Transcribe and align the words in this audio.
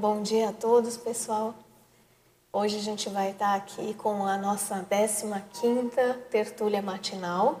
Bom 0.00 0.22
dia 0.22 0.50
a 0.50 0.52
todos, 0.52 0.96
pessoal. 0.96 1.52
Hoje 2.52 2.76
a 2.76 2.80
gente 2.80 3.08
vai 3.08 3.32
estar 3.32 3.56
aqui 3.56 3.94
com 3.94 4.24
a 4.24 4.38
nossa 4.38 4.86
15ª 4.88 6.14
tertúlia 6.30 6.80
matinal. 6.80 7.60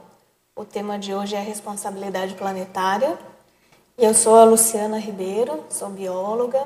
O 0.54 0.64
tema 0.64 1.00
de 1.00 1.12
hoje 1.12 1.34
é 1.34 1.40
responsabilidade 1.40 2.34
planetária. 2.34 3.18
Eu 3.98 4.14
sou 4.14 4.36
a 4.36 4.44
Luciana 4.44 5.00
Ribeiro, 5.00 5.64
sou 5.68 5.88
bióloga, 5.88 6.64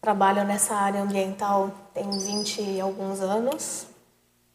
trabalho 0.00 0.44
nessa 0.44 0.76
área 0.76 1.02
ambiental 1.02 1.72
tem 1.92 2.08
20 2.08 2.62
e 2.62 2.80
alguns 2.80 3.20
anos. 3.20 3.88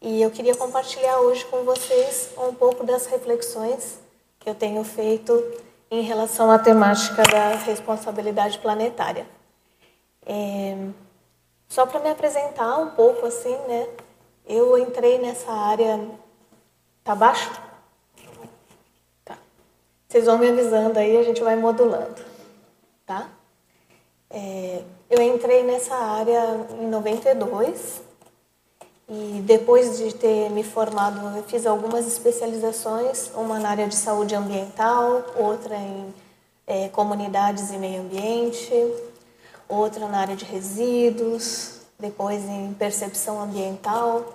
E 0.01 0.21
eu 0.21 0.31
queria 0.31 0.55
compartilhar 0.55 1.19
hoje 1.19 1.43
com 1.47 1.65
vocês 1.65 2.29
um 2.37 2.53
pouco 2.53 2.85
das 2.85 3.05
reflexões 3.05 3.99
que 4.39 4.49
eu 4.49 4.55
tenho 4.55 4.81
feito 4.85 5.33
em 5.91 6.03
relação 6.03 6.49
à 6.49 6.57
temática 6.57 7.21
da 7.23 7.49
responsabilidade 7.55 8.59
planetária. 8.59 9.40
É, 10.25 10.75
só 11.67 11.85
para 11.85 11.99
me 11.99 12.09
apresentar 12.09 12.77
um 12.77 12.91
pouco 12.91 13.25
assim, 13.25 13.55
né? 13.67 13.87
Eu 14.45 14.77
entrei 14.77 15.17
nessa 15.19 15.51
área. 15.51 15.99
Tá 17.03 17.15
baixo? 17.15 17.49
Tá. 19.25 19.37
Vocês 20.07 20.25
vão 20.25 20.37
me 20.37 20.49
avisando 20.49 20.99
aí, 20.99 21.17
a 21.17 21.23
gente 21.23 21.41
vai 21.41 21.55
modulando, 21.55 22.21
tá? 23.05 23.29
É, 24.29 24.83
eu 25.09 25.21
entrei 25.21 25.63
nessa 25.63 25.95
área 25.95 26.65
em 26.79 26.87
92 26.87 28.01
e 29.09 29.41
depois 29.41 29.97
de 29.97 30.13
ter 30.15 30.49
me 30.51 30.63
formado, 30.63 31.37
eu 31.37 31.43
fiz 31.43 31.65
algumas 31.65 32.07
especializações, 32.07 33.29
uma 33.35 33.59
na 33.59 33.71
área 33.71 33.87
de 33.87 33.95
saúde 33.95 34.33
ambiental, 34.33 35.25
outra 35.35 35.75
em 35.75 36.13
é, 36.65 36.87
comunidades 36.87 37.71
e 37.71 37.77
meio 37.77 38.03
ambiente, 38.03 38.71
outra 39.73 40.07
na 40.07 40.19
área 40.19 40.35
de 40.35 40.45
resíduos, 40.45 41.81
depois 41.99 42.43
em 42.43 42.73
percepção 42.73 43.41
ambiental. 43.41 44.33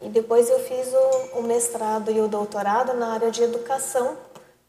E 0.00 0.08
depois 0.08 0.48
eu 0.50 0.58
fiz 0.60 0.92
o, 0.92 1.38
o 1.38 1.42
mestrado 1.42 2.10
e 2.10 2.20
o 2.20 2.28
doutorado 2.28 2.94
na 2.94 3.12
área 3.12 3.30
de 3.30 3.42
educação, 3.42 4.16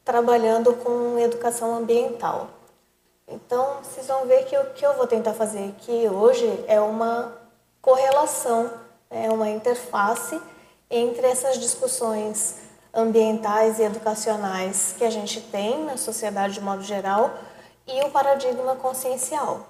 trabalhando 0.04 0.74
com 0.74 1.20
educação 1.20 1.76
ambiental. 1.76 2.50
Então, 3.28 3.80
vocês 3.84 4.08
vão 4.08 4.26
ver 4.26 4.46
que 4.46 4.58
o 4.58 4.66
que 4.72 4.86
eu 4.86 4.94
vou 4.94 5.06
tentar 5.06 5.34
fazer 5.34 5.70
aqui 5.70 6.08
hoje 6.08 6.64
é 6.68 6.80
uma 6.80 7.34
correlação 7.82 8.72
é 9.10 9.32
uma 9.32 9.50
interface 9.50 10.40
entre 10.90 11.26
essas 11.28 11.58
discussões 11.58 12.56
ambientais 12.94 13.80
e 13.80 13.84
educacionais 13.84 14.96
que 14.98 15.04
a 15.04 15.10
gente 15.10 15.40
tem 15.42 15.84
na 15.86 15.98
sociedade 15.98 16.56
de 16.56 16.62
modo 16.62 16.84
geral 16.84 17.32
e 17.86 18.04
o 18.04 18.12
paradigma 18.12 18.76
consciencial. 18.76 19.66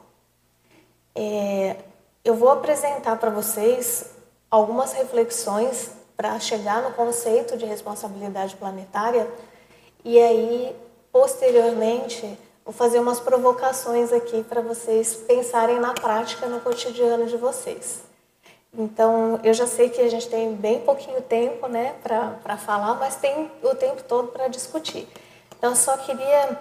É, 1.20 1.78
eu 2.23 2.36
vou 2.36 2.52
apresentar 2.52 3.18
para 3.18 3.32
vocês 3.32 4.12
algumas 4.52 4.94
reflexões 4.94 5.90
para 6.16 6.40
chegar 6.40 6.84
no 6.84 6.92
conceito 6.92 7.58
de 7.58 7.66
responsabilidade 7.66 8.56
planetária 8.56 9.28
e 10.06 10.22
aí, 10.22 10.76
posteriormente, 11.12 12.38
vou 12.64 12.72
fazer 12.72 13.00
umas 13.00 13.20
provocações 13.20 14.14
aqui 14.14 14.44
para 14.44 14.62
vocês 14.62 15.16
pensarem 15.28 15.80
na 15.80 15.96
prática 15.96 16.46
no 16.46 16.59
cotidiano 16.59 17.26
de 17.26 17.36
vocês. 17.36 18.04
Então, 18.72 19.40
eu 19.44 19.56
já 19.56 19.66
sei 19.66 19.90
que 19.90 20.00
a 20.00 20.09
gente 20.09 20.30
tem 20.30 20.54
bem 20.54 20.81
pouquinho 20.81 21.20
tempo 21.24 21.68
né, 21.68 21.96
para 22.04 22.58
falar, 22.58 22.94
mas 22.94 23.16
tem 23.16 23.52
o 23.64 23.74
tempo 23.74 24.04
todo 24.04 24.28
para 24.28 24.48
discutir. 24.50 25.08
Então, 25.58 25.76
só 25.76 25.98
queria 25.98 26.59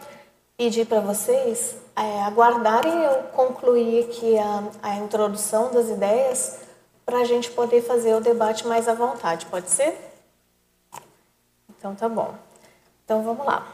pedir 0.57 0.87
para 0.87 1.01
vocês 1.01 1.77
é, 1.95 2.23
aguardarem 2.23 3.03
eu 3.05 3.23
concluir 3.35 4.05
aqui 4.05 4.39
a, 4.39 4.65
a 4.83 4.97
introdução 4.97 5.71
das 5.71 5.89
ideias 5.89 6.59
para 7.05 7.19
a 7.19 7.25
gente 7.25 7.51
poder 7.51 7.83
fazer 7.83 8.15
o 8.15 8.21
debate 8.21 8.67
mais 8.67 8.89
à 8.89 8.95
vontade, 8.95 9.47
pode 9.47 9.71
ser? 9.71 9.97
Então, 11.79 11.95
tá 11.95 12.09
bom. 12.09 12.35
Então, 13.05 13.23
vamos 13.23 13.47
lá. 13.47 13.67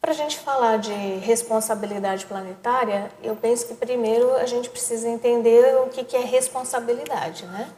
Para 0.00 0.12
a 0.12 0.14
gente 0.14 0.38
falar 0.38 0.78
de 0.78 0.92
responsabilidade 0.92 2.24
planetária, 2.24 3.10
eu 3.22 3.34
penso 3.34 3.66
que 3.66 3.74
primeiro 3.74 4.36
a 4.36 4.46
gente 4.46 4.70
precisa 4.70 5.08
entender 5.08 5.76
o 5.78 5.88
que, 5.88 6.04
que 6.04 6.16
é 6.16 6.20
responsabilidade, 6.20 7.44
né? 7.46 7.68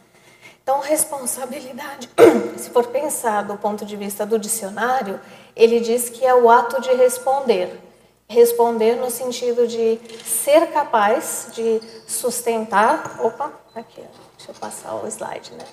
Então, 0.62 0.80
responsabilidade, 0.80 2.10
se 2.58 2.70
for 2.70 2.86
pensar 2.88 3.42
do 3.42 3.56
ponto 3.56 3.84
de 3.86 3.96
vista 3.96 4.26
do 4.26 4.38
dicionário, 4.38 5.18
ele 5.60 5.78
diz 5.78 6.08
que 6.08 6.24
é 6.24 6.34
o 6.34 6.48
ato 6.48 6.80
de 6.80 6.90
responder. 6.94 7.78
Responder 8.26 8.94
no 8.96 9.10
sentido 9.10 9.66
de 9.68 10.00
ser 10.24 10.72
capaz 10.72 11.48
de 11.52 11.82
sustentar. 12.06 13.20
Opa, 13.22 13.52
aqui, 13.74 14.02
deixa 14.38 14.52
eu 14.52 14.54
passar 14.54 14.94
o 14.94 15.06
slide, 15.06 15.52
né? 15.52 15.66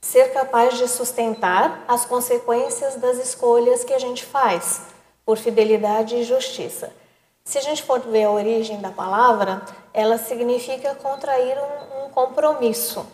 ser 0.00 0.32
capaz 0.32 0.76
de 0.76 0.88
sustentar 0.88 1.84
as 1.86 2.04
consequências 2.04 2.96
das 2.96 3.18
escolhas 3.18 3.84
que 3.84 3.94
a 3.94 3.98
gente 4.00 4.24
faz, 4.24 4.80
por 5.24 5.38
fidelidade 5.38 6.16
e 6.16 6.24
justiça. 6.24 6.92
Se 7.44 7.58
a 7.58 7.60
gente 7.60 7.84
for 7.84 8.00
ver 8.00 8.24
a 8.24 8.30
origem 8.32 8.80
da 8.80 8.90
palavra, 8.90 9.62
ela 9.94 10.18
significa 10.18 10.96
contrair 10.96 11.56
um, 11.56 12.06
um 12.06 12.10
compromisso. 12.10 13.06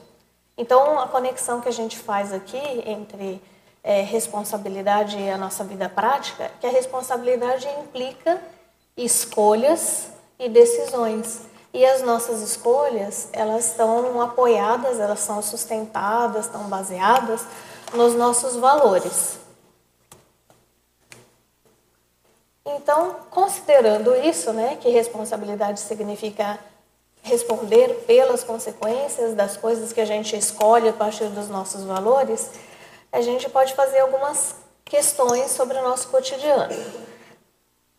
Então, 0.57 0.99
a 0.99 1.07
conexão 1.07 1.61
que 1.61 1.69
a 1.69 1.73
gente 1.73 1.99
faz 1.99 2.33
aqui 2.33 2.61
entre 2.87 3.43
é, 3.87 4.03
responsabilidade 4.03 5.17
e 5.17 5.31
a 5.31 5.39
nossa 5.39 5.63
vida 5.63 5.89
prática, 5.89 6.45
é 6.45 6.51
que 6.61 6.67
a 6.67 6.71
responsabilidade 6.71 7.69
implica 7.81 8.43
escolhas 8.97 10.09
e 10.39 10.49
decisões. 10.49 11.43
E 11.73 11.85
as 11.85 12.03
nossas 12.03 12.41
escolhas, 12.41 13.29
elas 13.33 13.67
estão 13.67 14.21
apoiadas, 14.21 14.99
elas 14.99 15.21
são 15.21 15.41
sustentadas, 15.41 16.47
estão 16.47 16.65
baseadas 16.65 17.45
nos 17.93 18.15
nossos 18.15 18.57
valores. 18.57 19.39
Então, 22.65 23.17
considerando 23.31 24.17
isso, 24.17 24.53
né, 24.53 24.77
que 24.81 24.89
responsabilidade 24.89 25.79
significa 25.79 26.59
responder 27.27 28.05
pelas 28.07 28.43
consequências 28.43 29.35
das 29.35 29.57
coisas 29.57 29.93
que 29.93 30.01
a 30.01 30.05
gente 30.05 30.37
escolhe 30.37 30.89
a 30.89 30.93
partir 30.93 31.27
dos 31.27 31.49
nossos 31.49 31.85
valores, 31.85 32.51
a 33.13 33.21
gente 33.21 33.51
pode 33.51 33.75
fazer 33.75 33.99
algumas 34.01 34.57
questões 34.85 35.51
sobre 35.51 35.77
o 35.79 35.83
nosso 35.83 36.09
cotidiano. 36.09 36.75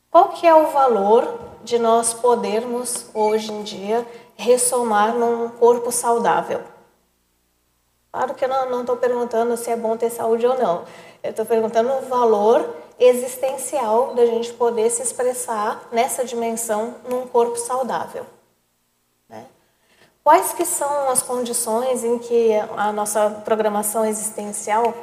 Qual 0.10 0.30
que 0.30 0.48
é 0.48 0.56
o 0.56 0.72
valor 0.72 1.48
de 1.64 1.78
nós 1.78 2.14
podermos, 2.14 3.08
hoje 3.14 3.52
em 3.52 3.62
dia, 3.62 4.08
ressomar 4.38 5.14
num 5.14 5.50
corpo 5.50 5.92
saudável. 5.92 6.62
Claro 8.12 8.34
que 8.34 8.46
eu 8.46 8.48
não 8.48 8.82
estou 8.82 8.96
perguntando 8.96 9.58
se 9.58 9.70
é 9.70 9.76
bom 9.76 9.98
ter 9.98 10.10
saúde 10.10 10.48
ou 10.48 10.58
não. 10.58 10.86
Eu 11.22 11.32
estou 11.32 11.46
perguntando 11.46 11.92
o 11.92 12.02
valor 12.02 12.74
existencial 12.98 14.14
da 14.16 14.26
gente 14.26 14.54
poder 14.54 14.90
se 14.90 15.02
expressar 15.02 15.88
nessa 15.92 16.24
dimensão 16.24 16.96
num 17.10 17.28
corpo 17.28 17.58
saudável. 17.58 18.26
Quais 20.28 20.52
que 20.52 20.66
são 20.66 21.10
as 21.10 21.22
condições 21.22 22.04
em 22.04 22.20
que 22.20 22.52
a 22.76 22.92
nossa 22.92 23.30
programação 23.46 24.06
existencial 24.06 24.94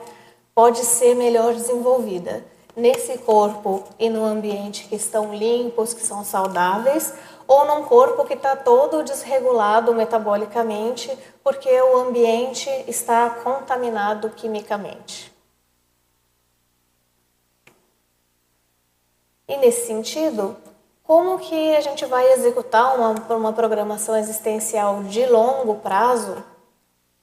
pode 0.55 0.81
ser 0.81 1.15
melhor 1.15 1.55
desenvolvida? 1.55 2.45
nesse 2.77 3.17
corpo 3.19 3.85
e 3.99 4.11
no 4.11 4.23
ambiente 4.23 4.87
que 4.87 4.97
estão 4.97 5.33
limpos, 5.35 5.95
que 5.95 6.03
são 6.03 6.25
saudáveis, 6.25 7.15
ou 7.47 7.65
num 7.65 7.85
corpo 7.85 8.25
que 8.27 8.35
está 8.35 8.55
todo 8.55 9.03
desregulado 9.03 9.95
metabolicamente 9.95 11.17
porque 11.43 11.71
o 11.71 11.99
ambiente 11.99 12.69
está 12.87 13.31
contaminado 13.31 14.29
quimicamente. 14.29 15.33
E 19.47 19.57
nesse 19.57 19.87
sentido, 19.87 20.57
como 21.05 21.39
que 21.39 21.77
a 21.77 21.81
gente 21.83 22.05
vai 22.07 22.33
executar 22.33 22.97
uma, 22.97 23.11
uma 23.37 23.53
programação 23.53 24.17
existencial 24.17 25.05
de 25.05 25.25
longo 25.27 25.77
prazo 25.77 26.43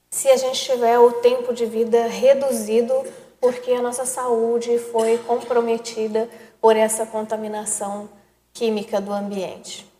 se 0.08 0.28
a 0.28 0.36
gente 0.36 0.62
tiver 0.62 0.98
o 0.98 1.12
tempo 1.14 1.52
de 1.52 1.66
vida 1.66 2.06
reduzido 2.06 2.94
porque 3.40 3.72
a 3.72 3.82
nossa 3.82 4.06
saúde 4.06 4.78
foi 4.78 5.18
comprometida 5.18 6.30
por 6.60 6.76
essa 6.76 7.04
contaminação 7.04 8.08
química 8.52 9.00
do 9.00 9.12
ambiente. 9.12 9.90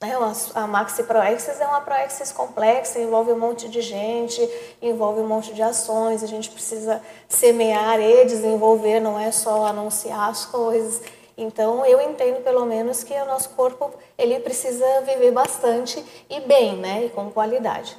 É 0.00 0.12
a 0.54 0.66
Maxi 0.66 1.02
Proexis 1.02 1.60
é 1.60 1.66
uma 1.66 1.80
Proexis 1.80 2.32
complexa, 2.32 2.98
envolve 2.98 3.32
um 3.32 3.38
monte 3.38 3.68
de 3.68 3.80
gente, 3.80 4.40
envolve 4.80 5.20
um 5.20 5.26
monte 5.26 5.54
de 5.54 5.62
ações, 5.62 6.22
a 6.22 6.26
gente 6.26 6.50
precisa 6.50 7.02
semear 7.28 8.00
e 8.00 8.24
desenvolver, 8.24 9.00
não 9.00 9.18
é 9.18 9.30
só 9.30 9.66
anunciar 9.66 10.28
as 10.30 10.44
coisas. 10.44 11.00
Então, 11.36 11.84
eu 11.84 12.00
entendo 12.00 12.42
pelo 12.42 12.64
menos 12.64 13.02
que 13.02 13.12
o 13.14 13.26
nosso 13.26 13.50
corpo 13.50 13.92
ele 14.16 14.38
precisa 14.40 15.00
viver 15.00 15.32
bastante 15.32 16.04
e 16.30 16.40
bem, 16.40 16.76
né, 16.76 17.06
e 17.06 17.10
com 17.10 17.30
qualidade. 17.30 17.96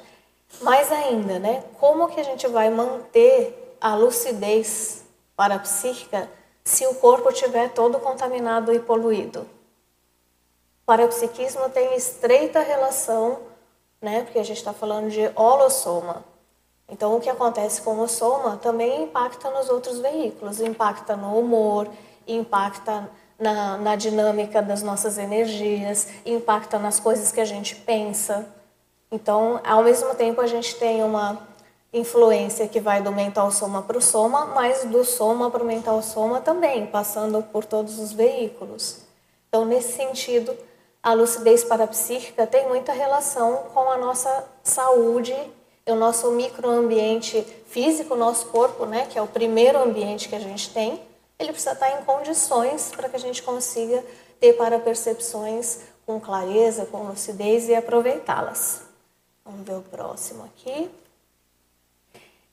Mais 0.62 0.90
ainda, 0.90 1.38
né, 1.38 1.62
como 1.78 2.08
que 2.08 2.20
a 2.20 2.24
gente 2.24 2.46
vai 2.46 2.70
manter 2.70 3.76
a 3.80 3.94
lucidez 3.94 5.04
parapsíquica 5.36 6.30
se 6.64 6.86
o 6.86 6.94
corpo 6.94 7.28
estiver 7.28 7.70
todo 7.72 7.98
contaminado 7.98 8.72
e 8.72 8.80
poluído. 8.80 9.40
O 9.40 10.86
parapsiquismo 10.86 11.68
tem 11.68 11.94
estreita 11.94 12.60
relação, 12.60 13.40
né, 14.00 14.22
porque 14.22 14.38
a 14.38 14.44
gente 14.44 14.58
está 14.58 14.72
falando 14.72 15.10
de 15.10 15.30
holossoma. 15.34 16.24
Então, 16.88 17.16
o 17.16 17.20
que 17.20 17.28
acontece 17.28 17.82
com 17.82 17.98
o 17.98 18.08
soma 18.08 18.56
também 18.56 19.02
impacta 19.02 19.50
nos 19.50 19.68
outros 19.68 19.98
veículos, 19.98 20.60
impacta 20.60 21.16
no 21.16 21.38
humor, 21.38 21.88
impacta 22.26 23.10
na, 23.38 23.76
na 23.76 23.96
dinâmica 23.96 24.62
das 24.62 24.82
nossas 24.82 25.18
energias, 25.18 26.08
impacta 26.24 26.78
nas 26.78 26.98
coisas 27.00 27.30
que 27.32 27.40
a 27.40 27.44
gente 27.44 27.76
pensa. 27.76 28.46
Então, 29.10 29.60
ao 29.64 29.82
mesmo 29.82 30.14
tempo, 30.14 30.40
a 30.40 30.46
gente 30.46 30.74
tem 30.76 31.02
uma 31.02 31.38
influência 31.92 32.66
que 32.68 32.80
vai 32.80 33.02
do 33.02 33.12
mental 33.12 33.50
soma 33.50 33.82
para 33.82 33.98
o 33.98 34.02
soma, 34.02 34.46
mas 34.46 34.84
do 34.84 35.04
soma 35.04 35.50
para 35.50 35.62
o 35.62 35.66
mental 35.66 36.02
soma 36.02 36.40
também, 36.40 36.86
passando 36.86 37.42
por 37.42 37.64
todos 37.64 37.98
os 37.98 38.12
veículos. 38.12 38.98
Então, 39.48 39.64
nesse 39.64 39.92
sentido, 39.92 40.56
a 41.02 41.12
lucidez 41.12 41.64
parapsíquica 41.64 42.46
tem 42.46 42.68
muita 42.68 42.92
relação 42.92 43.64
com 43.72 43.90
a 43.90 43.96
nossa 43.96 44.44
saúde 44.62 45.34
o 45.88 45.94
nosso 45.94 46.32
microambiente 46.32 47.46
físico, 47.68 48.16
nosso 48.16 48.46
corpo, 48.46 48.86
né, 48.86 49.06
que 49.08 49.18
é 49.18 49.22
o 49.22 49.26
primeiro 49.26 49.80
ambiente 49.80 50.28
que 50.28 50.34
a 50.34 50.40
gente 50.40 50.70
tem, 50.70 51.00
ele 51.38 51.52
precisa 51.52 51.72
estar 51.72 52.00
em 52.00 52.04
condições 52.04 52.90
para 52.94 53.08
que 53.08 53.16
a 53.16 53.20
gente 53.20 53.42
consiga 53.42 54.02
ter 54.40 54.54
para 54.54 54.78
percepções 54.78 55.80
com 56.04 56.20
clareza, 56.20 56.86
com 56.86 57.04
lucidez 57.04 57.68
e 57.68 57.74
aproveitá-las. 57.74 58.82
Vamos 59.44 59.66
ver 59.66 59.74
o 59.74 59.82
próximo 59.82 60.44
aqui. 60.44 60.90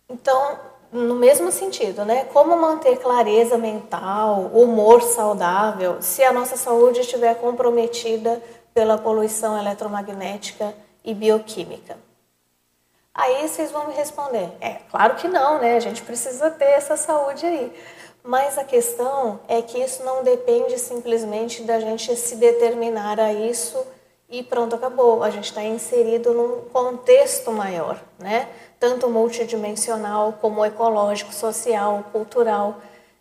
Então, 0.10 0.60
no 0.92 1.16
mesmo 1.16 1.52
sentido, 1.52 2.06
né? 2.06 2.26
Como 2.26 2.56
manter 2.56 2.98
clareza 3.00 3.58
mental, 3.58 4.52
humor 4.54 5.02
saudável, 5.02 6.02
se 6.02 6.24
a 6.24 6.32
nossa 6.32 6.56
saúde 6.56 7.00
estiver 7.00 7.36
comprometida 7.36 8.42
pela 8.74 8.98
poluição 8.98 9.58
eletromagnética 9.58 10.74
e 11.04 11.14
bioquímica? 11.14 11.98
Aí 13.14 13.48
vocês 13.48 13.72
vão 13.72 13.88
me 13.88 13.94
responder: 13.94 14.52
é 14.60 14.76
claro 14.90 15.16
que 15.16 15.28
não, 15.28 15.60
né? 15.60 15.76
A 15.76 15.80
gente 15.80 16.02
precisa 16.02 16.52
ter 16.52 16.66
essa 16.66 16.98
saúde 16.98 17.46
aí. 17.46 17.74
Mas 18.24 18.58
a 18.58 18.64
questão 18.64 19.42
é 19.50 19.62
que 19.62 19.78
isso 19.78 20.02
não 20.04 20.24
depende 20.24 20.80
simplesmente 20.80 21.62
da 21.64 21.80
gente 21.80 22.16
se 22.16 22.38
determinar 22.38 23.20
a 23.20 23.34
isso 23.34 23.86
e 24.30 24.42
pronto, 24.42 24.76
acabou. 24.76 25.22
A 25.22 25.30
gente 25.30 25.46
está 25.46 25.62
inserido 25.62 26.34
num 26.34 26.62
contexto 26.72 27.52
maior, 27.52 28.02
né? 28.18 28.48
Tanto 28.80 29.10
multidimensional 29.10 30.34
como 30.40 30.64
ecológico, 30.66 31.34
social, 31.34 32.06
cultural. 32.14 32.78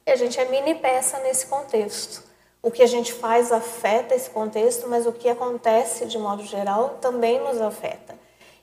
E 0.07 0.11
a 0.13 0.17
gente 0.17 0.39
é 0.39 0.45
mini 0.45 0.75
peça 0.77 1.19
nesse 1.19 1.47
contexto. 1.47 2.23
O 2.63 2.71
que 2.71 2.83
a 2.83 2.87
gente 2.87 3.13
faz 3.13 3.51
afeta 3.51 4.15
esse 4.15 4.31
contexto, 4.31 4.89
mas 4.89 5.05
o 5.05 5.13
que 5.13 5.29
acontece 5.29 6.07
de 6.07 6.17
modo 6.17 6.45
geral 6.45 6.99
também 7.01 7.41
nos 7.41 7.61
afeta. 7.61 8.15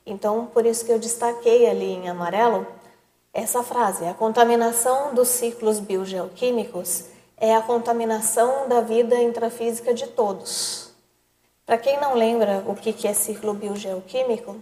Então, 0.06 0.46
por 0.46 0.64
isso 0.64 0.86
que 0.86 0.90
eu 0.90 0.98
destaquei 0.98 1.68
ali 1.68 1.92
em 1.92 2.08
amarelo 2.08 2.66
essa 3.32 3.62
frase: 3.62 4.04
a 4.04 4.14
contaminação 4.14 5.14
dos 5.14 5.28
ciclos 5.28 5.78
biogeoquímicos 5.78 7.04
é 7.36 7.54
a 7.54 7.62
contaminação 7.62 8.68
da 8.68 8.80
vida 8.80 9.20
intrafísica 9.20 9.94
de 9.94 10.06
todos. 10.08 10.90
Para 11.64 11.78
quem 11.78 12.00
não 12.00 12.14
lembra 12.14 12.64
o 12.66 12.74
que 12.74 13.06
é 13.06 13.14
ciclo 13.14 13.54
biogeoquímico, 13.54 14.56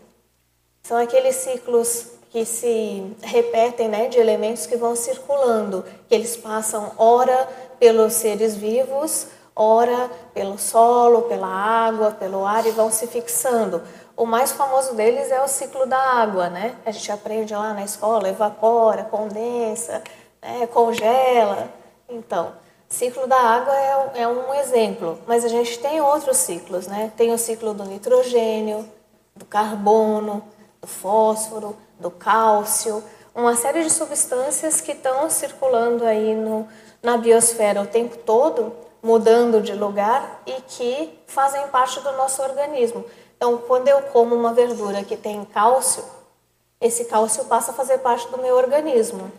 são 0.82 0.96
aqueles 0.96 1.36
ciclos 1.36 2.06
que 2.30 2.44
se 2.44 3.16
repetem 3.22 3.88
né, 3.88 4.08
de 4.08 4.18
elementos 4.18 4.66
que 4.66 4.76
vão 4.76 4.94
circulando, 4.94 5.84
que 6.08 6.14
eles 6.14 6.36
passam 6.36 6.92
ora 6.98 7.48
pelos 7.78 8.12
seres 8.12 8.54
vivos, 8.54 9.28
ora 9.56 10.10
pelo 10.32 10.58
solo, 10.58 11.22
pela 11.22 11.48
água, 11.48 12.12
pelo 12.12 12.46
ar 12.46 12.66
e 12.66 12.70
vão 12.70 12.92
se 12.92 13.06
fixando. 13.06 13.82
O 14.18 14.26
mais 14.26 14.50
famoso 14.50 14.94
deles 14.94 15.30
é 15.30 15.40
o 15.40 15.46
ciclo 15.46 15.86
da 15.86 15.96
água, 15.96 16.50
né? 16.50 16.74
A 16.84 16.90
gente 16.90 17.12
aprende 17.12 17.54
lá 17.54 17.72
na 17.72 17.84
escola, 17.84 18.28
evapora, 18.28 19.04
condensa, 19.04 20.02
né? 20.42 20.66
congela. 20.66 21.68
Então, 22.08 22.52
ciclo 22.88 23.28
da 23.28 23.36
água 23.36 23.72
é, 23.76 24.22
é 24.22 24.28
um 24.28 24.52
exemplo, 24.54 25.20
mas 25.24 25.44
a 25.44 25.48
gente 25.48 25.78
tem 25.78 26.00
outros 26.00 26.36
ciclos, 26.38 26.88
né? 26.88 27.12
Tem 27.16 27.32
o 27.32 27.38
ciclo 27.38 27.72
do 27.72 27.84
nitrogênio, 27.84 28.88
do 29.36 29.44
carbono, 29.44 30.42
do 30.80 30.88
fósforo, 30.88 31.76
do 32.00 32.10
cálcio, 32.10 33.04
uma 33.32 33.54
série 33.54 33.84
de 33.84 33.90
substâncias 33.90 34.80
que 34.80 34.90
estão 34.90 35.30
circulando 35.30 36.04
aí 36.04 36.34
no, 36.34 36.66
na 37.00 37.16
biosfera 37.16 37.80
o 37.82 37.86
tempo 37.86 38.16
todo, 38.16 38.74
mudando 39.00 39.60
de 39.60 39.74
lugar 39.74 40.42
e 40.44 40.54
que 40.62 41.20
fazem 41.28 41.68
parte 41.68 42.00
do 42.00 42.10
nosso 42.14 42.42
organismo. 42.42 43.04
Então, 43.38 43.56
quando 43.56 43.86
eu 43.86 44.02
como 44.02 44.34
uma 44.34 44.52
verdura 44.52 45.04
que 45.04 45.16
tem 45.16 45.44
cálcio, 45.44 46.02
esse 46.80 47.04
cálcio 47.04 47.44
passa 47.44 47.70
a 47.70 47.74
fazer 47.74 47.98
parte 47.98 48.26
do 48.28 48.38
meu 48.38 48.56
organismo. 48.56 49.30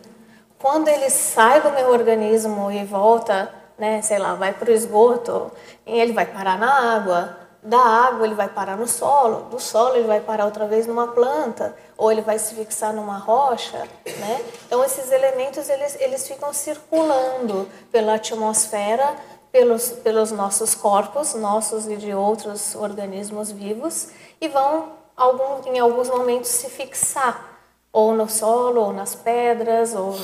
Quando 0.58 0.88
ele 0.88 1.10
sai 1.10 1.60
do 1.60 1.70
meu 1.70 1.90
organismo 1.90 2.72
e 2.72 2.82
volta, 2.82 3.52
né, 3.76 4.00
sei 4.00 4.18
lá, 4.18 4.34
vai 4.34 4.54
para 4.54 4.70
o 4.70 4.72
esgoto, 4.72 5.52
ele 5.86 6.14
vai 6.14 6.24
parar 6.24 6.58
na 6.58 6.96
água, 6.96 7.36
da 7.62 7.78
água 7.78 8.26
ele 8.26 8.34
vai 8.34 8.48
parar 8.48 8.78
no 8.78 8.88
solo, 8.88 9.50
do 9.50 9.60
solo 9.60 9.96
ele 9.96 10.06
vai 10.06 10.20
parar 10.20 10.46
outra 10.46 10.66
vez 10.66 10.86
numa 10.86 11.08
planta, 11.08 11.76
ou 11.98 12.10
ele 12.10 12.22
vai 12.22 12.38
se 12.38 12.54
fixar 12.54 12.94
numa 12.94 13.18
rocha, 13.18 13.86
né? 14.06 14.42
Então 14.66 14.82
esses 14.82 15.12
elementos 15.12 15.68
eles, 15.68 15.94
eles 16.00 16.26
ficam 16.26 16.54
circulando 16.54 17.68
pela 17.92 18.14
atmosfera 18.14 19.14
pelos, 19.52 19.90
pelos 19.90 20.30
nossos 20.30 20.74
corpos, 20.74 21.34
nossos 21.34 21.86
e 21.86 21.96
de 21.96 22.14
outros 22.14 22.74
organismos 22.74 23.50
vivos, 23.50 24.08
e 24.40 24.48
vão 24.48 24.92
algum, 25.16 25.72
em 25.72 25.78
alguns 25.78 26.08
momentos 26.08 26.50
se 26.50 26.68
fixar, 26.68 27.48
ou 27.92 28.14
no 28.14 28.28
solo, 28.28 28.80
ou 28.80 28.92
nas 28.92 29.14
pedras, 29.14 29.94
ou 29.94 30.16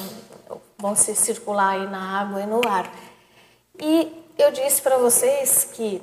vão 0.78 0.94
se 0.94 1.14
circular 1.14 1.70
aí 1.70 1.86
na 1.88 2.20
água 2.20 2.40
e 2.40 2.46
no 2.46 2.60
ar. 2.66 2.90
E 3.80 4.24
eu 4.38 4.50
disse 4.52 4.80
para 4.80 4.96
vocês 4.98 5.68
que 5.72 6.02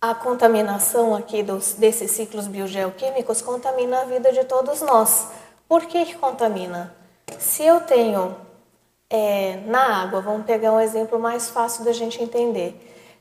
a 0.00 0.14
contaminação 0.14 1.14
aqui 1.14 1.42
dos, 1.42 1.74
desses 1.74 2.12
ciclos 2.12 2.46
biogeoquímicos 2.46 3.42
contamina 3.42 4.02
a 4.02 4.04
vida 4.04 4.32
de 4.32 4.44
todos 4.44 4.80
nós. 4.80 5.28
Por 5.68 5.86
que, 5.86 6.06
que 6.06 6.14
contamina? 6.14 6.94
Se 7.38 7.64
eu 7.64 7.80
tenho 7.80 8.36
é, 9.10 9.60
na 9.66 10.02
água, 10.02 10.20
vamos 10.20 10.46
pegar 10.46 10.72
um 10.72 10.80
exemplo 10.80 11.18
mais 11.18 11.48
fácil 11.48 11.84
da 11.84 11.92
gente 11.92 12.22
entender. 12.22 12.74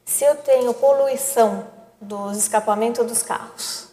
Se 0.06 0.24
eu 0.24 0.36
tenho 0.36 0.74
poluição 0.74 1.68
dos 2.00 2.38
escapamentos 2.38 3.06
dos 3.06 3.24
carros, 3.24 3.88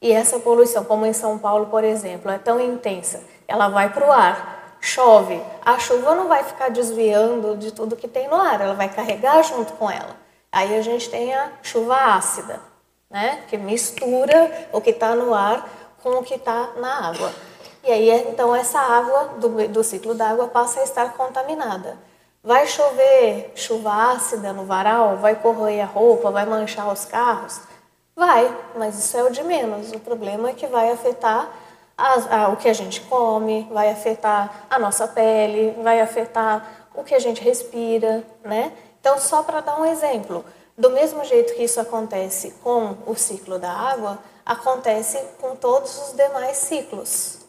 e 0.00 0.12
essa 0.12 0.38
poluição, 0.38 0.84
como 0.84 1.04
em 1.04 1.12
São 1.12 1.38
Paulo, 1.38 1.66
por 1.66 1.84
exemplo, 1.84 2.30
é 2.30 2.38
tão 2.38 2.58
intensa, 2.60 3.22
ela 3.46 3.68
vai 3.68 3.92
para 3.92 4.06
o 4.06 4.10
ar, 4.10 4.78
chove, 4.80 5.42
a 5.64 5.78
chuva 5.78 6.14
não 6.14 6.26
vai 6.26 6.42
ficar 6.42 6.70
desviando 6.70 7.56
de 7.56 7.70
tudo 7.70 7.96
que 7.96 8.08
tem 8.08 8.28
no 8.28 8.36
ar, 8.36 8.60
ela 8.60 8.74
vai 8.74 8.88
carregar 8.88 9.42
junto 9.42 9.74
com 9.74 9.90
ela. 9.90 10.16
Aí 10.50 10.76
a 10.76 10.82
gente 10.82 11.10
tem 11.10 11.34
a 11.34 11.52
chuva 11.62 11.94
ácida, 11.94 12.60
né? 13.10 13.44
que 13.48 13.58
mistura 13.58 14.68
o 14.72 14.80
que 14.80 14.90
está 14.90 15.14
no 15.14 15.34
ar 15.34 15.68
com 16.02 16.10
o 16.10 16.22
que 16.22 16.34
está 16.34 16.70
na 16.76 17.08
água. 17.08 17.30
E 17.82 17.90
aí, 17.90 18.10
então, 18.28 18.54
essa 18.54 18.78
água 18.78 19.36
do, 19.38 19.68
do 19.68 19.82
ciclo 19.82 20.14
d'água 20.14 20.48
passa 20.48 20.80
a 20.80 20.84
estar 20.84 21.14
contaminada. 21.14 21.96
Vai 22.42 22.66
chover 22.66 23.52
chuva 23.54 24.12
ácida 24.12 24.52
no 24.52 24.64
varal? 24.64 25.16
Vai 25.16 25.34
corroer 25.34 25.82
a 25.82 25.86
roupa? 25.86 26.30
Vai 26.30 26.46
manchar 26.46 26.90
os 26.92 27.04
carros? 27.04 27.60
Vai, 28.14 28.54
mas 28.76 28.98
isso 28.98 29.16
é 29.16 29.22
o 29.22 29.30
de 29.30 29.42
menos. 29.42 29.92
O 29.92 30.00
problema 30.00 30.50
é 30.50 30.52
que 30.52 30.66
vai 30.66 30.90
afetar 30.90 31.50
a, 31.96 32.48
o 32.48 32.56
que 32.56 32.68
a 32.68 32.72
gente 32.72 33.00
come, 33.02 33.68
vai 33.70 33.90
afetar 33.90 34.66
a 34.70 34.78
nossa 34.78 35.06
pele, 35.06 35.76
vai 35.82 36.00
afetar 36.00 36.88
o 36.94 37.04
que 37.04 37.14
a 37.14 37.18
gente 37.18 37.42
respira, 37.42 38.24
né? 38.42 38.72
Então, 39.00 39.18
só 39.18 39.42
para 39.42 39.60
dar 39.60 39.80
um 39.80 39.84
exemplo, 39.84 40.44
do 40.76 40.90
mesmo 40.90 41.24
jeito 41.24 41.54
que 41.54 41.62
isso 41.62 41.80
acontece 41.80 42.52
com 42.62 42.96
o 43.06 43.14
ciclo 43.14 43.58
da 43.58 43.70
água, 43.70 44.18
acontece 44.44 45.18
com 45.40 45.54
todos 45.56 46.08
os 46.08 46.12
demais 46.14 46.56
ciclos. 46.56 47.39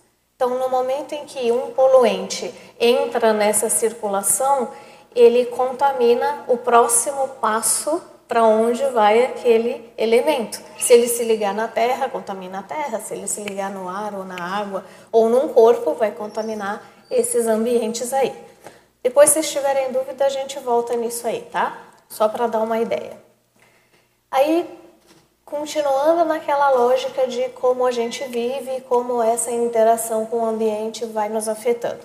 Então, 0.42 0.58
no 0.58 0.70
momento 0.70 1.14
em 1.14 1.24
que 1.24 1.52
um 1.52 1.70
poluente 1.70 2.52
entra 2.80 3.32
nessa 3.32 3.70
circulação, 3.70 4.70
ele 5.16 5.46
contamina 5.46 6.46
o 6.48 6.58
próximo 6.58 7.28
passo 7.40 8.02
para 8.28 8.44
onde 8.44 8.84
vai 8.86 9.24
aquele 9.24 9.94
elemento. 9.96 10.60
Se 10.80 10.94
ele 10.94 11.08
se 11.08 11.24
ligar 11.26 11.54
na 11.54 11.68
terra, 11.68 12.10
contamina 12.10 12.58
a 12.58 12.64
terra. 12.64 13.00
Se 13.00 13.14
ele 13.14 13.28
se 13.28 13.42
ligar 13.42 13.70
no 13.70 13.88
ar 13.88 14.16
ou 14.16 14.24
na 14.24 14.60
água 14.60 14.84
ou 15.12 15.30
num 15.30 15.50
corpo, 15.50 15.94
vai 15.94 16.10
contaminar 16.10 16.90
esses 17.12 17.46
ambientes 17.46 18.12
aí. 18.12 18.34
Depois, 19.04 19.30
se 19.30 19.44
tiverem 19.44 19.92
dúvida, 19.92 20.26
a 20.26 20.30
gente 20.30 20.58
volta 20.58 20.96
nisso 20.96 21.28
aí, 21.28 21.48
tá? 21.52 21.78
Só 22.10 22.28
para 22.28 22.48
dar 22.48 22.62
uma 22.62 22.80
ideia. 22.80 23.16
Aí, 24.32 24.68
continuando 25.52 26.24
naquela 26.24 26.70
lógica 26.70 27.28
de 27.28 27.50
como 27.50 27.86
a 27.86 27.92
gente 27.92 28.24
vive 28.24 28.78
e 28.78 28.82
como 28.82 29.22
essa 29.22 29.52
interação 29.52 30.26
com 30.26 30.38
o 30.38 30.46
ambiente 30.46 31.06
vai 31.06 31.28
nos 31.28 31.50
afetando. 31.50 32.00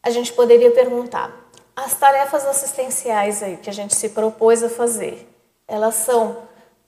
A 0.00 0.10
gente 0.10 0.32
poderia 0.32 0.70
perguntar: 0.70 1.34
as 1.74 1.94
tarefas 1.94 2.46
assistenciais 2.46 3.42
aí 3.42 3.56
que 3.56 3.68
a 3.68 3.72
gente 3.72 3.96
se 3.96 4.10
propôs 4.10 4.62
a 4.62 4.68
fazer, 4.68 5.28
elas 5.66 5.96
são 5.96 6.38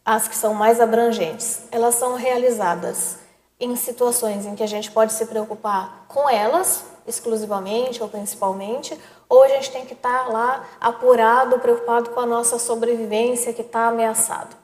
as 0.04 0.28
que 0.28 0.36
são 0.36 0.54
mais 0.54 0.80
abrangentes. 0.80 1.62
Elas 1.72 1.96
são 1.96 2.14
realizadas 2.14 3.16
em 3.58 3.74
situações 3.74 4.46
em 4.46 4.54
que 4.54 4.62
a 4.62 4.68
gente 4.68 4.92
pode 4.92 5.12
se 5.12 5.26
preocupar 5.26 6.04
com 6.06 6.30
elas 6.30 6.84
exclusivamente 7.06 8.00
ou 8.00 8.08
principalmente, 8.08 8.96
ou 9.28 9.42
a 9.42 9.48
gente 9.48 9.72
tem 9.72 9.84
que 9.84 9.94
estar 9.94 10.28
lá 10.28 10.64
apurado, 10.80 11.58
preocupado 11.58 12.10
com 12.10 12.20
a 12.20 12.26
nossa 12.26 12.58
sobrevivência 12.60 13.52
que 13.52 13.62
está 13.62 13.88
ameaçado. 13.88 14.60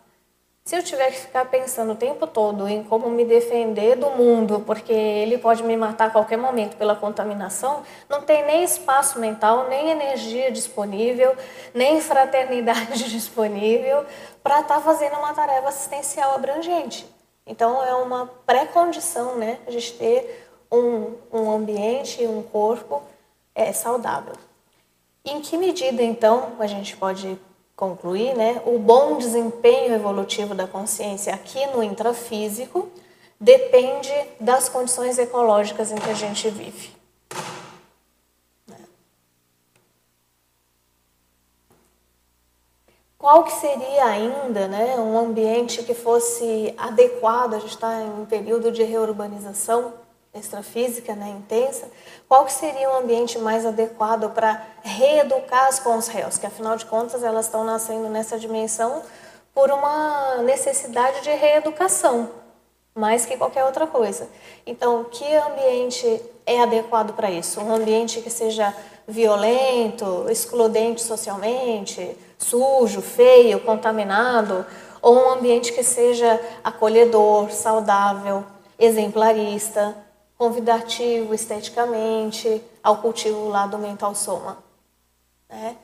Se 0.66 0.74
eu 0.74 0.82
tiver 0.82 1.12
que 1.12 1.20
ficar 1.20 1.44
pensando 1.44 1.92
o 1.92 1.94
tempo 1.94 2.26
todo 2.26 2.66
em 2.66 2.82
como 2.82 3.08
me 3.08 3.24
defender 3.24 3.94
do 3.94 4.10
mundo, 4.10 4.64
porque 4.66 4.92
ele 4.92 5.38
pode 5.38 5.62
me 5.62 5.76
matar 5.76 6.08
a 6.08 6.10
qualquer 6.10 6.36
momento 6.36 6.76
pela 6.76 6.96
contaminação, 6.96 7.84
não 8.08 8.22
tem 8.22 8.44
nem 8.44 8.64
espaço 8.64 9.20
mental, 9.20 9.68
nem 9.68 9.90
energia 9.90 10.50
disponível, 10.50 11.36
nem 11.72 12.00
fraternidade 12.00 13.04
disponível 13.08 14.04
para 14.42 14.58
estar 14.58 14.74
tá 14.74 14.80
fazendo 14.80 15.16
uma 15.18 15.32
tarefa 15.32 15.68
assistencial 15.68 16.34
abrangente. 16.34 17.06
Então 17.46 17.80
é 17.84 17.94
uma 17.94 18.26
pré-condição, 18.44 19.36
né, 19.36 19.60
a 19.68 19.70
gente 19.70 19.92
ter 19.92 20.48
um, 20.72 21.14
um 21.32 21.48
ambiente 21.48 22.24
e 22.24 22.26
um 22.26 22.42
corpo 22.42 23.04
é, 23.54 23.72
saudável. 23.72 24.34
Em 25.24 25.40
que 25.40 25.56
medida, 25.56 26.02
então, 26.02 26.56
a 26.58 26.66
gente 26.66 26.96
pode 26.96 27.38
concluir, 27.76 28.34
né, 28.34 28.62
o 28.64 28.78
bom 28.78 29.18
desempenho 29.18 29.94
evolutivo 29.94 30.54
da 30.54 30.66
consciência 30.66 31.34
aqui 31.34 31.64
no 31.66 31.82
intrafísico 31.82 32.88
depende 33.38 34.10
das 34.40 34.66
condições 34.66 35.18
ecológicas 35.18 35.92
em 35.92 35.96
que 35.96 36.08
a 36.08 36.14
gente 36.14 36.48
vive. 36.48 36.96
Qual 43.18 43.44
que 43.44 43.52
seria 43.52 44.04
ainda 44.04 44.68
né, 44.68 44.94
um 44.96 45.18
ambiente 45.18 45.82
que 45.82 45.94
fosse 45.94 46.72
adequado? 46.78 47.54
A 47.54 47.58
gente 47.58 47.74
está 47.74 48.00
em 48.00 48.08
um 48.08 48.24
período 48.24 48.70
de 48.70 48.84
reurbanização 48.84 49.94
extrafísica 50.38 51.14
né, 51.14 51.28
intensa, 51.30 51.88
qual 52.28 52.44
que 52.44 52.52
seria 52.52 52.90
o 52.90 52.96
ambiente 52.96 53.38
mais 53.38 53.64
adequado 53.64 54.30
para 54.30 54.62
reeducar 54.82 55.66
as 55.66 56.08
réus? 56.08 56.38
Que 56.38 56.46
afinal 56.46 56.76
de 56.76 56.86
contas 56.86 57.22
elas 57.22 57.46
estão 57.46 57.64
nascendo 57.64 58.08
nessa 58.08 58.38
dimensão 58.38 59.02
por 59.54 59.70
uma 59.70 60.42
necessidade 60.42 61.22
de 61.22 61.30
reeducação, 61.30 62.28
mais 62.94 63.24
que 63.24 63.36
qualquer 63.36 63.64
outra 63.64 63.86
coisa. 63.86 64.28
Então, 64.66 65.04
que 65.04 65.24
ambiente 65.34 66.22
é 66.44 66.60
adequado 66.60 67.14
para 67.14 67.30
isso? 67.30 67.60
Um 67.60 67.74
ambiente 67.74 68.20
que 68.20 68.28
seja 68.28 68.74
violento, 69.08 70.26
excludente 70.28 71.00
socialmente, 71.00 72.16
sujo, 72.38 73.00
feio, 73.00 73.60
contaminado, 73.60 74.66
ou 75.00 75.14
um 75.14 75.30
ambiente 75.30 75.72
que 75.72 75.82
seja 75.82 76.40
acolhedor, 76.64 77.50
saudável, 77.50 78.44
exemplarista, 78.78 79.96
convidativo 80.38 81.34
esteticamente 81.34 82.62
ao 82.82 82.98
cultivo 82.98 83.40
do 83.40 83.48
lado 83.48 83.78
mental 83.78 84.14
soma? 84.14 84.58
Né? 85.48 85.76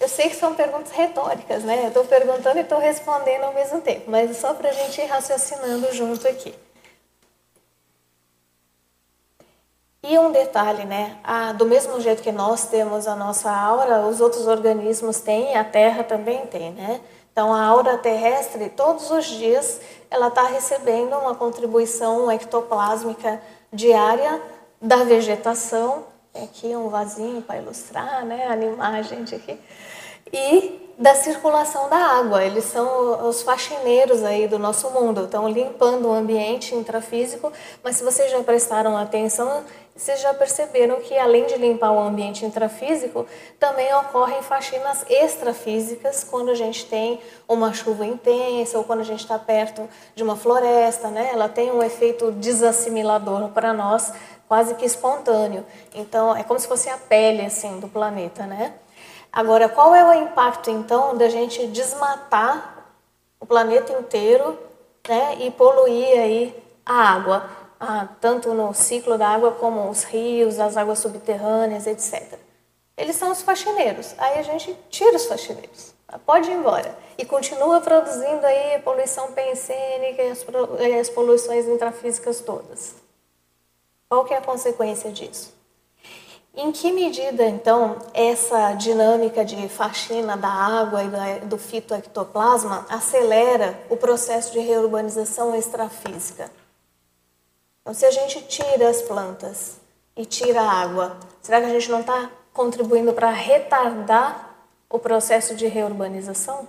Eu 0.00 0.08
sei 0.08 0.30
que 0.30 0.36
são 0.36 0.54
perguntas 0.54 0.92
retóricas, 0.92 1.62
né? 1.62 1.88
Estou 1.88 2.06
perguntando 2.06 2.56
e 2.56 2.62
estou 2.62 2.78
respondendo 2.78 3.44
ao 3.44 3.52
mesmo 3.52 3.82
tempo, 3.82 4.10
mas 4.10 4.34
só 4.38 4.54
para 4.54 4.70
a 4.70 4.72
gente 4.72 4.98
ir 4.98 5.04
raciocinando 5.04 5.92
junto 5.92 6.26
aqui. 6.26 6.54
E 10.02 10.18
um 10.18 10.32
detalhe, 10.32 10.86
né? 10.86 11.18
Ah, 11.22 11.52
do 11.52 11.66
mesmo 11.66 12.00
jeito 12.00 12.22
que 12.22 12.32
nós 12.32 12.64
temos 12.64 13.06
a 13.06 13.14
nossa 13.14 13.50
aura, 13.50 14.06
os 14.06 14.22
outros 14.22 14.46
organismos 14.46 15.20
têm, 15.20 15.54
a 15.54 15.62
Terra 15.62 16.02
também 16.02 16.46
tem, 16.46 16.72
né? 16.72 17.02
Então, 17.30 17.54
a 17.54 17.62
aura 17.64 17.98
terrestre, 17.98 18.70
todos 18.70 19.10
os 19.10 19.26
dias, 19.26 19.80
ela 20.10 20.28
está 20.28 20.44
recebendo 20.44 21.14
uma 21.16 21.34
contribuição 21.34 22.32
ectoplásmica 22.32 23.40
diária 23.72 24.40
da 24.80 25.04
vegetação. 25.04 26.04
Tem 26.32 26.44
aqui 26.44 26.76
um 26.76 26.88
vasinho 26.88 27.42
para 27.42 27.58
ilustrar 27.58 28.24
né, 28.24 28.46
a 28.46 28.56
imagem 28.56 29.24
de 29.24 29.34
aqui. 29.34 29.58
E 30.32 30.90
da 31.00 31.14
circulação 31.14 31.88
da 31.88 31.96
água. 31.96 32.44
Eles 32.44 32.64
são 32.64 33.26
os 33.26 33.40
faxineiros 33.40 34.22
aí 34.22 34.46
do 34.46 34.58
nosso 34.58 34.90
mundo, 34.90 35.24
estão 35.24 35.48
limpando 35.48 36.06
o 36.06 36.12
ambiente 36.12 36.74
intrafísico, 36.74 37.50
mas 37.82 37.96
se 37.96 38.04
vocês 38.04 38.30
já 38.30 38.42
prestaram 38.42 38.96
atenção, 38.96 39.64
vocês 40.00 40.18
já 40.18 40.32
perceberam 40.32 40.98
que 41.02 41.14
além 41.18 41.44
de 41.44 41.56
limpar 41.56 41.92
o 41.92 41.98
ambiente 41.98 42.46
intrafísico, 42.46 43.26
também 43.58 43.94
ocorrem 43.96 44.42
faxinas 44.42 45.04
extrafísicas 45.10 46.24
quando 46.24 46.50
a 46.50 46.54
gente 46.54 46.86
tem 46.86 47.20
uma 47.46 47.74
chuva 47.74 48.06
intensa 48.06 48.78
ou 48.78 48.84
quando 48.84 49.00
a 49.00 49.04
gente 49.04 49.20
está 49.20 49.38
perto 49.38 49.86
de 50.14 50.22
uma 50.22 50.36
floresta, 50.36 51.08
né? 51.08 51.28
Ela 51.30 51.50
tem 51.50 51.70
um 51.70 51.82
efeito 51.82 52.32
desassimilador 52.32 53.50
para 53.50 53.74
nós, 53.74 54.10
quase 54.48 54.74
que 54.74 54.86
espontâneo. 54.86 55.66
Então, 55.94 56.34
é 56.34 56.42
como 56.44 56.58
se 56.58 56.66
fosse 56.66 56.88
a 56.88 56.96
pele 56.96 57.44
assim 57.44 57.78
do 57.78 57.86
planeta, 57.86 58.46
né? 58.46 58.72
Agora, 59.30 59.68
qual 59.68 59.94
é 59.94 60.02
o 60.02 60.14
impacto 60.14 60.70
então 60.70 61.14
da 61.14 61.28
gente 61.28 61.66
desmatar 61.66 62.86
o 63.38 63.44
planeta 63.44 63.92
inteiro 63.92 64.58
né, 65.06 65.36
e 65.40 65.50
poluir 65.50 66.18
aí 66.18 66.62
a 66.86 66.94
água, 66.94 67.59
ah, 67.80 68.06
tanto 68.20 68.52
no 68.52 68.74
ciclo 68.74 69.16
da 69.16 69.26
água 69.26 69.52
como 69.52 69.88
os 69.88 70.04
rios, 70.04 70.60
as 70.60 70.76
águas 70.76 70.98
subterrâneas, 70.98 71.86
etc. 71.86 72.38
Eles 72.94 73.16
são 73.16 73.32
os 73.32 73.40
faxineiros. 73.40 74.14
Aí 74.18 74.38
a 74.38 74.42
gente 74.42 74.76
tira 74.90 75.16
os 75.16 75.24
faxineiros. 75.24 75.94
Pode 76.26 76.50
ir 76.50 76.54
embora. 76.54 76.94
E 77.16 77.24
continua 77.24 77.80
produzindo 77.80 78.44
aí 78.44 78.74
a 78.74 78.80
poluição 78.80 79.32
pensênica 79.32 80.22
e 80.22 80.30
as, 80.30 80.44
as 81.00 81.08
poluições 81.08 81.66
intrafísicas 81.66 82.40
todas. 82.40 82.96
Qual 84.08 84.24
que 84.24 84.34
é 84.34 84.36
a 84.36 84.42
consequência 84.42 85.10
disso? 85.10 85.54
Em 86.54 86.72
que 86.72 86.90
medida, 86.90 87.46
então, 87.46 87.96
essa 88.12 88.74
dinâmica 88.74 89.44
de 89.44 89.68
faxina 89.68 90.36
da 90.36 90.48
água 90.48 91.00
e 91.04 91.46
do 91.46 91.56
fitoectoplasma 91.56 92.84
acelera 92.90 93.78
o 93.88 93.96
processo 93.96 94.52
de 94.52 94.58
reurbanização 94.58 95.54
extrafísica? 95.54 96.50
Então, 97.90 97.98
se 97.98 98.06
a 98.06 98.10
gente 98.12 98.40
tira 98.42 98.88
as 98.88 99.02
plantas 99.02 99.80
e 100.14 100.24
tira 100.24 100.60
a 100.60 100.70
água, 100.70 101.16
será 101.42 101.60
que 101.60 101.66
a 101.66 101.70
gente 101.70 101.90
não 101.90 102.02
está 102.02 102.30
contribuindo 102.52 103.12
para 103.12 103.32
retardar 103.32 104.54
o 104.88 104.96
processo 104.96 105.56
de 105.56 105.66
reurbanização? 105.66 106.68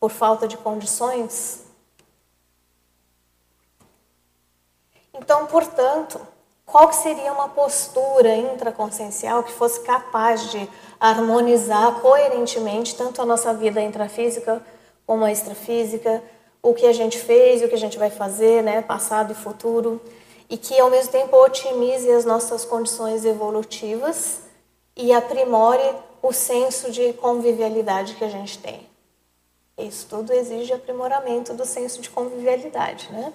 Por 0.00 0.10
falta 0.10 0.48
de 0.48 0.56
condições? 0.56 1.62
Então, 5.12 5.44
portanto, 5.44 6.18
qual 6.64 6.90
seria 6.94 7.30
uma 7.30 7.50
postura 7.50 8.34
intraconsciencial 8.34 9.42
que 9.42 9.52
fosse 9.52 9.80
capaz 9.80 10.50
de 10.50 10.66
harmonizar 10.98 12.00
coerentemente 12.00 12.96
tanto 12.96 13.20
a 13.20 13.26
nossa 13.26 13.52
vida 13.52 13.82
intrafísica 13.82 14.64
como 15.06 15.22
a 15.22 15.30
extrafísica, 15.30 16.22
o 16.62 16.74
que 16.74 16.86
a 16.86 16.92
gente 16.92 17.18
fez 17.18 17.62
e 17.62 17.64
o 17.64 17.68
que 17.68 17.74
a 17.74 17.78
gente 17.78 17.98
vai 17.98 18.10
fazer, 18.10 18.62
né, 18.62 18.82
passado 18.82 19.32
e 19.32 19.34
futuro, 19.34 20.00
e 20.48 20.56
que 20.56 20.78
ao 20.78 20.90
mesmo 20.90 21.12
tempo 21.12 21.36
otimize 21.36 22.10
as 22.10 22.24
nossas 22.24 22.64
condições 22.64 23.24
evolutivas 23.24 24.40
e 24.96 25.12
aprimore 25.12 25.94
o 26.22 26.32
senso 26.32 26.90
de 26.90 27.12
convivialidade 27.14 28.14
que 28.14 28.24
a 28.24 28.28
gente 28.28 28.58
tem. 28.58 28.86
Isso 29.78 30.06
tudo 30.08 30.32
exige 30.32 30.72
aprimoramento 30.72 31.54
do 31.54 31.64
senso 31.64 32.00
de 32.00 32.10
convivialidade, 32.10 33.08
né? 33.12 33.32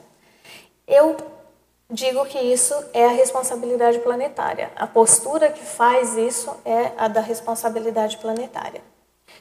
Eu 0.86 1.16
digo 1.90 2.26
que 2.26 2.38
isso 2.38 2.74
é 2.92 3.06
a 3.06 3.12
responsabilidade 3.12 4.00
planetária. 4.00 4.72
A 4.76 4.86
postura 4.86 5.50
que 5.50 5.64
faz 5.64 6.18
isso 6.18 6.54
é 6.66 6.92
a 6.98 7.08
da 7.08 7.22
responsabilidade 7.22 8.18
planetária. 8.18 8.82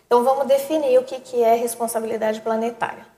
Então 0.07 0.23
vamos 0.23 0.47
definir 0.47 0.97
o 0.99 1.03
que 1.03 1.43
é 1.43 1.55
responsabilidade 1.55 2.41
planetária. 2.41 3.12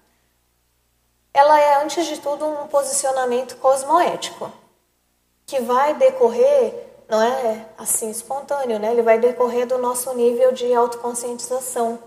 Ela 1.35 1.61
é, 1.61 1.83
antes 1.83 2.07
de 2.07 2.19
tudo, 2.21 2.47
um 2.47 2.67
posicionamento 2.69 3.57
cosmoético, 3.57 4.51
que 5.45 5.61
vai 5.61 5.93
decorrer, 5.95 6.73
não 7.07 7.21
é 7.21 7.67
assim 7.77 8.09
espontâneo, 8.09 8.79
né? 8.79 8.93
ele 8.93 9.03
vai 9.03 9.19
decorrer 9.19 9.67
do 9.67 9.77
nosso 9.77 10.15
nível 10.15 10.53
de 10.53 10.73
autoconscientização 10.73 11.99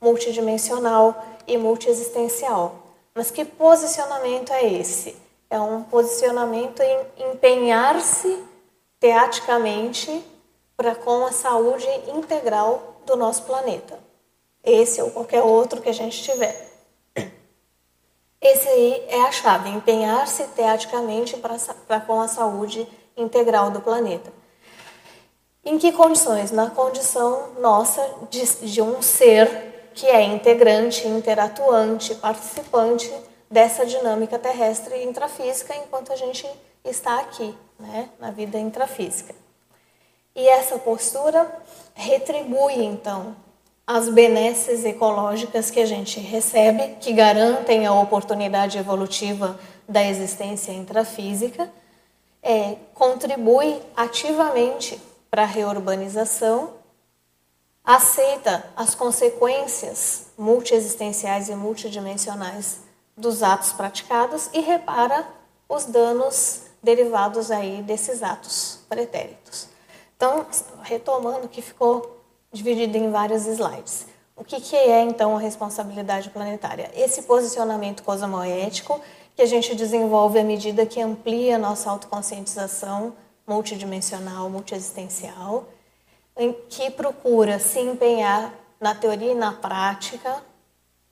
multidimensional 0.00 1.22
e 1.46 1.58
multiexistencial. 1.58 2.76
Mas 3.14 3.30
que 3.30 3.44
posicionamento 3.44 4.52
é 4.52 4.64
esse? 4.64 5.26
é 5.48 5.60
um 5.60 5.82
posicionamento 5.82 6.82
em 6.82 7.30
empenhar-se 7.30 8.42
teaticamente 8.98 10.24
para 10.76 10.94
com 10.94 11.24
a 11.24 11.32
saúde 11.32 11.86
integral 12.08 13.00
do 13.06 13.16
nosso 13.16 13.44
planeta. 13.44 13.98
Esse 14.62 15.00
ou 15.00 15.10
qualquer 15.10 15.42
outro 15.42 15.80
que 15.80 15.88
a 15.88 15.94
gente 15.94 16.22
tiver. 16.22 16.65
Esse 18.40 18.68
aí 18.68 19.04
é 19.08 19.22
a 19.22 19.32
chave, 19.32 19.70
empenhar-se 19.70 20.44
teaticamente 20.48 21.36
para 21.86 22.00
com 22.00 22.20
a 22.20 22.28
saúde 22.28 22.86
integral 23.16 23.70
do 23.70 23.80
planeta. 23.80 24.32
Em 25.64 25.78
que 25.78 25.90
condições? 25.92 26.50
Na 26.52 26.70
condição 26.70 27.54
nossa 27.58 28.08
de, 28.30 28.44
de 28.66 28.82
um 28.82 29.02
ser 29.02 29.90
que 29.94 30.06
é 30.06 30.22
integrante, 30.22 31.08
interatuante, 31.08 32.14
participante 32.14 33.12
dessa 33.50 33.86
dinâmica 33.86 34.38
terrestre 34.38 35.02
intrafísica 35.02 35.74
enquanto 35.74 36.12
a 36.12 36.16
gente 36.16 36.46
está 36.84 37.18
aqui, 37.20 37.56
né, 37.78 38.10
na 38.18 38.30
vida 38.30 38.58
intrafísica. 38.58 39.34
E 40.34 40.46
essa 40.46 40.78
postura 40.78 41.50
retribui, 41.94 42.84
então, 42.84 43.34
as 43.86 44.08
benesses 44.08 44.84
ecológicas 44.84 45.70
que 45.70 45.78
a 45.78 45.86
gente 45.86 46.18
recebe, 46.18 46.96
que 47.00 47.12
garantem 47.12 47.86
a 47.86 47.94
oportunidade 47.94 48.76
evolutiva 48.76 49.58
da 49.88 50.04
existência 50.04 50.72
intrafísica, 50.72 51.70
é, 52.42 52.76
contribui 52.94 53.80
ativamente 53.96 55.00
para 55.30 55.42
a 55.42 55.46
reurbanização, 55.46 56.74
aceita 57.84 58.64
as 58.76 58.94
consequências 58.96 60.26
multiexistenciais 60.36 61.48
e 61.48 61.54
multidimensionais 61.54 62.80
dos 63.16 63.42
atos 63.42 63.72
praticados 63.72 64.50
e 64.52 64.60
repara 64.60 65.26
os 65.68 65.84
danos 65.84 66.62
derivados 66.82 67.52
aí 67.52 67.82
desses 67.82 68.22
atos 68.22 68.80
pretéritos. 68.88 69.68
Então, 70.16 70.44
retomando 70.82 71.48
que 71.48 71.62
ficou 71.62 72.15
dividido 72.52 72.96
em 72.96 73.10
vários 73.10 73.46
slides. 73.46 74.06
O 74.36 74.44
que, 74.44 74.60
que 74.60 74.76
é 74.76 75.02
então 75.02 75.36
a 75.36 75.40
responsabilidade 75.40 76.30
planetária? 76.30 76.90
Esse 76.94 77.22
posicionamento 77.22 78.02
cosmoético 78.02 79.00
que 79.34 79.42
a 79.42 79.46
gente 79.46 79.74
desenvolve 79.74 80.38
à 80.38 80.44
medida 80.44 80.86
que 80.86 81.00
amplia 81.00 81.58
nossa 81.58 81.90
autoconscientização 81.90 83.14
multidimensional, 83.46 84.50
multiexistencial, 84.50 85.68
em 86.36 86.52
que 86.68 86.90
procura 86.90 87.58
se 87.58 87.80
empenhar 87.80 88.52
na 88.80 88.94
teoria 88.94 89.32
e 89.32 89.34
na 89.34 89.52
prática, 89.52 90.42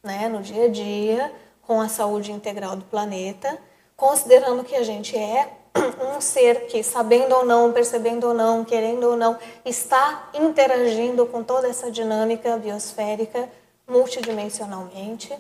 né, 0.03 0.29
no 0.29 0.43
dia 0.43 0.65
a 0.65 0.69
dia, 0.69 1.33
com 1.63 1.81
a 1.81 1.89
saúde 1.89 2.31
integral 2.31 2.77
do 2.77 2.85
planeta, 2.85 3.59
considerando 3.97 4.65
que 4.65 4.75
a 4.75 4.83
gente 4.83 5.17
é 5.17 5.51
um 5.77 6.21
ser 6.21 6.67
que, 6.67 6.83
sabendo 6.83 7.35
ou 7.35 7.45
não, 7.45 7.73
percebendo 7.73 8.29
ou 8.29 8.35
não, 8.35 8.65
querendo 8.65 9.11
ou 9.11 9.17
não, 9.17 9.39
está 9.65 10.31
interagindo 10.35 11.27
com 11.27 11.43
toda 11.43 11.69
essa 11.69 11.91
dinâmica 11.91 12.57
biosférica 12.57 13.49
multidimensionalmente. 13.87 15.37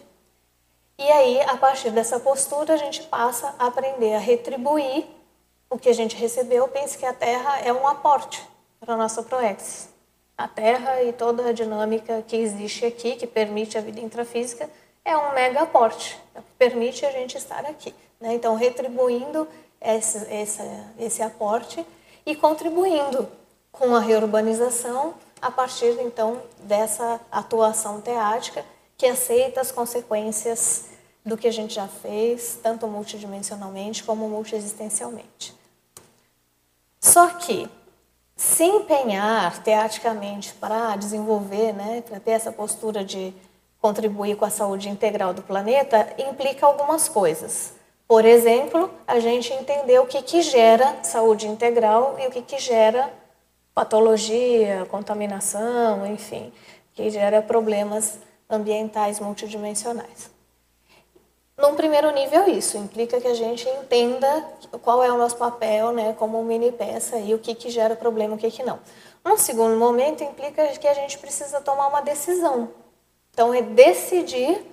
E 0.99 1.11
aí, 1.11 1.41
a 1.43 1.57
partir 1.57 1.91
dessa 1.91 2.21
postura, 2.21 2.75
a 2.75 2.77
gente 2.77 3.03
passa 3.05 3.55
a 3.59 3.67
aprender 3.67 4.15
a 4.15 4.19
retribuir 4.19 5.07
o 5.71 5.79
que 5.79 5.89
a 5.89 5.95
gente 5.95 6.17
recebeu. 6.17 6.69
Pense 6.69 6.97
que 6.97 7.07
a 7.07 7.13
Terra 7.13 7.61
é 7.61 7.73
um 7.73 7.87
aporte 7.87 8.47
para 8.79 8.95
a 8.95 8.97
nossa 8.97 9.23
Proex. 9.23 9.89
A 10.37 10.47
Terra 10.49 11.03
e 11.03 11.13
toda 11.13 11.49
a 11.49 11.53
dinâmica 11.53 12.23
que 12.27 12.37
existe 12.37 12.85
aqui, 12.85 13.17
que 13.17 13.27
permite 13.27 13.79
a 13.79 13.81
vida 13.81 14.01
intrafísica, 14.01 14.69
é 15.05 15.17
um 15.17 15.33
mega 15.33 15.61
aporte, 15.61 16.19
é 16.35 16.41
permite 16.59 17.05
a 17.05 17.11
gente 17.11 17.37
estar 17.37 17.65
aqui. 17.67 17.95
Né? 18.21 18.35
Então, 18.35 18.55
retribuindo 18.55 19.47
esse, 19.85 20.19
esse, 20.33 20.63
esse 20.99 21.23
aporte 21.23 21.85
e 22.25 22.35
contribuindo 22.35 23.29
com 23.71 23.95
a 23.95 24.01
reurbanização 24.01 25.15
a 25.43 25.51
partir 25.51 25.99
então 26.01 26.41
dessa 26.61 27.21
atuação 27.31 28.01
teática 28.01 28.65
que 28.97 29.07
aceita 29.07 29.61
as 29.61 29.71
consequências 29.71 30.87
do 31.25 31.37
que 31.37 31.49
a 31.49 31.53
gente 31.53 31.75
já 31.75 31.89
fez, 31.89 32.59
tanto 32.63 32.87
multidimensionalmente 32.87 34.05
como 34.05 34.29
multiexistencialmente. 34.29 35.55
Só 37.01 37.29
que 37.29 37.69
se 38.37 38.65
empenhar 38.65 39.63
teaticamente 39.63 40.55
para 40.55 40.97
desenvolver, 40.97 41.73
né, 41.73 42.03
para 42.03 42.21
ter 42.21 42.33
essa 42.33 42.53
postura 42.53 43.05
de 43.05 43.35
contribuir 43.81 44.37
com 44.37 44.45
a 44.45 44.51
saúde 44.51 44.89
integral 44.89 45.35
do 45.35 45.43
planeta, 45.43 46.15
implica 46.19 46.67
algumas 46.67 47.09
coisas. 47.09 47.75
Por 48.07 48.25
exemplo, 48.25 48.91
a 49.07 49.19
gente 49.19 49.53
entender 49.53 49.99
o 49.99 50.07
que, 50.07 50.21
que 50.23 50.43
gera 50.43 51.03
saúde 51.03 51.47
integral 51.49 52.17
e 52.19 52.27
o 52.27 52.31
que, 52.31 52.43
que 52.43 52.59
gera 52.59 53.13
patologia, 53.75 54.87
contaminação, 54.91 56.07
enfim, 56.07 56.53
que 56.93 57.11
gera 57.11 57.43
problemas 57.43 58.19
ambientais 58.49 59.19
multidimensionais. 59.19 60.31
Num 61.57 61.75
primeiro 61.77 62.11
nível, 62.11 62.49
isso 62.49 62.77
implica 62.77 63.21
que 63.21 63.29
a 63.29 63.35
gente 63.35 63.69
entenda 63.69 64.45
qual 64.83 65.03
é 65.03 65.11
o 65.11 65.17
nosso 65.17 65.37
papel 65.37 65.93
né, 65.93 66.13
como 66.19 66.43
mini 66.43 66.73
peça 66.73 67.17
e 67.19 67.33
o 67.33 67.39
que, 67.39 67.55
que 67.55 67.71
gera 67.71 67.95
problema 67.97 68.35
e 68.35 68.37
o 68.37 68.39
que, 68.39 68.51
que 68.51 68.63
não. 68.63 68.81
Num 69.25 69.39
segundo 69.39 69.77
momento, 69.77 70.23
implica 70.23 70.67
que 70.67 70.87
a 70.87 70.95
gente 70.95 71.17
precisa 71.19 71.61
tomar 71.61 71.87
uma 71.87 72.03
decisão. 72.03 72.69
Então, 73.33 73.55
é 73.55 73.63
decidir 73.63 74.65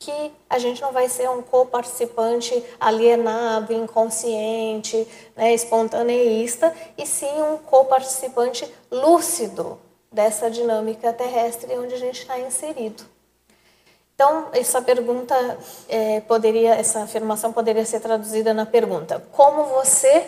que 0.00 0.32
a 0.48 0.58
gente 0.58 0.80
não 0.80 0.92
vai 0.92 1.10
ser 1.10 1.28
um 1.28 1.42
co-participante 1.42 2.64
alienado, 2.80 3.70
inconsciente, 3.70 5.06
né, 5.36 5.52
espontaneísta, 5.52 6.74
e 6.96 7.04
sim 7.04 7.42
um 7.42 7.58
co-participante 7.58 8.66
lúcido 8.90 9.78
dessa 10.10 10.50
dinâmica 10.50 11.12
terrestre 11.12 11.78
onde 11.78 11.94
a 11.94 11.98
gente 11.98 12.22
está 12.22 12.38
inserido. 12.38 13.04
Então, 14.14 14.48
essa 14.52 14.80
pergunta 14.80 15.34
é, 15.86 16.20
poderia, 16.20 16.74
essa 16.74 17.02
afirmação 17.02 17.52
poderia 17.52 17.84
ser 17.84 18.00
traduzida 18.00 18.54
na 18.54 18.64
pergunta: 18.64 19.22
como 19.32 19.64
você 19.64 20.26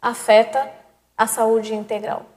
afeta 0.00 0.68
a 1.16 1.28
saúde 1.28 1.74
integral? 1.74 2.31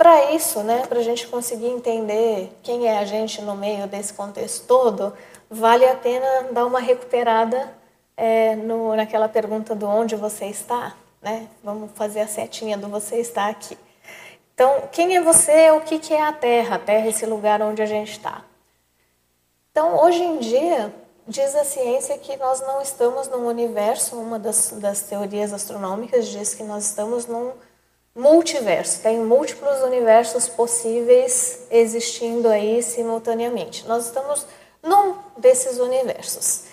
Para 0.00 0.32
isso, 0.32 0.62
né, 0.62 0.86
para 0.86 1.00
a 1.00 1.02
gente 1.02 1.28
conseguir 1.28 1.66
entender 1.66 2.50
quem 2.62 2.86
é 2.88 2.96
a 3.00 3.04
gente 3.04 3.42
no 3.42 3.54
meio 3.54 3.86
desse 3.86 4.14
contexto 4.14 4.66
todo, 4.66 5.12
vale 5.50 5.84
a 5.84 5.94
pena 5.94 6.44
dar 6.52 6.64
uma 6.64 6.80
recuperada 6.80 7.70
é, 8.16 8.56
no, 8.56 8.96
naquela 8.96 9.28
pergunta 9.28 9.74
do 9.74 9.86
onde 9.86 10.16
você 10.16 10.46
está. 10.46 10.96
Né? 11.20 11.48
Vamos 11.62 11.90
fazer 11.94 12.20
a 12.20 12.26
setinha 12.26 12.78
do 12.78 12.88
você 12.88 13.16
está 13.16 13.50
aqui. 13.50 13.76
Então, 14.54 14.84
quem 14.90 15.16
é 15.16 15.20
você? 15.20 15.70
O 15.72 15.82
que, 15.82 15.98
que 15.98 16.14
é 16.14 16.22
a 16.22 16.32
Terra? 16.32 16.76
A 16.76 16.78
Terra 16.78 17.04
é 17.04 17.10
esse 17.10 17.26
lugar 17.26 17.60
onde 17.60 17.82
a 17.82 17.86
gente 17.86 18.12
está. 18.12 18.42
Então, 19.70 20.02
hoje 20.02 20.22
em 20.22 20.38
dia, 20.38 20.94
diz 21.28 21.54
a 21.54 21.62
ciência 21.62 22.16
que 22.16 22.38
nós 22.38 22.62
não 22.62 22.80
estamos 22.80 23.28
num 23.28 23.46
universo, 23.46 24.16
uma 24.16 24.38
das, 24.38 24.70
das 24.70 25.02
teorias 25.02 25.52
astronômicas 25.52 26.26
diz 26.26 26.54
que 26.54 26.62
nós 26.62 26.86
estamos 26.86 27.26
num 27.26 27.52
multiverso, 28.14 29.00
tem 29.02 29.18
múltiplos 29.18 29.80
universos 29.82 30.48
possíveis 30.48 31.66
existindo 31.70 32.48
aí 32.48 32.82
simultaneamente. 32.82 33.86
Nós 33.86 34.06
estamos 34.06 34.46
num 34.82 35.16
desses 35.36 35.78
universos. 35.78 36.64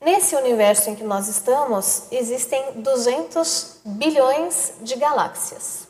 Nesse 0.00 0.34
universo 0.34 0.88
em 0.88 0.94
que 0.94 1.04
nós 1.04 1.28
estamos, 1.28 2.04
existem 2.10 2.80
200 2.80 3.80
bilhões 3.84 4.74
de 4.80 4.96
galáxias. 4.96 5.88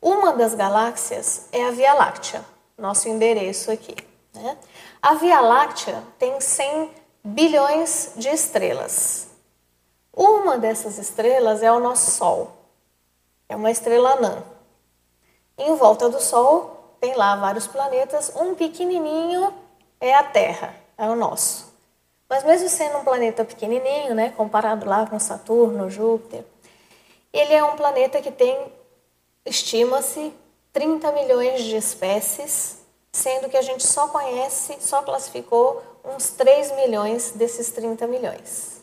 Uma 0.00 0.32
das 0.32 0.54
galáxias 0.54 1.46
é 1.52 1.66
a 1.66 1.70
Via 1.70 1.92
Láctea, 1.92 2.42
nosso 2.78 3.08
endereço 3.08 3.70
aqui. 3.70 3.94
Né? 4.32 4.56
A 5.02 5.14
Via 5.14 5.40
Láctea 5.40 6.02
tem 6.18 6.40
100 6.40 6.90
bilhões 7.22 8.12
de 8.16 8.28
estrelas. 8.28 9.28
Uma 10.12 10.56
dessas 10.56 10.98
estrelas 10.98 11.62
é 11.62 11.70
o 11.70 11.80
nosso 11.80 12.12
Sol. 12.12 12.57
É 13.48 13.56
uma 13.56 13.70
estrela 13.70 14.12
anã. 14.12 14.42
Em 15.56 15.74
volta 15.74 16.08
do 16.08 16.20
Sol 16.20 16.96
tem 17.00 17.14
lá 17.14 17.34
vários 17.36 17.66
planetas, 17.66 18.32
um 18.36 18.54
pequenininho 18.54 19.52
é 20.00 20.14
a 20.14 20.22
Terra, 20.22 20.74
é 20.96 21.08
o 21.08 21.16
nosso. 21.16 21.72
Mas 22.28 22.44
mesmo 22.44 22.68
sendo 22.68 22.98
um 22.98 23.04
planeta 23.04 23.44
pequenininho, 23.44 24.14
né, 24.14 24.32
comparado 24.36 24.86
lá 24.86 25.06
com 25.06 25.18
Saturno, 25.18 25.88
Júpiter, 25.88 26.44
ele 27.32 27.54
é 27.54 27.64
um 27.64 27.76
planeta 27.76 28.20
que 28.20 28.30
tem, 28.30 28.70
estima-se, 29.46 30.32
30 30.72 31.10
milhões 31.12 31.62
de 31.62 31.76
espécies, 31.76 32.78
sendo 33.10 33.48
que 33.48 33.56
a 33.56 33.62
gente 33.62 33.86
só 33.86 34.08
conhece, 34.08 34.76
só 34.80 35.02
classificou 35.02 35.82
uns 36.04 36.30
3 36.30 36.72
milhões 36.72 37.32
desses 37.32 37.70
30 37.70 38.06
milhões. 38.06 38.77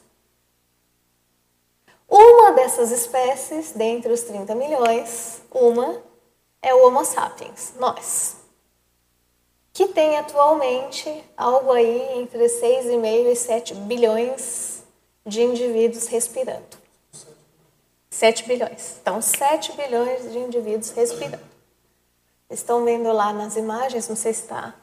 Uma 2.08 2.52
dessas 2.52 2.92
espécies, 2.92 3.72
dentre 3.72 4.12
os 4.12 4.22
30 4.22 4.54
milhões, 4.56 5.42
uma 5.52 6.02
é 6.62 6.74
o 6.74 6.88
Homo 6.88 7.04
sapiens, 7.04 7.74
nós, 7.80 8.36
que 9.74 9.88
tem 9.88 10.18
atualmente 10.18 11.24
algo 11.36 11.72
aí 11.72 12.20
entre 12.20 12.46
6,5 12.46 13.32
e 13.32 13.36
7 13.36 13.76
bilhões 13.76 14.84
de 15.26 15.42
indivíduos 15.42 16.08
respirando. 16.08 16.86
7 18.10 18.48
bilhões. 18.48 18.98
Então, 19.02 19.22
7 19.22 19.74
bilhões 19.74 20.32
de 20.32 20.38
indivíduos 20.38 20.92
respirando. 20.92 21.44
Estão 22.50 22.86
vendo 22.86 23.12
lá 23.12 23.34
nas 23.34 23.58
imagens, 23.58 24.08
não 24.08 24.16
sei 24.16 24.34
se 24.34 24.44
está 24.44 24.74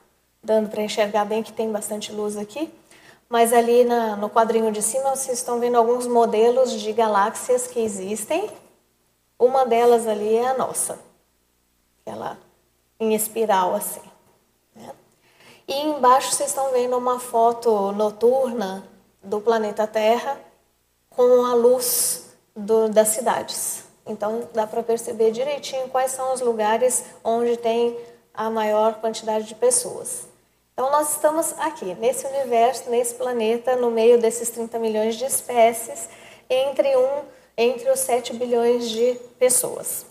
dando 0.42 0.68
para 0.68 0.82
enxergar 0.82 1.24
bem 1.24 1.42
que 1.42 1.52
tem 1.52 1.70
bastante 1.70 2.12
luz 2.12 2.36
aqui, 2.36 2.72
Mas 3.32 3.50
ali 3.50 3.82
na, 3.82 4.14
no 4.14 4.28
quadrinho 4.28 4.70
de 4.70 4.82
cima 4.82 5.16
vocês 5.16 5.38
estão 5.38 5.58
vendo 5.58 5.78
alguns 5.78 6.06
modelos 6.06 6.70
de 6.70 6.92
galáxias 6.92 7.66
que 7.66 7.80
existem. 7.80 8.50
Uma 9.38 9.64
delas 9.64 10.06
ali 10.06 10.36
é 10.36 10.48
a 10.48 10.52
nossa, 10.52 10.98
ela 12.04 12.36
em 13.00 13.14
espiral 13.14 13.74
assim. 13.74 14.02
Né? 14.76 14.90
E 15.66 15.80
embaixo 15.80 16.30
vocês 16.32 16.50
estão 16.50 16.72
vendo 16.72 16.94
uma 16.98 17.18
foto 17.18 17.90
noturna 17.92 18.86
do 19.24 19.40
planeta 19.40 19.86
Terra 19.86 20.38
com 21.08 21.46
a 21.46 21.54
luz 21.54 22.34
do, 22.54 22.90
das 22.90 23.08
cidades. 23.08 23.84
Então 24.04 24.46
dá 24.52 24.66
para 24.66 24.82
perceber 24.82 25.30
direitinho 25.30 25.88
quais 25.88 26.10
são 26.10 26.34
os 26.34 26.42
lugares 26.42 27.02
onde 27.24 27.56
tem 27.56 27.98
a 28.34 28.50
maior 28.50 28.96
quantidade 28.96 29.46
de 29.46 29.54
pessoas. 29.54 30.30
Então 30.72 30.90
nós 30.90 31.12
estamos 31.12 31.54
aqui, 31.58 31.94
nesse 31.96 32.26
universo, 32.26 32.88
nesse 32.88 33.14
planeta, 33.14 33.76
no 33.76 33.90
meio 33.90 34.18
desses 34.18 34.48
30 34.50 34.78
milhões 34.78 35.16
de 35.16 35.24
espécies, 35.24 36.08
entre, 36.48 36.96
um, 36.96 37.22
entre 37.56 37.90
os 37.90 38.00
7 38.00 38.32
bilhões 38.34 38.88
de 38.88 39.14
pessoas. 39.38 40.06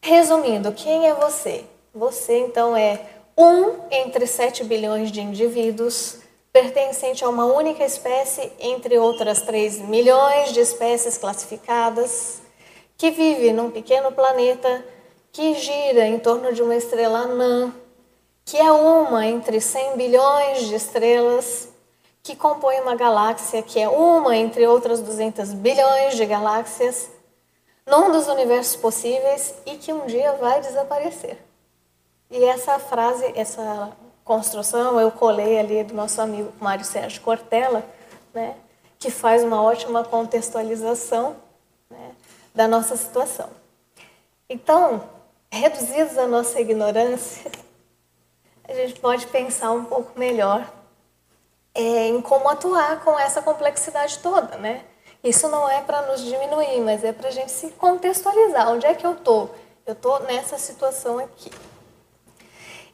Resumindo, 0.00 0.72
quem 0.72 1.08
é 1.08 1.14
você? 1.14 1.64
Você 1.92 2.38
então 2.38 2.76
é 2.76 3.00
um 3.36 3.74
entre 3.90 4.26
7 4.26 4.62
bilhões 4.62 5.10
de 5.10 5.20
indivíduos, 5.20 6.18
pertencente 6.52 7.24
a 7.24 7.28
uma 7.28 7.46
única 7.46 7.84
espécie 7.84 8.52
entre 8.60 8.96
outras 8.96 9.42
3 9.42 9.80
milhões 9.80 10.52
de 10.52 10.60
espécies 10.60 11.18
classificadas, 11.18 12.40
que 12.96 13.10
vive 13.10 13.52
num 13.52 13.72
pequeno 13.72 14.12
planeta 14.12 14.84
que 15.32 15.54
gira 15.54 16.06
em 16.06 16.20
torno 16.20 16.52
de 16.52 16.62
uma 16.62 16.76
estrela 16.76 17.18
anã, 17.20 17.74
que 18.44 18.56
é 18.56 18.70
uma 18.70 19.26
entre 19.26 19.60
100 19.60 19.96
bilhões 19.96 20.66
de 20.66 20.74
estrelas, 20.74 21.68
que 22.22 22.34
compõe 22.34 22.80
uma 22.80 22.94
galáxia 22.94 23.62
que 23.62 23.78
é 23.78 23.88
uma 23.88 24.36
entre 24.36 24.66
outras 24.66 25.00
200 25.00 25.52
bilhões 25.54 26.16
de 26.16 26.24
galáxias, 26.24 27.10
num 27.86 28.10
dos 28.10 28.28
universos 28.28 28.76
possíveis 28.76 29.54
e 29.66 29.76
que 29.76 29.92
um 29.92 30.06
dia 30.06 30.32
vai 30.32 30.60
desaparecer. 30.60 31.38
E 32.30 32.42
essa 32.44 32.78
frase, 32.78 33.30
essa 33.36 33.92
construção, 34.24 34.98
eu 34.98 35.10
colei 35.10 35.58
ali 35.58 35.84
do 35.84 35.94
nosso 35.94 36.20
amigo 36.20 36.50
Mário 36.58 36.84
Sérgio 36.84 37.20
Cortella, 37.20 37.84
né, 38.32 38.56
que 38.98 39.10
faz 39.10 39.44
uma 39.44 39.62
ótima 39.62 40.02
contextualização 40.02 41.36
né, 41.90 42.12
da 42.54 42.66
nossa 42.66 42.96
situação. 42.96 43.50
Então, 44.48 45.04
reduzidos 45.50 46.16
a 46.16 46.26
nossa 46.26 46.58
ignorância, 46.58 47.50
a 48.68 48.72
gente 48.72 48.98
pode 49.00 49.26
pensar 49.26 49.70
um 49.72 49.84
pouco 49.84 50.18
melhor 50.18 50.70
é, 51.74 52.08
em 52.08 52.20
como 52.20 52.48
atuar 52.48 53.02
com 53.02 53.18
essa 53.18 53.42
complexidade 53.42 54.18
toda, 54.20 54.56
né? 54.56 54.84
Isso 55.22 55.48
não 55.48 55.68
é 55.68 55.80
para 55.80 56.02
nos 56.02 56.22
diminuir, 56.22 56.80
mas 56.80 57.02
é 57.02 57.12
para 57.12 57.28
a 57.28 57.30
gente 57.30 57.50
se 57.50 57.70
contextualizar. 57.70 58.68
Onde 58.70 58.86
é 58.86 58.94
que 58.94 59.06
eu 59.06 59.16
tô? 59.16 59.48
Eu 59.86 59.94
tô 59.94 60.18
nessa 60.20 60.58
situação 60.58 61.18
aqui. 61.18 61.50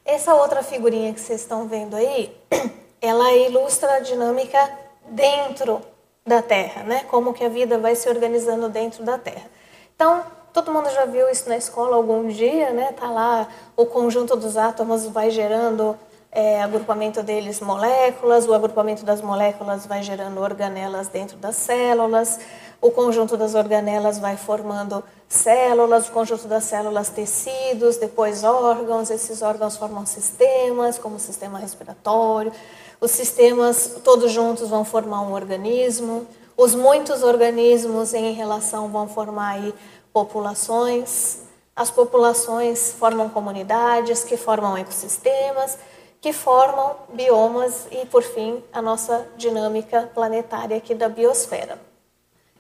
Essa 0.05 0.35
outra 0.35 0.63
figurinha 0.63 1.13
que 1.13 1.21
vocês 1.21 1.41
estão 1.41 1.69
vendo 1.69 1.95
aí, 1.97 2.37
ela 3.03 3.33
ilustra 3.33 3.95
a 3.95 4.01
dinâmica 4.01 4.79
dentro 5.07 5.81
da 6.25 6.41
Terra, 6.41 6.85
né? 6.85 7.05
Como 7.11 7.35
que 7.35 7.45
a 7.45 7.49
vida 7.49 7.79
vai 7.79 7.95
se 7.95 8.09
organizando 8.09 8.69
dentro 8.69 9.05
da 9.05 9.19
Terra. 9.19 9.51
Então, 9.95 10.25
todo 10.53 10.73
mundo 10.73 10.91
já 10.91 11.05
viu 11.05 11.29
isso 11.31 11.49
na 11.49 11.57
escola 11.57 11.97
algum 11.97 12.29
dia, 12.29 12.71
né? 12.71 12.93
Tá 12.93 13.11
lá 13.11 13.49
o 13.77 13.87
conjunto 13.87 14.37
dos 14.37 14.57
átomos 14.57 15.07
vai 15.07 15.31
gerando 15.31 15.97
é, 16.33 16.63
agrupamento 16.63 17.23
deles 17.23 17.61
moléculas, 17.61 18.47
o 18.47 18.55
agrupamento 18.55 19.05
das 19.05 19.21
moléculas 19.21 19.87
vai 19.87 20.03
gerando 20.03 20.41
organelas 20.41 21.09
dentro 21.09 21.37
das 21.37 21.57
células, 21.57 22.39
o 22.81 22.91
conjunto 22.91 23.37
das 23.37 23.55
organelas 23.55 24.19
vai 24.19 24.37
formando 24.37 25.03
células, 25.29 26.09
o 26.09 26.13
conjunto 26.13 26.47
das 26.47 26.65
células 26.65 27.09
tecidos, 27.09 27.97
depois 27.97 28.45
órgãos, 28.45 29.11
esses 29.11 29.43
órgãos 29.43 29.77
formam 29.77 30.07
sistemas, 30.07 30.99
como 30.99 31.17
o 31.17 31.21
sistema 31.21 31.59
respiratório, 31.59 32.53
os 33.01 33.11
sistemas 33.11 33.97
todos 34.05 34.31
juntos 34.31 34.69
vão 34.69 34.85
formar 34.85 35.23
um 35.23 35.33
organismo, 35.33 36.27
os 36.57 36.75
muitos 36.75 37.23
organismos 37.23 38.13
em 38.15 38.33
relação 38.35 38.89
vão 38.89 39.09
formar 39.09 39.53
aí 39.53 39.75
populações, 40.13 41.43
as 41.75 41.91
populações 41.91 42.93
formam 42.93 43.29
comunidades 43.29 44.25
que 44.25 44.37
formam 44.37 44.77
ecossistemas, 44.77 45.79
que 46.21 46.33
formam 46.33 46.97
biomas 47.15 47.87
e, 47.91 48.05
por 48.07 48.23
fim, 48.23 48.63
a 48.73 48.83
nossa 48.83 49.27
dinâmica 49.37 50.11
planetária 50.15 50.77
aqui 50.77 50.95
da 50.95 51.09
biosfera. 51.09 51.79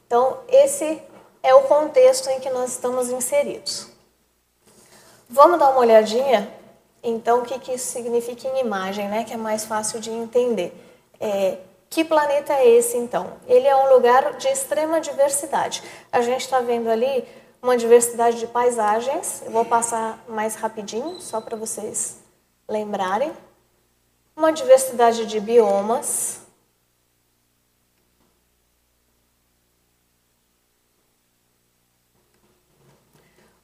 Então, 0.07 0.39
esse 0.49 1.03
é 1.43 1.55
o 1.55 1.63
contexto 1.63 2.29
em 2.31 2.41
que 2.41 2.51
nós 2.51 2.71
estamos 2.71 3.11
inseridos. 3.11 3.89
Vamos 5.29 5.59
dar 5.59 5.71
uma 5.71 5.81
olhadinha, 5.81 6.53
então, 7.03 7.41
o 7.41 7.43
que, 7.43 7.59
que 7.59 7.73
isso 7.73 7.93
significa 7.93 8.49
em 8.49 8.61
imagem, 8.61 9.09
né? 9.09 9.25
que 9.25 9.33
é 9.33 9.37
mais 9.37 9.65
fácil 9.65 10.01
de 10.01 10.11
entender. 10.11 10.73
É, 11.21 11.59
que 11.89 12.05
planeta 12.05 12.53
é 12.53 12.69
esse, 12.69 12.97
então? 12.97 13.35
Ele 13.47 13.67
é 13.67 13.77
um 13.77 13.93
lugar 13.95 14.35
de 14.35 14.49
extrema 14.49 15.01
diversidade. 15.01 15.83
A 16.11 16.21
gente 16.23 16.43
está 16.43 16.61
vendo 16.61 16.89
ali 16.89 17.27
uma 17.63 17.77
diversidade 17.77 18.39
de 18.39 18.47
paisagens. 18.47 19.43
Eu 19.43 19.51
vou 19.51 19.65
passar 19.65 20.23
mais 20.29 20.55
rapidinho, 20.55 21.21
só 21.21 21.41
para 21.41 21.57
vocês 21.57 22.19
lembrarem. 22.69 23.33
Uma 24.37 24.53
diversidade 24.53 25.27
de 25.27 25.39
biomas, 25.39 26.41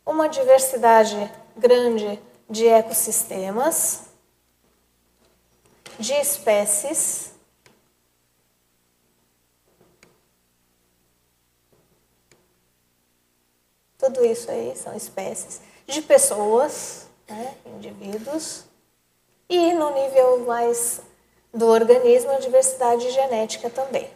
uma 0.05 0.29
diversidade 0.29 1.33
grande 1.57 2.21
de 2.49 2.67
ecossistemas, 2.67 4.03
de 5.99 6.13
espécies, 6.13 7.26
tudo 14.07 14.25
isso 14.25 14.51
aí 14.51 14.73
são 14.77 14.95
espécies, 14.95 15.61
de 15.87 16.01
pessoas, 16.01 17.07
né, 17.29 17.55
indivíduos, 17.67 18.65
e 19.49 19.73
no 19.73 19.91
nível 19.95 20.45
mais 20.47 21.01
do 21.53 21.67
organismo, 21.67 22.31
a 22.31 22.39
diversidade 22.39 23.11
genética 23.11 23.69
também. 23.69 24.09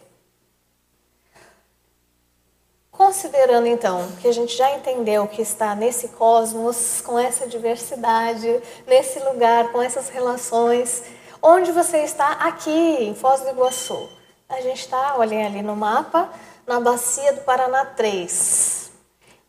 Considerando 2.92 3.66
então 3.66 4.10
que 4.20 4.28
a 4.28 4.32
gente 4.32 4.56
já 4.56 4.70
entendeu 4.74 5.26
que 5.26 5.40
está 5.40 5.74
nesse 5.74 6.08
cosmos, 6.08 7.00
com 7.00 7.18
essa 7.18 7.46
diversidade, 7.46 8.62
nesse 8.86 9.18
lugar, 9.20 9.72
com 9.72 9.80
essas 9.80 10.08
relações, 10.08 11.02
onde 11.42 11.72
você 11.72 11.98
está 11.98 12.32
aqui 12.32 12.70
em 12.70 13.14
Foz 13.14 13.40
do 13.40 13.48
Iguaçu? 13.48 14.08
A 14.48 14.60
gente 14.60 14.80
está, 14.80 15.16
olhem 15.16 15.46
ali 15.46 15.62
no 15.62 15.74
mapa, 15.74 16.28
na 16.66 16.78
bacia 16.78 17.32
do 17.32 17.40
Paraná 17.40 17.84
3. 17.84 18.79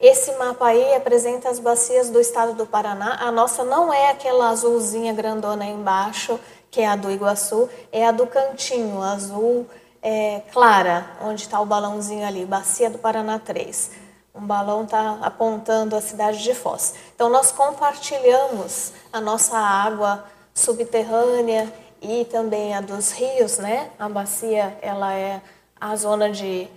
Esse 0.02 0.32
mapa 0.32 0.66
aí 0.66 0.96
apresenta 0.96 1.48
as 1.48 1.60
bacias 1.60 2.10
do 2.10 2.20
estado 2.20 2.54
do 2.54 2.66
Paraná. 2.66 3.20
A 3.22 3.32
nossa 3.32 3.64
não 3.64 3.94
é 3.94 4.10
aquela 4.10 4.50
azulzinha 4.50 5.14
grandona 5.14 5.64
embaixo, 5.66 6.40
que 6.72 6.82
é 6.82 6.88
a 6.88 6.96
do 6.96 7.12
Iguaçu, 7.12 7.70
é 7.92 8.08
a 8.08 8.12
do 8.12 8.26
cantinho, 8.26 9.04
azul 9.04 9.68
é, 10.02 10.42
clara, 10.52 11.06
onde 11.22 11.44
está 11.44 11.62
o 11.62 11.66
balãozinho 11.68 12.26
ali, 12.26 12.46
Bacia 12.46 12.90
do 12.90 12.98
Paraná 12.98 13.38
3. 13.38 13.92
Um 14.34 14.42
balão 14.42 14.86
está 14.86 15.20
apontando 15.22 15.96
a 15.96 16.02
cidade 16.02 16.42
de 16.42 16.56
Foz. 16.56 16.96
Então, 17.14 17.30
nós 17.30 17.52
compartilhamos 17.52 18.94
a 19.14 19.22
nossa 19.22 19.56
água 19.56 20.26
subterrânea 20.52 21.72
e 22.02 22.26
também 22.26 22.74
a 22.74 22.82
dos 22.82 23.12
rios, 23.12 23.60
né? 23.60 23.92
A 24.00 24.10
bacia, 24.10 24.76
ela 24.82 25.14
é 25.14 25.42
a 25.80 25.96
zona 25.96 26.32
de 26.32 26.68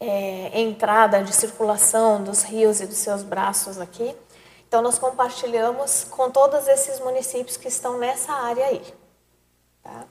é, 0.00 0.60
entrada 0.60 1.22
de 1.22 1.32
circulação 1.32 2.22
dos 2.22 2.42
rios 2.42 2.80
e 2.80 2.86
dos 2.86 2.98
seus 2.98 3.22
braços 3.22 3.80
aqui. 3.80 4.16
Então, 4.66 4.82
nós 4.82 4.98
compartilhamos 4.98 6.04
com 6.04 6.30
todos 6.30 6.68
esses 6.68 7.00
municípios 7.00 7.56
que 7.56 7.68
estão 7.68 7.98
nessa 7.98 8.32
área 8.32 8.66
aí. 8.66 8.94
Tá? 9.82 10.04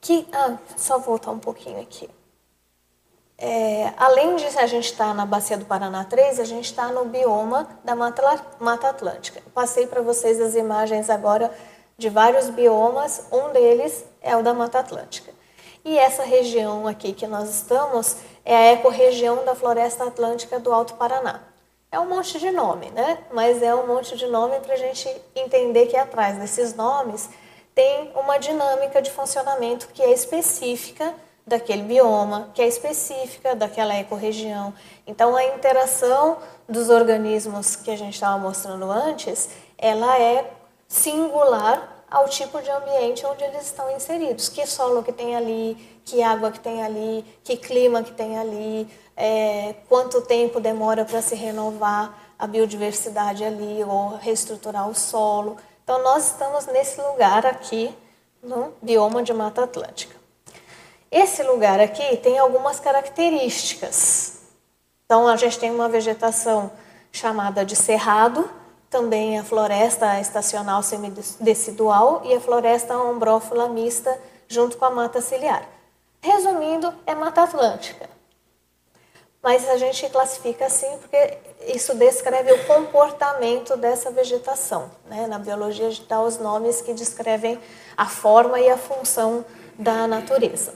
Que, 0.00 0.26
ah, 0.32 0.56
só 0.76 0.98
voltar 0.98 1.32
um 1.32 1.38
pouquinho 1.38 1.80
aqui. 1.80 2.08
É, 3.36 3.92
além 3.96 4.36
de 4.36 4.46
a 4.46 4.66
gente 4.66 4.84
estar 4.84 5.08
tá 5.08 5.14
na 5.14 5.26
Bacia 5.26 5.58
do 5.58 5.64
Paraná 5.64 6.04
3, 6.04 6.38
a 6.38 6.44
gente 6.44 6.66
está 6.66 6.88
no 6.88 7.06
bioma 7.06 7.68
da 7.82 7.96
Mata, 7.96 8.22
Mata 8.60 8.88
Atlântica. 8.88 9.42
passei 9.52 9.88
para 9.88 10.02
vocês 10.02 10.40
as 10.40 10.54
imagens 10.54 11.10
agora 11.10 11.52
de 11.98 12.08
vários 12.08 12.48
biomas, 12.48 13.26
um 13.32 13.52
deles 13.52 14.04
é 14.22 14.36
o 14.36 14.42
da 14.42 14.54
Mata 14.54 14.78
Atlântica. 14.78 15.33
E 15.84 15.98
essa 15.98 16.22
região 16.22 16.88
aqui 16.88 17.12
que 17.12 17.26
nós 17.26 17.50
estamos 17.50 18.16
é 18.42 18.56
a 18.56 18.72
ecorregião 18.72 19.44
da 19.44 19.54
Floresta 19.54 20.04
Atlântica 20.04 20.58
do 20.58 20.72
Alto 20.72 20.94
Paraná. 20.94 21.42
É 21.92 22.00
um 22.00 22.08
monte 22.08 22.38
de 22.38 22.50
nome, 22.50 22.90
né? 22.90 23.18
Mas 23.30 23.62
é 23.62 23.74
um 23.74 23.86
monte 23.86 24.16
de 24.16 24.26
nome 24.26 24.58
para 24.60 24.74
a 24.74 24.78
gente 24.78 25.08
entender 25.36 25.86
que 25.86 25.96
atrás 25.96 26.38
desses 26.38 26.74
nomes 26.74 27.28
tem 27.74 28.10
uma 28.16 28.38
dinâmica 28.38 29.02
de 29.02 29.10
funcionamento 29.10 29.88
que 29.88 30.02
é 30.02 30.10
específica 30.10 31.14
daquele 31.46 31.82
bioma, 31.82 32.50
que 32.54 32.62
é 32.62 32.66
específica 32.66 33.54
daquela 33.54 33.94
ecorregião. 33.98 34.72
Então, 35.06 35.36
a 35.36 35.44
interação 35.44 36.38
dos 36.66 36.88
organismos 36.88 37.76
que 37.76 37.90
a 37.90 37.96
gente 37.96 38.14
estava 38.14 38.38
mostrando 38.38 38.90
antes, 38.90 39.50
ela 39.76 40.18
é 40.18 40.50
singular 40.88 41.93
ao 42.14 42.28
tipo 42.28 42.62
de 42.62 42.70
ambiente 42.70 43.26
onde 43.26 43.42
eles 43.42 43.66
estão 43.66 43.90
inseridos. 43.90 44.48
Que 44.48 44.64
solo 44.66 45.02
que 45.02 45.12
tem 45.12 45.34
ali, 45.34 45.76
que 46.04 46.22
água 46.22 46.52
que 46.52 46.60
tem 46.60 46.84
ali, 46.84 47.24
que 47.42 47.56
clima 47.56 48.04
que 48.04 48.12
tem 48.12 48.38
ali, 48.38 48.88
é, 49.16 49.74
quanto 49.88 50.22
tempo 50.22 50.60
demora 50.60 51.04
para 51.04 51.20
se 51.20 51.34
renovar 51.34 52.16
a 52.38 52.46
biodiversidade 52.46 53.44
ali 53.44 53.82
ou 53.82 54.16
reestruturar 54.16 54.88
o 54.88 54.94
solo. 54.94 55.56
Então, 55.82 56.02
nós 56.02 56.28
estamos 56.28 56.66
nesse 56.66 57.00
lugar 57.00 57.44
aqui, 57.44 57.92
no 58.40 58.72
bioma 58.80 59.22
de 59.22 59.32
Mata 59.32 59.64
Atlântica. 59.64 60.14
Esse 61.10 61.42
lugar 61.42 61.80
aqui 61.80 62.16
tem 62.18 62.38
algumas 62.38 62.78
características. 62.78 64.40
Então, 65.04 65.26
a 65.26 65.36
gente 65.36 65.58
tem 65.58 65.70
uma 65.70 65.88
vegetação 65.88 66.70
chamada 67.10 67.64
de 67.64 67.74
cerrado, 67.74 68.48
também 68.94 69.36
a 69.36 69.42
floresta 69.42 70.20
estacional 70.20 70.80
semidecidual 70.80 72.22
e 72.24 72.32
a 72.32 72.40
floresta 72.40 72.96
ombrófila 72.96 73.68
mista 73.68 74.16
junto 74.46 74.76
com 74.76 74.84
a 74.84 74.90
mata 74.90 75.20
ciliar. 75.20 75.68
Resumindo, 76.22 76.94
é 77.04 77.12
Mata 77.12 77.42
Atlântica. 77.42 78.08
Mas 79.42 79.68
a 79.68 79.76
gente 79.78 80.08
classifica 80.10 80.66
assim 80.66 80.96
porque 80.98 81.38
isso 81.66 81.92
descreve 81.96 82.52
o 82.52 82.66
comportamento 82.66 83.76
dessa 83.76 84.12
vegetação. 84.12 84.88
Né? 85.06 85.26
Na 85.26 85.40
biologia, 85.40 85.88
a 85.88 85.90
gente 85.90 86.06
dá 86.06 86.22
os 86.22 86.38
nomes 86.38 86.80
que 86.80 86.94
descrevem 86.94 87.60
a 87.96 88.06
forma 88.06 88.60
e 88.60 88.70
a 88.70 88.78
função 88.78 89.44
da 89.76 90.06
natureza. 90.06 90.72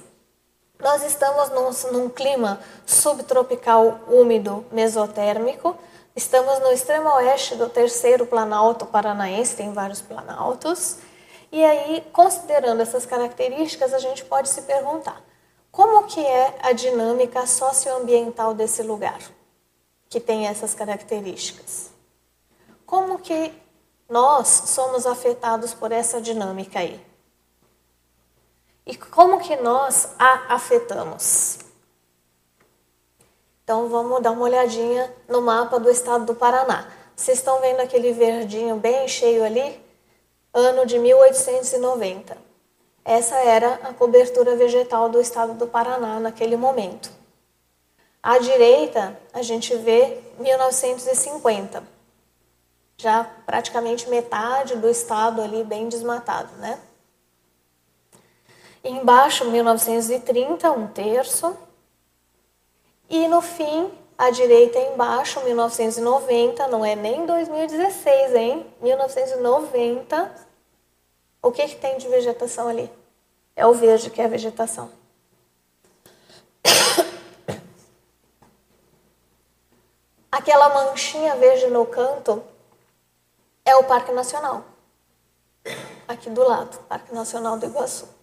Nós 0.81 1.05
estamos 1.05 1.51
num, 1.51 1.93
num 1.93 2.09
clima 2.09 2.59
subtropical 2.85 4.01
úmido 4.09 4.67
mesotérmico, 4.73 5.77
estamos 6.19 6.59
no 6.59 6.73
extremo 6.73 7.09
oeste 7.11 7.55
do 7.55 7.69
terceiro 7.69 8.27
planalto 8.27 8.85
paranaense, 8.85 9.55
tem 9.55 9.73
vários 9.73 10.01
planaltos, 10.01 10.99
e 11.53 11.65
aí, 11.65 12.05
considerando 12.13 12.83
essas 12.83 13.07
características, 13.07 13.95
a 13.95 14.01
gente 14.01 14.25
pode 14.25 14.49
se 14.49 14.63
perguntar, 14.63 15.23
como 15.71 16.09
que 16.09 16.21
é 16.21 16.59
a 16.61 16.73
dinâmica 16.73 17.47
socioambiental 17.47 18.53
desse 18.53 18.83
lugar, 18.83 19.21
que 20.09 20.19
tem 20.19 20.49
essas 20.49 20.75
características? 20.75 21.91
Como 22.85 23.21
que 23.21 23.55
nós 24.09 24.49
somos 24.49 25.07
afetados 25.07 25.73
por 25.73 25.93
essa 25.93 26.21
dinâmica 26.21 26.81
aí? 26.81 27.01
E 28.85 28.97
como 28.97 29.39
que 29.39 29.55
nós 29.55 30.09
a 30.19 30.55
afetamos? 30.55 31.68
Então 33.69 33.87
vamos 33.87 34.23
dar 34.23 34.31
uma 34.31 34.45
olhadinha 34.45 35.15
no 35.29 35.43
mapa 35.43 35.79
do 35.79 35.91
estado 35.91 36.25
do 36.25 36.35
Paraná. 36.35 36.91
Vocês 37.15 37.37
estão 37.37 37.61
vendo 37.61 37.81
aquele 37.81 38.15
verdinho 38.15 38.77
bem 38.77 39.07
cheio 39.07 39.45
ali? 39.45 39.79
Ano 40.55 40.87
de 40.87 40.99
1890. 40.99 42.39
Essa 43.05 43.37
era 43.37 43.75
a 43.83 43.93
cobertura 43.93 44.57
vegetal 44.57 45.11
do 45.11 45.21
estado 45.21 45.53
do 45.53 45.67
Paraná 45.67 46.19
naquele 46.19 46.57
momento. 46.57 47.11
À 48.23 48.39
direita, 48.39 49.21
a 49.35 49.43
gente 49.43 49.77
vê 49.77 50.19
1950. 50.39 51.83
Já 52.97 53.23
praticamente 53.45 54.09
metade 54.09 54.77
do 54.77 54.89
estado 54.89 55.43
ali 55.43 55.63
bem 55.63 55.91
desmatado, 55.91 56.57
né? 56.57 56.81
Embaixo, 58.83 59.45
1930, 59.45 60.71
um 60.73 60.87
terço. 60.87 61.68
E 63.09 63.27
no 63.27 63.41
fim, 63.41 63.91
à 64.19 64.31
direita 64.31 64.79
embaixo, 64.79 65.41
1990, 65.43 66.69
não 66.69 66.85
é 66.85 66.95
nem 66.95 67.25
2016, 67.25 68.35
hein? 68.35 68.67
1990. 68.83 70.49
O 71.41 71.51
que, 71.51 71.67
que 71.69 71.77
tem 71.77 71.97
de 71.97 72.07
vegetação 72.09 72.69
ali? 72.69 72.93
É 73.57 73.67
o 73.67 73.73
verde 73.73 74.11
que 74.11 74.21
é 74.21 74.27
a 74.27 74.29
vegetação. 74.29 74.91
Aquela 80.31 80.69
manchinha 80.69 81.35
verde 81.37 81.69
no 81.69 81.87
canto 81.87 82.45
é 83.65 83.75
o 83.77 83.85
Parque 83.85 84.13
Nacional. 84.13 84.65
Aqui 86.07 86.29
do 86.29 86.47
lado, 86.47 86.79
Parque 86.89 87.15
Nacional 87.15 87.59
do 87.59 87.65
Iguaçu. 87.67 88.18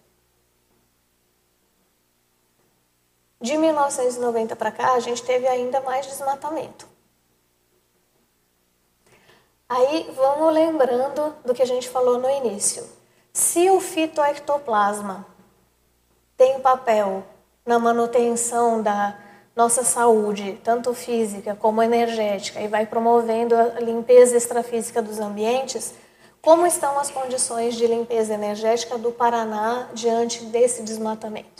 De 3.40 3.56
1990 3.56 4.56
para 4.56 4.70
cá, 4.70 4.92
a 4.92 5.00
gente 5.00 5.22
teve 5.22 5.46
ainda 5.46 5.80
mais 5.80 6.06
desmatamento. 6.06 6.88
Aí 9.68 10.10
vamos 10.14 10.54
lembrando 10.54 11.34
do 11.44 11.52
que 11.52 11.62
a 11.62 11.66
gente 11.66 11.88
falou 11.88 12.18
no 12.18 12.30
início. 12.30 12.86
Se 13.32 13.68
o 13.68 13.80
fitoectoplasma 13.80 15.26
tem 16.36 16.60
papel 16.60 17.24
na 17.64 17.78
manutenção 17.78 18.80
da 18.80 19.18
nossa 19.56 19.82
saúde, 19.82 20.60
tanto 20.62 20.94
física 20.94 21.56
como 21.56 21.82
energética, 21.82 22.60
e 22.60 22.68
vai 22.68 22.86
promovendo 22.86 23.56
a 23.56 23.80
limpeza 23.80 24.36
extrafísica 24.36 25.02
dos 25.02 25.18
ambientes, 25.18 25.94
como 26.40 26.66
estão 26.66 26.98
as 26.98 27.10
condições 27.10 27.74
de 27.74 27.86
limpeza 27.86 28.34
energética 28.34 28.96
do 28.96 29.10
Paraná 29.10 29.88
diante 29.92 30.44
desse 30.44 30.82
desmatamento? 30.82 31.55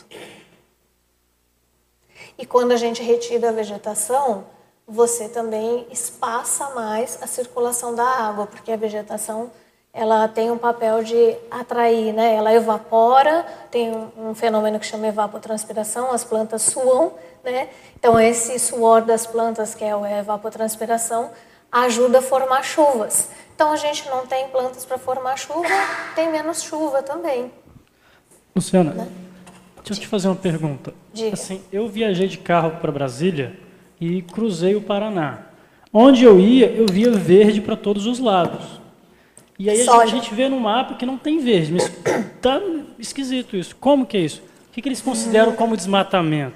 E 2.37 2.45
quando 2.45 2.71
a 2.71 2.77
gente 2.77 3.01
retira 3.01 3.49
a 3.49 3.51
vegetação, 3.51 4.45
você 4.87 5.27
também 5.27 5.87
espaça 5.91 6.69
mais 6.69 7.17
a 7.21 7.27
circulação 7.27 7.95
da 7.95 8.05
água, 8.05 8.47
porque 8.47 8.71
a 8.71 8.77
vegetação 8.77 9.51
ela 9.91 10.27
tem 10.27 10.51
um 10.51 10.57
papel 10.57 11.03
de 11.03 11.35
atrair, 11.49 12.13
né? 12.13 12.35
Ela 12.35 12.53
evapora, 12.53 13.45
tem 13.71 13.91
um, 13.91 14.29
um 14.29 14.35
fenômeno 14.35 14.79
que 14.79 14.85
chama 14.85 15.07
evapotranspiração, 15.07 16.11
as 16.11 16.23
plantas 16.23 16.61
suam, 16.61 17.13
né? 17.43 17.69
Então 17.95 18.19
esse 18.19 18.59
suor 18.59 19.01
das 19.01 19.25
plantas, 19.25 19.73
que 19.73 19.83
é 19.83 19.91
a 19.91 20.19
evapotranspiração, 20.19 21.31
ajuda 21.71 22.19
a 22.19 22.21
formar 22.21 22.63
chuvas. 22.63 23.29
Então 23.55 23.71
a 23.71 23.75
gente 23.75 24.07
não 24.07 24.27
tem 24.27 24.47
plantas 24.49 24.85
para 24.85 24.99
formar 24.99 25.35
chuva, 25.35 25.67
tem 26.13 26.31
menos 26.31 26.61
chuva 26.61 27.01
também. 27.01 27.51
Luciana, 28.55 28.93
né? 28.93 29.26
Deixa 29.89 30.01
eu 30.01 30.05
te 30.05 30.07
fazer 30.07 30.27
uma 30.27 30.35
pergunta. 30.35 30.93
Diga. 31.13 31.33
Assim, 31.33 31.61
eu 31.71 31.87
viajei 31.87 32.27
de 32.27 32.37
carro 32.37 32.71
para 32.81 32.91
Brasília 32.91 33.57
e 33.99 34.21
cruzei 34.21 34.75
o 34.75 34.81
Paraná. 34.81 35.47
Onde 35.93 36.23
eu 36.23 36.39
ia, 36.39 36.67
eu 36.67 36.85
via 36.85 37.11
verde 37.11 37.61
para 37.61 37.75
todos 37.75 38.05
os 38.05 38.19
lados. 38.19 38.79
E 39.57 39.69
aí 39.69 39.81
a 39.81 39.83
gente, 39.83 40.01
a 40.01 40.05
gente, 40.05 40.35
vê 40.35 40.47
no 40.47 40.59
mapa 40.59 40.95
que 40.95 41.05
não 41.05 41.17
tem 41.17 41.39
verde, 41.39 41.73
mas 41.73 41.91
tá 42.41 42.61
esquisito 42.99 43.55
isso. 43.55 43.75
Como 43.75 44.05
que 44.05 44.17
é 44.17 44.19
isso? 44.19 44.41
O 44.69 44.73
que, 44.73 44.81
que 44.81 44.89
eles 44.89 45.01
consideram 45.01 45.53
como 45.53 45.75
desmatamento? 45.75 46.55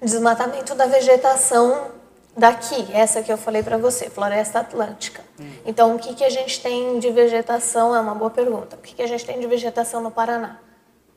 Desmatamento 0.00 0.74
da 0.74 0.86
vegetação 0.86 1.90
daqui, 2.34 2.86
essa 2.92 3.22
que 3.22 3.30
eu 3.30 3.36
falei 3.36 3.62
para 3.62 3.76
você, 3.76 4.08
floresta 4.08 4.60
atlântica. 4.60 5.22
Hum. 5.38 5.50
Então, 5.66 5.96
o 5.96 5.98
que, 5.98 6.14
que 6.14 6.24
a 6.24 6.30
gente 6.30 6.60
tem 6.62 6.98
de 6.98 7.10
vegetação? 7.10 7.94
É 7.94 8.00
uma 8.00 8.14
boa 8.14 8.30
pergunta. 8.30 8.76
O 8.76 8.78
que, 8.78 8.94
que 8.94 9.02
a 9.02 9.06
gente 9.06 9.26
tem 9.26 9.38
de 9.38 9.46
vegetação 9.46 10.00
no 10.00 10.10
Paraná? 10.10 10.58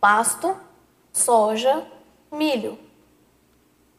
Pasto, 0.02 0.54
soja, 1.14 1.86
milho. 2.32 2.78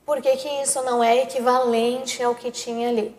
Por 0.04 0.20
que, 0.20 0.36
que 0.36 0.48
isso 0.62 0.82
não 0.82 1.02
é 1.02 1.22
equivalente 1.22 2.22
ao 2.22 2.34
que 2.34 2.50
tinha 2.50 2.90
ali? 2.90 3.16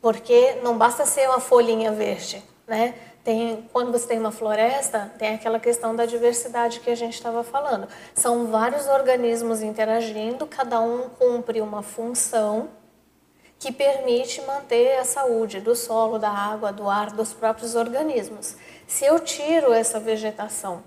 Porque 0.00 0.56
não 0.62 0.76
basta 0.76 1.06
ser 1.06 1.28
uma 1.28 1.38
folhinha 1.38 1.92
verde, 1.92 2.42
né? 2.66 2.94
Tem, 3.22 3.66
quando 3.72 3.90
você 3.90 4.06
tem 4.06 4.18
uma 4.18 4.32
floresta, 4.32 5.10
tem 5.18 5.34
aquela 5.34 5.58
questão 5.58 5.96
da 5.96 6.04
diversidade 6.04 6.80
que 6.80 6.90
a 6.90 6.94
gente 6.94 7.14
estava 7.14 7.42
falando. 7.42 7.88
São 8.14 8.48
vários 8.48 8.86
organismos 8.86 9.62
interagindo, 9.62 10.46
cada 10.46 10.80
um 10.80 11.08
cumpre 11.08 11.60
uma 11.62 11.82
função 11.82 12.68
que 13.58 13.72
permite 13.72 14.42
manter 14.42 14.98
a 14.98 15.04
saúde 15.04 15.58
do 15.60 15.74
solo, 15.74 16.18
da 16.18 16.28
água, 16.28 16.70
do 16.70 16.86
ar, 16.90 17.12
dos 17.12 17.32
próprios 17.32 17.74
organismos. 17.74 18.56
Se 18.86 19.06
eu 19.06 19.18
tiro 19.20 19.72
essa 19.72 19.98
vegetação 19.98 20.82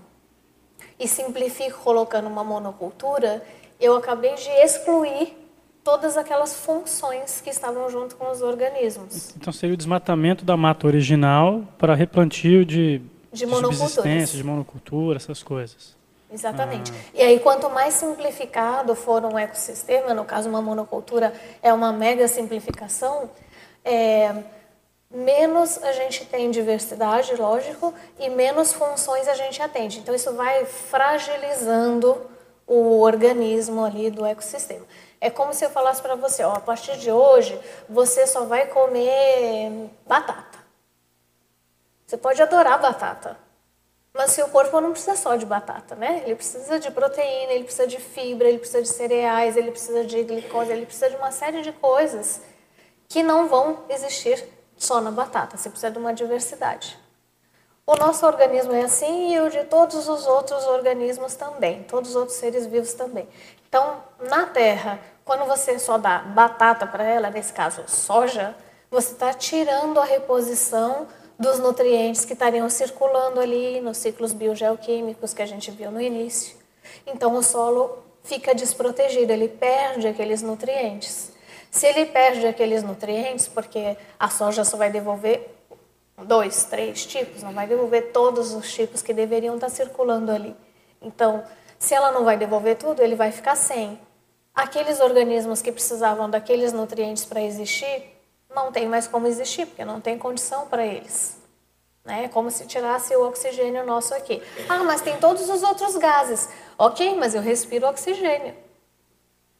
e 0.98 1.06
simplifico 1.06 1.78
colocando 1.82 2.26
uma 2.26 2.42
monocultura, 2.42 3.42
eu 3.80 3.96
acabei 3.96 4.34
de 4.34 4.48
excluir 4.64 5.36
todas 5.84 6.16
aquelas 6.16 6.54
funções 6.54 7.40
que 7.40 7.50
estavam 7.50 7.88
junto 7.88 8.16
com 8.16 8.30
os 8.30 8.42
organismos. 8.42 9.34
Então 9.36 9.52
seria 9.52 9.74
o 9.74 9.76
desmatamento 9.76 10.44
da 10.44 10.56
mata 10.56 10.86
original 10.86 11.62
para 11.78 11.94
replantio 11.94 12.64
de, 12.64 12.98
de, 13.32 13.46
de 13.46 13.46
de 13.46 14.44
monocultura, 14.44 15.16
essas 15.16 15.42
coisas. 15.42 15.96
Exatamente. 16.30 16.92
Ah. 16.92 17.10
E 17.14 17.22
aí, 17.22 17.40
quanto 17.40 17.70
mais 17.70 17.94
simplificado 17.94 18.94
for 18.94 19.24
um 19.24 19.38
ecossistema, 19.38 20.12
no 20.12 20.24
caso 20.24 20.48
uma 20.48 20.60
monocultura 20.60 21.32
é 21.62 21.72
uma 21.72 21.90
mega 21.92 22.28
simplificação, 22.28 23.30
é, 23.82 24.34
menos 25.10 25.82
a 25.82 25.92
gente 25.92 26.24
tem 26.26 26.50
diversidade, 26.50 27.34
lógico, 27.34 27.94
e 28.18 28.28
menos 28.28 28.72
funções 28.72 29.26
a 29.26 29.34
gente 29.34 29.60
atende. 29.62 29.98
Então, 29.98 30.14
isso 30.14 30.32
vai 30.34 30.64
fragilizando 30.64 32.30
o 32.66 33.00
organismo 33.00 33.84
ali 33.84 34.10
do 34.10 34.24
ecossistema. 34.24 34.84
É 35.20 35.30
como 35.30 35.54
se 35.54 35.64
eu 35.64 35.70
falasse 35.70 36.02
para 36.02 36.14
você, 36.14 36.44
ó, 36.44 36.52
a 36.52 36.60
partir 36.60 36.96
de 36.98 37.10
hoje, 37.10 37.58
você 37.88 38.26
só 38.26 38.44
vai 38.44 38.66
comer 38.66 39.90
batata. 40.06 40.58
Você 42.06 42.16
pode 42.16 42.40
adorar 42.40 42.80
batata, 42.80 43.36
mas 44.14 44.30
seu 44.30 44.48
corpo 44.48 44.80
não 44.80 44.92
precisa 44.92 45.16
só 45.16 45.36
de 45.36 45.44
batata, 45.44 45.94
né? 45.94 46.22
Ele 46.24 46.36
precisa 46.36 46.78
de 46.78 46.90
proteína, 46.90 47.52
ele 47.52 47.64
precisa 47.64 47.86
de 47.86 47.98
fibra, 47.98 48.48
ele 48.48 48.58
precisa 48.58 48.82
de 48.82 48.88
cereais, 48.88 49.56
ele 49.56 49.70
precisa 49.70 50.04
de 50.04 50.22
glicose, 50.22 50.70
ele 50.70 50.86
precisa 50.86 51.10
de 51.10 51.16
uma 51.16 51.30
série 51.30 51.62
de 51.62 51.72
coisas 51.72 52.40
que 53.08 53.22
não 53.22 53.48
vão 53.48 53.84
existir 53.88 54.42
só 54.78 55.00
na 55.00 55.10
batata. 55.10 55.56
Você 55.56 55.68
precisa 55.68 55.90
de 55.90 55.98
uma 55.98 56.14
diversidade. 56.14 56.98
O 57.86 57.96
nosso 57.96 58.26
organismo 58.26 58.72
é 58.74 58.82
assim 58.82 59.34
e 59.34 59.40
o 59.40 59.48
de 59.48 59.64
todos 59.64 60.08
os 60.08 60.26
outros 60.26 60.66
organismos 60.66 61.34
também, 61.34 61.84
todos 61.84 62.10
os 62.10 62.16
outros 62.16 62.36
seres 62.36 62.66
vivos 62.66 62.92
também. 62.92 63.26
Então, 63.66 64.02
na 64.20 64.44
Terra, 64.44 65.00
quando 65.24 65.46
você 65.46 65.78
só 65.78 65.96
dá 65.96 66.18
batata 66.18 66.86
para 66.86 67.04
ela, 67.04 67.30
nesse 67.30 67.52
caso 67.52 67.82
soja, 67.86 68.54
você 68.90 69.12
está 69.12 69.32
tirando 69.32 69.98
a 69.98 70.04
reposição 70.04 71.06
dos 71.38 71.58
nutrientes 71.58 72.24
que 72.24 72.34
estariam 72.34 72.68
circulando 72.68 73.40
ali 73.40 73.80
nos 73.80 73.96
ciclos 73.96 74.32
biogeoquímicos 74.32 75.32
que 75.32 75.40
a 75.40 75.46
gente 75.46 75.70
viu 75.70 75.90
no 75.90 76.00
início. 76.00 76.56
Então, 77.06 77.34
o 77.36 77.42
solo 77.42 78.04
fica 78.22 78.54
desprotegido, 78.54 79.32
ele 79.32 79.48
perde 79.48 80.08
aqueles 80.08 80.42
nutrientes. 80.42 81.32
Se 81.70 81.86
ele 81.86 82.06
perde 82.06 82.46
aqueles 82.46 82.82
nutrientes, 82.82 83.46
porque 83.46 83.96
a 84.18 84.28
soja 84.28 84.64
só 84.64 84.76
vai 84.76 84.90
devolver 84.90 85.54
dois, 86.24 86.64
três 86.64 87.04
tipos, 87.06 87.42
não 87.42 87.52
vai 87.52 87.66
devolver 87.66 88.10
todos 88.12 88.52
os 88.52 88.72
tipos 88.72 89.02
que 89.02 89.12
deveriam 89.12 89.54
estar 89.54 89.68
circulando 89.68 90.32
ali. 90.32 90.56
Então, 91.00 91.44
se 91.78 91.94
ela 91.94 92.10
não 92.10 92.24
vai 92.24 92.36
devolver 92.36 92.76
tudo, 92.76 93.02
ele 93.02 93.14
vai 93.14 93.30
ficar 93.30 93.54
sem. 93.54 93.98
Aqueles 94.54 94.98
organismos 94.98 95.62
que 95.62 95.70
precisavam 95.70 96.28
daqueles 96.28 96.72
nutrientes 96.72 97.24
para 97.24 97.40
existir, 97.40 98.02
não 98.52 98.72
tem 98.72 98.88
mais 98.88 99.06
como 99.06 99.26
existir, 99.26 99.66
porque 99.66 99.84
não 99.84 100.00
tem 100.00 100.18
condição 100.18 100.66
para 100.66 100.84
eles. 100.84 101.36
Né? 102.04 102.24
É 102.24 102.28
como 102.28 102.50
se 102.50 102.66
tirasse 102.66 103.14
o 103.14 103.28
oxigênio 103.28 103.86
nosso 103.86 104.14
aqui. 104.14 104.42
Ah, 104.68 104.82
mas 104.82 105.00
tem 105.00 105.16
todos 105.18 105.48
os 105.48 105.62
outros 105.62 105.96
gases. 105.96 106.48
Ok, 106.76 107.14
mas 107.16 107.34
eu 107.34 107.42
respiro 107.42 107.86
oxigênio. 107.86 108.54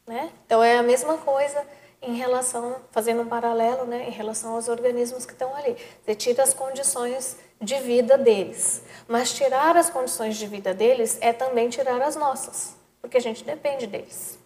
Né? 0.05 0.31
Então 0.45 0.61
é 0.61 0.77
a 0.77 0.83
mesma 0.83 1.17
coisa 1.17 1.63
em 2.01 2.15
relação, 2.15 2.77
fazendo 2.91 3.21
um 3.21 3.27
paralelo, 3.27 3.85
né, 3.85 4.07
em 4.07 4.11
relação 4.11 4.55
aos 4.55 4.67
organismos 4.69 5.25
que 5.25 5.33
estão 5.33 5.53
ali. 5.55 5.75
Você 6.03 6.15
tira 6.15 6.43
as 6.43 6.53
condições 6.53 7.37
de 7.61 7.75
vida 7.79 8.17
deles. 8.17 8.81
Mas 9.07 9.33
tirar 9.33 9.75
as 9.75 9.89
condições 9.89 10.37
de 10.37 10.47
vida 10.47 10.73
deles 10.73 11.17
é 11.21 11.33
também 11.33 11.69
tirar 11.69 12.01
as 12.01 12.15
nossas, 12.15 12.75
porque 13.01 13.17
a 13.17 13.21
gente 13.21 13.43
depende 13.43 13.85
deles. 13.85 14.39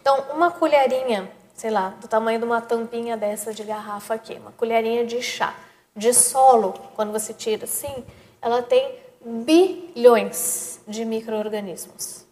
Então, 0.00 0.26
uma 0.32 0.50
colherinha, 0.50 1.30
sei 1.54 1.70
lá, 1.70 1.90
do 2.00 2.06
tamanho 2.06 2.38
de 2.38 2.44
uma 2.44 2.60
tampinha 2.60 3.16
dessa 3.16 3.52
de 3.52 3.64
garrafa 3.64 4.14
aqui, 4.14 4.34
uma 4.34 4.52
colherinha 4.52 5.04
de 5.04 5.20
chá, 5.20 5.54
de 5.96 6.14
solo, 6.14 6.72
quando 6.94 7.10
você 7.10 7.34
tira 7.34 7.64
assim, 7.64 8.04
ela 8.40 8.62
tem 8.62 8.96
bilhões 9.20 10.80
de 10.86 11.04
micro-organismos. 11.04 12.24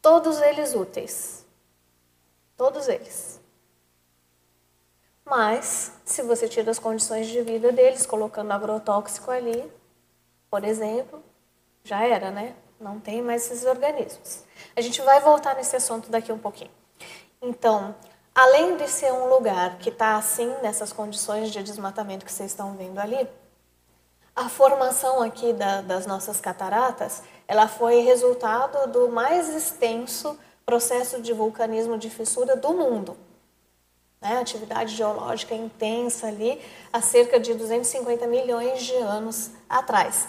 Todos 0.00 0.40
eles 0.40 0.74
úteis. 0.74 1.44
Todos 2.56 2.88
eles. 2.88 3.33
Mas, 5.24 5.92
se 6.04 6.22
você 6.22 6.46
tira 6.46 6.70
as 6.70 6.78
condições 6.78 7.26
de 7.28 7.40
vida 7.40 7.72
deles, 7.72 8.04
colocando 8.04 8.52
agrotóxico 8.52 9.30
ali, 9.30 9.72
por 10.50 10.62
exemplo, 10.64 11.22
já 11.82 12.04
era, 12.04 12.30
né? 12.30 12.54
Não 12.78 13.00
tem 13.00 13.22
mais 13.22 13.50
esses 13.50 13.64
organismos. 13.64 14.44
A 14.76 14.82
gente 14.82 15.00
vai 15.00 15.20
voltar 15.20 15.54
nesse 15.54 15.74
assunto 15.76 16.10
daqui 16.10 16.30
um 16.30 16.38
pouquinho. 16.38 16.70
Então, 17.40 17.94
além 18.34 18.76
de 18.76 18.86
ser 18.86 19.12
um 19.12 19.26
lugar 19.28 19.78
que 19.78 19.88
está 19.88 20.16
assim, 20.16 20.54
nessas 20.60 20.92
condições 20.92 21.50
de 21.50 21.62
desmatamento 21.62 22.24
que 22.26 22.32
vocês 22.32 22.50
estão 22.50 22.74
vendo 22.74 22.98
ali, 22.98 23.26
a 24.36 24.50
formação 24.50 25.22
aqui 25.22 25.54
da, 25.54 25.80
das 25.80 26.04
nossas 26.06 26.38
cataratas, 26.38 27.22
ela 27.48 27.66
foi 27.66 28.00
resultado 28.00 28.90
do 28.92 29.08
mais 29.08 29.48
extenso 29.48 30.38
processo 30.66 31.22
de 31.22 31.32
vulcanismo 31.32 31.96
de 31.96 32.10
fissura 32.10 32.56
do 32.56 32.74
mundo 32.74 33.23
né, 34.24 34.38
atividade 34.38 34.96
geológica 34.96 35.54
intensa 35.54 36.26
ali, 36.26 36.60
há 36.90 37.00
cerca 37.02 37.38
de 37.38 37.52
250 37.52 38.26
milhões 38.26 38.82
de 38.82 38.94
anos 38.96 39.50
atrás. 39.68 40.26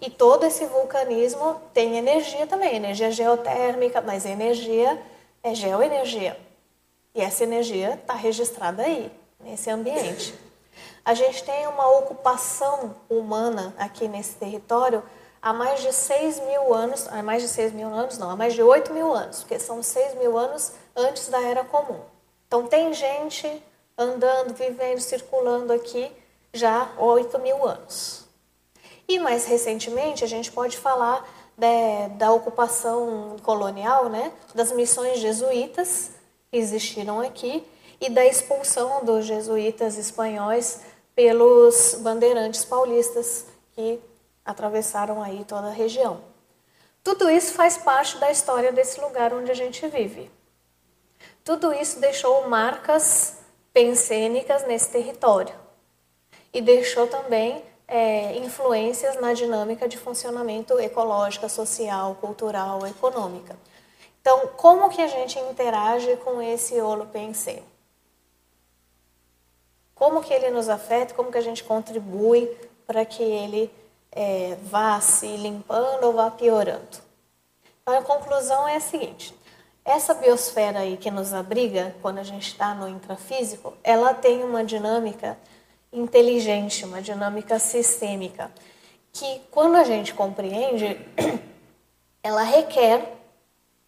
E 0.00 0.10
todo 0.10 0.44
esse 0.44 0.66
vulcanismo 0.66 1.60
tem 1.72 1.96
energia 1.96 2.46
também, 2.46 2.76
energia 2.76 3.10
geotérmica, 3.10 4.00
mas 4.02 4.26
energia 4.26 5.00
é 5.42 5.54
geoenergia. 5.54 6.38
E 7.14 7.20
essa 7.20 7.42
energia 7.42 7.94
está 7.94 8.14
registrada 8.14 8.82
aí, 8.82 9.10
nesse 9.40 9.70
ambiente. 9.70 10.34
A 11.04 11.14
gente 11.14 11.42
tem 11.42 11.66
uma 11.66 11.88
ocupação 11.98 12.94
humana 13.08 13.74
aqui 13.78 14.06
nesse 14.06 14.36
território 14.36 15.02
há 15.40 15.52
mais 15.52 15.80
de 15.80 15.92
6 15.92 16.40
mil 16.40 16.74
anos, 16.74 17.08
há 17.08 17.22
mais 17.22 17.42
de 17.42 17.48
6 17.48 17.72
mil 17.72 17.88
anos 17.88 18.18
não, 18.18 18.30
há 18.30 18.36
mais 18.36 18.54
de 18.54 18.62
8 18.62 18.92
mil 18.92 19.12
anos, 19.14 19.40
porque 19.40 19.58
são 19.58 19.82
6 19.82 20.16
mil 20.16 20.36
anos 20.36 20.72
antes 20.94 21.28
da 21.28 21.40
Era 21.40 21.64
Comum. 21.64 22.00
Então, 22.48 22.66
tem 22.66 22.92
gente 22.92 23.62
andando, 23.96 24.54
vivendo, 24.54 24.98
circulando 24.98 25.72
aqui 25.72 26.10
já 26.52 26.90
há 26.96 27.02
8 27.02 27.38
mil 27.38 27.64
anos. 27.64 28.26
E 29.06 29.18
mais 29.18 29.44
recentemente, 29.46 30.24
a 30.24 30.26
gente 30.26 30.50
pode 30.50 30.76
falar 30.76 31.28
de, 31.56 32.08
da 32.16 32.32
ocupação 32.32 33.36
colonial, 33.42 34.08
né, 34.08 34.32
das 34.54 34.72
missões 34.72 35.18
jesuítas 35.18 36.10
que 36.50 36.56
existiram 36.56 37.20
aqui 37.20 37.66
e 38.00 38.08
da 38.08 38.24
expulsão 38.24 39.04
dos 39.04 39.26
jesuítas 39.26 39.98
espanhóis 39.98 40.80
pelos 41.14 41.96
bandeirantes 42.00 42.64
paulistas 42.64 43.44
que 43.74 44.00
atravessaram 44.44 45.22
aí 45.22 45.44
toda 45.44 45.66
a 45.66 45.72
região. 45.72 46.20
Tudo 47.02 47.28
isso 47.28 47.52
faz 47.54 47.76
parte 47.76 48.16
da 48.18 48.30
história 48.30 48.72
desse 48.72 49.00
lugar 49.00 49.34
onde 49.34 49.50
a 49.50 49.54
gente 49.54 49.86
vive. 49.88 50.30
Tudo 51.48 51.72
isso 51.72 51.98
deixou 51.98 52.46
marcas 52.46 53.38
pensênicas 53.72 54.66
nesse 54.66 54.90
território 54.90 55.54
e 56.52 56.60
deixou 56.60 57.06
também 57.06 57.64
é, 57.86 58.36
influências 58.36 59.18
na 59.18 59.32
dinâmica 59.32 59.88
de 59.88 59.96
funcionamento 59.96 60.78
ecológica, 60.78 61.48
social, 61.48 62.16
cultural, 62.16 62.86
econômica. 62.86 63.56
Então, 64.20 64.48
como 64.58 64.90
que 64.90 65.00
a 65.00 65.06
gente 65.06 65.38
interage 65.38 66.16
com 66.16 66.42
esse 66.42 66.78
holopensene? 66.82 67.64
Como 69.94 70.20
que 70.20 70.34
ele 70.34 70.50
nos 70.50 70.68
afeta? 70.68 71.14
Como 71.14 71.32
que 71.32 71.38
a 71.38 71.42
gente 71.42 71.64
contribui 71.64 72.44
para 72.86 73.06
que 73.06 73.22
ele 73.22 73.72
é, 74.12 74.54
vá 74.64 75.00
se 75.00 75.26
limpando 75.38 76.08
ou 76.08 76.12
vá 76.12 76.30
piorando? 76.30 76.98
Então, 77.80 77.96
a 77.96 78.02
conclusão 78.02 78.68
é 78.68 78.76
a 78.76 78.80
seguinte: 78.80 79.34
essa 79.88 80.12
biosfera 80.12 80.80
aí 80.80 80.98
que 80.98 81.10
nos 81.10 81.32
abriga, 81.32 81.96
quando 82.02 82.18
a 82.18 82.22
gente 82.22 82.48
está 82.48 82.74
no 82.74 82.86
intrafísico, 82.86 83.72
ela 83.82 84.12
tem 84.12 84.44
uma 84.44 84.62
dinâmica 84.62 85.38
inteligente, 85.90 86.84
uma 86.84 87.00
dinâmica 87.00 87.58
sistêmica, 87.58 88.52
que 89.10 89.40
quando 89.50 89.76
a 89.76 89.84
gente 89.84 90.12
compreende, 90.12 91.00
ela 92.22 92.42
requer 92.42 93.14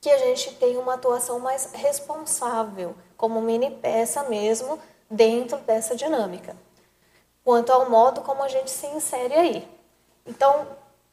que 0.00 0.08
a 0.08 0.16
gente 0.16 0.54
tenha 0.54 0.80
uma 0.80 0.94
atuação 0.94 1.38
mais 1.38 1.70
responsável, 1.74 2.96
como 3.14 3.42
mini 3.42 3.70
peça 3.70 4.22
mesmo, 4.22 4.78
dentro 5.10 5.58
dessa 5.58 5.94
dinâmica, 5.94 6.56
quanto 7.44 7.70
ao 7.70 7.90
modo 7.90 8.22
como 8.22 8.42
a 8.42 8.48
gente 8.48 8.70
se 8.70 8.86
insere 8.86 9.34
aí. 9.34 9.68
Então, 10.24 10.66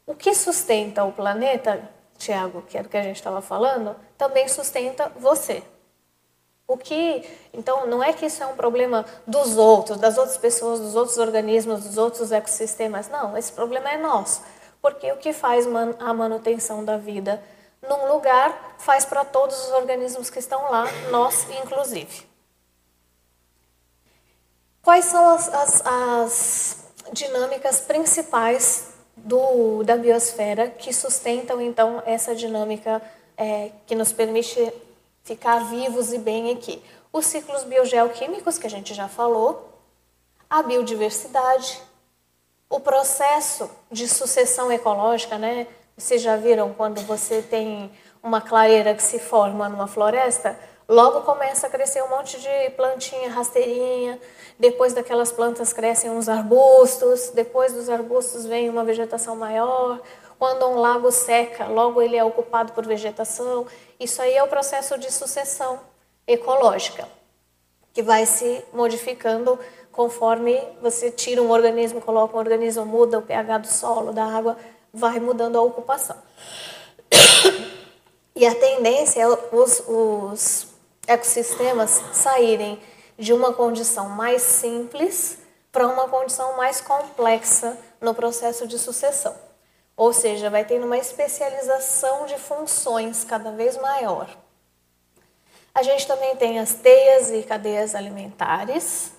o 0.05 0.15
que 0.15 0.33
sustenta 0.33 1.03
o 1.03 1.11
planeta 1.11 1.96
Tiago, 2.17 2.61
que 2.63 2.77
era 2.77 2.87
o 2.87 2.89
que 2.89 2.97
a 2.97 3.03
gente 3.03 3.15
estava 3.15 3.41
falando, 3.41 3.95
também 4.17 4.47
sustenta 4.47 5.11
você. 5.17 5.63
O 6.67 6.77
que, 6.77 7.23
então, 7.53 7.87
não 7.87 8.03
é 8.03 8.11
que 8.11 8.25
isso 8.25 8.43
é 8.43 8.45
um 8.45 8.55
problema 8.55 9.05
dos 9.25 9.55
outros, 9.55 9.97
das 9.97 10.17
outras 10.17 10.37
pessoas, 10.37 10.81
dos 10.81 10.95
outros 10.95 11.17
organismos, 11.17 11.83
dos 11.85 11.97
outros 11.97 12.31
ecossistemas. 12.31 13.07
Não, 13.07 13.37
esse 13.37 13.53
problema 13.53 13.89
é 13.89 13.97
nosso. 13.97 14.41
Porque 14.81 15.09
o 15.11 15.17
que 15.17 15.31
faz 15.31 15.65
a 15.99 16.13
manutenção 16.13 16.83
da 16.83 16.97
vida 16.97 17.41
num 17.81 18.11
lugar 18.11 18.75
faz 18.79 19.05
para 19.05 19.23
todos 19.23 19.57
os 19.65 19.71
organismos 19.71 20.29
que 20.29 20.39
estão 20.39 20.69
lá, 20.69 20.85
nós 21.09 21.47
inclusive. 21.63 22.27
Quais 24.81 25.05
são 25.05 25.29
as, 25.29 25.53
as, 25.53 25.85
as 25.85 26.77
dinâmicas 27.13 27.81
principais 27.81 28.89
do, 29.17 29.83
da 29.83 29.97
biosfera 29.97 30.69
que 30.69 30.93
sustentam 30.93 31.59
então 31.59 32.01
essa 32.05 32.35
dinâmica 32.35 33.01
é, 33.35 33.71
que 33.85 33.95
nos 33.95 34.11
permite 34.11 34.71
ficar 35.23 35.59
vivos 35.69 36.13
e 36.13 36.17
bem 36.17 36.51
aqui. 36.51 36.81
Os 37.11 37.25
ciclos 37.25 37.63
biogeoquímicos, 37.63 38.57
que 38.57 38.67
a 38.67 38.69
gente 38.69 38.93
já 38.93 39.07
falou, 39.07 39.69
a 40.49 40.61
biodiversidade, 40.61 41.81
o 42.69 42.79
processo 42.79 43.69
de 43.91 44.07
sucessão 44.07 44.71
ecológica, 44.71 45.37
né? 45.37 45.67
Vocês 45.97 46.21
já 46.21 46.35
viram 46.35 46.73
quando 46.73 47.01
você 47.01 47.41
tem 47.41 47.91
uma 48.21 48.39
clareira 48.39 48.93
que 48.93 49.03
se 49.03 49.19
forma 49.19 49.67
numa 49.67 49.87
floresta? 49.87 50.57
Logo 50.87 51.21
começa 51.21 51.67
a 51.67 51.69
crescer 51.69 52.01
um 52.03 52.09
monte 52.09 52.39
de 52.39 52.69
plantinha 52.71 53.29
rasteirinha, 53.29 54.19
depois 54.59 54.93
daquelas 54.93 55.31
plantas 55.31 55.71
crescem 55.71 56.09
uns 56.09 56.27
arbustos, 56.27 57.29
depois 57.29 57.73
dos 57.73 57.89
arbustos 57.89 58.45
vem 58.45 58.69
uma 58.69 58.83
vegetação 58.83 59.35
maior. 59.35 60.01
Quando 60.39 60.65
um 60.67 60.79
lago 60.79 61.11
seca, 61.11 61.67
logo 61.67 62.01
ele 62.01 62.15
é 62.15 62.23
ocupado 62.23 62.73
por 62.73 62.85
vegetação. 62.85 63.65
Isso 63.99 64.21
aí 64.21 64.33
é 64.33 64.43
o 64.43 64.47
processo 64.47 64.97
de 64.97 65.11
sucessão 65.11 65.79
ecológica, 66.25 67.07
que 67.93 68.01
vai 68.01 68.25
se 68.25 68.63
modificando 68.73 69.59
conforme 69.91 70.61
você 70.81 71.09
tira 71.09 71.41
um 71.41 71.49
organismo, 71.49 72.01
coloca 72.01 72.35
um 72.35 72.39
organismo, 72.39 72.85
muda 72.85 73.17
o 73.17 73.21
pH 73.23 73.57
do 73.59 73.67
solo, 73.67 74.13
da 74.13 74.25
água, 74.25 74.57
vai 74.93 75.19
mudando 75.19 75.57
a 75.57 75.61
ocupação. 75.61 76.17
E 78.35 78.45
a 78.45 78.53
tendência 78.53 79.21
é 79.21 79.27
os, 79.27 79.83
os 79.87 80.67
ecossistemas 81.07 81.89
saírem 82.13 82.79
de 83.17 83.33
uma 83.33 83.53
condição 83.53 84.09
mais 84.09 84.41
simples 84.41 85.39
para 85.71 85.87
uma 85.87 86.07
condição 86.07 86.55
mais 86.55 86.81
complexa 86.81 87.77
no 87.99 88.13
processo 88.13 88.67
de 88.67 88.77
sucessão. 88.77 89.35
Ou 89.95 90.13
seja, 90.13 90.49
vai 90.49 90.63
tendo 90.63 90.85
uma 90.85 90.97
especialização 90.97 92.25
de 92.25 92.37
funções 92.37 93.23
cada 93.23 93.51
vez 93.51 93.77
maior. 93.77 94.29
A 95.73 95.83
gente 95.83 96.07
também 96.07 96.35
tem 96.35 96.59
as 96.59 96.73
teias 96.73 97.31
e 97.31 97.43
cadeias 97.43 97.95
alimentares, 97.95 99.11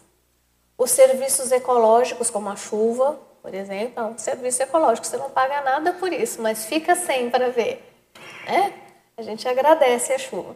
os 0.76 0.90
serviços 0.90 1.50
ecológicos, 1.50 2.30
como 2.30 2.48
a 2.48 2.56
chuva, 2.56 3.18
por 3.42 3.54
exemplo, 3.54 4.00
é 4.00 4.02
um 4.06 4.18
serviço 4.18 4.62
ecológico, 4.62 5.06
você 5.06 5.16
não 5.16 5.30
paga 5.30 5.60
nada 5.62 5.92
por 5.94 6.12
isso, 6.12 6.40
mas 6.42 6.64
fica 6.64 6.94
sem 6.94 7.30
para 7.30 7.50
ver. 7.50 7.84
Né? 8.46 8.72
A 9.16 9.22
gente 9.22 9.48
agradece 9.48 10.12
a 10.12 10.18
chuva. 10.18 10.54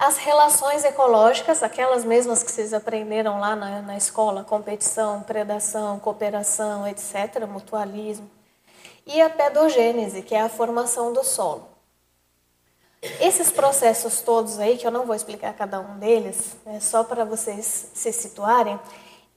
As 0.00 0.16
relações 0.16 0.82
ecológicas, 0.82 1.62
aquelas 1.62 2.06
mesmas 2.06 2.42
que 2.42 2.50
vocês 2.50 2.72
aprenderam 2.72 3.38
lá 3.38 3.54
na, 3.54 3.82
na 3.82 3.98
escola, 3.98 4.42
competição, 4.42 5.22
predação, 5.22 5.98
cooperação, 5.98 6.88
etc., 6.88 7.46
mutualismo. 7.46 8.30
E 9.04 9.20
a 9.20 9.28
pedogênese, 9.28 10.22
que 10.22 10.34
é 10.34 10.40
a 10.40 10.48
formação 10.48 11.12
do 11.12 11.22
solo. 11.22 11.68
Esses 13.20 13.50
processos 13.50 14.22
todos 14.22 14.58
aí, 14.58 14.78
que 14.78 14.86
eu 14.86 14.90
não 14.90 15.04
vou 15.04 15.14
explicar 15.14 15.52
cada 15.52 15.78
um 15.80 15.98
deles, 15.98 16.56
é 16.64 16.80
só 16.80 17.04
para 17.04 17.26
vocês 17.26 17.90
se 17.92 18.10
situarem, 18.10 18.80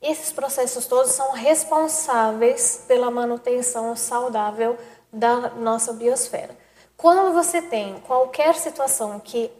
esses 0.02 0.32
processos 0.32 0.86
todos 0.86 1.12
são 1.12 1.34
responsáveis 1.34 2.86
pela 2.88 3.12
manutenção 3.12 3.94
saudável 3.98 4.78
da 5.12 5.50
nossa 5.50 5.92
biosfera. 5.92 6.58
Quando 6.96 7.34
você 7.34 7.62
tem 7.62 8.00
qualquer 8.08 8.56
situação 8.56 9.20
que 9.20 9.52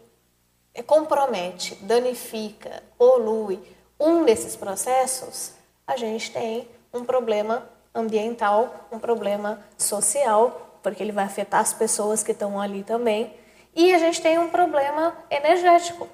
compromete, 0.82 1.76
danifica, 1.76 2.82
polui 2.98 3.60
um 3.98 4.24
desses 4.24 4.56
processos, 4.56 5.52
a 5.86 5.96
gente 5.96 6.32
tem 6.32 6.68
um 6.92 7.04
problema 7.04 7.68
ambiental, 7.94 8.88
um 8.90 8.98
problema 8.98 9.62
social, 9.78 10.78
porque 10.82 11.02
ele 11.02 11.12
vai 11.12 11.24
afetar 11.24 11.60
as 11.60 11.72
pessoas 11.72 12.22
que 12.22 12.32
estão 12.32 12.60
ali 12.60 12.82
também, 12.82 13.32
e 13.74 13.94
a 13.94 13.98
gente 13.98 14.20
tem 14.20 14.38
um 14.38 14.48
problema 14.48 15.16
energético, 15.30 16.08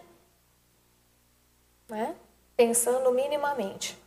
né? 1.88 2.14
pensando 2.56 3.10
minimamente, 3.12 3.98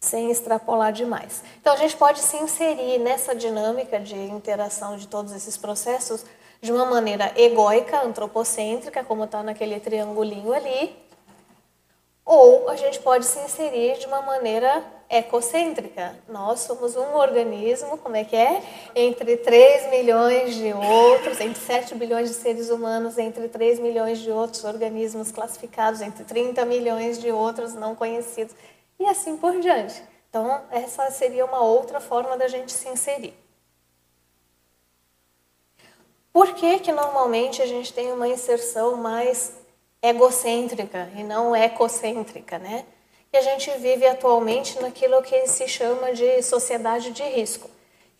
sem 0.00 0.30
extrapolar 0.30 0.92
demais. 0.92 1.42
Então 1.60 1.74
a 1.74 1.76
gente 1.76 1.96
pode 1.96 2.20
se 2.20 2.36
inserir 2.38 2.98
nessa 2.98 3.34
dinâmica 3.34 4.00
de 4.00 4.16
interação 4.16 4.96
de 4.96 5.06
todos 5.06 5.32
esses 5.32 5.58
processos 5.58 6.24
de 6.60 6.72
uma 6.72 6.84
maneira 6.84 7.32
egóica, 7.36 8.02
antropocêntrica, 8.02 9.02
como 9.02 9.24
está 9.24 9.42
naquele 9.42 9.80
triangulinho 9.80 10.52
ali, 10.52 10.94
ou 12.24 12.68
a 12.68 12.76
gente 12.76 13.00
pode 13.00 13.24
se 13.26 13.38
inserir 13.40 13.98
de 13.98 14.06
uma 14.06 14.22
maneira 14.22 14.84
ecocêntrica. 15.08 16.14
Nós 16.28 16.60
somos 16.60 16.94
um 16.94 17.16
organismo, 17.16 17.98
como 17.98 18.14
é 18.14 18.22
que 18.22 18.36
é? 18.36 18.62
Entre 18.94 19.36
3 19.36 19.90
milhões 19.90 20.54
de 20.54 20.72
outros, 20.72 21.40
entre 21.40 21.60
7 21.60 21.96
bilhões 21.96 22.28
de 22.28 22.36
seres 22.36 22.70
humanos, 22.70 23.18
entre 23.18 23.48
3 23.48 23.80
milhões 23.80 24.18
de 24.18 24.30
outros 24.30 24.62
organismos 24.62 25.32
classificados, 25.32 26.00
entre 26.00 26.22
30 26.22 26.64
milhões 26.64 27.18
de 27.18 27.32
outros 27.32 27.74
não 27.74 27.96
conhecidos, 27.96 28.54
e 28.98 29.06
assim 29.06 29.36
por 29.36 29.58
diante. 29.58 30.00
Então, 30.28 30.62
essa 30.70 31.10
seria 31.10 31.44
uma 31.44 31.60
outra 31.60 31.98
forma 31.98 32.36
da 32.36 32.46
gente 32.46 32.70
se 32.70 32.88
inserir. 32.88 33.34
Por 36.32 36.54
que, 36.54 36.78
que 36.78 36.92
normalmente 36.92 37.60
a 37.60 37.66
gente 37.66 37.92
tem 37.92 38.12
uma 38.12 38.28
inserção 38.28 38.96
mais 38.96 39.52
egocêntrica 40.02 41.10
e 41.16 41.22
não 41.22 41.54
ecocêntrica, 41.54 42.58
né? 42.58 42.84
E 43.32 43.36
a 43.36 43.42
gente 43.42 43.70
vive 43.78 44.06
atualmente 44.06 44.80
naquilo 44.80 45.22
que 45.22 45.46
se 45.46 45.68
chama 45.68 46.12
de 46.12 46.42
sociedade 46.42 47.12
de 47.12 47.22
risco. 47.22 47.68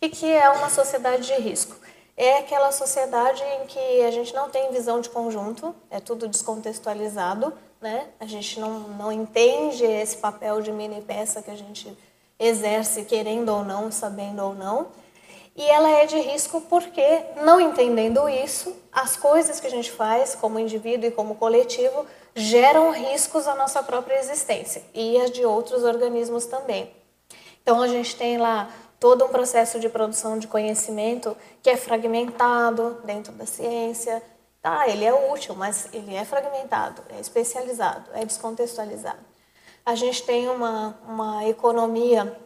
O 0.01 0.09
que 0.09 0.31
é 0.31 0.49
uma 0.49 0.69
sociedade 0.69 1.27
de 1.27 1.33
risco? 1.33 1.75
É 2.15 2.37
aquela 2.37 2.71
sociedade 2.71 3.43
em 3.43 3.65
que 3.65 4.01
a 4.03 4.11
gente 4.11 4.33
não 4.33 4.49
tem 4.49 4.71
visão 4.71 5.01
de 5.01 5.09
conjunto, 5.09 5.75
é 5.89 5.99
tudo 5.99 6.27
descontextualizado, 6.27 7.53
né? 7.81 8.07
A 8.19 8.25
gente 8.25 8.59
não, 8.59 8.79
não 8.79 9.11
entende 9.11 9.83
esse 9.83 10.17
papel 10.17 10.61
de 10.61 10.71
mini 10.71 11.01
peça 11.01 11.41
que 11.41 11.51
a 11.51 11.55
gente 11.55 11.97
exerce 12.37 13.05
querendo 13.05 13.49
ou 13.49 13.63
não, 13.63 13.91
sabendo 13.91 14.43
ou 14.43 14.53
não. 14.53 14.87
E 15.55 15.69
ela 15.69 15.89
é 15.89 16.05
de 16.05 16.19
risco 16.19 16.61
porque, 16.61 17.23
não 17.43 17.59
entendendo 17.59 18.27
isso, 18.29 18.75
as 18.91 19.17
coisas 19.17 19.59
que 19.59 19.67
a 19.67 19.69
gente 19.69 19.91
faz 19.91 20.33
como 20.33 20.59
indivíduo 20.59 21.07
e 21.07 21.11
como 21.11 21.35
coletivo 21.35 22.05
geram 22.33 22.91
riscos 22.91 23.47
à 23.47 23.55
nossa 23.55 23.83
própria 23.83 24.19
existência 24.19 24.81
e 24.93 25.19
as 25.19 25.31
de 25.31 25.45
outros 25.45 25.83
organismos 25.83 26.45
também. 26.45 26.91
Então 27.61 27.81
a 27.81 27.87
gente 27.87 28.15
tem 28.15 28.37
lá 28.37 28.69
todo 28.99 29.25
um 29.25 29.29
processo 29.29 29.79
de 29.79 29.89
produção 29.89 30.39
de 30.39 30.47
conhecimento 30.47 31.35
que 31.61 31.69
é 31.69 31.75
fragmentado 31.75 33.01
dentro 33.03 33.33
da 33.33 33.45
ciência. 33.45 34.21
Tá, 34.61 34.87
ele 34.87 35.03
é 35.03 35.11
útil, 35.11 35.55
mas 35.55 35.89
ele 35.91 36.13
é 36.13 36.23
fragmentado, 36.23 37.01
é 37.09 37.19
especializado, 37.19 38.05
é 38.13 38.23
descontextualizado. 38.23 39.19
A 39.83 39.95
gente 39.95 40.21
tem 40.21 40.47
uma, 40.47 40.95
uma 41.07 41.47
economia 41.47 42.37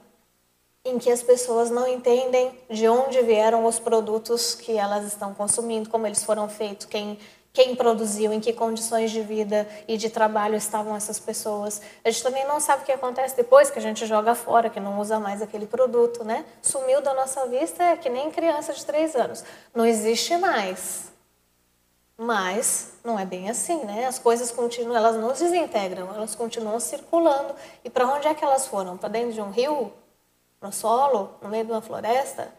em 0.85 0.99
que 0.99 1.11
as 1.11 1.23
pessoas 1.23 1.71
não 1.71 1.87
entendem 1.87 2.57
de 2.69 2.87
onde 2.87 3.19
vieram 3.23 3.65
os 3.65 3.79
produtos 3.79 4.53
que 4.53 4.77
elas 4.77 5.03
estão 5.03 5.33
consumindo, 5.33 5.89
como 5.89 6.05
eles 6.05 6.23
foram 6.23 6.47
feitos, 6.47 6.85
quem, 6.85 7.17
quem 7.51 7.75
produziu, 7.75 8.31
em 8.31 8.39
que 8.39 8.53
condições 8.53 9.09
de 9.09 9.21
vida 9.21 9.67
e 9.87 9.97
de 9.97 10.11
trabalho 10.11 10.55
estavam 10.55 10.95
essas 10.95 11.17
pessoas. 11.17 11.81
A 12.03 12.11
gente 12.11 12.21
também 12.21 12.45
não 12.47 12.59
sabe 12.59 12.83
o 12.83 12.85
que 12.85 12.91
acontece 12.91 13.35
depois 13.35 13.71
que 13.71 13.79
a 13.79 13.81
gente 13.81 14.05
joga 14.05 14.35
fora, 14.35 14.69
que 14.69 14.79
não 14.79 14.99
usa 14.99 15.19
mais 15.19 15.41
aquele 15.41 15.65
produto, 15.65 16.23
né? 16.23 16.45
Sumiu 16.61 17.01
da 17.01 17.15
nossa 17.15 17.47
vista, 17.47 17.83
é 17.83 17.97
que 17.97 18.07
nem 18.07 18.29
criança 18.29 18.71
de 18.71 18.85
três 18.85 19.15
anos. 19.15 19.43
Não 19.73 19.85
existe 19.85 20.37
mais. 20.37 21.11
Mas 22.17 22.93
não 23.03 23.19
é 23.19 23.25
bem 23.25 23.49
assim, 23.49 23.83
né? 23.83 24.05
As 24.05 24.19
coisas 24.19 24.51
continuam, 24.51 24.95
elas 24.95 25.15
não 25.17 25.33
desintegram, 25.33 26.13
elas 26.15 26.35
continuam 26.35 26.79
circulando. 26.79 27.55
E 27.83 27.89
para 27.89 28.07
onde 28.07 28.27
é 28.27 28.33
que 28.35 28.45
elas 28.45 28.67
foram? 28.67 28.95
Para 28.97 29.09
dentro 29.09 29.33
de 29.33 29.41
um 29.41 29.49
rio? 29.49 29.91
No 30.65 30.71
solo, 30.71 31.35
no 31.43 31.49
meio 31.49 31.63
de 31.63 31.71
uma 31.71 31.81
floresta, 31.81 32.51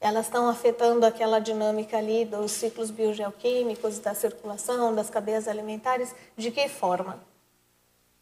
elas 0.00 0.26
estão 0.26 0.48
afetando 0.48 1.04
aquela 1.04 1.40
dinâmica 1.40 1.98
ali 1.98 2.24
dos 2.24 2.52
ciclos 2.52 2.92
biogeoquímicos, 2.92 3.98
da 3.98 4.14
circulação, 4.14 4.94
das 4.94 5.10
cadeias 5.10 5.48
alimentares, 5.48 6.14
de 6.36 6.52
que 6.52 6.68
forma? 6.68 7.18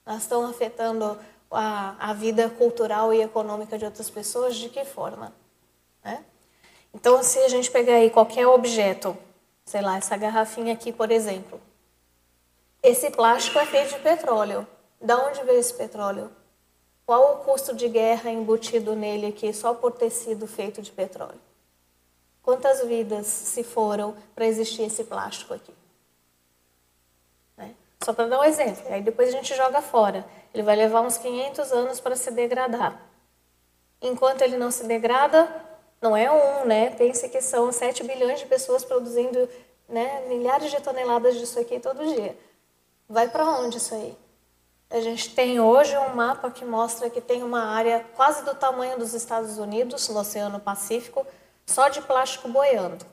Elas 0.06 0.22
estão 0.22 0.46
afetando 0.46 1.18
a, 1.50 2.10
a 2.10 2.14
vida 2.14 2.48
cultural 2.48 3.12
e 3.12 3.20
econômica 3.20 3.76
de 3.76 3.84
outras 3.84 4.08
pessoas, 4.08 4.56
de 4.56 4.70
que 4.70 4.84
forma? 4.84 5.30
Né? 6.02 6.24
Então, 6.94 7.22
se 7.22 7.38
a 7.40 7.48
gente 7.48 7.70
pegar 7.70 7.96
aí 7.96 8.08
qualquer 8.08 8.46
objeto, 8.46 9.14
sei 9.66 9.82
lá, 9.82 9.98
essa 9.98 10.16
garrafinha 10.16 10.72
aqui, 10.72 10.90
por 10.90 11.10
exemplo, 11.10 11.60
esse 12.82 13.10
plástico 13.10 13.58
é 13.58 13.66
feito 13.66 13.94
de 13.94 14.00
petróleo. 14.00 14.66
Da 15.00 15.18
onde 15.18 15.42
veio 15.42 15.58
esse 15.58 15.74
petróleo? 15.74 16.30
Qual 17.04 17.34
o 17.34 17.36
custo 17.44 17.74
de 17.74 17.88
guerra 17.88 18.30
embutido 18.30 18.94
nele 18.94 19.26
aqui 19.26 19.52
só 19.52 19.74
por 19.74 19.92
ter 19.92 20.10
sido 20.10 20.46
feito 20.46 20.80
de 20.80 20.90
petróleo? 20.90 21.40
Quantas 22.42 22.84
vidas 22.84 23.26
se 23.26 23.62
foram 23.62 24.16
para 24.34 24.46
existir 24.46 24.82
esse 24.82 25.04
plástico 25.04 25.54
aqui? 25.54 25.72
Né? 27.56 27.74
Só 28.04 28.12
para 28.12 28.26
dar 28.26 28.40
um 28.40 28.44
exemplo. 28.44 28.82
Aí 28.88 29.00
depois 29.00 29.28
a 29.28 29.32
gente 29.32 29.54
joga 29.54 29.80
fora. 29.80 30.26
Ele 30.52 30.62
vai 30.62 30.76
levar 30.76 31.02
uns 31.02 31.18
500 31.18 31.72
anos 31.72 32.00
para 32.00 32.16
se 32.16 32.30
degradar. 32.30 33.00
Enquanto 34.00 34.42
ele 34.42 34.56
não 34.56 34.70
se 34.70 34.84
degrada, 34.84 35.48
não 36.00 36.16
é 36.16 36.30
um, 36.30 36.66
né? 36.66 36.90
Pense 36.90 37.28
que 37.28 37.40
são 37.40 37.70
7 37.70 38.02
bilhões 38.02 38.40
de 38.40 38.46
pessoas 38.46 38.84
produzindo 38.84 39.48
né, 39.88 40.26
milhares 40.28 40.70
de 40.70 40.80
toneladas 40.80 41.36
disso 41.36 41.60
aqui 41.60 41.78
todo 41.78 42.04
dia. 42.04 42.36
Vai 43.08 43.28
para 43.28 43.44
onde 43.44 43.76
isso 43.76 43.94
aí? 43.94 44.16
A 44.92 45.00
gente 45.00 45.34
tem 45.34 45.58
hoje 45.58 45.96
um 45.96 46.14
mapa 46.14 46.50
que 46.50 46.66
mostra 46.66 47.08
que 47.08 47.22
tem 47.22 47.42
uma 47.42 47.64
área 47.64 48.04
quase 48.14 48.44
do 48.44 48.54
tamanho 48.54 48.98
dos 48.98 49.14
Estados 49.14 49.56
Unidos, 49.56 50.06
no 50.10 50.20
Oceano 50.20 50.60
Pacífico, 50.60 51.26
só 51.64 51.88
de 51.88 52.02
plástico 52.02 52.46
boiando. 52.50 53.06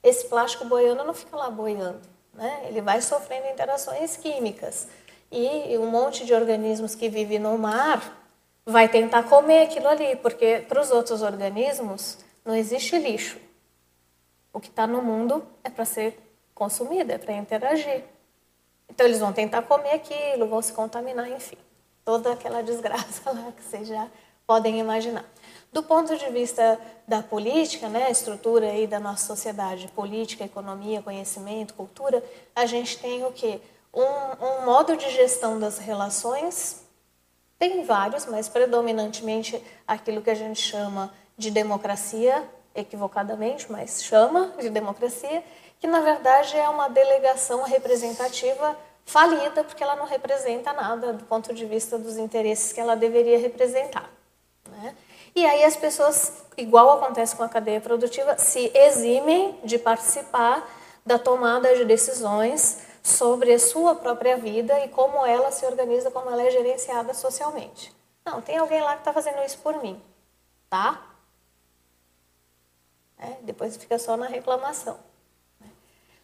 Esse 0.00 0.28
plástico 0.28 0.64
boiando 0.66 1.02
não 1.02 1.12
fica 1.12 1.36
lá 1.36 1.50
boiando, 1.50 2.00
né? 2.32 2.66
ele 2.68 2.80
vai 2.80 3.02
sofrendo 3.02 3.48
interações 3.48 4.16
químicas. 4.16 4.86
E 5.32 5.76
um 5.76 5.86
monte 5.86 6.24
de 6.24 6.32
organismos 6.32 6.94
que 6.94 7.08
vivem 7.08 7.40
no 7.40 7.58
mar 7.58 8.24
vai 8.64 8.88
tentar 8.88 9.24
comer 9.24 9.64
aquilo 9.64 9.88
ali, 9.88 10.14
porque 10.14 10.64
para 10.68 10.80
os 10.80 10.92
outros 10.92 11.22
organismos 11.22 12.18
não 12.44 12.54
existe 12.54 12.96
lixo. 12.96 13.36
O 14.52 14.60
que 14.60 14.68
está 14.68 14.86
no 14.86 15.02
mundo 15.02 15.44
é 15.64 15.70
para 15.70 15.84
ser 15.84 16.16
consumido, 16.54 17.10
é 17.10 17.18
para 17.18 17.34
interagir. 17.34 18.04
Então 18.90 19.06
eles 19.06 19.20
vão 19.20 19.32
tentar 19.32 19.62
comer 19.62 19.92
aquilo, 19.92 20.46
vão 20.46 20.60
se 20.60 20.72
contaminar, 20.72 21.30
enfim. 21.30 21.56
Toda 22.04 22.32
aquela 22.32 22.62
desgraça 22.64 23.30
lá 23.30 23.52
que 23.56 23.62
vocês 23.62 23.88
já 23.88 24.08
podem 24.46 24.78
imaginar. 24.78 25.24
Do 25.72 25.82
ponto 25.82 26.16
de 26.16 26.28
vista 26.30 26.78
da 27.06 27.22
política, 27.22 27.88
né, 27.88 28.06
a 28.06 28.10
estrutura 28.10 28.66
aí 28.66 28.86
da 28.86 28.98
nossa 28.98 29.24
sociedade, 29.24 29.86
política, 29.88 30.44
economia, 30.44 31.00
conhecimento, 31.00 31.74
cultura, 31.74 32.22
a 32.54 32.66
gente 32.66 32.98
tem 32.98 33.24
o 33.24 33.30
quê? 33.30 33.60
Um, 33.94 34.02
um 34.44 34.64
modo 34.66 34.96
de 34.96 35.08
gestão 35.10 35.58
das 35.60 35.78
relações, 35.78 36.84
tem 37.58 37.84
vários, 37.84 38.26
mas 38.26 38.48
predominantemente 38.48 39.62
aquilo 39.86 40.22
que 40.22 40.30
a 40.30 40.34
gente 40.34 40.60
chama 40.60 41.14
de 41.38 41.50
democracia, 41.50 42.42
equivocadamente, 42.74 43.70
mas 43.70 44.02
chama 44.02 44.52
de 44.58 44.70
democracia, 44.70 45.44
que 45.80 45.86
na 45.86 46.00
verdade 46.00 46.56
é 46.56 46.68
uma 46.68 46.88
delegação 46.88 47.62
representativa 47.62 48.76
falida, 49.04 49.64
porque 49.64 49.82
ela 49.82 49.96
não 49.96 50.04
representa 50.04 50.72
nada 50.72 51.12
do 51.12 51.24
ponto 51.24 51.52
de 51.52 51.64
vista 51.64 51.98
dos 51.98 52.18
interesses 52.18 52.72
que 52.72 52.80
ela 52.80 52.94
deveria 52.94 53.38
representar. 53.38 54.08
Né? 54.68 54.94
E 55.34 55.44
aí 55.44 55.64
as 55.64 55.76
pessoas, 55.76 56.44
igual 56.56 56.90
acontece 56.92 57.34
com 57.34 57.42
a 57.42 57.48
cadeia 57.48 57.80
produtiva, 57.80 58.36
se 58.38 58.70
eximem 58.74 59.58
de 59.64 59.78
participar 59.78 60.68
da 61.04 61.18
tomada 61.18 61.74
de 61.74 61.84
decisões 61.84 62.82
sobre 63.02 63.52
a 63.52 63.58
sua 63.58 63.94
própria 63.94 64.36
vida 64.36 64.78
e 64.84 64.88
como 64.88 65.24
ela 65.24 65.50
se 65.50 65.64
organiza, 65.64 66.10
como 66.10 66.30
ela 66.30 66.42
é 66.42 66.50
gerenciada 66.50 67.14
socialmente. 67.14 67.94
Não, 68.24 68.42
tem 68.42 68.58
alguém 68.58 68.82
lá 68.82 68.92
que 68.92 69.00
está 69.00 69.12
fazendo 69.12 69.42
isso 69.42 69.58
por 69.58 69.82
mim, 69.82 70.00
tá? 70.68 71.02
É, 73.18 73.36
depois 73.42 73.76
fica 73.76 73.98
só 73.98 74.16
na 74.16 74.26
reclamação. 74.26 74.98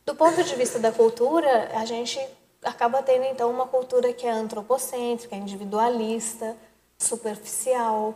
Do 0.06 0.14
ponto 0.14 0.40
de 0.44 0.54
vista 0.54 0.78
da 0.78 0.92
cultura, 0.92 1.68
a 1.74 1.84
gente 1.84 2.16
acaba 2.62 3.02
tendo 3.02 3.24
então 3.24 3.50
uma 3.50 3.66
cultura 3.66 4.12
que 4.12 4.24
é 4.24 4.30
antropocêntrica, 4.30 5.34
individualista, 5.34 6.56
superficial 6.96 8.14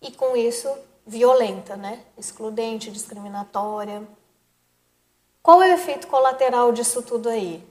e 0.00 0.12
com 0.12 0.36
isso 0.36 0.72
violenta, 1.04 1.76
né? 1.76 2.04
Excludente, 2.16 2.88
discriminatória. 2.92 4.06
Qual 5.42 5.60
é 5.60 5.72
o 5.72 5.74
efeito 5.74 6.06
colateral 6.06 6.70
disso 6.70 7.02
tudo 7.02 7.28
aí? 7.28 7.66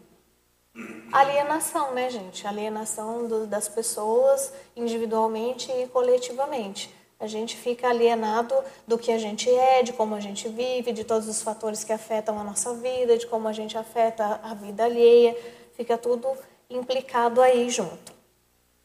Alienação, 1.13 1.93
né, 1.93 2.09
gente? 2.09 2.45
Alienação 2.45 3.29
do, 3.29 3.47
das 3.47 3.69
pessoas 3.69 4.53
individualmente 4.75 5.71
e 5.71 5.87
coletivamente. 5.87 6.93
A 7.21 7.27
gente 7.27 7.55
fica 7.55 7.87
alienado 7.87 8.55
do 8.87 8.97
que 8.97 9.11
a 9.11 9.17
gente 9.19 9.47
é, 9.47 9.83
de 9.83 9.93
como 9.93 10.15
a 10.15 10.19
gente 10.19 10.49
vive, 10.49 10.91
de 10.91 11.03
todos 11.03 11.27
os 11.27 11.39
fatores 11.39 11.83
que 11.83 11.93
afetam 11.93 12.39
a 12.39 12.43
nossa 12.43 12.73
vida, 12.73 13.15
de 13.15 13.27
como 13.27 13.47
a 13.47 13.53
gente 13.53 13.77
afeta 13.77 14.39
a 14.43 14.55
vida 14.55 14.85
alheia. 14.85 15.37
Fica 15.77 15.99
tudo 15.99 16.27
implicado 16.67 17.39
aí 17.39 17.69
junto. 17.69 18.11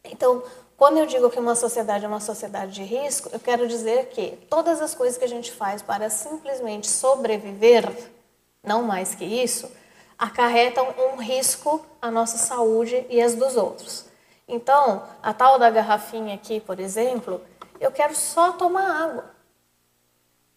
Então, 0.04 0.42
quando 0.76 0.98
eu 0.98 1.06
digo 1.06 1.30
que 1.30 1.40
uma 1.40 1.54
sociedade 1.54 2.04
é 2.04 2.08
uma 2.08 2.20
sociedade 2.20 2.72
de 2.72 2.82
risco, 2.82 3.30
eu 3.32 3.40
quero 3.40 3.66
dizer 3.66 4.08
que 4.10 4.38
todas 4.50 4.82
as 4.82 4.94
coisas 4.94 5.16
que 5.16 5.24
a 5.24 5.28
gente 5.28 5.50
faz 5.50 5.80
para 5.80 6.10
simplesmente 6.10 6.86
sobreviver, 6.86 7.90
não 8.62 8.82
mais 8.82 9.14
que 9.14 9.24
isso, 9.24 9.70
acarretam 10.18 10.94
um 10.98 11.16
risco 11.16 11.84
à 12.02 12.10
nossa 12.10 12.36
saúde 12.36 13.06
e 13.08 13.22
às 13.22 13.34
dos 13.34 13.56
outros. 13.56 14.04
Então, 14.46 15.02
a 15.22 15.32
tal 15.32 15.58
da 15.58 15.70
garrafinha 15.70 16.34
aqui, 16.34 16.60
por 16.60 16.78
exemplo, 16.78 17.40
eu 17.80 17.90
quero 17.90 18.14
só 18.14 18.52
tomar 18.52 19.02
água. 19.02 19.24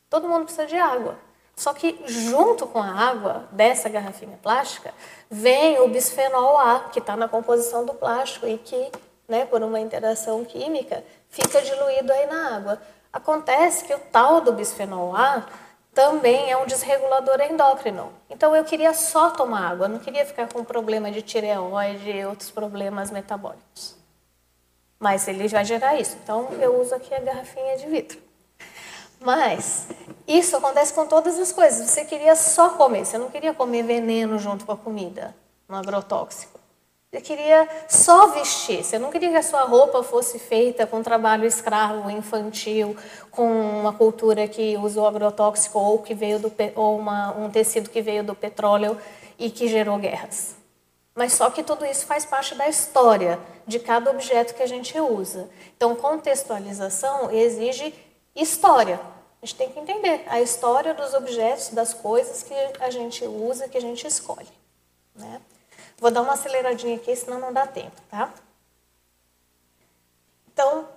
Todo 0.10 0.28
mundo 0.28 0.46
precisa 0.46 0.66
de 0.66 0.78
água. 0.78 1.18
Só 1.56 1.74
que 1.74 2.02
junto 2.06 2.66
com 2.66 2.82
a 2.82 2.90
água 2.90 3.50
dessa 3.52 3.90
garrafinha 3.90 4.40
plástica 4.42 4.94
vem 5.30 5.78
o 5.82 5.90
bisfenol 5.90 6.58
A, 6.58 6.90
que 6.92 7.00
está 7.00 7.18
na 7.18 7.28
composição 7.28 7.86
do 7.86 7.94
plástico 7.94 8.48
e 8.48 8.58
que, 8.58 8.90
né, 9.28 9.46
por 9.46 9.62
uma 9.62 9.78
interação 9.78 10.46
química, 10.46 11.04
fica 11.28 11.62
diluído 11.62 12.14
aí 12.14 12.28
na 12.28 12.56
água. 12.56 12.82
Acontece 13.12 13.84
que 13.84 13.94
o 13.94 14.00
tal 14.00 14.40
do 14.40 14.54
bisfenol 14.54 15.14
A 15.14 15.46
também 15.94 16.50
é 16.50 16.56
um 16.56 16.66
desregulador 16.66 17.42
endócrino. 17.42 18.14
Então 18.30 18.56
eu 18.56 18.64
queria 18.64 18.94
só 18.94 19.32
tomar 19.32 19.72
água, 19.72 19.90
não 19.90 20.00
queria 20.00 20.26
ficar 20.26 20.48
com 20.48 20.64
problema 20.64 21.12
de 21.12 21.22
tireoide 21.22 22.10
e 22.10 22.26
outros 22.26 22.50
problemas 22.50 23.12
metabólicos. 23.12 23.99
Mas 25.00 25.28
ele 25.28 25.48
vai 25.48 25.64
gerar 25.64 26.00
isso. 26.00 26.18
Então 26.22 26.50
eu 26.60 26.80
uso 26.80 26.94
aqui 26.94 27.14
a 27.14 27.20
garrafinha 27.20 27.78
de 27.78 27.88
vidro. 27.88 28.18
Mas 29.22 29.88
isso 30.28 30.56
acontece 30.56 30.94
com 30.94 31.06
todas 31.06 31.40
as 31.40 31.52
coisas. 31.52 31.90
Você 31.90 32.06
queria 32.06 32.36
só 32.36 32.72
comer, 32.72 33.06
você 33.06 33.18
não 33.18 33.30
queria 33.30 33.54
comer 33.54 33.84
veneno 33.84 34.38
junto 34.40 34.66
com 34.66 34.72
a 34.72 34.78
comida, 34.78 35.36
um 35.70 35.76
agrotóxico. 35.76 36.60
Você 37.12 37.22
queria 37.22 37.68
só 37.88 38.28
vestir, 38.28 38.84
você 38.84 39.00
não 39.00 39.10
queria 39.10 39.32
que 39.32 39.36
a 39.38 39.42
sua 39.42 39.64
roupa 39.64 40.04
fosse 40.04 40.38
feita 40.38 40.86
com 40.86 41.02
trabalho 41.02 41.44
escravo, 41.44 42.08
infantil, 42.12 42.96
com 43.32 43.50
uma 43.50 43.92
cultura 43.92 44.48
que 44.48 44.78
usou 44.78 45.08
agrotóxico 45.08 45.80
ou 45.80 45.98
que 46.04 46.14
veio 46.14 46.38
do 46.38 46.54
ou 46.76 47.00
uma, 47.00 47.36
um 47.36 47.50
tecido 47.50 47.90
que 47.90 48.00
veio 48.00 48.24
do 48.24 48.36
petróleo 48.36 48.96
e 49.40 49.50
que 49.50 49.68
gerou 49.68 49.98
guerras. 49.98 50.59
Mas 51.20 51.34
só 51.34 51.50
que 51.50 51.64
tudo 51.64 51.86
isso 51.86 52.06
faz 52.06 52.24
parte 52.24 52.56
da 52.56 52.70
história 52.70 53.38
de 53.68 53.78
cada 53.78 54.10
objeto 54.10 54.54
que 54.54 54.64
a 54.64 54.66
gente 54.66 54.98
usa. 54.98 55.50
Então, 55.76 55.94
contextualização 55.94 57.30
exige 57.30 57.94
história. 58.34 59.02
A 59.42 59.46
gente 59.46 59.58
tem 59.58 59.70
que 59.70 59.80
entender 59.82 60.24
a 60.28 60.40
história 60.40 60.94
dos 60.94 61.14
objetos, 61.14 61.72
das 61.72 61.94
coisas 61.94 62.42
que 62.42 62.54
a 62.80 62.90
gente 62.90 63.26
usa, 63.26 63.68
que 63.68 63.78
a 63.78 63.82
gente 63.82 64.08
escolhe. 64.08 64.48
Né? 65.14 65.42
Vou 65.98 66.10
dar 66.10 66.22
uma 66.22 66.36
aceleradinha 66.36 66.96
aqui, 66.96 67.14
senão 67.14 67.38
não 67.38 67.52
dá 67.52 67.68
tempo, 67.68 68.02
tá? 68.10 68.34
Então, 70.54 70.88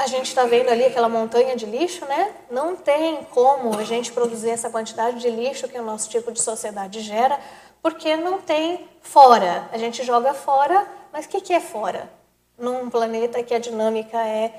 a 0.00 0.08
gente 0.08 0.26
está 0.26 0.46
vendo 0.46 0.68
ali 0.68 0.86
aquela 0.86 1.08
montanha 1.08 1.54
de 1.54 1.64
lixo, 1.64 2.04
né? 2.06 2.34
Não 2.50 2.74
tem 2.74 3.22
como 3.26 3.78
a 3.78 3.84
gente 3.84 4.10
produzir 4.10 4.50
essa 4.50 4.68
quantidade 4.68 5.20
de 5.20 5.30
lixo 5.30 5.68
que 5.68 5.78
o 5.78 5.84
nosso 5.84 6.10
tipo 6.10 6.32
de 6.32 6.42
sociedade 6.42 7.00
gera 7.02 7.38
porque 7.82 8.16
não 8.16 8.40
tem 8.40 8.88
fora. 9.02 9.68
A 9.72 9.76
gente 9.76 10.04
joga 10.04 10.32
fora, 10.32 10.86
mas 11.12 11.26
o 11.26 11.28
que, 11.28 11.40
que 11.40 11.52
é 11.52 11.60
fora? 11.60 12.08
Num 12.56 12.88
planeta 12.88 13.42
que 13.42 13.52
a 13.52 13.58
dinâmica 13.58 14.18
é 14.24 14.54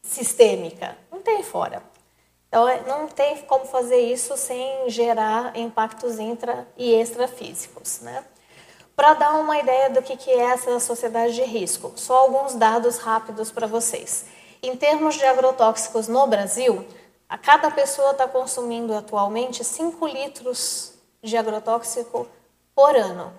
sistêmica. 0.00 0.96
Não 1.10 1.20
tem 1.20 1.42
fora. 1.42 1.82
Então, 2.48 2.68
é, 2.68 2.82
não 2.86 3.08
tem 3.08 3.38
como 3.42 3.64
fazer 3.64 3.98
isso 3.98 4.36
sem 4.36 4.88
gerar 4.88 5.56
impactos 5.56 6.20
intra 6.20 6.68
e 6.76 6.94
extrafísicos. 6.94 8.00
Né? 8.00 8.24
Para 8.94 9.14
dar 9.14 9.34
uma 9.34 9.58
ideia 9.58 9.90
do 9.90 10.00
que, 10.00 10.16
que 10.16 10.30
é 10.30 10.52
essa 10.52 10.78
sociedade 10.78 11.34
de 11.34 11.42
risco, 11.42 11.92
só 11.96 12.18
alguns 12.18 12.54
dados 12.54 12.98
rápidos 12.98 13.50
para 13.50 13.66
vocês. 13.66 14.26
Em 14.62 14.76
termos 14.76 15.16
de 15.16 15.24
agrotóxicos 15.24 16.06
no 16.06 16.26
Brasil, 16.28 16.86
a 17.28 17.36
cada 17.36 17.72
pessoa 17.72 18.12
está 18.12 18.28
consumindo 18.28 18.94
atualmente 18.94 19.64
5 19.64 20.06
litros 20.06 20.92
de 21.20 21.36
agrotóxico 21.36 22.28
por 22.74 22.96
ano. 22.96 23.32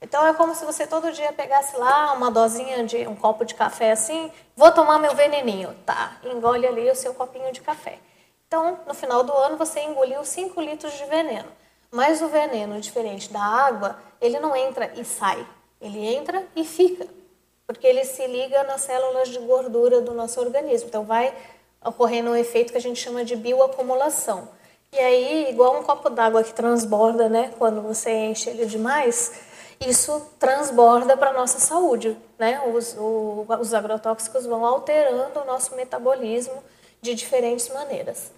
Então 0.00 0.26
é 0.26 0.34
como 0.34 0.54
se 0.54 0.64
você 0.64 0.86
todo 0.86 1.10
dia 1.12 1.32
pegasse 1.32 1.76
lá 1.76 2.12
uma 2.12 2.30
dosinha 2.30 2.84
de 2.84 3.06
um 3.06 3.16
copo 3.16 3.44
de 3.44 3.54
café 3.54 3.92
assim, 3.92 4.30
vou 4.54 4.70
tomar 4.70 4.98
meu 4.98 5.14
veneninho, 5.14 5.74
tá? 5.86 6.18
Engole 6.22 6.66
ali 6.66 6.90
o 6.90 6.94
seu 6.94 7.14
copinho 7.14 7.50
de 7.52 7.60
café. 7.60 7.98
Então, 8.46 8.78
no 8.86 8.94
final 8.94 9.24
do 9.24 9.32
ano 9.32 9.56
você 9.56 9.80
engoliu 9.80 10.24
5 10.24 10.60
litros 10.60 10.92
de 10.92 11.04
veneno. 11.06 11.48
Mas 11.90 12.20
o 12.20 12.28
veneno, 12.28 12.80
diferente 12.80 13.32
da 13.32 13.40
água, 13.40 13.98
ele 14.20 14.38
não 14.38 14.54
entra 14.54 14.92
e 14.94 15.04
sai. 15.04 15.46
Ele 15.80 16.06
entra 16.06 16.46
e 16.54 16.64
fica, 16.64 17.06
porque 17.66 17.86
ele 17.86 18.04
se 18.04 18.26
liga 18.26 18.62
nas 18.64 18.82
células 18.82 19.28
de 19.28 19.38
gordura 19.40 20.00
do 20.00 20.12
nosso 20.14 20.40
organismo. 20.40 20.88
Então 20.88 21.04
vai 21.04 21.34
ocorrendo 21.84 22.30
um 22.30 22.36
efeito 22.36 22.72
que 22.72 22.78
a 22.78 22.80
gente 22.80 23.00
chama 23.00 23.24
de 23.24 23.34
bioacumulação. 23.34 24.48
E 24.96 24.98
aí, 24.98 25.50
igual 25.50 25.78
um 25.78 25.82
copo 25.82 26.08
d'água 26.08 26.42
que 26.42 26.54
transborda, 26.54 27.28
né? 27.28 27.52
Quando 27.58 27.82
você 27.82 28.10
enche 28.10 28.48
ele 28.48 28.64
demais, 28.64 29.30
isso 29.78 30.26
transborda 30.38 31.14
para 31.18 31.30
a 31.30 31.32
nossa 31.34 31.58
saúde, 31.58 32.16
né? 32.38 32.62
Os, 32.72 32.96
o, 32.96 33.44
os 33.60 33.74
agrotóxicos 33.74 34.46
vão 34.46 34.64
alterando 34.64 35.40
o 35.40 35.44
nosso 35.44 35.76
metabolismo 35.76 36.64
de 37.02 37.14
diferentes 37.14 37.68
maneiras. 37.68 38.32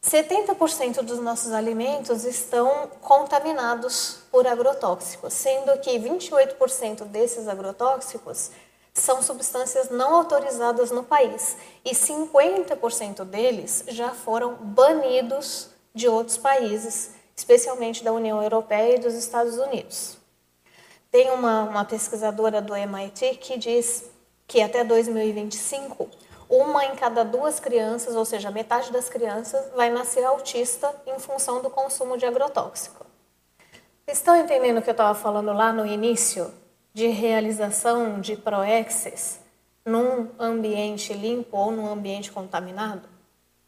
70% 0.00 1.02
dos 1.02 1.18
nossos 1.18 1.52
alimentos 1.52 2.24
estão 2.24 2.88
contaminados 3.00 4.18
por 4.30 4.46
agrotóxicos, 4.46 5.32
sendo 5.32 5.76
que 5.80 5.98
28% 5.98 7.02
desses 7.06 7.48
agrotóxicos 7.48 8.52
são 8.94 9.20
substâncias 9.20 9.90
não 9.90 10.14
autorizadas 10.14 10.92
no 10.92 11.02
país 11.02 11.56
e 11.84 11.90
50% 11.90 13.24
deles 13.24 13.82
já 13.88 14.10
foram 14.10 14.54
banidos 14.54 15.74
de 15.96 16.06
outros 16.06 16.36
países, 16.36 17.12
especialmente 17.34 18.04
da 18.04 18.12
União 18.12 18.42
Europeia 18.42 18.96
e 18.96 18.98
dos 19.00 19.14
Estados 19.14 19.56
Unidos. 19.56 20.18
Tem 21.10 21.30
uma, 21.30 21.62
uma 21.62 21.84
pesquisadora 21.86 22.60
do 22.60 22.76
MIT 22.76 23.36
que 23.36 23.56
diz 23.56 24.04
que 24.46 24.60
até 24.60 24.84
2025 24.84 26.08
uma 26.48 26.84
em 26.84 26.94
cada 26.94 27.24
duas 27.24 27.58
crianças, 27.58 28.14
ou 28.14 28.24
seja, 28.24 28.50
metade 28.50 28.92
das 28.92 29.08
crianças, 29.08 29.72
vai 29.74 29.90
nascer 29.90 30.22
autista 30.22 30.94
em 31.06 31.18
função 31.18 31.62
do 31.62 31.70
consumo 31.70 32.16
de 32.16 32.26
agrotóxico. 32.26 33.04
Estão 34.06 34.36
entendendo 34.36 34.78
o 34.78 34.82
que 34.82 34.90
eu 34.90 34.92
estava 34.92 35.18
falando 35.18 35.52
lá 35.52 35.72
no 35.72 35.86
início? 35.86 36.52
De 36.92 37.08
realização 37.08 38.20
de 38.20 38.36
proexes 38.36 39.40
num 39.84 40.28
ambiente 40.38 41.12
limpo 41.12 41.56
ou 41.56 41.72
num 41.72 41.90
ambiente 41.90 42.30
contaminado? 42.30 43.15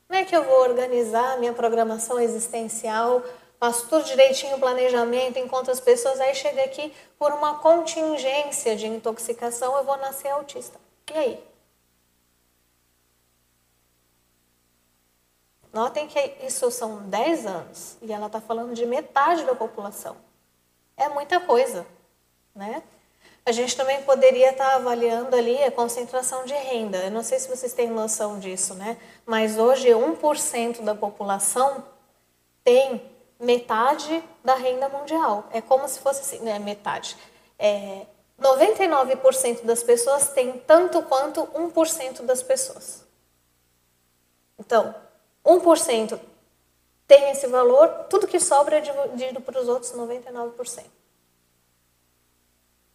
Não 0.09 0.19
é 0.19 0.25
que 0.25 0.35
eu 0.35 0.43
vou 0.45 0.61
organizar 0.63 1.39
minha 1.39 1.53
programação 1.53 2.19
existencial, 2.19 3.23
faço 3.61 3.89
tudo 3.89 4.05
direitinho, 4.05 4.59
planejamento, 4.59 5.39
encontro 5.39 5.71
as 5.71 5.81
pessoas, 5.81 6.19
aí 6.21 6.35
chega 6.35 6.65
aqui 6.65 6.93
por 7.19 7.33
uma 7.33 7.59
contingência 7.59 8.75
de 8.75 8.87
intoxicação, 8.87 9.77
eu 9.77 9.85
vou 9.85 9.97
nascer 9.99 10.31
autista. 10.31 10.81
E 11.13 11.19
aí? 11.19 11.49
Notem 15.73 16.09
que 16.09 16.19
isso 16.43 16.71
são 16.71 17.03
10 17.09 17.47
anos 17.47 17.99
e 18.01 18.13
ela 18.13 18.27
está 18.27 18.41
falando 18.41 18.75
de 18.75 18.87
metade 18.87 19.45
da 19.45 19.55
população. 19.55 20.17
É 20.97 21.09
muita 21.09 21.39
coisa, 21.39 21.87
né? 22.55 22.83
A 23.49 23.53
gente 23.53 23.75
também 23.75 24.03
poderia 24.03 24.51
estar 24.51 24.73
tá 24.73 24.77
avaliando 24.77 25.35
ali 25.35 25.65
a 25.65 25.73
concentração 25.73 26.45
de 26.45 26.53
renda. 26.53 26.99
Eu 26.99 27.11
não 27.11 27.23
sei 27.23 27.39
se 27.39 27.49
vocês 27.49 27.73
têm 27.73 27.89
noção 27.89 28.39
disso, 28.39 28.75
né? 28.75 28.99
Mas 29.25 29.57
hoje 29.57 29.89
1% 29.89 30.83
da 30.83 30.95
população 30.95 31.83
tem 32.63 33.01
metade 33.41 34.23
da 34.45 34.55
renda 34.55 34.91
mundial. 34.91 35.49
É 35.51 35.63
como 35.63 35.89
se 35.89 35.99
fosse 35.99 36.21
assim, 36.21 36.45
né? 36.45 36.59
Metade. 36.59 37.17
É, 37.59 38.05
99% 38.39 39.65
das 39.65 39.83
pessoas 39.83 40.29
têm 40.29 40.59
tanto 40.67 41.01
quanto 41.05 41.47
1% 41.47 42.27
das 42.27 42.43
pessoas. 42.43 43.03
Então, 44.59 44.95
1% 45.43 46.21
tem 47.07 47.31
esse 47.31 47.47
valor, 47.47 47.89
tudo 48.11 48.27
que 48.27 48.41
sobra 48.41 48.77
é 48.77 48.81
dividido 48.83 49.41
para 49.41 49.59
os 49.59 49.69
outros 49.69 49.91
99%. 49.93 50.98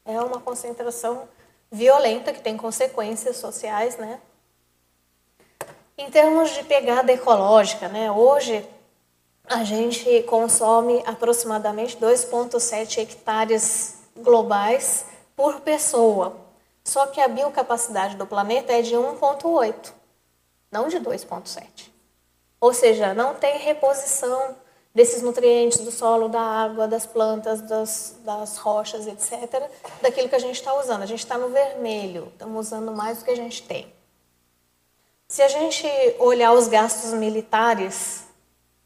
É 0.06 0.20
uma 0.20 0.40
concentração 0.40 1.28
violenta 1.72 2.34
que 2.34 2.42
tem 2.42 2.58
consequências 2.58 3.38
sociais, 3.38 3.98
né? 3.98 4.20
Em 5.98 6.10
termos 6.10 6.52
de 6.52 6.64
pegada 6.64 7.12
ecológica, 7.12 7.88
né? 7.88 8.12
Hoje 8.12 8.68
a 9.46 9.64
gente 9.64 10.24
consome 10.24 11.04
aproximadamente 11.06 11.98
2,7 11.98 13.00
hectares 13.00 14.00
globais 14.18 15.06
por 15.36 15.62
pessoa. 15.62 16.36
Só 16.84 17.08
que 17.08 17.22
a 17.22 17.28
biocapacidade 17.28 18.18
do 18.18 18.26
planeta 18.26 18.74
é 18.74 18.82
de 18.82 18.96
1,8, 18.96 19.94
não 20.70 20.90
de 20.90 21.00
2,7. 21.00 21.90
Ou 22.60 22.74
seja, 22.74 23.14
não 23.14 23.36
tem 23.36 23.58
reposição 23.58 24.56
desses 24.94 25.22
nutrientes 25.22 25.80
do 25.80 25.92
solo, 25.92 26.28
da 26.28 26.42
água, 26.42 26.88
das 26.88 27.06
plantas, 27.06 27.62
das, 27.62 28.16
das 28.24 28.58
rochas, 28.58 29.08
etc., 29.08 29.70
daquilo 30.02 30.30
que 30.30 30.36
a 30.36 30.40
gente 30.40 30.56
está 30.56 30.74
usando. 30.80 31.02
A 31.02 31.06
gente 31.06 31.20
está 31.20 31.38
no 31.38 31.50
vermelho, 31.50 32.30
estamos 32.34 32.68
usando 32.68 32.92
mais 32.92 33.20
do 33.20 33.26
que 33.26 33.32
a 33.32 33.36
gente 33.36 33.64
tem. 33.64 33.92
Se 35.28 35.42
a 35.42 35.48
gente 35.48 35.88
olhar 36.20 36.54
os 36.54 36.68
gastos 36.68 37.14
militares 37.14 38.24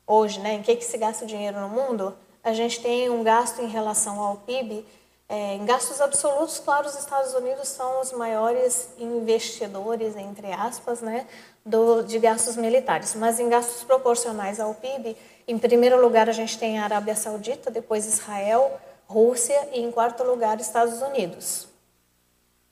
hoje, 0.06 0.40
né, 0.40 0.54
em 0.54 0.62
que, 0.62 0.76
que 0.78 0.86
se 0.86 0.98
gasta 0.98 1.26
o 1.26 1.28
dinheiro 1.28 1.60
no 1.60 1.68
mundo, 1.68 2.18
a 2.42 2.54
gente 2.54 2.82
tem 2.82 3.10
um 3.10 3.22
gasto 3.24 3.62
em 3.62 3.68
relação 3.68 4.22
ao 4.22 4.38
PIB 4.38 4.86
é, 5.30 5.56
em 5.56 5.66
gastos 5.66 6.00
absolutos, 6.00 6.58
claro, 6.60 6.88
os 6.88 6.98
Estados 6.98 7.34
Unidos 7.34 7.68
são 7.68 8.00
os 8.00 8.14
maiores 8.14 8.90
investidores, 8.98 10.16
entre 10.16 10.54
aspas, 10.54 11.02
né, 11.02 11.28
do, 11.66 12.02
de 12.02 12.18
gastos 12.18 12.56
militares. 12.56 13.14
Mas 13.14 13.38
em 13.38 13.50
gastos 13.50 13.84
proporcionais 13.84 14.58
ao 14.58 14.74
PIB, 14.74 15.18
em 15.48 15.58
primeiro 15.58 16.02
lugar 16.02 16.28
a 16.28 16.34
gente 16.34 16.60
tem 16.60 16.78
a 16.78 16.84
Arábia 16.84 17.16
Saudita, 17.16 17.72
depois 17.72 18.06
Israel, 18.06 18.80
Rússia 19.08 19.70
e 19.72 19.80
em 19.80 19.92
quarto 19.92 20.24
lugar 20.24 20.60
Estados 20.60 21.02
Unidos. 21.02 21.68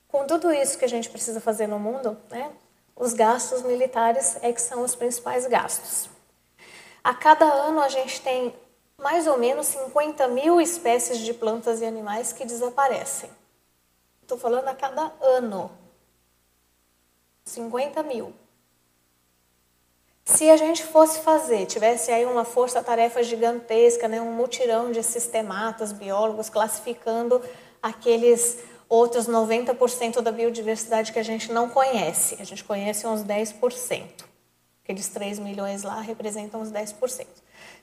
Com 0.08 0.26
tudo 0.26 0.52
isso 0.52 0.78
que 0.78 0.84
a 0.84 0.88
gente 0.88 1.08
precisa 1.08 1.40
fazer 1.40 1.66
no 1.66 1.78
mundo, 1.78 2.16
né, 2.30 2.52
os 2.94 3.12
gastos 3.12 3.62
militares 3.62 4.36
é 4.42 4.52
que 4.52 4.60
são 4.60 4.82
os 4.82 4.94
principais 4.94 5.46
gastos. 5.46 6.08
A 7.02 7.14
cada 7.14 7.44
ano 7.44 7.80
a 7.80 7.88
gente 7.88 8.20
tem 8.20 8.54
mais 8.98 9.26
ou 9.26 9.38
menos 9.38 9.66
50 9.68 10.28
mil 10.28 10.60
espécies 10.60 11.18
de 11.18 11.32
plantas 11.32 11.80
e 11.80 11.84
animais 11.84 12.32
que 12.32 12.44
desaparecem. 12.44 13.30
Estou 14.22 14.38
falando 14.38 14.68
a 14.68 14.74
cada 14.74 15.12
ano. 15.20 15.70
50 17.44 18.02
mil. 18.02 18.34
Se 20.28 20.50
a 20.50 20.56
gente 20.56 20.82
fosse 20.82 21.20
fazer, 21.20 21.66
tivesse 21.66 22.10
aí 22.10 22.26
uma 22.26 22.44
força-tarefa 22.44 23.22
gigantesca, 23.22 24.08
né, 24.08 24.20
um 24.20 24.32
mutirão 24.32 24.90
de 24.90 25.00
sistematas, 25.00 25.92
biólogos, 25.92 26.50
classificando 26.50 27.40
aqueles 27.80 28.58
outros 28.88 29.28
90% 29.28 30.20
da 30.20 30.32
biodiversidade 30.32 31.12
que 31.12 31.20
a 31.20 31.22
gente 31.22 31.52
não 31.52 31.68
conhece. 31.68 32.36
A 32.40 32.44
gente 32.44 32.64
conhece 32.64 33.06
uns 33.06 33.22
10%. 33.22 34.24
Aqueles 34.82 35.08
3 35.08 35.38
milhões 35.38 35.84
lá 35.84 36.00
representam 36.00 36.60
uns 36.60 36.72
10%. 36.72 37.24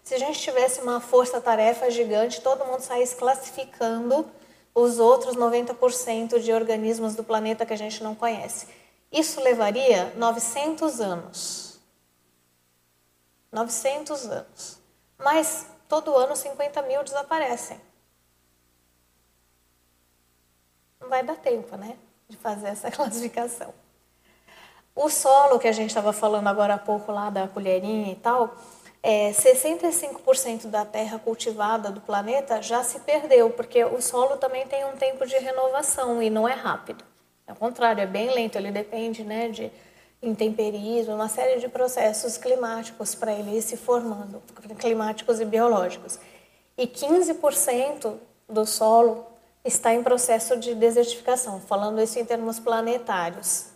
Se 0.03 0.13
a 0.13 0.19
gente 0.19 0.37
tivesse 0.37 0.81
uma 0.81 0.99
força-tarefa 0.99 1.89
gigante, 1.89 2.41
todo 2.41 2.65
mundo 2.65 2.81
saísse 2.81 3.15
classificando 3.15 4.25
os 4.75 4.99
outros 4.99 5.37
90% 5.37 6.39
de 6.39 6.51
organismos 6.51 7.15
do 7.15 7.23
planeta 7.23 7.65
que 7.65 7.73
a 7.73 7.77
gente 7.77 8.03
não 8.03 8.13
conhece. 8.13 8.67
Isso 9.09 9.39
levaria 9.39 10.11
900 10.17 10.99
anos. 10.99 11.62
900 13.53 14.25
anos. 14.25 14.79
Mas 15.17 15.67
todo 15.87 16.15
ano 16.17 16.35
50 16.35 16.81
mil 16.81 17.03
desaparecem. 17.03 17.79
Não 20.99 21.07
vai 21.07 21.23
dar 21.23 21.37
tempo, 21.37 21.77
né? 21.77 21.95
De 22.27 22.35
fazer 22.35 22.67
essa 22.67 22.89
classificação. 22.91 23.73
O 24.95 25.09
solo 25.09 25.59
que 25.59 25.67
a 25.67 25.71
gente 25.71 25.89
estava 25.89 26.11
falando 26.11 26.47
agora 26.47 26.75
há 26.75 26.77
pouco 26.77 27.11
lá 27.11 27.29
da 27.29 27.47
colherinha 27.47 28.11
e 28.11 28.15
tal, 28.15 28.55
é, 29.01 29.31
65% 29.31 30.67
da 30.67 30.85
terra 30.85 31.19
cultivada 31.19 31.91
do 31.91 31.99
planeta 31.99 32.61
já 32.61 32.83
se 32.83 32.99
perdeu, 32.99 33.49
porque 33.49 33.83
o 33.83 34.01
solo 34.01 34.37
também 34.37 34.67
tem 34.67 34.85
um 34.85 34.95
tempo 34.95 35.25
de 35.25 35.37
renovação 35.37 36.21
e 36.21 36.29
não 36.29 36.47
é 36.47 36.53
rápido. 36.53 37.03
Ao 37.45 37.55
contrário, 37.55 38.01
é 38.01 38.05
bem 38.05 38.31
lento, 38.33 38.55
ele 38.55 38.71
depende 38.71 39.23
né, 39.23 39.49
de 39.49 39.71
intemperismo, 40.23 41.13
uma 41.13 41.27
série 41.27 41.59
de 41.59 41.67
processos 41.67 42.37
climáticos 42.37 43.13
para 43.13 43.33
ele 43.33 43.57
ir 43.57 43.61
se 43.61 43.75
formando, 43.75 44.41
climáticos 44.79 45.41
e 45.41 45.45
biológicos. 45.45 46.17
E 46.77 46.87
15% 46.87 48.15
do 48.47 48.65
solo 48.65 49.27
está 49.63 49.93
em 49.93 50.01
processo 50.01 50.57
de 50.57 50.73
desertificação, 50.73 51.59
falando 51.59 52.01
isso 52.01 52.17
em 52.17 52.25
termos 52.25 52.59
planetários. 52.59 53.67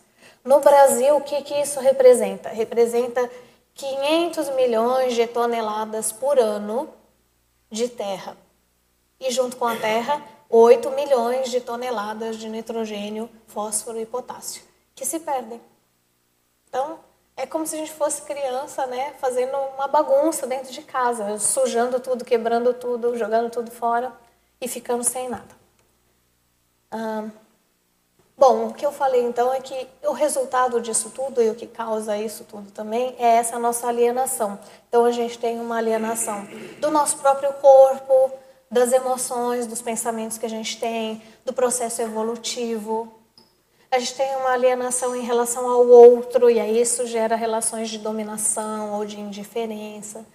No 0.42 0.60
Brasil, 0.60 1.16
o 1.16 1.20
que, 1.20 1.42
que 1.42 1.54
isso 1.60 1.80
representa? 1.80 2.48
Representa 2.48 3.30
500 3.74 4.48
milhões 4.56 5.14
de 5.14 5.26
toneladas 5.26 6.10
por 6.10 6.38
ano 6.38 6.88
de 7.70 7.88
terra. 7.88 8.36
E 9.20 9.30
junto 9.30 9.56
com 9.56 9.66
a 9.66 9.76
terra, 9.76 10.22
8 10.48 10.90
milhões 10.92 11.50
de 11.50 11.60
toneladas 11.60 12.36
de 12.36 12.48
nitrogênio, 12.48 13.28
fósforo 13.46 14.00
e 14.00 14.06
potássio, 14.06 14.62
que 14.94 15.04
se 15.04 15.20
perdem. 15.20 15.60
Então, 16.68 16.98
é 17.36 17.46
como 17.46 17.66
se 17.66 17.76
a 17.76 17.78
gente 17.78 17.92
fosse 17.92 18.22
criança, 18.22 18.86
né, 18.86 19.14
fazendo 19.20 19.56
uma 19.76 19.88
bagunça 19.88 20.46
dentro 20.46 20.72
de 20.72 20.82
casa, 20.82 21.38
sujando 21.38 22.00
tudo, 22.00 22.24
quebrando 22.24 22.74
tudo, 22.74 23.16
jogando 23.16 23.50
tudo 23.50 23.70
fora 23.70 24.12
e 24.60 24.68
ficando 24.68 25.04
sem 25.04 25.28
nada. 25.28 25.56
Ah, 26.90 27.28
Bom, 28.38 28.68
o 28.68 28.72
que 28.72 28.86
eu 28.86 28.92
falei 28.92 29.24
então 29.24 29.52
é 29.52 29.60
que 29.60 29.88
o 30.04 30.12
resultado 30.12 30.80
disso 30.80 31.10
tudo 31.10 31.42
e 31.42 31.50
o 31.50 31.56
que 31.56 31.66
causa 31.66 32.16
isso 32.16 32.44
tudo 32.44 32.70
também 32.70 33.16
é 33.18 33.34
essa 33.34 33.58
nossa 33.58 33.88
alienação. 33.88 34.56
Então 34.88 35.04
a 35.04 35.10
gente 35.10 35.36
tem 35.36 35.58
uma 35.58 35.78
alienação 35.78 36.46
do 36.78 36.88
nosso 36.88 37.16
próprio 37.16 37.52
corpo, 37.54 38.32
das 38.70 38.92
emoções, 38.92 39.66
dos 39.66 39.82
pensamentos 39.82 40.38
que 40.38 40.46
a 40.46 40.48
gente 40.48 40.78
tem, 40.78 41.20
do 41.44 41.52
processo 41.52 42.00
evolutivo. 42.00 43.12
A 43.90 43.98
gente 43.98 44.14
tem 44.14 44.36
uma 44.36 44.50
alienação 44.50 45.16
em 45.16 45.22
relação 45.22 45.68
ao 45.68 45.86
outro, 45.86 46.50
e 46.50 46.60
aí 46.60 46.78
isso 46.80 47.06
gera 47.06 47.34
relações 47.34 47.88
de 47.88 47.98
dominação 47.98 48.92
ou 48.92 49.06
de 49.06 49.18
indiferença. 49.18 50.26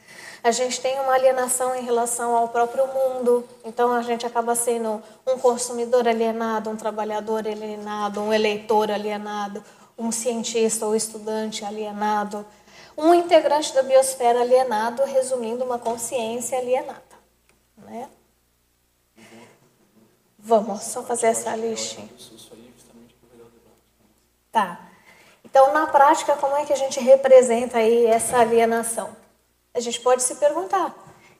A 0.43 0.51
gente 0.51 0.81
tem 0.81 0.99
uma 0.99 1.13
alienação 1.13 1.75
em 1.75 1.83
relação 1.83 2.35
ao 2.35 2.49
próprio 2.49 2.85
mundo, 2.87 3.47
então 3.63 3.93
a 3.93 4.01
gente 4.01 4.25
acaba 4.25 4.55
sendo 4.55 5.01
um 5.25 5.37
consumidor 5.37 6.07
alienado, 6.07 6.69
um 6.69 6.75
trabalhador 6.75 7.47
alienado, 7.47 8.19
um 8.19 8.33
eleitor 8.33 8.91
alienado, 8.91 9.63
um 9.97 10.11
cientista 10.11 10.85
ou 10.85 10.95
estudante 10.95 11.63
alienado, 11.63 12.45
um 12.97 13.13
integrante 13.13 13.73
da 13.73 13.83
biosfera 13.83 14.41
alienado, 14.41 15.03
resumindo 15.03 15.63
uma 15.63 15.77
consciência 15.77 16.57
alienada. 16.57 17.01
Né? 17.77 18.09
Vamos 20.37 20.83
só 20.83 21.03
fazer 21.03 21.27
essa 21.27 21.55
listinha. 21.55 22.09
Tá. 24.53 24.79
Então, 25.43 25.73
na 25.73 25.87
prática, 25.87 26.37
como 26.37 26.55
é 26.55 26.63
que 26.63 26.71
a 26.71 26.75
gente 26.75 26.99
representa 26.99 27.79
aí 27.79 28.05
essa 28.05 28.37
alienação? 28.37 29.09
A 29.73 29.79
gente 29.79 29.99
pode 29.99 30.21
se 30.21 30.35
perguntar: 30.35 30.89
o 30.89 30.93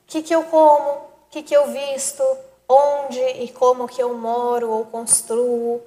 que, 0.08 0.24
que 0.24 0.34
eu 0.34 0.44
como? 0.46 0.90
O 0.90 1.30
que, 1.30 1.44
que 1.44 1.56
eu 1.56 1.72
visto? 1.72 2.24
Onde 2.68 3.20
e 3.20 3.50
como 3.50 3.88
que 3.88 4.02
eu 4.02 4.18
moro 4.18 4.68
ou 4.68 4.86
construo? 4.86 5.80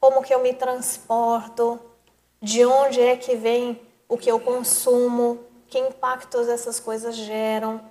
Como 0.00 0.22
que 0.22 0.34
eu 0.34 0.40
me 0.40 0.54
transporto? 0.54 1.78
De 2.40 2.64
onde 2.64 2.98
é 2.98 3.14
que 3.14 3.36
vem 3.36 3.78
o 4.08 4.16
que 4.16 4.30
eu 4.30 4.40
consumo? 4.40 5.38
Que 5.68 5.78
impactos 5.78 6.48
essas 6.48 6.80
coisas 6.80 7.14
geram? 7.14 7.82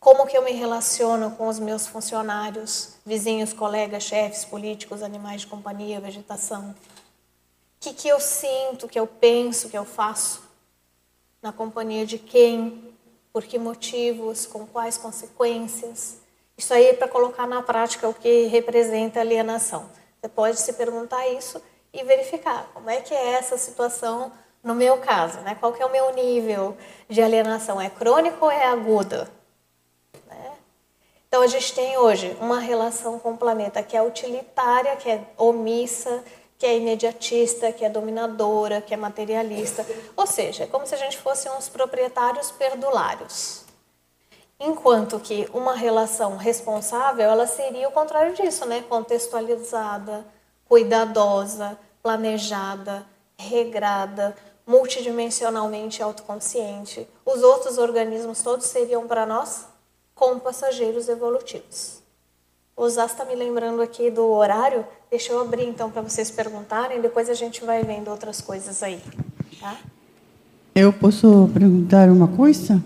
Como 0.00 0.26
que 0.26 0.36
eu 0.36 0.42
me 0.42 0.52
relaciono 0.52 1.30
com 1.36 1.46
os 1.46 1.60
meus 1.60 1.86
funcionários, 1.86 2.94
vizinhos, 3.06 3.52
colegas, 3.52 4.02
chefes, 4.02 4.44
políticos, 4.44 5.00
animais 5.00 5.42
de 5.42 5.46
companhia, 5.46 6.00
vegetação? 6.00 6.74
Que, 7.80 7.94
que 7.94 8.08
eu 8.08 8.20
sinto, 8.20 8.86
que 8.86 9.00
eu 9.00 9.06
penso, 9.06 9.70
que 9.70 9.78
eu 9.78 9.86
faço? 9.86 10.42
Na 11.40 11.50
companhia 11.50 12.04
de 12.04 12.18
quem? 12.18 12.94
Por 13.32 13.42
que 13.42 13.58
motivos? 13.58 14.44
Com 14.44 14.66
quais 14.66 14.98
consequências? 14.98 16.18
Isso 16.58 16.74
aí 16.74 16.88
é 16.88 16.92
para 16.92 17.08
colocar 17.08 17.46
na 17.46 17.62
prática 17.62 18.06
o 18.06 18.12
que 18.12 18.44
representa 18.48 19.20
alienação. 19.20 19.88
Você 20.20 20.28
pode 20.28 20.60
se 20.60 20.74
perguntar 20.74 21.26
isso 21.28 21.62
e 21.90 22.04
verificar 22.04 22.70
como 22.74 22.90
é 22.90 23.00
que 23.00 23.14
é 23.14 23.30
essa 23.30 23.56
situação 23.56 24.30
no 24.62 24.74
meu 24.74 24.98
caso, 24.98 25.40
né? 25.40 25.56
Qual 25.58 25.72
que 25.72 25.82
é 25.82 25.86
o 25.86 25.90
meu 25.90 26.14
nível 26.14 26.76
de 27.08 27.22
alienação? 27.22 27.80
É 27.80 27.88
crônico 27.88 28.44
ou 28.44 28.50
é 28.50 28.66
aguda? 28.66 29.26
Né? 30.26 30.52
Então 31.26 31.40
a 31.40 31.46
gente 31.46 31.72
tem 31.74 31.96
hoje 31.96 32.36
uma 32.38 32.60
relação 32.60 33.18
com 33.18 33.32
o 33.32 33.38
planeta 33.38 33.82
que 33.82 33.96
é 33.96 34.02
utilitária, 34.02 34.96
que 34.96 35.08
é 35.08 35.24
omissa, 35.38 36.22
que 36.60 36.66
é 36.66 36.76
imediatista, 36.76 37.72
que 37.72 37.86
é 37.86 37.88
dominadora, 37.88 38.82
que 38.82 38.92
é 38.92 38.96
materialista. 38.96 39.84
Ou 40.14 40.26
seja, 40.26 40.64
é 40.64 40.66
como 40.66 40.86
se 40.86 40.94
a 40.94 40.98
gente 40.98 41.16
fosse 41.16 41.48
uns 41.48 41.70
proprietários 41.70 42.50
perdulários. 42.50 43.64
Enquanto 44.60 45.18
que 45.18 45.48
uma 45.54 45.74
relação 45.74 46.36
responsável, 46.36 47.30
ela 47.30 47.46
seria 47.46 47.88
o 47.88 47.92
contrário 47.92 48.34
disso, 48.34 48.66
né? 48.66 48.84
Contextualizada, 48.86 50.22
cuidadosa, 50.68 51.78
planejada, 52.02 53.06
regrada, 53.38 54.36
multidimensionalmente 54.66 56.02
autoconsciente. 56.02 57.08
Os 57.24 57.42
outros 57.42 57.78
organismos 57.78 58.42
todos 58.42 58.66
seriam 58.66 59.08
para 59.08 59.24
nós 59.24 59.64
como 60.14 60.38
passageiros 60.38 61.08
evolutivos. 61.08 61.99
O 62.80 62.88
Zaz 62.88 63.10
está 63.10 63.26
me 63.26 63.34
lembrando 63.34 63.82
aqui 63.82 64.10
do 64.10 64.24
horário. 64.24 64.86
Deixa 65.10 65.34
eu 65.34 65.40
abrir 65.42 65.64
então 65.68 65.90
para 65.90 66.00
vocês 66.00 66.30
perguntarem, 66.30 66.98
depois 66.98 67.28
a 67.28 67.34
gente 67.34 67.62
vai 67.62 67.84
vendo 67.84 68.10
outras 68.10 68.40
coisas 68.40 68.82
aí. 68.82 68.98
Tá? 69.60 69.76
Eu 70.74 70.90
posso 70.90 71.50
perguntar 71.52 72.08
uma 72.08 72.26
coisa? 72.28 72.82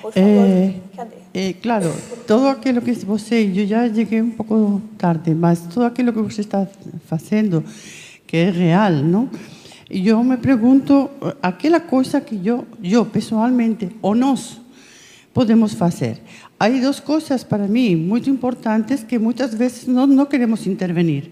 Por 0.00 0.12
favor, 0.12 0.28
é, 0.28 0.74
cadê? 0.96 1.14
É, 1.32 1.52
claro, 1.52 1.94
todo 2.26 2.48
aquilo 2.48 2.82
que 2.82 2.92
você, 2.94 3.48
eu 3.54 3.64
já 3.64 3.88
cheguei 3.94 4.20
um 4.20 4.32
pouco 4.32 4.82
tarde, 4.98 5.32
mas 5.36 5.60
tudo 5.60 5.84
aquilo 5.84 6.12
que 6.12 6.20
você 6.20 6.40
está 6.40 6.66
fazendo, 7.06 7.62
que 8.26 8.36
é 8.36 8.50
real, 8.50 8.90
não? 8.90 9.30
Eu 9.88 10.24
me 10.24 10.36
pergunto, 10.36 11.08
aquela 11.40 11.78
coisa 11.78 12.20
que 12.20 12.44
eu, 12.44 12.66
eu 12.82 13.06
pessoalmente, 13.06 13.88
ou 14.02 14.16
nós, 14.16 14.60
podemos 15.32 15.74
fazer. 15.74 16.20
Há 16.62 16.68
duas 16.68 17.00
coisas 17.00 17.42
para 17.42 17.66
mim 17.66 17.96
muito 17.96 18.30
importantes 18.30 19.02
que 19.02 19.18
muitas 19.18 19.52
vezes 19.52 19.84
nós 19.88 20.08
não 20.08 20.24
queremos 20.24 20.64
intervenir. 20.64 21.28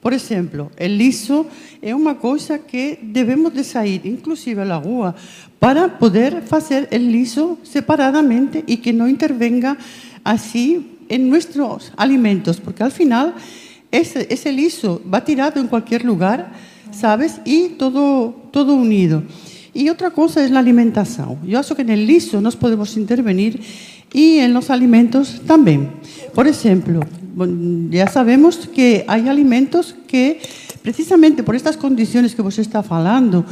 Por 0.00 0.14
exemplo, 0.14 0.72
o 0.80 0.86
liso 0.86 1.46
é 1.82 1.94
uma 1.94 2.14
coisa 2.14 2.58
que 2.58 2.98
devemos 3.02 3.52
de 3.52 3.62
inclusive 4.08 4.58
à 4.62 4.76
rua, 4.76 5.14
para 5.58 5.86
poder 5.86 6.40
fazer 6.44 6.88
o 6.90 6.96
liso 6.96 7.58
separadamente 7.62 8.64
e 8.66 8.78
que 8.78 8.90
não 8.90 9.06
intervenga 9.06 9.76
assim 10.24 10.86
em 11.10 11.18
nossos 11.54 11.92
alimentos, 11.94 12.58
porque 12.58 12.82
al 12.82 12.90
final 12.90 13.34
esse, 13.92 14.26
esse 14.30 14.50
liso 14.50 15.02
vai 15.04 15.20
tirado 15.20 15.60
em 15.60 15.66
qualquer 15.66 16.02
lugar, 16.02 16.58
sabes, 16.90 17.38
e 17.44 17.68
todo, 17.78 18.32
todo 18.50 18.74
unido. 18.74 19.26
Y 19.72 19.88
otra 19.88 20.10
cosa 20.10 20.44
es 20.44 20.50
la 20.50 20.60
alimentación. 20.60 21.38
Yo 21.46 21.58
acho 21.58 21.76
que 21.76 21.82
en 21.82 21.90
el 21.90 22.06
liso 22.06 22.40
nos 22.40 22.56
podemos 22.56 22.96
intervenir 22.96 23.60
y 24.12 24.38
en 24.38 24.52
los 24.52 24.70
alimentos 24.70 25.40
también. 25.46 25.90
Por 26.34 26.48
ejemplo, 26.48 27.00
ya 27.90 28.08
sabemos 28.08 28.68
que 28.74 29.04
hay 29.06 29.28
alimentos 29.28 29.94
que, 30.08 30.40
precisamente 30.82 31.42
por 31.42 31.54
estas 31.54 31.76
condiciones 31.76 32.34
que 32.34 32.42
vos 32.42 32.58
está 32.58 32.82
falando, 32.82 33.44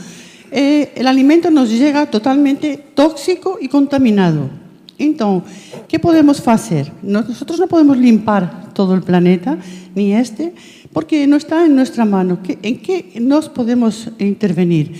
eh, 0.50 0.92
el 0.96 1.06
alimento 1.06 1.50
nos 1.50 1.70
llega 1.70 2.06
totalmente 2.06 2.76
tóxico 2.94 3.58
y 3.60 3.68
contaminado. 3.68 4.50
Entonces, 4.98 5.52
¿qué 5.86 6.00
podemos 6.00 6.46
hacer? 6.48 6.90
Nosotros 7.02 7.60
no 7.60 7.68
podemos 7.68 7.96
limpar 7.96 8.72
todo 8.74 8.94
el 8.94 9.02
planeta, 9.02 9.56
ni 9.94 10.12
este, 10.12 10.52
porque 10.92 11.26
no 11.28 11.36
está 11.36 11.64
en 11.64 11.76
nuestra 11.76 12.04
mano. 12.04 12.40
¿En 12.62 12.80
qué 12.80 13.12
nos 13.20 13.48
podemos 13.48 14.08
intervenir? 14.18 14.96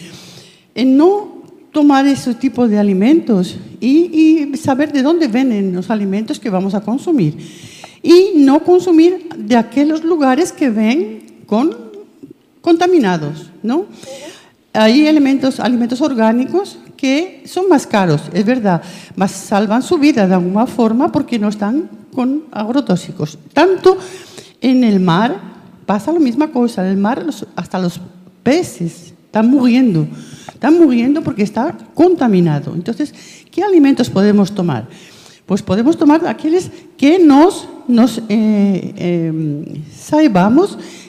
En 0.79 0.97
no 0.97 1.43
tomar 1.73 2.07
ese 2.07 2.35
tipo 2.35 2.69
de 2.69 2.79
alimentos 2.79 3.57
y, 3.81 4.53
saber 4.57 4.93
de 4.93 5.03
dónde 5.03 5.27
vienen 5.27 5.75
los 5.75 5.91
alimentos 5.91 6.39
que 6.39 6.51
vamos 6.51 6.73
a 6.73 6.81
consumir. 6.81 7.37
Y 8.01 8.35
no 8.37 8.63
consumir 8.63 9.29
de 9.37 9.57
aquellos 9.57 10.05
lugares 10.05 10.53
que 10.53 10.71
ven 10.71 11.43
con, 11.47 11.77
contaminados, 12.61 13.51
¿no? 13.61 13.87
Hay 14.73 15.09
alimentos, 15.09 15.59
alimentos 15.59 16.01
orgánicos 16.01 16.79
que 16.97 17.43
son 17.45 17.69
más 17.69 17.85
caros, 17.85 18.23
es 18.33 18.45
verdad, 18.45 18.81
mas 19.17 19.33
salvan 19.33 19.83
su 19.83 19.99
vida 19.99 20.29
de 20.29 20.35
alguna 20.35 20.67
forma 20.69 21.11
porque 21.11 21.41
no 21.41 21.49
están 21.49 21.91
con 22.15 22.45
agrotóxicos. 22.53 23.37
Tanto 23.53 23.99
en 24.61 24.85
el 24.85 25.01
mar 25.01 25.41
pasa 25.87 26.13
la 26.13 26.21
misma 26.21 26.49
cosa, 26.53 26.85
en 26.85 26.91
el 26.91 26.99
mar 26.99 27.27
hasta 27.57 27.81
los 27.81 28.01
peces 28.45 29.15
están 29.29 29.51
muriendo. 29.51 30.09
Están 30.49 30.79
muriendo 30.79 31.23
porque 31.23 31.43
está 31.43 31.77
contaminado. 31.95 32.75
Entonces, 32.75 33.15
¿qué 33.51 33.63
alimentos 33.63 34.09
podemos 34.09 34.55
tomar? 34.55 34.89
Pues 35.45 35.63
podemos 35.63 35.99
tomar 35.99 36.27
aquellos 36.27 36.71
que 36.97 37.19
nos, 37.19 37.69
nos 37.87 38.19
eh, 38.29 38.95
eh, 38.97 39.83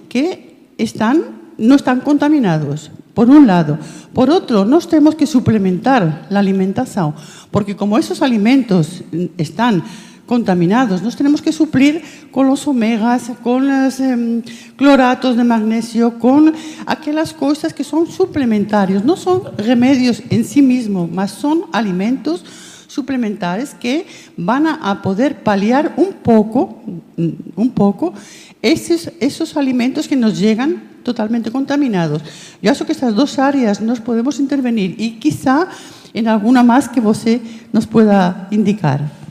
que 0.10 0.56
están, 0.78 1.24
no 1.58 1.76
están 1.76 2.02
contaminados, 2.02 2.92
por 3.14 3.30
un 3.30 3.48
lado. 3.48 3.80
Por 4.14 4.30
otro, 4.30 4.66
nos 4.66 4.90
tenemos 4.90 5.16
que 5.16 5.26
suplementar 5.26 6.28
la 6.30 6.40
alimentación, 6.40 7.16
porque 7.52 7.78
como 7.78 7.98
esos 7.98 8.22
alimentos 8.22 9.02
están 9.38 9.84
contaminados. 10.30 11.02
Nos 11.02 11.16
tenemos 11.16 11.42
que 11.42 11.52
suplir 11.52 12.04
con 12.30 12.46
los 12.46 12.68
omegas, 12.68 13.32
con 13.42 13.68
los 13.68 14.00
eh, 14.00 14.44
cloratos 14.76 15.36
de 15.36 15.44
magnesio, 15.44 16.20
con 16.20 16.54
aquellas 16.86 17.34
cosas 17.34 17.74
que 17.74 17.84
son 17.84 18.06
suplementarios. 18.06 19.04
No 19.04 19.18
son 19.18 19.42
remedios 19.58 20.22
en 20.30 20.46
sí 20.46 20.62
mismos, 20.62 21.10
mas 21.12 21.32
son 21.32 21.64
alimentos 21.72 22.46
suplementares 22.86 23.74
que 23.74 24.06
van 24.38 24.68
a, 24.68 25.02
poder 25.02 25.42
paliar 25.42 25.96
un 25.98 26.14
poco, 26.14 26.80
un 27.18 27.72
poco 27.72 28.14
esos, 28.62 29.10
esos 29.20 29.58
alimentos 29.58 30.08
que 30.08 30.16
nos 30.16 30.38
llegan 30.38 30.84
totalmente 31.02 31.50
contaminados. 31.52 32.22
Yo 32.62 32.72
creo 32.76 32.86
que 32.86 32.94
estas 32.94 33.16
dos 33.16 33.40
áreas 33.40 33.82
nos 33.82 34.00
podemos 34.00 34.40
intervenir 34.40 34.94
y 35.00 35.18
quizá 35.18 35.68
en 36.14 36.28
alguna 36.28 36.62
más 36.62 36.88
que 36.88 37.02
você 37.02 37.42
nos 37.74 37.88
pueda 37.88 38.48
indicar. 38.52 39.29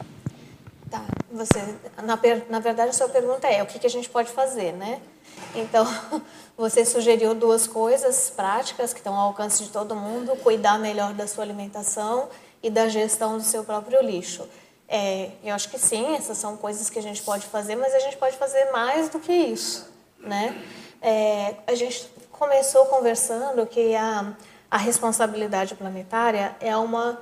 Tá, 0.90 1.04
você, 1.30 1.58
na, 2.02 2.18
na 2.48 2.58
verdade, 2.60 2.90
a 2.90 2.92
sua 2.92 3.08
pergunta 3.08 3.46
é 3.46 3.62
o 3.62 3.66
que, 3.66 3.78
que 3.78 3.86
a 3.86 3.90
gente 3.90 4.08
pode 4.08 4.30
fazer, 4.30 4.72
né? 4.72 5.00
Então, 5.54 5.86
você 6.56 6.84
sugeriu 6.84 7.34
duas 7.34 7.66
coisas 7.66 8.30
práticas 8.30 8.92
que 8.92 9.00
estão 9.00 9.14
ao 9.14 9.28
alcance 9.28 9.62
de 9.62 9.70
todo 9.70 9.94
mundo: 9.94 10.36
cuidar 10.36 10.78
melhor 10.78 11.12
da 11.12 11.26
sua 11.26 11.44
alimentação 11.44 12.28
e 12.62 12.70
da 12.70 12.88
gestão 12.88 13.36
do 13.36 13.42
seu 13.42 13.64
próprio 13.64 14.02
lixo. 14.02 14.48
É, 14.88 15.30
eu 15.44 15.54
acho 15.54 15.68
que 15.68 15.78
sim, 15.78 16.14
essas 16.14 16.38
são 16.38 16.56
coisas 16.56 16.88
que 16.88 16.98
a 16.98 17.02
gente 17.02 17.22
pode 17.22 17.46
fazer, 17.46 17.76
mas 17.76 17.94
a 17.94 17.98
gente 17.98 18.16
pode 18.16 18.36
fazer 18.36 18.70
mais 18.70 19.10
do 19.10 19.20
que 19.20 19.32
isso, 19.32 19.86
né? 20.18 20.56
É, 21.02 21.56
a 21.66 21.74
gente 21.74 22.08
começou 22.32 22.86
conversando 22.86 23.66
que 23.66 23.94
a, 23.94 24.32
a 24.70 24.78
responsabilidade 24.78 25.74
planetária 25.74 26.56
é 26.60 26.74
uma 26.74 27.20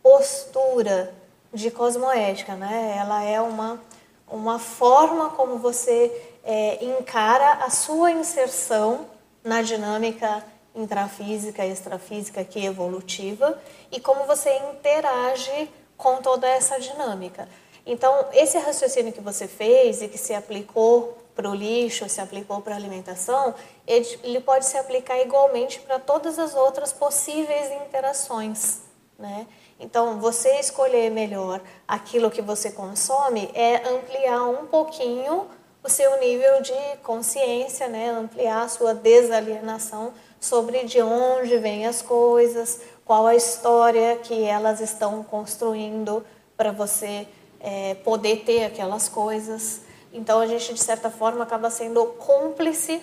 postura 0.00 1.12
de 1.52 1.70
cosmoética, 1.70 2.54
né? 2.54 2.96
Ela 2.98 3.22
é 3.22 3.40
uma, 3.40 3.80
uma 4.28 4.58
forma 4.58 5.30
como 5.30 5.58
você 5.58 6.10
é, 6.44 6.84
encara 6.84 7.64
a 7.64 7.70
sua 7.70 8.10
inserção 8.12 9.06
na 9.42 9.62
dinâmica 9.62 10.44
intrafísica, 10.74 11.64
extrafísica, 11.66 12.44
que 12.44 12.64
evolutiva, 12.64 13.60
e 13.90 14.00
como 14.00 14.24
você 14.24 14.56
interage 14.72 15.70
com 15.96 16.16
toda 16.16 16.48
essa 16.48 16.78
dinâmica. 16.78 17.48
Então, 17.84 18.26
esse 18.32 18.56
raciocínio 18.58 19.12
que 19.12 19.20
você 19.20 19.48
fez 19.48 20.00
e 20.00 20.08
que 20.08 20.18
se 20.18 20.32
aplicou 20.34 21.18
para 21.34 21.50
o 21.50 21.54
lixo, 21.54 22.08
se 22.08 22.20
aplicou 22.20 22.60
para 22.60 22.74
a 22.74 22.76
alimentação, 22.76 23.54
ele, 23.86 24.40
pode 24.40 24.66
se 24.66 24.76
aplicar 24.76 25.18
igualmente 25.20 25.80
para 25.80 25.98
todas 25.98 26.38
as 26.38 26.54
outras 26.54 26.92
possíveis 26.92 27.70
interações. 27.86 28.80
Né? 29.18 29.46
Então, 29.80 30.20
você 30.20 30.60
escolher 30.60 31.10
melhor 31.10 31.60
aquilo 31.88 32.30
que 32.30 32.42
você 32.42 32.70
consome 32.70 33.50
é 33.54 33.88
ampliar 33.88 34.44
um 34.44 34.66
pouquinho 34.66 35.46
o 35.82 35.88
seu 35.88 36.20
nível 36.20 36.60
de 36.60 36.96
consciência, 37.02 37.88
né? 37.88 38.10
ampliar 38.10 38.62
a 38.62 38.68
sua 38.68 38.94
desalienação 38.94 40.12
sobre 40.38 40.84
de 40.84 41.00
onde 41.00 41.56
vêm 41.56 41.86
as 41.86 42.02
coisas, 42.02 42.82
qual 43.04 43.26
a 43.26 43.34
história 43.34 44.16
que 44.16 44.44
elas 44.44 44.80
estão 44.80 45.22
construindo 45.24 46.24
para 46.56 46.70
você 46.70 47.26
é, 47.58 47.94
poder 47.94 48.44
ter 48.44 48.64
aquelas 48.64 49.08
coisas. 49.08 49.80
Então 50.12 50.40
a 50.40 50.46
gente, 50.46 50.74
de 50.74 50.80
certa 50.80 51.10
forma, 51.10 51.42
acaba 51.42 51.70
sendo 51.70 52.04
cúmplice 52.04 53.02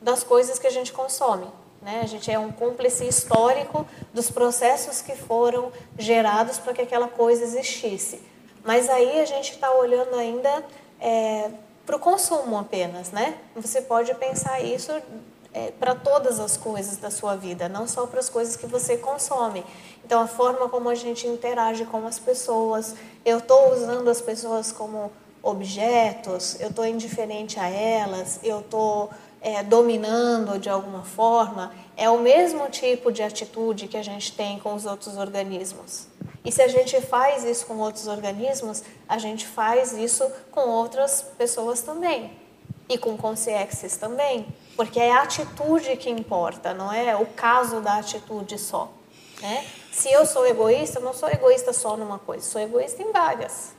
das 0.00 0.24
coisas 0.24 0.58
que 0.58 0.66
a 0.66 0.70
gente 0.70 0.92
consome. 0.92 1.46
Né? 1.84 2.00
A 2.02 2.06
gente 2.06 2.30
é 2.30 2.38
um 2.38 2.50
cúmplice 2.50 3.06
histórico 3.06 3.86
dos 4.12 4.30
processos 4.30 5.02
que 5.02 5.14
foram 5.14 5.70
gerados 5.98 6.58
para 6.58 6.72
que 6.72 6.80
aquela 6.80 7.08
coisa 7.08 7.44
existisse. 7.44 8.22
Mas 8.64 8.88
aí 8.88 9.20
a 9.20 9.26
gente 9.26 9.50
está 9.50 9.70
olhando 9.70 10.14
ainda 10.16 10.64
é, 10.98 11.50
para 11.84 11.96
o 11.96 11.98
consumo 11.98 12.56
apenas, 12.56 13.10
né? 13.10 13.36
Você 13.54 13.82
pode 13.82 14.14
pensar 14.14 14.62
isso 14.62 14.90
é, 15.52 15.72
para 15.72 15.94
todas 15.94 16.40
as 16.40 16.56
coisas 16.56 16.96
da 16.96 17.10
sua 17.10 17.36
vida, 17.36 17.68
não 17.68 17.86
só 17.86 18.06
para 18.06 18.18
as 18.18 18.30
coisas 18.30 18.56
que 18.56 18.66
você 18.66 18.96
consome. 18.96 19.62
Então, 20.02 20.22
a 20.22 20.26
forma 20.26 20.70
como 20.70 20.88
a 20.88 20.94
gente 20.94 21.26
interage 21.26 21.84
com 21.84 22.06
as 22.06 22.18
pessoas, 22.18 22.94
eu 23.26 23.38
estou 23.38 23.74
usando 23.74 24.08
as 24.08 24.22
pessoas 24.22 24.72
como 24.72 25.12
objetos, 25.42 26.58
eu 26.58 26.70
estou 26.70 26.86
indiferente 26.86 27.60
a 27.60 27.68
elas, 27.68 28.40
eu 28.42 28.60
estou 28.60 29.10
é, 29.44 29.62
dominando 29.62 30.58
de 30.58 30.70
alguma 30.70 31.02
forma, 31.02 31.70
é 31.98 32.08
o 32.08 32.18
mesmo 32.18 32.68
tipo 32.70 33.12
de 33.12 33.22
atitude 33.22 33.86
que 33.86 33.96
a 33.96 34.02
gente 34.02 34.32
tem 34.32 34.58
com 34.58 34.74
os 34.74 34.86
outros 34.86 35.18
organismos. 35.18 36.08
E 36.42 36.50
se 36.50 36.62
a 36.62 36.68
gente 36.68 36.98
faz 37.02 37.44
isso 37.44 37.66
com 37.66 37.76
outros 37.76 38.06
organismos, 38.06 38.82
a 39.06 39.18
gente 39.18 39.46
faz 39.46 39.92
isso 39.92 40.26
com 40.50 40.62
outras 40.62 41.26
pessoas 41.36 41.82
também. 41.82 42.32
E 42.88 42.96
com 42.96 43.16
consciências 43.16 43.98
também. 43.98 44.46
Porque 44.76 44.98
é 44.98 45.12
a 45.12 45.22
atitude 45.22 45.94
que 45.96 46.08
importa, 46.08 46.72
não 46.72 46.90
é 46.90 47.14
o 47.14 47.26
caso 47.26 47.80
da 47.80 47.98
atitude 47.98 48.58
só. 48.58 48.90
Né? 49.42 49.66
Se 49.92 50.10
eu 50.10 50.24
sou 50.24 50.46
egoísta, 50.46 50.98
eu 50.98 51.04
não 51.04 51.12
sou 51.12 51.28
egoísta 51.28 51.72
só 51.72 51.96
numa 51.96 52.18
coisa, 52.18 52.44
sou 52.44 52.60
egoísta 52.60 53.02
em 53.02 53.12
várias. 53.12 53.74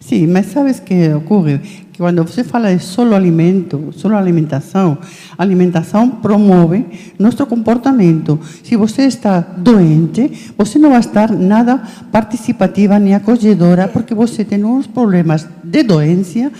Sim, 0.00 0.26
mas 0.26 0.46
sabes 0.46 0.80
que 0.80 1.12
ocorre? 1.14 1.58
Que 1.92 1.98
quando 1.98 2.22
você 2.22 2.44
fala 2.44 2.74
de 2.74 2.82
solo 2.82 3.14
alimento, 3.14 3.92
solo 3.96 4.16
alimentação, 4.16 4.98
alimentação 5.36 6.08
promove 6.10 6.84
nosso 7.18 7.46
comportamento. 7.46 8.38
Se 8.62 8.76
você 8.76 9.02
está 9.02 9.40
doente, 9.40 10.52
você 10.56 10.78
não 10.78 10.90
vai 10.90 11.00
estar 11.00 11.30
nada 11.32 11.82
participativa 12.12 12.98
nem 12.98 13.14
acolhedora, 13.14 13.88
porque 13.88 14.14
você 14.14 14.44
tem 14.44 14.64
uns 14.64 14.86
problemas 14.86 15.48
de 15.64 15.82
doença 15.82 16.52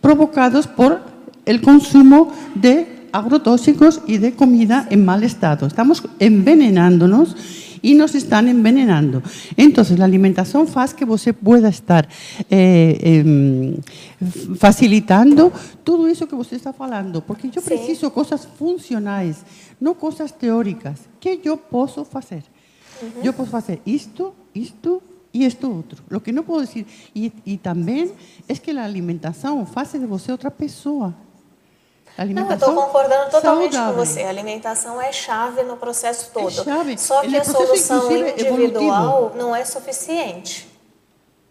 provocados 0.00 0.66
por 0.66 1.00
el 1.44 1.60
consumo 1.60 2.32
de 2.54 2.86
agrotóxicos 3.12 4.00
y 4.06 4.18
de 4.18 4.32
comida 4.32 4.86
en 4.90 5.04
mal 5.04 5.22
estado. 5.22 5.66
Estamos 5.66 6.02
envenenándonos 6.18 7.36
y 7.82 7.94
nos 7.94 8.14
están 8.14 8.48
envenenando. 8.48 9.22
Entonces, 9.56 9.98
la 9.98 10.04
alimentación 10.04 10.66
hace 10.66 10.94
que 10.94 11.04
você 11.04 11.32
pueda 11.32 11.68
estar 11.68 12.08
eh, 12.50 12.98
eh, 13.02 13.78
facilitando 14.56 15.52
todo 15.84 16.06
eso 16.06 16.26
que 16.26 16.34
você 16.34 16.56
está 16.56 16.72
falando, 16.72 17.24
porque 17.24 17.50
yo 17.50 17.62
preciso 17.62 18.12
cosas 18.12 18.46
funcionales, 18.46 19.38
no 19.80 19.94
cosas 19.94 20.36
teóricas. 20.36 21.00
¿Qué 21.20 21.40
yo 21.42 21.56
puedo 21.56 22.06
hacer? 22.14 22.44
Yo 23.22 23.32
puedo 23.32 23.56
hacer 23.56 23.80
esto, 23.86 24.34
esto 24.54 25.02
y 25.32 25.44
esto 25.44 25.72
otro. 25.72 26.02
Lo 26.08 26.22
que 26.22 26.32
no 26.32 26.42
puedo 26.42 26.60
decir, 26.60 26.86
y, 27.14 27.32
y 27.44 27.58
también 27.58 28.10
es 28.48 28.60
que 28.60 28.72
la 28.72 28.84
alimentación 28.84 29.66
hace 29.74 29.98
de 29.98 30.06
você 30.06 30.32
otra 30.32 30.50
persona. 30.50 31.14
Não, 32.26 32.48
eu 32.48 32.54
estou 32.54 32.74
concordando 32.74 33.30
totalmente 33.30 33.74
saudável. 33.74 33.94
com 33.94 34.04
você. 34.04 34.22
A 34.22 34.28
alimentação 34.28 35.00
é 35.00 35.12
chave 35.12 35.62
no 35.62 35.76
processo 35.76 36.30
todo. 36.32 36.48
É 36.48 36.64
chave. 36.64 36.98
Só 36.98 37.20
que 37.20 37.36
a 37.36 37.44
solução 37.44 38.10
individual 38.10 39.16
evolutivo. 39.16 39.36
não 39.36 39.54
é 39.54 39.64
suficiente. 39.64 40.68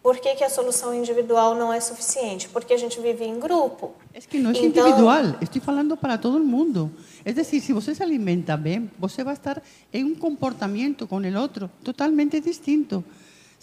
Por 0.04 0.20
que, 0.20 0.36
que, 0.36 0.44
a 0.44 0.50
solução 0.50 0.94
individual 0.94 1.54
não 1.54 1.72
é 1.72 1.82
suficiente? 1.82 2.48
Porque 2.48 2.74
a 2.74 2.78
gente 2.78 3.00
vive 3.02 3.26
em 3.26 3.40
grupo. 3.40 3.94
É 4.14 4.22
que 4.22 4.38
não 4.38 4.52
é 4.52 4.54
então, 4.54 4.88
individual, 4.88 5.36
estou 5.42 5.62
falando 5.62 5.98
para 5.98 6.18
todo 6.18 6.40
mundo. 6.40 6.90
É 7.26 7.34
decir, 7.34 7.60
se 7.60 7.74
você 7.74 7.94
se 7.94 8.02
alimenta 8.02 8.56
bem, 8.56 8.90
você 8.98 9.22
vai 9.22 9.34
estar 9.34 9.62
em 9.92 10.06
um 10.06 10.16
comportamento 10.16 11.06
com 11.08 11.18
o 11.18 11.42
outro 11.42 11.70
totalmente 11.84 12.40
distinto. 12.40 13.04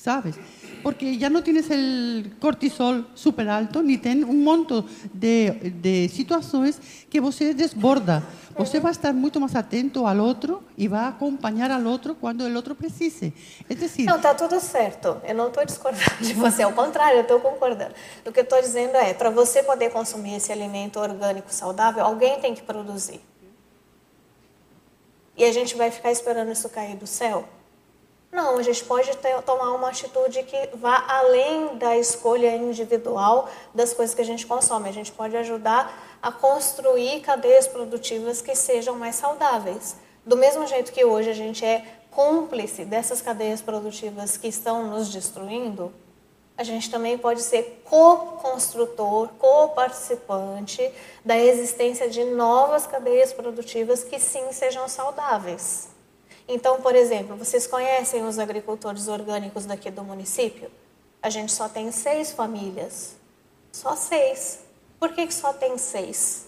¿Sabes? 0.05 0.37
Porque 0.83 1.17
ya 1.17 1.31
no 1.31 1.43
tienes 1.43 1.71
el 1.71 2.37
cortisol 2.39 3.09
súper 3.15 3.49
alto, 3.49 3.83
ni 3.83 3.97
ten 3.97 4.23
un 4.23 4.45
montón 4.45 4.85
de, 5.15 5.73
de 5.81 6.11
situações 6.11 6.79
que 7.09 7.21
você 7.21 7.55
desborda. 7.55 8.23
Você 8.55 8.81
vai 8.81 8.93
estar 8.93 9.15
muito 9.15 9.41
mais 9.41 9.57
atento 9.57 10.07
ao 10.07 10.19
outro 10.19 10.63
e 10.77 10.87
vai 10.89 11.09
acompanhar 11.09 11.71
ao 11.71 11.83
outro 11.85 12.15
quando 12.15 12.43
o 12.43 12.55
outro 12.55 12.75
precise. 12.75 13.33
É 13.67 13.75
decir, 13.75 14.05
não, 14.05 14.17
está 14.17 14.35
tudo 14.35 14.61
certo. 14.61 15.17
Eu 15.25 15.35
não 15.35 15.49
estou 15.49 15.65
discordando 15.65 16.17
de 16.21 16.35
você, 16.35 16.63
ao 16.63 16.73
contrário, 16.73 17.23
estou 17.23 17.41
concordando. 17.41 17.95
O 18.27 18.31
que 18.31 18.41
estou 18.41 18.61
dizendo 18.61 18.97
é, 18.97 19.15
para 19.15 19.31
você 19.31 19.63
poder 19.63 19.91
consumir 19.91 20.35
esse 20.35 20.53
alimento 20.53 21.01
orgânico 21.01 21.51
saudável, 21.51 22.05
alguém 22.05 22.39
tem 22.41 22.55
que 22.55 22.63
produzir. 22.63 23.23
E 25.35 25.45
a 25.45 25.51
gente 25.51 25.75
vai 25.75 25.91
ficar 25.91 26.13
esperando 26.13 26.53
isso 26.53 26.69
cair 26.69 26.95
do 26.95 27.07
céu? 27.07 27.49
Não, 28.35 28.59
a 28.59 28.63
gente 28.65 28.85
pode 28.85 29.17
ter, 29.19 29.41
tomar 29.43 29.71
uma 29.75 29.91
atitude 29.91 30.43
que 30.43 30.71
vá 30.75 31.05
além 31.07 31.77
da 31.77 31.97
escolha 31.97 32.57
individual 32.57 33.49
das 33.73 33.95
coisas 33.95 34.13
que 34.13 34.21
a 34.21 34.25
gente 34.25 34.45
consome. 34.45 34.89
A 34.89 34.93
gente 34.93 35.13
pode 35.13 35.37
ajudar 35.37 36.19
a 36.21 36.33
construir 36.33 37.21
cadeias 37.21 37.69
produtivas 37.69 38.43
que 38.43 38.57
sejam 38.57 38.97
mais 38.97 39.15
saudáveis. 39.15 39.95
Do 40.27 40.37
mesmo 40.37 40.67
jeito 40.67 40.93
que 40.93 41.05
hoje 41.05 41.31
a 41.31 41.33
gente 41.33 41.65
é 41.65 41.85
cúmplice 42.11 42.85
dessas 42.85 43.23
cadeias 43.23 43.63
produtivas 43.63 44.37
que 44.37 44.49
estão 44.49 44.89
nos 44.89 45.13
destruindo, 45.13 45.93
a 46.59 46.65
gente 46.65 46.91
também 46.91 47.17
pode 47.17 47.41
ser 47.41 47.85
co-construtor, 47.85 49.29
co-participante 49.39 50.91
da 51.25 51.39
existência 51.39 52.11
de 52.11 52.25
novas 52.25 52.85
cadeias 52.85 53.33
produtivas 53.33 54.03
que 54.03 54.19
sim 54.19 54.51
sejam 54.51 54.89
saudáveis. 54.89 55.94
Então, 56.47 56.81
por 56.81 56.95
exemplo, 56.95 57.37
vocês 57.37 57.67
conhecem 57.67 58.25
os 58.27 58.39
agricultores 58.39 59.09
orgânicos 59.09 59.65
daqui 59.65 59.91
do 59.91 60.05
município? 60.05 60.71
A 61.23 61.31
gente 61.31 61.53
só 61.53 61.69
tem 61.69 61.91
seis 61.91 62.33
famílias. 62.33 63.17
Só 63.73 63.97
seis. 63.97 64.61
Por 65.01 65.13
que, 65.13 65.27
que 65.27 65.35
só 65.35 65.53
tem 65.53 65.79
seis? 65.79 66.47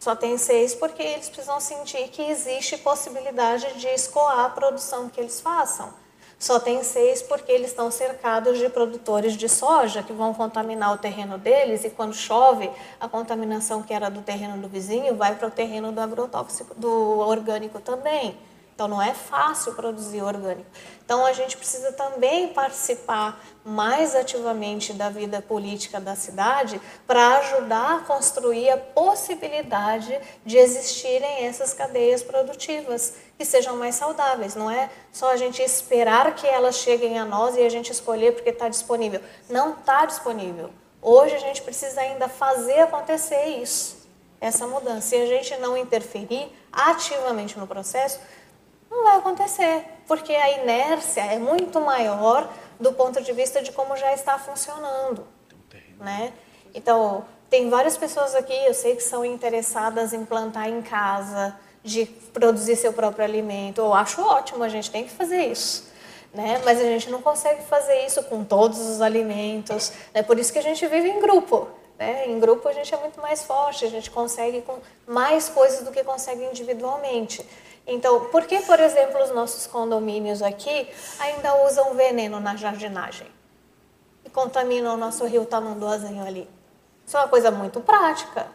Só 0.00 0.14
tem 0.14 0.36
seis 0.36 0.74
porque 0.74 1.02
eles 1.02 1.28
precisam 1.28 1.60
sentir 1.60 2.08
que 2.08 2.22
existe 2.22 2.76
possibilidade 2.78 3.78
de 3.78 3.88
escoar 3.88 4.40
a 4.44 4.50
produção 4.50 5.08
que 5.08 5.20
eles 5.20 5.40
façam. 5.40 5.92
Só 6.38 6.60
tem 6.60 6.82
seis 6.84 7.22
porque 7.22 7.50
eles 7.50 7.68
estão 7.68 7.90
cercados 7.90 8.58
de 8.58 8.68
produtores 8.68 9.34
de 9.34 9.48
soja 9.48 10.02
que 10.02 10.12
vão 10.12 10.34
contaminar 10.34 10.92
o 10.92 10.98
terreno 10.98 11.38
deles 11.38 11.82
e 11.84 11.90
quando 11.90 12.14
chove, 12.14 12.70
a 13.00 13.08
contaminação 13.08 13.82
que 13.82 13.94
era 13.94 14.10
do 14.10 14.20
terreno 14.20 14.58
do 14.58 14.68
vizinho 14.68 15.16
vai 15.16 15.34
para 15.34 15.48
o 15.48 15.50
terreno 15.50 15.92
do 15.92 16.00
agrotóxico, 16.00 16.74
do 16.74 17.18
orgânico 17.20 17.80
também. 17.80 18.36
Então 18.76 18.86
não 18.86 19.00
é 19.00 19.14
fácil 19.14 19.72
produzir 19.72 20.20
orgânico. 20.20 20.68
Então 21.02 21.24
a 21.24 21.32
gente 21.32 21.56
precisa 21.56 21.92
também 21.92 22.48
participar 22.48 23.42
mais 23.64 24.14
ativamente 24.14 24.92
da 24.92 25.08
vida 25.08 25.40
política 25.40 25.98
da 25.98 26.14
cidade 26.14 26.78
para 27.06 27.38
ajudar 27.38 27.96
a 27.96 28.00
construir 28.00 28.68
a 28.68 28.76
possibilidade 28.76 30.20
de 30.44 30.58
existirem 30.58 31.46
essas 31.46 31.72
cadeias 31.72 32.22
produtivas 32.22 33.14
que 33.36 33.44
sejam 33.44 33.76
mais 33.76 33.94
saudáveis. 33.94 34.54
Não 34.54 34.70
é 34.70 34.90
só 35.12 35.30
a 35.30 35.36
gente 35.36 35.62
esperar 35.62 36.34
que 36.34 36.46
elas 36.46 36.76
cheguem 36.76 37.18
a 37.18 37.24
nós 37.24 37.56
e 37.56 37.60
a 37.60 37.68
gente 37.68 37.92
escolher 37.92 38.32
porque 38.32 38.50
está 38.50 38.68
disponível. 38.68 39.20
Não 39.48 39.72
está 39.74 40.06
disponível. 40.06 40.70
Hoje 41.02 41.34
a 41.34 41.38
gente 41.38 41.62
precisa 41.62 42.00
ainda 42.00 42.28
fazer 42.28 42.80
acontecer 42.80 43.44
isso. 43.62 43.96
essa 44.40 44.66
mudança. 44.66 45.08
Se 45.08 45.16
a 45.16 45.26
gente 45.26 45.56
não 45.58 45.76
interferir 45.76 46.50
ativamente 46.72 47.58
no 47.58 47.66
processo, 47.66 48.20
não 48.90 49.04
vai 49.04 49.16
acontecer, 49.16 49.84
porque 50.06 50.32
a 50.32 50.62
inércia 50.62 51.22
é 51.22 51.38
muito 51.38 51.80
maior 51.80 52.48
do 52.78 52.92
ponto 52.92 53.22
de 53.22 53.32
vista 53.32 53.62
de 53.62 53.72
como 53.72 53.96
já 53.96 54.12
está 54.12 54.38
funcionando, 54.38 55.26
né? 55.98 56.32
Então, 56.74 57.24
tem 57.48 57.70
várias 57.70 57.96
pessoas 57.96 58.34
aqui, 58.34 58.54
eu 58.66 58.74
sei 58.74 58.96
que 58.96 59.02
são 59.02 59.24
interessadas 59.24 60.12
em 60.12 60.24
plantar 60.24 60.68
em 60.68 60.82
casa, 60.82 61.58
de 61.86 62.06
produzir 62.32 62.76
seu 62.76 62.92
próprio 62.92 63.24
alimento. 63.24 63.80
Eu 63.80 63.94
acho 63.94 64.20
ótimo, 64.20 64.62
a 64.64 64.68
gente 64.68 64.90
tem 64.90 65.04
que 65.04 65.10
fazer 65.10 65.46
isso. 65.46 65.88
Né? 66.34 66.60
Mas 66.64 66.78
a 66.80 66.84
gente 66.84 67.08
não 67.08 67.22
consegue 67.22 67.62
fazer 67.62 68.04
isso 68.04 68.22
com 68.24 68.44
todos 68.44 68.78
os 68.78 69.00
alimentos. 69.00 69.92
É 70.12 70.22
por 70.22 70.38
isso 70.38 70.52
que 70.52 70.58
a 70.58 70.62
gente 70.62 70.86
vive 70.86 71.08
em 71.08 71.20
grupo. 71.20 71.68
Né? 71.98 72.26
Em 72.26 72.38
grupo 72.38 72.68
a 72.68 72.72
gente 72.72 72.92
é 72.92 72.98
muito 72.98 73.20
mais 73.22 73.42
forte, 73.42 73.84
a 73.84 73.88
gente 73.88 74.10
consegue 74.10 74.60
com 74.62 74.78
mais 75.06 75.48
coisas 75.48 75.82
do 75.82 75.90
que 75.90 76.04
consegue 76.04 76.44
individualmente. 76.44 77.46
Então, 77.86 78.26
por 78.26 78.44
que, 78.44 78.60
por 78.62 78.80
exemplo, 78.80 79.22
os 79.22 79.30
nossos 79.30 79.66
condomínios 79.66 80.42
aqui 80.42 80.88
ainda 81.20 81.64
usam 81.64 81.94
veneno 81.94 82.40
na 82.40 82.56
jardinagem? 82.56 83.28
E 84.24 84.28
contaminam 84.28 84.94
o 84.94 84.96
nosso 84.96 85.24
rio 85.24 85.46
Tamanduazinho 85.46 86.26
ali? 86.26 86.48
Isso 87.06 87.16
é 87.16 87.20
uma 87.20 87.28
coisa 87.28 87.52
muito 87.52 87.80
prática. 87.80 88.48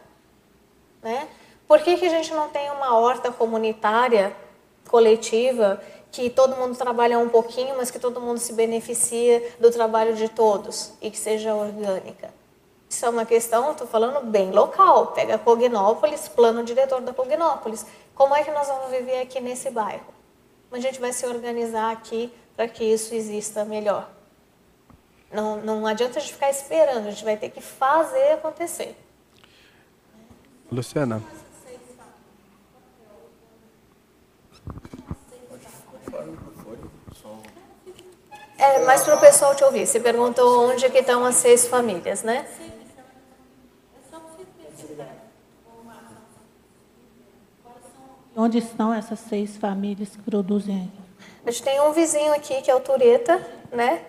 Né? 1.02 1.26
Por 1.72 1.80
que, 1.80 1.96
que 1.96 2.04
a 2.04 2.10
gente 2.10 2.34
não 2.34 2.50
tem 2.50 2.70
uma 2.70 2.98
horta 2.98 3.32
comunitária, 3.32 4.36
coletiva, 4.90 5.82
que 6.10 6.28
todo 6.28 6.54
mundo 6.54 6.76
trabalha 6.76 7.18
um 7.18 7.30
pouquinho, 7.30 7.78
mas 7.78 7.90
que 7.90 7.98
todo 7.98 8.20
mundo 8.20 8.36
se 8.36 8.52
beneficia 8.52 9.54
do 9.58 9.70
trabalho 9.70 10.14
de 10.14 10.28
todos 10.28 10.92
e 11.00 11.10
que 11.10 11.18
seja 11.18 11.54
orgânica? 11.54 12.28
Isso 12.90 13.06
é 13.06 13.08
uma 13.08 13.24
questão, 13.24 13.72
estou 13.72 13.86
falando 13.86 14.22
bem 14.26 14.50
local. 14.50 15.12
Pega 15.12 15.38
Cognópolis, 15.38 16.28
plano 16.28 16.62
diretor 16.62 17.00
da 17.00 17.14
Cognópolis. 17.14 17.86
Como 18.14 18.34
é 18.36 18.44
que 18.44 18.50
nós 18.50 18.68
vamos 18.68 18.90
viver 18.90 19.22
aqui 19.22 19.40
nesse 19.40 19.70
bairro? 19.70 20.12
Como 20.68 20.78
a 20.78 20.78
gente 20.78 21.00
vai 21.00 21.14
se 21.14 21.24
organizar 21.24 21.90
aqui 21.90 22.30
para 22.54 22.68
que 22.68 22.84
isso 22.84 23.14
exista 23.14 23.64
melhor? 23.64 24.10
Não, 25.32 25.56
não 25.56 25.86
adianta 25.86 26.18
a 26.18 26.20
gente 26.20 26.34
ficar 26.34 26.50
esperando, 26.50 27.06
a 27.06 27.10
gente 27.10 27.24
vai 27.24 27.38
ter 27.38 27.48
que 27.48 27.62
fazer 27.62 28.32
acontecer. 28.32 28.94
Luciana. 30.70 31.22
É, 38.58 38.84
mas 38.84 39.02
para 39.02 39.16
o 39.16 39.20
pessoal 39.20 39.54
te 39.56 39.64
ouvir, 39.64 39.86
você 39.86 39.98
perguntou 39.98 40.70
onde 40.70 40.88
que 40.88 40.98
estão 40.98 41.24
as 41.24 41.34
seis 41.34 41.66
famílias, 41.66 42.22
né? 42.22 42.46
Onde 48.36 48.58
estão 48.58 48.94
essas 48.94 49.18
seis 49.18 49.56
famílias 49.56 50.10
que 50.10 50.22
produzem? 50.22 50.90
A 51.44 51.50
gente 51.50 51.62
tem 51.62 51.80
um 51.80 51.92
vizinho 51.92 52.32
aqui 52.32 52.62
que 52.62 52.70
é 52.70 52.74
o 52.74 52.80
Tureta, 52.80 53.44
né? 53.70 54.04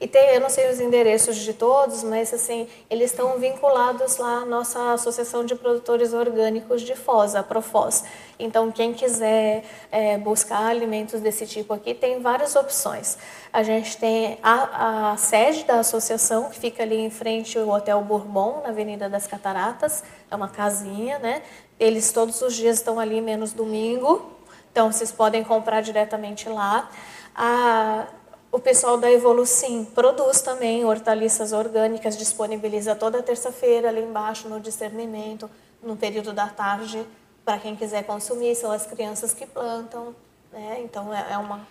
E 0.00 0.06
tem, 0.06 0.34
eu 0.34 0.40
não 0.40 0.48
sei 0.48 0.70
os 0.70 0.80
endereços 0.80 1.36
de 1.36 1.52
todos, 1.52 2.04
mas 2.04 2.32
assim, 2.32 2.68
eles 2.88 3.10
estão 3.10 3.36
vinculados 3.36 4.16
lá 4.16 4.42
à 4.42 4.44
nossa 4.44 4.92
Associação 4.92 5.44
de 5.44 5.56
Produtores 5.56 6.12
Orgânicos 6.12 6.82
de 6.82 6.94
Foz, 6.94 7.34
a 7.34 7.42
Profos. 7.42 8.04
Então, 8.38 8.70
quem 8.70 8.94
quiser 8.94 9.64
é, 9.90 10.16
buscar 10.16 10.66
alimentos 10.66 11.20
desse 11.20 11.48
tipo 11.48 11.74
aqui, 11.74 11.94
tem 11.94 12.20
várias 12.20 12.54
opções. 12.54 13.18
A 13.52 13.64
gente 13.64 13.96
tem 13.96 14.38
a, 14.40 15.10
a 15.12 15.16
sede 15.16 15.64
da 15.64 15.80
associação, 15.80 16.48
que 16.48 16.60
fica 16.60 16.84
ali 16.84 16.98
em 16.98 17.10
frente 17.10 17.58
ao 17.58 17.68
Hotel 17.68 18.00
Bourbon, 18.02 18.60
na 18.62 18.68
Avenida 18.68 19.08
das 19.08 19.26
Cataratas, 19.26 20.04
é 20.30 20.36
uma 20.36 20.48
casinha, 20.48 21.18
né? 21.18 21.42
Eles 21.80 22.12
todos 22.12 22.40
os 22.40 22.54
dias 22.54 22.76
estão 22.76 23.00
ali, 23.00 23.20
menos 23.20 23.52
domingo, 23.52 24.30
então 24.70 24.92
vocês 24.92 25.10
podem 25.10 25.42
comprar 25.42 25.80
diretamente 25.80 26.48
lá. 26.48 26.88
A, 27.34 28.06
o 28.50 28.58
pessoal 28.58 28.96
da 28.96 29.10
Evolucim 29.10 29.84
produz 29.84 30.40
também 30.40 30.84
hortaliças 30.84 31.52
orgânicas, 31.52 32.16
disponibiliza 32.16 32.94
toda 32.94 33.22
terça-feira 33.22 33.88
ali 33.88 34.02
embaixo 34.02 34.48
no 34.48 34.58
discernimento, 34.58 35.50
no 35.82 35.96
período 35.96 36.32
da 36.32 36.48
tarde, 36.48 37.06
para 37.44 37.58
quem 37.58 37.76
quiser 37.76 38.04
consumir, 38.04 38.54
são 38.54 38.70
as 38.70 38.86
crianças 38.86 39.32
que 39.32 39.46
plantam, 39.46 40.14
né? 40.52 40.80
Então 40.82 41.14
é, 41.14 41.32
é 41.32 41.38
uma 41.38 41.66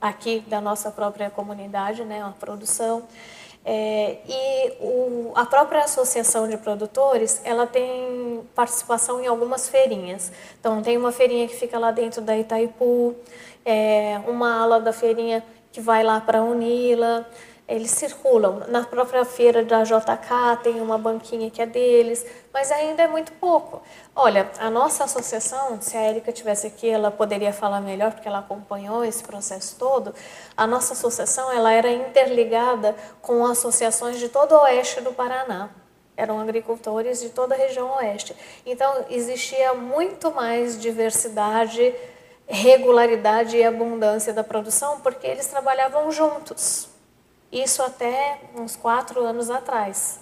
aqui 0.00 0.40
da 0.48 0.60
nossa 0.60 0.90
própria 0.90 1.30
comunidade, 1.30 2.04
né, 2.04 2.24
uma 2.24 2.32
produção. 2.32 3.02
É, 3.62 4.16
e 4.26 4.72
o, 4.80 5.32
a 5.34 5.44
própria 5.44 5.84
associação 5.84 6.48
de 6.48 6.56
produtores, 6.56 7.42
ela 7.44 7.66
tem 7.66 8.42
participação 8.54 9.22
em 9.22 9.26
algumas 9.26 9.68
feirinhas. 9.68 10.32
Então 10.58 10.80
tem 10.80 10.96
uma 10.96 11.12
feirinha 11.12 11.46
que 11.46 11.54
fica 11.54 11.78
lá 11.78 11.90
dentro 11.90 12.22
da 12.22 12.36
Itaipu, 12.36 13.14
é, 13.64 14.18
uma 14.26 14.62
ala 14.62 14.80
da 14.80 14.92
feirinha 14.92 15.44
que 15.72 15.80
vai 15.80 16.02
lá 16.02 16.20
para 16.20 16.38
a 16.38 16.42
Unila. 16.42 17.26
Eles 17.68 17.92
circulam. 17.92 18.64
Na 18.66 18.82
própria 18.82 19.24
feira 19.24 19.64
da 19.64 19.84
JK 19.84 20.60
tem 20.62 20.80
uma 20.80 20.98
banquinha 20.98 21.48
que 21.50 21.62
é 21.62 21.66
deles, 21.66 22.26
mas 22.52 22.72
ainda 22.72 23.04
é 23.04 23.06
muito 23.06 23.30
pouco. 23.34 23.80
Olha, 24.14 24.50
a 24.58 24.68
nossa 24.68 25.04
associação, 25.04 25.80
se 25.80 25.96
a 25.96 26.00
Érica 26.00 26.32
tivesse 26.32 26.66
aqui, 26.66 26.88
ela 26.88 27.12
poderia 27.12 27.52
falar 27.52 27.80
melhor, 27.80 28.12
porque 28.12 28.26
ela 28.26 28.40
acompanhou 28.40 29.04
esse 29.04 29.22
processo 29.22 29.76
todo. 29.78 30.12
A 30.56 30.66
nossa 30.66 30.94
associação 30.94 31.52
ela 31.52 31.72
era 31.72 31.92
interligada 31.92 32.96
com 33.22 33.46
associações 33.46 34.18
de 34.18 34.28
todo 34.28 34.52
o 34.52 34.62
oeste 34.62 35.00
do 35.00 35.12
Paraná 35.12 35.70
eram 36.20 36.38
agricultores 36.38 37.20
de 37.20 37.30
toda 37.30 37.54
a 37.54 37.58
região 37.58 37.96
oeste. 37.96 38.36
Então, 38.66 39.06
existia 39.08 39.72
muito 39.72 40.30
mais 40.30 40.78
diversidade 40.78 41.94
regularidade 42.50 43.56
e 43.56 43.64
abundância 43.64 44.32
da 44.32 44.42
produção, 44.42 45.00
porque 45.00 45.26
eles 45.26 45.46
trabalhavam 45.46 46.10
juntos. 46.10 46.88
Isso 47.50 47.82
até 47.82 48.40
uns 48.56 48.76
quatro 48.76 49.24
anos 49.24 49.50
atrás. 49.50 50.20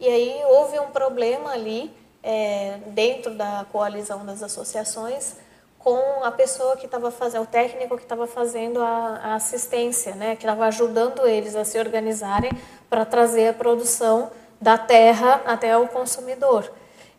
E 0.00 0.08
aí 0.08 0.42
houve 0.46 0.78
um 0.78 0.90
problema 0.90 1.52
ali, 1.52 1.94
é, 2.22 2.78
dentro 2.88 3.34
da 3.34 3.66
coalizão 3.70 4.24
das 4.24 4.42
associações, 4.42 5.36
com 5.78 6.24
a 6.24 6.32
pessoa 6.32 6.76
que 6.76 6.86
estava 6.86 7.10
fazendo, 7.10 7.42
o 7.42 7.46
técnico 7.46 7.96
que 7.96 8.02
estava 8.02 8.26
fazendo 8.26 8.82
a, 8.82 9.20
a, 9.22 9.34
assistência, 9.36 10.14
né, 10.14 10.34
que 10.34 10.42
estava 10.42 10.66
ajudando 10.66 11.26
eles 11.26 11.54
a 11.54 11.64
se 11.64 11.78
organizarem 11.78 12.50
para 12.90 13.04
trazer 13.04 13.48
a 13.48 13.52
produção 13.52 14.30
da 14.60 14.76
terra 14.76 15.42
até 15.46 15.76
o 15.76 15.86
consumidor. 15.86 16.70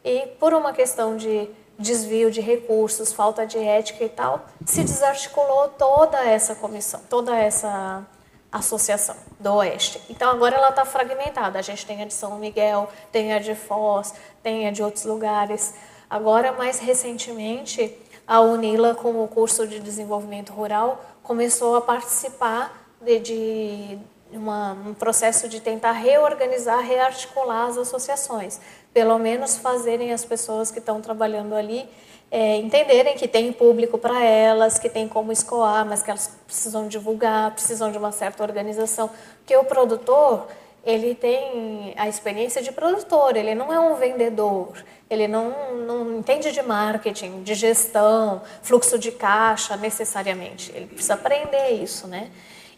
E 0.03 0.27
por 0.39 0.53
uma 0.53 0.73
questão 0.73 1.15
de 1.15 1.49
desvio 1.77 2.31
de 2.31 2.41
recursos, 2.41 3.13
falta 3.13 3.45
de 3.45 3.57
ética 3.57 4.03
e 4.03 4.09
tal, 4.09 4.45
se 4.65 4.83
desarticulou 4.83 5.69
toda 5.69 6.17
essa 6.17 6.55
comissão, 6.55 6.99
toda 7.09 7.35
essa 7.37 8.05
associação 8.51 9.15
do 9.39 9.53
Oeste. 9.55 10.01
Então 10.09 10.29
agora 10.29 10.55
ela 10.55 10.69
está 10.69 10.85
fragmentada. 10.85 11.59
A 11.59 11.61
gente 11.61 11.85
tem 11.85 12.01
a 12.01 12.05
de 12.05 12.13
São 12.13 12.37
Miguel, 12.39 12.89
tem 13.11 13.33
a 13.33 13.39
de 13.39 13.55
Foz, 13.55 14.13
tem 14.41 14.67
a 14.67 14.71
de 14.71 14.81
outros 14.81 15.05
lugares. 15.05 15.73
Agora, 16.09 16.53
mais 16.53 16.79
recentemente, 16.79 17.95
a 18.25 18.41
UNILA, 18.41 18.95
com 18.95 19.23
o 19.23 19.27
curso 19.27 19.67
de 19.67 19.79
desenvolvimento 19.79 20.51
rural, 20.53 21.03
começou 21.21 21.75
a 21.75 21.81
participar 21.81 22.87
de, 23.01 23.19
de 23.19 23.99
uma, 24.31 24.73
um 24.73 24.93
processo 24.93 25.47
de 25.47 25.59
tentar 25.59 25.93
reorganizar, 25.93 26.79
rearticular 26.79 27.67
as 27.67 27.77
associações 27.77 28.59
pelo 28.97 29.19
menos 29.19 29.57
fazerem 29.57 30.11
as 30.11 30.25
pessoas 30.25 30.71
que 30.71 30.79
estão 30.79 30.99
trabalhando 30.99 31.53
ali 31.53 31.87
é, 32.31 32.57
entenderem 32.57 33.15
que 33.15 33.27
tem 33.27 33.53
público 33.53 33.97
para 33.97 34.23
elas, 34.23 34.79
que 34.79 34.89
tem 34.89 35.07
como 35.07 35.31
escoar, 35.31 35.85
mas 35.85 36.01
que 36.01 36.09
elas 36.09 36.35
precisam 36.45 36.87
divulgar, 36.87 37.51
precisam 37.51 37.91
de 37.91 37.97
uma 37.99 38.11
certa 38.11 38.41
organização. 38.41 39.09
Porque 39.37 39.55
o 39.55 39.63
produtor, 39.63 40.47
ele 40.83 41.13
tem 41.13 41.93
a 41.95 42.07
experiência 42.09 42.61
de 42.61 42.71
produtor, 42.71 43.37
ele 43.37 43.53
não 43.53 43.71
é 43.71 43.79
um 43.79 43.95
vendedor, 43.95 44.73
ele 45.09 45.27
não, 45.27 45.75
não 45.85 46.17
entende 46.17 46.51
de 46.51 46.61
marketing, 46.61 47.43
de 47.43 47.53
gestão, 47.53 48.41
fluxo 48.63 48.97
de 48.97 49.11
caixa 49.11 49.77
necessariamente. 49.77 50.71
Ele 50.75 50.87
precisa 50.87 51.13
aprender 51.13 51.69
isso, 51.69 52.07
né? 52.07 52.29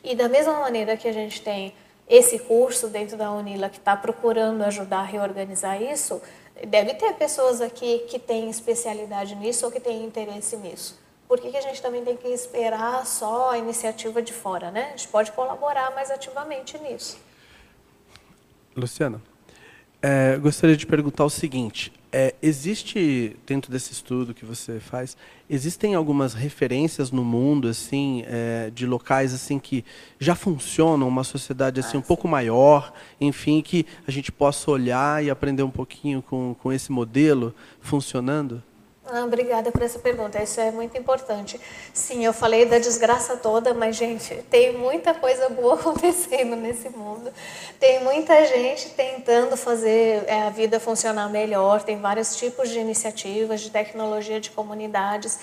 E 0.03 0.15
da 0.15 0.29
mesma 0.29 0.53
maneira 0.59 0.95
que 0.95 1.07
a 1.07 1.11
gente 1.11 1.41
tem 1.41 1.73
esse 2.07 2.39
curso 2.39 2.87
dentro 2.87 3.15
da 3.15 3.31
Unila 3.31 3.69
que 3.69 3.77
está 3.77 3.95
procurando 3.95 4.63
ajudar 4.63 4.99
a 4.99 5.03
reorganizar 5.03 5.81
isso, 5.81 6.21
deve 6.67 6.95
ter 6.95 7.13
pessoas 7.13 7.61
aqui 7.61 7.99
que 8.09 8.17
têm 8.17 8.49
especialidade 8.49 9.35
nisso 9.35 9.65
ou 9.65 9.71
que 9.71 9.79
têm 9.79 10.03
interesse 10.03 10.57
nisso. 10.57 10.99
Por 11.27 11.39
que, 11.39 11.51
que 11.51 11.57
a 11.57 11.61
gente 11.61 11.79
também 11.79 12.03
tem 12.03 12.17
que 12.17 12.27
esperar 12.27 13.05
só 13.05 13.51
a 13.51 13.57
iniciativa 13.57 14.19
de 14.19 14.33
fora, 14.33 14.71
né? 14.71 14.87
A 14.87 14.97
gente 14.97 15.07
pode 15.09 15.31
colaborar 15.31 15.93
mais 15.93 16.09
ativamente 16.09 16.75
nisso. 16.79 17.19
Luciana, 18.75 19.21
é, 20.01 20.37
gostaria 20.37 20.75
de 20.75 20.87
perguntar 20.87 21.25
o 21.25 21.29
seguinte: 21.29 21.93
É, 22.11 22.33
existe 22.41 23.35
dentro 23.45 23.71
desse 23.71 23.91
estudo 23.93 24.33
que 24.33 24.43
você 24.43 24.79
faz, 24.79 25.15
existem 25.47 25.93
algumas 25.93 26.33
referências 26.33 27.11
no 27.11 27.23
mundo 27.23 27.67
assim 27.67 28.23
é, 28.25 28.71
de 28.73 28.87
locais 28.87 29.31
assim 29.31 29.59
que 29.59 29.85
já 30.19 30.33
funcionam 30.33 31.07
uma 31.07 31.23
sociedade 31.23 31.79
assim 31.79 31.97
um 31.97 32.01
pouco 32.01 32.27
maior, 32.27 32.91
enfim, 33.21 33.61
que 33.61 33.85
a 34.07 34.11
gente 34.11 34.31
possa 34.31 34.71
olhar 34.71 35.23
e 35.23 35.29
aprender 35.29 35.61
um 35.61 35.69
pouquinho 35.69 36.21
com, 36.23 36.55
com 36.59 36.73
esse 36.73 36.91
modelo 36.91 37.53
funcionando? 37.79 38.63
Ah, 39.11 39.23
obrigada 39.23 39.71
por 39.71 39.81
essa 39.81 39.97
pergunta, 39.97 40.41
isso 40.41 40.61
é 40.61 40.69
muito 40.69 40.95
importante. 40.95 41.59
Sim, 41.91 42.23
eu 42.25 42.31
falei 42.31 42.65
da 42.65 42.77
desgraça 42.77 43.35
toda, 43.35 43.73
mas, 43.73 43.95
gente, 43.95 44.35
tem 44.51 44.71
muita 44.71 45.15
coisa 45.15 45.49
boa 45.49 45.73
acontecendo 45.79 46.55
nesse 46.55 46.89
mundo. 46.89 47.31
Tem 47.79 48.03
muita 48.03 48.45
gente 48.45 48.89
tentando 48.89 49.57
fazer 49.57 50.23
é, 50.27 50.43
a 50.43 50.49
vida 50.51 50.79
funcionar 50.79 51.27
melhor, 51.29 51.81
tem 51.81 51.99
vários 51.99 52.35
tipos 52.35 52.69
de 52.69 52.77
iniciativas, 52.77 53.61
de 53.61 53.71
tecnologia 53.71 54.39
de 54.39 54.51
comunidades. 54.51 55.39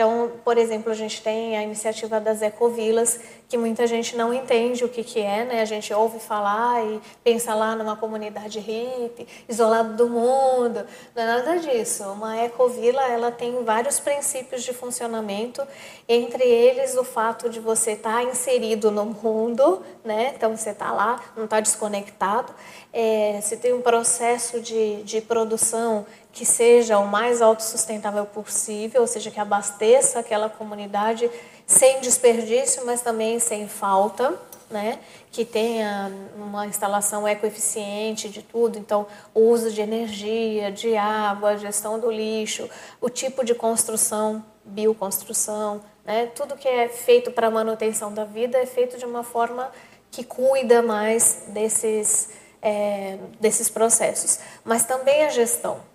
Então, 0.00 0.32
por 0.42 0.56
exemplo, 0.56 0.90
a 0.90 0.94
gente 0.94 1.20
tem 1.20 1.58
a 1.58 1.62
iniciativa 1.62 2.18
das 2.18 2.40
ecovilas, 2.40 3.20
que 3.46 3.58
muita 3.58 3.86
gente 3.86 4.16
não 4.16 4.32
entende 4.32 4.82
o 4.82 4.88
que, 4.88 5.04
que 5.04 5.20
é, 5.20 5.44
né? 5.44 5.60
A 5.60 5.66
gente 5.66 5.92
ouve 5.92 6.18
falar 6.18 6.82
e 6.86 7.02
pensa 7.22 7.54
lá 7.54 7.76
numa 7.76 7.94
comunidade 7.94 8.58
hippie, 8.60 9.28
isolado 9.46 9.96
do 9.96 10.08
mundo. 10.08 10.86
Não 11.14 11.22
é 11.22 11.26
nada 11.26 11.58
disso. 11.58 12.02
Uma 12.04 12.38
ecovila, 12.38 13.02
ela 13.10 13.30
tem 13.30 13.62
vários 13.62 14.00
princípios 14.00 14.62
de 14.62 14.72
funcionamento, 14.72 15.62
entre 16.08 16.44
eles 16.44 16.96
o 16.96 17.04
fato 17.04 17.50
de 17.50 17.60
você 17.60 17.90
estar 17.90 18.14
tá 18.14 18.22
inserido 18.22 18.90
no 18.90 19.04
mundo, 19.04 19.82
né? 20.02 20.32
Então, 20.34 20.56
você 20.56 20.70
está 20.70 20.92
lá, 20.92 21.22
não 21.36 21.44
está 21.44 21.60
desconectado. 21.60 22.54
É, 22.90 23.38
você 23.38 23.54
tem 23.54 23.74
um 23.74 23.82
processo 23.82 24.60
de, 24.60 25.02
de 25.02 25.20
produção 25.20 26.06
que 26.32 26.46
seja 26.46 26.98
o 26.98 27.06
mais 27.06 27.42
autossustentável 27.42 28.24
possível, 28.24 29.00
ou 29.00 29.06
seja, 29.06 29.30
que 29.30 29.40
abasteça 29.40 30.20
aquela 30.20 30.48
comunidade 30.48 31.30
sem 31.66 32.00
desperdício, 32.00 32.84
mas 32.84 33.00
também 33.00 33.38
sem 33.38 33.68
falta, 33.68 34.34
né? 34.70 34.98
que 35.32 35.44
tenha 35.44 36.10
uma 36.36 36.66
instalação 36.66 37.26
ecoeficiente 37.26 38.28
de 38.28 38.42
tudo, 38.42 38.78
então 38.78 39.06
o 39.34 39.40
uso 39.40 39.70
de 39.70 39.80
energia, 39.80 40.72
de 40.72 40.96
água, 40.96 41.56
gestão 41.56 41.98
do 41.98 42.10
lixo, 42.10 42.68
o 43.00 43.08
tipo 43.08 43.44
de 43.44 43.54
construção, 43.54 44.44
bioconstrução, 44.64 45.80
né? 46.04 46.26
tudo 46.34 46.56
que 46.56 46.68
é 46.68 46.88
feito 46.88 47.30
para 47.30 47.50
manutenção 47.50 48.12
da 48.12 48.24
vida 48.24 48.58
é 48.58 48.66
feito 48.66 48.98
de 48.98 49.04
uma 49.04 49.22
forma 49.22 49.70
que 50.10 50.24
cuida 50.24 50.82
mais 50.82 51.44
desses, 51.48 52.30
é, 52.60 53.18
desses 53.38 53.68
processos, 53.68 54.40
mas 54.64 54.84
também 54.84 55.24
a 55.24 55.28
gestão. 55.28 55.89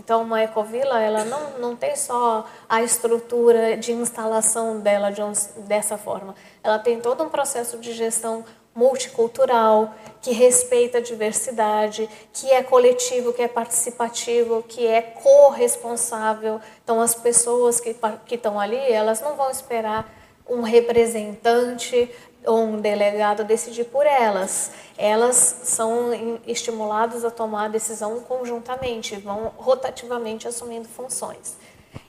Então, 0.00 0.22
uma 0.22 0.42
ecovila, 0.42 0.98
ela 0.98 1.24
não, 1.26 1.58
não 1.58 1.76
tem 1.76 1.94
só 1.94 2.46
a 2.66 2.82
estrutura 2.82 3.76
de 3.76 3.92
instalação 3.92 4.80
dela 4.80 5.12
de 5.12 5.22
um, 5.22 5.30
dessa 5.66 5.98
forma. 5.98 6.34
Ela 6.64 6.78
tem 6.78 6.98
todo 6.98 7.22
um 7.22 7.28
processo 7.28 7.76
de 7.76 7.92
gestão 7.92 8.42
multicultural, 8.74 9.94
que 10.22 10.32
respeita 10.32 10.98
a 10.98 11.00
diversidade, 11.02 12.08
que 12.32 12.50
é 12.50 12.62
coletivo, 12.62 13.34
que 13.34 13.42
é 13.42 13.48
participativo, 13.48 14.62
que 14.62 14.86
é 14.86 15.02
corresponsável. 15.02 16.62
Então, 16.82 16.98
as 17.02 17.14
pessoas 17.14 17.78
que, 17.78 17.94
que 18.24 18.36
estão 18.36 18.58
ali, 18.58 18.80
elas 18.90 19.20
não 19.20 19.36
vão 19.36 19.50
esperar 19.50 20.10
um 20.48 20.62
representante 20.62 22.10
ou 22.46 22.64
um 22.64 22.80
delegado 22.80 23.44
decidir 23.44 23.84
por 23.84 24.06
elas. 24.06 24.70
Elas 24.96 25.36
são 25.64 26.10
estimuladas 26.46 27.24
a 27.24 27.30
tomar 27.30 27.66
a 27.66 27.68
decisão 27.68 28.20
conjuntamente, 28.20 29.16
vão 29.16 29.52
rotativamente 29.56 30.48
assumindo 30.48 30.88
funções. 30.88 31.56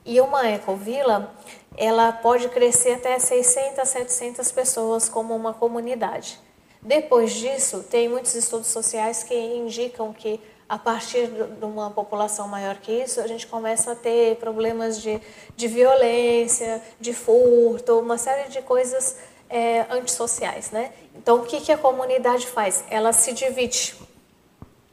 E 0.06 0.20
uma 0.22 0.48
ecovila, 0.50 1.34
ela 1.78 2.12
pode 2.12 2.50
crescer 2.50 2.94
até 2.94 3.18
600, 3.18 3.88
700 3.88 4.52
pessoas 4.52 5.10
como 5.10 5.36
uma 5.36 5.54
comunidade. 5.54 6.40
Depois 6.82 7.34
disso, 7.34 7.86
tem 7.90 8.10
muitos 8.10 8.34
estudos 8.34 8.68
sociais 8.68 9.24
que 9.24 9.36
indicam 9.36 10.12
que 10.12 10.40
a 10.68 10.78
partir 10.78 11.28
de 11.28 11.66
uma 11.66 11.92
população 11.92 12.48
maior 12.48 12.78
que 12.78 12.94
isso, 12.94 13.20
a 13.20 13.28
gente 13.28 13.46
começa 13.46 13.92
a 13.92 13.96
ter 13.96 14.38
problemas 14.38 15.02
de, 15.02 15.22
de 15.56 15.68
violência, 15.68 16.82
de 16.98 17.14
furto, 17.14 18.00
uma 18.00 18.18
série 18.18 18.50
de 18.50 18.62
coisas 18.62 19.18
é, 19.52 19.86
antissociais, 19.90 20.72
né? 20.72 20.92
Então, 21.14 21.42
o 21.42 21.46
que, 21.46 21.60
que 21.60 21.72
a 21.72 21.78
comunidade 21.78 22.48
faz? 22.48 22.86
Ela 22.90 23.12
se 23.12 23.34
divide 23.34 23.96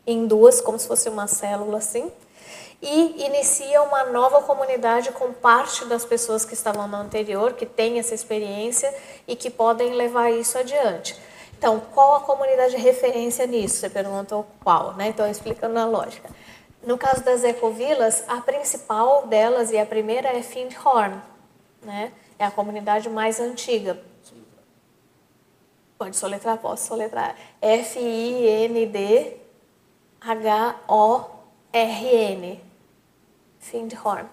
em 0.06 0.26
duas, 0.26 0.60
como 0.60 0.78
se 0.78 0.88
fosse 0.88 1.08
uma 1.08 1.28
célula 1.28 1.78
assim, 1.78 2.10
e 2.82 3.24
inicia 3.24 3.82
uma 3.82 4.04
nova 4.04 4.42
comunidade 4.42 5.12
com 5.12 5.32
parte 5.32 5.84
das 5.84 6.04
pessoas 6.04 6.44
que 6.44 6.54
estavam 6.54 6.88
na 6.88 6.98
anterior, 6.98 7.52
que 7.52 7.66
têm 7.66 7.98
essa 7.98 8.14
experiência 8.14 8.92
e 9.26 9.36
que 9.36 9.50
podem 9.50 9.94
levar 9.94 10.30
isso 10.30 10.58
adiante. 10.58 11.16
Então, 11.56 11.80
qual 11.92 12.16
a 12.16 12.20
comunidade 12.20 12.76
de 12.76 12.82
referência 12.82 13.46
nisso? 13.46 13.76
Você 13.76 13.90
perguntou 13.90 14.46
qual, 14.62 14.94
né? 14.94 15.08
Então, 15.08 15.28
explicando 15.28 15.78
a 15.78 15.84
lógica. 15.84 16.30
No 16.84 16.96
caso 16.96 17.22
das 17.24 17.42
ecovilas, 17.42 18.24
a 18.28 18.40
principal 18.40 19.26
delas 19.26 19.72
e 19.72 19.78
a 19.78 19.84
primeira 19.84 20.28
é 20.28 20.42
Findhorn, 20.42 21.20
né? 21.82 22.12
É 22.38 22.44
a 22.44 22.50
comunidade 22.50 23.08
mais 23.08 23.40
antiga. 23.40 24.00
Pode 25.98 26.16
soletrar? 26.16 26.58
Posso 26.58 26.86
soletrar. 26.86 27.34
F-I-N-D-H-O-R-N. 27.60 29.00
Findhorn. 33.58 34.28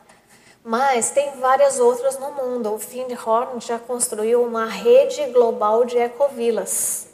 Mas 0.63 1.09
tem 1.09 1.31
várias 1.39 1.79
outras 1.79 2.19
no 2.19 2.31
mundo. 2.31 2.73
O 2.73 2.79
Findhorn 2.79 3.59
já 3.59 3.79
construiu 3.79 4.43
uma 4.43 4.65
rede 4.65 5.25
global 5.27 5.85
de 5.85 5.97
ecovilas. 5.97 7.07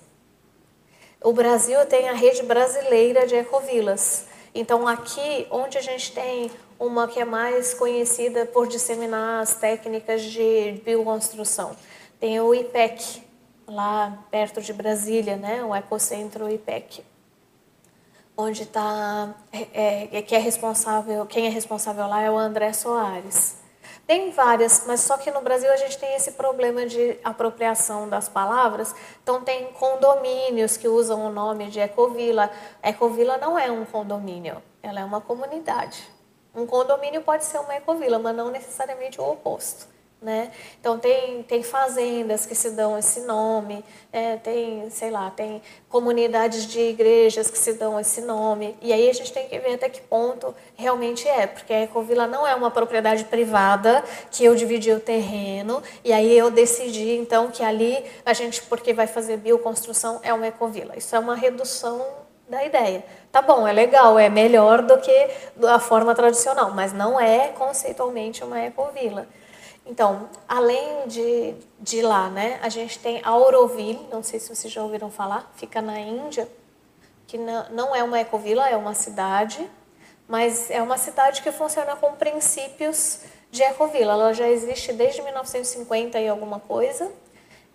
O 1.23 1.31
Brasil 1.31 1.85
tem 1.85 2.09
a 2.09 2.13
rede 2.13 2.43
brasileira 2.43 3.25
de 3.25 3.35
ecovilas. 3.35 4.25
Então, 4.53 4.87
aqui, 4.87 5.47
onde 5.49 5.77
a 5.77 5.81
gente 5.81 6.11
tem 6.11 6.51
uma 6.77 7.07
que 7.07 7.19
é 7.19 7.25
mais 7.25 7.73
conhecida 7.73 8.45
por 8.45 8.67
disseminar 8.67 9.41
as 9.41 9.53
técnicas 9.53 10.23
de 10.23 10.81
bioconstrução, 10.83 11.75
tem 12.19 12.41
o 12.41 12.53
IPEC, 12.53 13.23
lá 13.73 14.17
perto 14.29 14.61
de 14.61 14.73
Brasília, 14.73 15.37
né, 15.37 15.63
o 15.63 15.75
Ecocentro 15.75 16.49
IPEC, 16.49 17.03
onde 18.35 18.63
está, 18.63 19.33
é, 19.51 20.17
é, 20.17 20.21
que 20.21 20.35
é 20.35 20.39
responsável, 20.39 21.25
quem 21.25 21.47
é 21.47 21.49
responsável 21.49 22.07
lá 22.07 22.21
é 22.21 22.29
o 22.29 22.37
André 22.37 22.73
Soares. 22.73 23.61
Tem 24.07 24.31
várias, 24.31 24.83
mas 24.85 24.99
só 25.01 25.17
que 25.17 25.31
no 25.31 25.41
Brasil 25.41 25.71
a 25.71 25.77
gente 25.77 25.97
tem 25.97 26.15
esse 26.15 26.33
problema 26.33 26.85
de 26.85 27.17
apropriação 27.23 28.09
das 28.09 28.27
palavras. 28.27 28.93
Então 29.23 29.41
tem 29.41 29.71
condomínios 29.73 30.75
que 30.75 30.87
usam 30.87 31.25
o 31.25 31.31
nome 31.31 31.69
de 31.69 31.79
ecovila. 31.79 32.49
Ecovila 32.83 33.37
não 33.37 33.57
é 33.57 33.71
um 33.71 33.85
condomínio, 33.85 34.61
ela 34.83 34.99
é 34.99 35.05
uma 35.05 35.21
comunidade. 35.21 36.03
Um 36.53 36.65
condomínio 36.65 37.21
pode 37.21 37.45
ser 37.45 37.59
uma 37.59 37.75
ecovila, 37.75 38.19
mas 38.19 38.35
não 38.35 38.51
necessariamente 38.51 39.21
o 39.21 39.31
oposto. 39.31 39.87
Né? 40.21 40.51
Então 40.79 40.99
tem, 40.99 41.41
tem 41.41 41.63
fazendas 41.63 42.45
que 42.45 42.53
se 42.53 42.69
dão 42.69 42.95
esse 42.95 43.21
nome, 43.21 43.83
é, 44.13 44.37
tem, 44.37 44.87
sei 44.91 45.09
lá, 45.09 45.31
tem 45.31 45.63
comunidades 45.89 46.67
de 46.67 46.79
igrejas 46.79 47.49
que 47.49 47.57
se 47.57 47.73
dão 47.73 47.99
esse 47.99 48.21
nome. 48.21 48.77
E 48.83 48.93
aí 48.93 49.09
a 49.09 49.13
gente 49.13 49.33
tem 49.33 49.47
que 49.47 49.57
ver 49.57 49.73
até 49.73 49.89
que 49.89 49.99
ponto 49.99 50.53
realmente 50.75 51.27
é, 51.27 51.47
porque 51.47 51.73
a 51.73 51.81
Ecovila 51.81 52.27
não 52.27 52.45
é 52.45 52.53
uma 52.53 52.69
propriedade 52.69 53.25
privada 53.25 54.03
que 54.29 54.45
eu 54.45 54.53
dividi 54.53 54.91
o 54.91 54.99
terreno 54.99 55.81
e 56.05 56.13
aí 56.13 56.37
eu 56.37 56.51
decidi 56.51 57.15
então 57.15 57.49
que 57.49 57.63
ali 57.63 58.05
a 58.23 58.33
gente, 58.33 58.61
porque 58.61 58.93
vai 58.93 59.07
fazer 59.07 59.37
bioconstrução, 59.37 60.19
é 60.21 60.31
uma 60.31 60.45
Ecovila. 60.45 60.95
Isso 60.95 61.15
é 61.15 61.19
uma 61.19 61.35
redução 61.35 62.05
da 62.47 62.63
ideia. 62.63 63.03
Tá 63.31 63.41
bom, 63.41 63.65
é 63.65 63.71
legal, 63.71 64.19
é 64.19 64.29
melhor 64.29 64.81
do 64.81 64.97
que 64.97 65.29
a 65.67 65.79
forma 65.79 66.13
tradicional, 66.13 66.69
mas 66.71 66.91
não 66.91 67.19
é 67.19 67.47
conceitualmente 67.47 68.43
uma 68.43 68.59
ecovila. 68.59 69.25
Então, 69.85 70.29
além 70.47 71.07
de, 71.07 71.55
de 71.79 72.01
lá, 72.01 72.29
né, 72.29 72.59
a 72.61 72.69
gente 72.69 72.99
tem 72.99 73.19
Auroville, 73.23 74.07
não 74.11 74.21
sei 74.21 74.39
se 74.39 74.55
vocês 74.55 74.71
já 74.71 74.83
ouviram 74.83 75.09
falar, 75.09 75.51
fica 75.55 75.81
na 75.81 75.99
Índia, 75.99 76.47
que 77.25 77.37
não 77.37 77.95
é 77.95 78.03
uma 78.03 78.19
ecovila, 78.19 78.69
é 78.69 78.75
uma 78.75 78.93
cidade, 78.93 79.69
mas 80.27 80.69
é 80.69 80.81
uma 80.81 80.97
cidade 80.97 81.41
que 81.41 81.51
funciona 81.51 81.95
com 81.95 82.13
princípios 82.13 83.21
de 83.49 83.63
ecovila. 83.63 84.13
Ela 84.13 84.33
já 84.33 84.47
existe 84.47 84.93
desde 84.93 85.21
1950 85.21 86.19
e 86.19 86.27
alguma 86.27 86.59
coisa. 86.59 87.11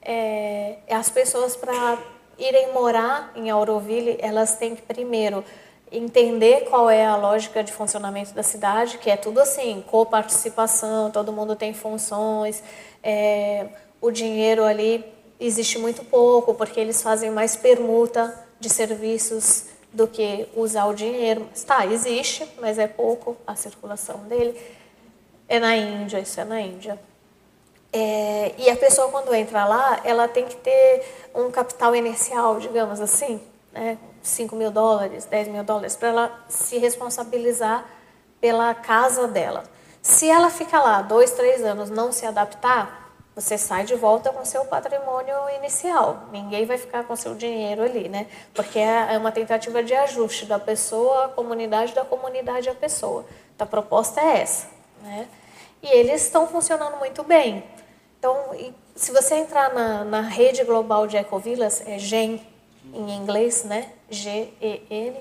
É, 0.01 0.78
as 0.91 1.11
pessoas, 1.11 1.57
para 1.57 1.99
irem 2.39 2.73
morar 2.73 3.33
em 3.35 3.51
Auroville, 3.51 4.16
elas 4.20 4.57
têm 4.57 4.77
que 4.77 4.83
primeiro 4.83 5.45
entender 5.90 6.66
qual 6.68 6.90
é 6.90 7.06
a 7.06 7.16
lógica 7.16 7.62
de 7.62 7.72
funcionamento 7.72 8.34
da 8.34 8.42
cidade, 8.42 8.98
que 8.98 9.10
é 9.10 9.16
tudo 9.16 9.40
assim, 9.40 9.84
coparticipação, 9.86 11.10
todo 11.10 11.32
mundo 11.32 11.54
tem 11.54 11.72
funções, 11.72 12.62
é, 13.02 13.66
o 14.00 14.10
dinheiro 14.10 14.64
ali 14.64 15.04
existe 15.38 15.78
muito 15.78 16.04
pouco, 16.04 16.54
porque 16.54 16.80
eles 16.80 17.02
fazem 17.02 17.30
mais 17.30 17.56
permuta 17.56 18.34
de 18.58 18.68
serviços 18.68 19.66
do 19.92 20.06
que 20.06 20.48
usar 20.54 20.86
o 20.86 20.94
dinheiro. 20.94 21.48
Está, 21.54 21.86
existe, 21.86 22.46
mas 22.60 22.78
é 22.78 22.86
pouco 22.86 23.36
a 23.46 23.54
circulação 23.54 24.18
dele. 24.24 24.58
É 25.48 25.58
na 25.58 25.76
Índia, 25.76 26.18
isso 26.18 26.40
é 26.40 26.44
na 26.44 26.60
Índia. 26.60 26.98
É, 27.92 28.52
e 28.58 28.68
a 28.68 28.76
pessoa, 28.76 29.08
quando 29.08 29.32
entra 29.34 29.64
lá, 29.64 30.00
ela 30.04 30.28
tem 30.28 30.46
que 30.46 30.56
ter 30.56 31.02
um 31.34 31.50
capital 31.50 31.94
inicial, 31.94 32.58
digamos 32.58 33.00
assim, 33.00 33.40
né? 33.72 33.96
5 34.27 34.57
mil 34.57 34.70
dólares, 34.70 35.24
10 35.24 35.48
mil 35.48 35.65
dólares, 35.65 35.97
para 35.97 36.09
ela 36.09 36.44
se 36.48 36.78
responsabilizar 36.78 37.85
pela 38.40 38.74
casa 38.74 39.27
dela. 39.28 39.65
Se 40.03 40.28
ela 40.28 40.51
fica 40.51 40.81
lá 40.81 41.03
dois, 41.03 41.32
três 41.32 41.65
anos 41.65 41.90
não 41.90 42.12
se 42.12 42.27
adaptar, 42.27 43.07
você 43.35 43.59
sai 43.59 43.85
de 43.85 43.94
volta 43.94 44.32
com 44.32 44.44
seu 44.44 44.65
patrimônio 44.65 45.35
inicial. 45.59 46.24
Ninguém 46.32 46.65
vai 46.65 46.78
ficar 46.78 47.05
com 47.05 47.15
seu 47.15 47.35
dinheiro 47.35 47.82
ali, 47.82 48.09
né? 48.09 48.27
Porque 48.55 48.78
é, 48.78 49.15
é 49.15 49.19
uma 49.19 49.31
tentativa 49.31 49.82
de 49.82 49.94
ajuste 49.94 50.47
da 50.47 50.59
pessoa 50.59 51.27
à 51.27 51.28
comunidade, 51.28 51.94
da 51.94 52.05
comunidade 52.05 52.69
à 52.69 52.74
pessoa. 52.74 53.27
Então, 53.55 53.66
a 53.66 53.69
proposta 53.69 54.20
é 54.20 54.40
essa, 54.40 54.69
né? 55.03 55.28
E 55.82 55.89
eles 55.89 56.23
estão 56.23 56.47
funcionando 56.47 56.97
muito 56.97 57.23
bem. 57.23 57.62
Então, 58.19 58.35
se 58.94 59.12
você 59.12 59.35
entrar 59.35 59.74
na, 59.74 60.05
na 60.05 60.20
rede 60.23 60.65
global 60.65 61.07
de 61.07 61.19
ecovilas, 61.19 61.82
é 61.86 61.98
GEN 61.98 62.40
em 62.94 63.11
inglês, 63.11 63.65
né? 63.65 63.93
G-E-N, 64.11 65.16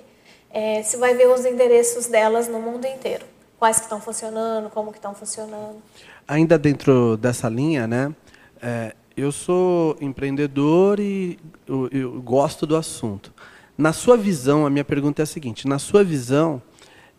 é, 0.52 0.82
você 0.82 0.98
vai 0.98 1.14
ver 1.16 1.28
os 1.28 1.45
endereços 1.45 2.07
delas 2.07 2.48
no 2.48 2.60
mundo 2.60 2.86
inteiro. 2.86 3.26
Quais 3.60 3.78
que 3.78 3.84
estão 3.84 3.99
funcionando, 3.99 4.70
como 4.70 4.91
que 4.91 4.98
estão 4.98 5.14
funcionando. 5.14 5.82
Ainda 6.28 6.57
dentro 6.57 7.18
dessa 7.18 7.49
linha, 7.49 7.88
né? 7.88 8.14
É, 8.62 8.95
eu 9.16 9.32
sou 9.32 9.98
empreendedor 10.02 10.99
e 10.99 11.40
eu, 11.68 11.88
eu, 11.91 12.22
gosto 12.22 12.66
do 12.66 12.76
assunto. 12.76 13.34
Na 13.78 13.94
sua 13.94 14.18
visão, 14.18 14.66
a 14.66 14.70
minha 14.70 14.84
pergunta 14.84 15.22
é 15.22 15.24
a 15.24 15.28
seguinte: 15.28 15.68
na 15.68 15.80
sua 15.80 16.03
visão, 16.03 16.62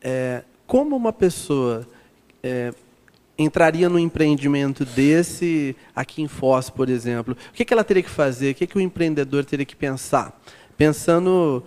é, 0.01 0.43
como 0.67 0.97
uma 0.97 1.13
pessoa 1.13 1.87
é, 2.43 2.73
entraria 3.39 3.89
no 3.89 3.99
empreendimento 3.99 4.85
desse 4.85 5.77
aqui 5.95 6.23
em 6.23 6.29
Foz, 6.29 6.71
por 6.71 6.89
exemplo? 6.89 7.37
O 7.51 7.53
que, 7.53 7.65
que 7.65 7.73
ela 7.73 7.85
teria 7.85 8.03
que 8.03 8.11
fazer? 8.11 8.53
O 8.53 8.55
que, 8.55 8.67
que 8.67 8.79
o 8.79 8.81
empreendedor 8.81 9.45
teria 9.45 9.67
que 9.67 9.77
pensar? 9.77 10.39
Pensando 10.77 11.65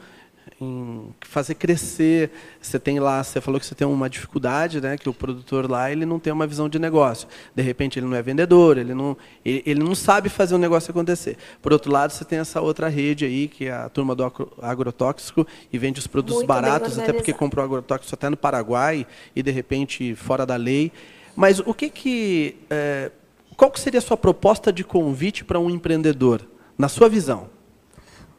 em 0.62 1.14
fazer 1.22 1.56
crescer. 1.56 2.32
Você 2.62 2.80
tem 2.80 3.00
lá, 3.00 3.24
você 3.24 3.40
falou 3.40 3.60
que 3.60 3.66
você 3.66 3.76
tem 3.76 3.88
uma 3.88 4.10
dificuldade, 4.10 4.82
né, 4.82 4.98
que 4.98 5.08
o 5.08 5.14
produtor 5.14 5.70
lá 5.70 5.92
ele 5.92 6.06
não 6.06 6.20
tem 6.20 6.32
uma 6.34 6.46
visão 6.46 6.68
de 6.68 6.78
negócio. 6.80 7.28
De 7.56 7.62
repente 7.62 8.00
ele 8.00 8.06
não 8.06 8.16
é 8.16 8.22
vendedor, 8.22 8.78
ele 8.78 8.94
não, 8.94 9.16
ele, 9.44 9.64
ele 9.66 9.84
não 9.84 9.96
sabe 9.96 10.30
fazer 10.30 10.56
o 10.56 10.58
negócio 10.58 10.92
acontecer. 10.92 11.38
Por 11.62 11.72
outro 11.72 11.92
lado, 11.92 12.12
você 12.12 12.26
tem 12.26 12.40
essa 12.40 12.62
outra 12.62 12.88
rede 12.88 13.26
aí, 13.26 13.48
que 13.48 13.66
é 13.66 13.72
a 13.72 13.90
turma 13.90 14.16
do 14.16 14.24
agrotóxico 14.62 15.48
e 15.72 15.78
vende 15.78 16.00
os 16.00 16.08
produtos 16.08 16.38
Muito 16.38 16.48
baratos, 16.48 16.98
até 17.00 17.14
porque 17.14 17.34
comprou 17.34 17.64
agrotóxico 17.64 18.14
até 18.14 18.30
no 18.30 18.38
Paraguai 18.38 19.06
e 19.36 19.42
de 19.42 19.52
repente 19.52 20.16
fora 20.16 20.46
da 20.46 20.56
lei. 20.56 20.92
Mas 21.36 21.60
o 21.60 21.74
que 21.74 21.90
que 21.90 22.58
é, 22.70 23.12
qual 23.56 23.72
que 23.72 23.80
seria 23.80 24.00
a 24.00 24.02
sua 24.02 24.18
proposta 24.18 24.74
de 24.74 24.84
convite 24.84 25.46
para 25.46 25.60
um 25.60 25.70
empreendedor, 25.70 26.42
na 26.78 26.90
sua 26.90 27.08
visão? 27.08 27.50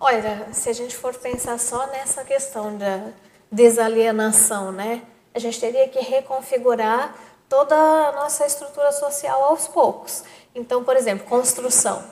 Olha, 0.03 0.49
se 0.51 0.71
a 0.71 0.73
gente 0.73 0.97
for 0.97 1.15
pensar 1.15 1.61
só 1.61 1.87
nessa 1.89 2.25
questão 2.25 2.75
da 2.79 3.09
desalienação, 3.53 4.73
né? 4.73 5.03
A 5.35 5.39
gente 5.39 5.61
teria 5.61 5.87
que 5.89 6.01
reconfigurar 6.01 7.15
toda 7.51 7.75
a 7.75 8.13
nossa 8.13 8.47
estrutura 8.47 8.93
social 8.93 9.43
aos 9.45 9.69
poucos. 9.69 10.25
Então, 10.55 10.83
por 10.83 10.97
exemplo, 10.97 11.27
construção. 11.27 12.03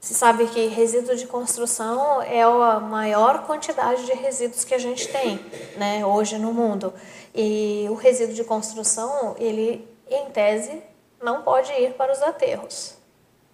Se 0.00 0.14
sabe 0.14 0.46
que 0.46 0.68
resíduo 0.68 1.14
de 1.14 1.26
construção 1.26 2.22
é 2.22 2.42
a 2.42 2.80
maior 2.80 3.44
quantidade 3.46 4.06
de 4.06 4.12
resíduos 4.14 4.64
que 4.64 4.74
a 4.74 4.78
gente 4.78 5.06
tem, 5.08 5.38
né, 5.76 6.06
hoje 6.06 6.38
no 6.38 6.54
mundo. 6.54 6.94
E 7.34 7.86
o 7.90 7.94
resíduo 7.94 8.34
de 8.34 8.44
construção, 8.44 9.36
ele, 9.38 9.86
em 10.08 10.30
tese, 10.30 10.82
não 11.22 11.42
pode 11.42 11.72
ir 11.72 11.92
para 11.92 12.10
os 12.10 12.22
aterros. 12.22 12.97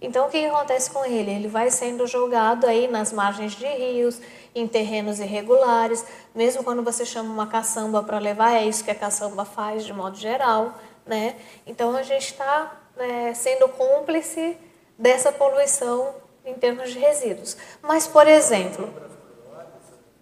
Então, 0.01 0.27
o 0.27 0.29
que 0.29 0.45
acontece 0.45 0.91
com 0.91 1.05
ele? 1.05 1.31
Ele 1.31 1.47
vai 1.47 1.71
sendo 1.71 2.05
jogado 2.05 2.65
aí 2.65 2.87
nas 2.87 3.13
margens 3.13 3.53
de 3.53 3.65
rios, 3.65 4.19
em 4.53 4.67
terrenos 4.67 5.19
irregulares, 5.19 6.05
mesmo 6.33 6.63
quando 6.63 6.83
você 6.83 7.05
chama 7.05 7.33
uma 7.33 7.47
caçamba 7.47 8.03
para 8.03 8.19
levar, 8.19 8.53
é 8.53 8.65
isso 8.65 8.83
que 8.83 8.91
a 8.91 8.95
caçamba 8.95 9.45
faz 9.45 9.85
de 9.85 9.93
modo 9.93 10.17
geral, 10.17 10.73
né? 11.05 11.35
Então, 11.65 11.95
a 11.95 12.03
gente 12.03 12.25
está 12.25 12.79
é, 12.97 13.33
sendo 13.33 13.67
cúmplice 13.69 14.57
dessa 14.97 15.31
poluição 15.31 16.15
em 16.45 16.53
termos 16.53 16.91
de 16.91 16.99
resíduos. 16.99 17.57
Mas, 17.81 18.07
por 18.07 18.27
exemplo, 18.27 18.93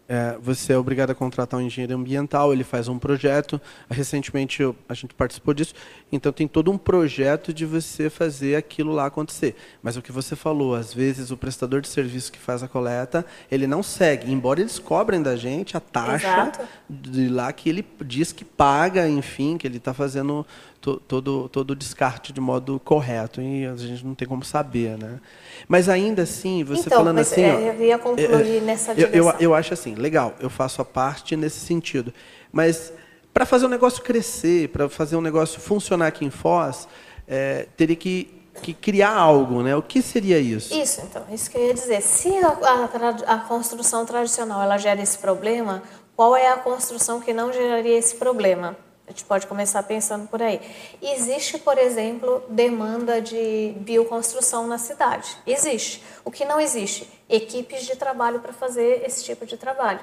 é, 0.08 0.38
você 0.42 0.74
é 0.74 0.78
obrigado 0.78 1.12
a 1.12 1.16
contratar 1.16 1.60
um 1.60 1.64
engenheiro 1.64 1.96
ambiental, 1.96 2.52
ele 2.52 2.64
faz 2.64 2.88
um 2.88 3.00
projeto. 3.00 3.60
Recentemente 3.90 4.62
eu, 4.62 4.76
a 4.88 4.94
gente 4.94 5.14
participou 5.14 5.54
disso. 5.54 5.74
Então 6.12 6.32
tem 6.32 6.48
todo 6.48 6.72
um 6.72 6.78
projeto 6.78 7.54
de 7.54 7.66
você 7.66 8.10
fazer 8.10 8.56
aquilo 8.56 8.92
lá 8.92 9.06
acontecer. 9.06 9.56
Mas 9.82 9.96
o 9.96 10.02
que 10.02 10.12
você 10.12 10.36
falou, 10.36 10.76
às 10.76 10.94
vezes 10.94 11.32
o 11.32 11.38
prestador 11.38 11.82
de 11.82 11.88
serviço 11.88 12.32
que 12.32 12.40
faz 12.40 12.62
a 12.62 12.68
coleta, 12.68 13.26
ele 13.50 13.66
não 13.66 13.82
segue, 13.82 14.32
embora 14.32 14.60
eles 14.60 14.78
cobrem 14.78 15.22
da 15.22 15.36
gente 15.36 15.78
a 15.78 15.80
taxa 15.80 16.28
Exato. 16.28 16.62
de 16.90 17.30
lá 17.30 17.52
que 17.54 17.70
ele 17.70 17.86
diz 18.06 18.32
que 18.32 18.44
paga, 18.44 19.08
enfim, 19.08 19.58
que 19.58 19.66
ele 19.66 19.78
está 19.78 19.94
fazendo 19.94 20.46
to, 20.84 21.00
todo, 21.08 21.48
todo 21.48 21.72
o 21.72 21.76
descarte 21.76 22.34
de 22.34 22.42
modo 22.42 22.80
correto. 22.84 23.42
E 23.42 23.66
a 23.66 23.76
gente 23.78 24.06
não 24.06 24.14
tem 24.14 24.28
como 24.28 24.44
saber, 24.44 24.98
né? 24.98 25.22
Mas 25.66 25.88
ainda 25.88 26.24
assim, 26.24 26.64
você 26.64 26.82
então, 26.82 26.98
falando 26.98 27.20
assim... 27.20 27.42
É, 27.42 27.56
ó, 27.56 27.60
eu 27.60 27.86
ia 27.86 27.98
concluir 27.98 28.58
é, 28.58 28.60
nessa 28.60 28.94
direção. 28.94 29.18
Eu, 29.18 29.30
eu, 29.30 29.40
eu 29.40 29.56
acho 29.56 29.74
assim, 29.74 29.96
legal, 29.96 30.36
eu 30.42 30.50
faço 30.50 30.82
a 30.82 30.86
parte 30.86 31.38
nesse 31.38 31.62
sentido. 31.62 32.14
Mas 32.52 32.92
para 33.34 33.46
fazer 33.46 33.66
o 33.66 33.70
negócio 33.70 34.04
crescer, 34.04 34.68
para 34.70 34.90
fazer 34.90 35.16
um 35.16 35.22
negócio 35.22 35.62
funcionar 35.62 36.08
aqui 36.08 36.26
em 36.26 36.30
Foz, 36.30 36.88
é, 37.26 37.68
teria 37.78 37.96
que 37.96 38.44
que 38.62 38.72
criar 38.72 39.12
algo, 39.12 39.64
né? 39.64 39.76
O 39.76 39.82
que 39.82 40.00
seria 40.00 40.38
isso? 40.38 40.76
Isso, 40.76 41.02
então, 41.02 41.24
isso 41.32 41.50
que 41.50 41.58
eu 41.58 41.66
ia 41.66 41.74
dizer. 41.74 42.02
Se 42.04 42.30
a, 42.38 42.50
a, 42.50 43.34
a, 43.34 43.38
construção 43.40 44.06
tradicional 44.06 44.62
ela 44.62 44.78
gera 44.78 45.02
esse 45.02 45.18
problema, 45.18 45.82
qual 46.16 46.36
é 46.36 46.50
a 46.50 46.58
construção 46.58 47.20
que 47.20 47.34
não 47.34 47.52
geraria 47.52 47.98
esse 47.98 48.16
problema? 48.16 48.78
Gente 49.14 49.26
pode 49.26 49.46
começar 49.46 49.84
pensando 49.84 50.28
por 50.28 50.42
aí. 50.42 50.60
Existe, 51.00 51.60
por 51.60 51.78
exemplo, 51.78 52.44
demanda 52.50 53.22
de 53.22 53.76
bioconstrução 53.78 54.66
na 54.66 54.80
cidade. 54.80 55.38
Existe. 55.46 56.04
O 56.26 56.32
que 56.32 56.44
não 56.44 56.60
existe? 56.60 57.08
Equipes 57.30 57.86
de 57.86 57.96
trabalho 57.96 58.40
para 58.40 58.52
fazer 58.52 59.04
esse 59.06 59.24
tipo 59.24 59.46
de 59.46 59.56
trabalho. 59.56 60.00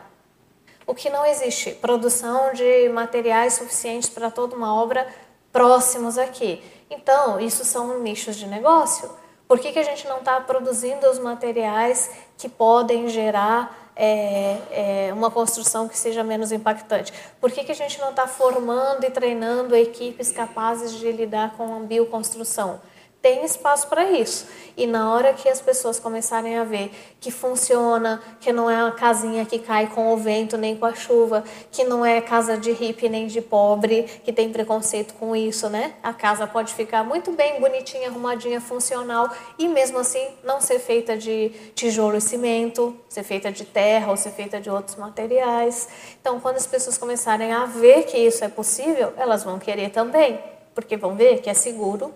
O 0.86 0.94
que 0.94 1.10
não 1.10 1.26
existe? 1.26 1.72
Produção 1.72 2.52
de 2.52 2.88
materiais 2.90 3.54
suficientes 3.54 4.08
para 4.08 4.30
toda 4.30 4.54
uma 4.54 4.80
obra 4.80 5.04
próximos 5.50 6.16
aqui. 6.16 6.62
Então, 6.88 7.40
isso 7.40 7.64
são 7.64 7.98
nichos 7.98 8.36
de 8.36 8.46
negócio. 8.46 9.10
Por 9.48 9.58
que, 9.58 9.72
que 9.72 9.78
a 9.80 9.84
gente 9.84 10.06
não 10.06 10.18
está 10.18 10.40
produzindo 10.40 11.10
os 11.10 11.18
materiais 11.18 12.08
que 12.38 12.48
podem 12.48 13.08
gerar 13.08 13.89
é, 13.96 15.08
é, 15.08 15.12
uma 15.12 15.30
construção 15.30 15.88
que 15.88 15.98
seja 15.98 16.22
menos 16.24 16.52
impactante? 16.52 17.12
Por 17.40 17.50
que, 17.50 17.64
que 17.64 17.72
a 17.72 17.74
gente 17.74 17.98
não 18.00 18.10
está 18.10 18.26
formando 18.26 19.04
e 19.04 19.10
treinando 19.10 19.74
equipes 19.76 20.30
capazes 20.30 20.92
de 20.92 21.10
lidar 21.12 21.56
com 21.56 21.76
a 21.76 21.80
bioconstrução? 21.80 22.80
Tem 23.22 23.44
espaço 23.44 23.86
para 23.88 24.10
isso. 24.10 24.46
E 24.76 24.86
na 24.86 25.12
hora 25.12 25.34
que 25.34 25.48
as 25.48 25.60
pessoas 25.60 26.00
começarem 26.00 26.56
a 26.56 26.64
ver 26.64 26.90
que 27.20 27.30
funciona, 27.30 28.22
que 28.40 28.50
não 28.50 28.70
é 28.70 28.82
uma 28.82 28.92
casinha 28.92 29.44
que 29.44 29.58
cai 29.58 29.88
com 29.88 30.12
o 30.14 30.16
vento 30.16 30.56
nem 30.56 30.74
com 30.74 30.86
a 30.86 30.94
chuva, 30.94 31.44
que 31.70 31.84
não 31.84 32.04
é 32.04 32.20
casa 32.22 32.56
de 32.56 32.72
hippie 32.72 33.10
nem 33.10 33.26
de 33.26 33.42
pobre, 33.42 34.04
que 34.24 34.32
tem 34.32 34.50
preconceito 34.50 35.12
com 35.14 35.36
isso, 35.36 35.68
né? 35.68 35.94
A 36.02 36.14
casa 36.14 36.46
pode 36.46 36.72
ficar 36.72 37.04
muito 37.04 37.30
bem 37.32 37.60
bonitinha, 37.60 38.08
arrumadinha, 38.08 38.60
funcional 38.60 39.28
e 39.58 39.68
mesmo 39.68 39.98
assim 39.98 40.26
não 40.42 40.60
ser 40.60 40.78
feita 40.78 41.16
de 41.16 41.50
tijolo 41.74 42.16
e 42.16 42.20
cimento, 42.22 42.96
ser 43.08 43.22
feita 43.22 43.52
de 43.52 43.66
terra 43.66 44.10
ou 44.10 44.16
ser 44.16 44.30
feita 44.30 44.58
de 44.58 44.70
outros 44.70 44.96
materiais. 44.96 45.88
Então, 46.18 46.40
quando 46.40 46.56
as 46.56 46.66
pessoas 46.66 46.96
começarem 46.96 47.52
a 47.52 47.66
ver 47.66 48.04
que 48.04 48.16
isso 48.16 48.42
é 48.42 48.48
possível, 48.48 49.12
elas 49.18 49.44
vão 49.44 49.58
querer 49.58 49.90
também, 49.90 50.40
porque 50.74 50.96
vão 50.96 51.14
ver 51.14 51.42
que 51.42 51.50
é 51.50 51.54
seguro 51.54 52.14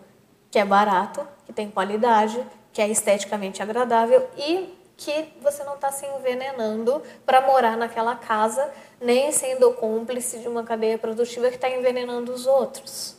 que 0.54 0.58
é 0.60 0.64
barato, 0.64 1.20
que 1.44 1.52
tem 1.52 1.68
qualidade, 1.68 2.40
que 2.72 2.80
é 2.80 2.88
esteticamente 2.88 3.60
agradável 3.60 4.24
e 4.38 4.72
que 4.96 5.24
você 5.42 5.64
não 5.64 5.74
está 5.74 5.90
se 5.90 6.06
envenenando 6.06 7.02
para 7.26 7.40
morar 7.40 7.76
naquela 7.76 8.14
casa, 8.14 8.70
nem 9.00 9.32
sendo 9.32 9.72
cúmplice 9.72 10.38
de 10.38 10.46
uma 10.46 10.62
cadeia 10.62 10.96
produtiva 10.96 11.48
que 11.48 11.56
está 11.56 11.68
envenenando 11.68 12.32
os 12.32 12.46
outros. 12.46 13.16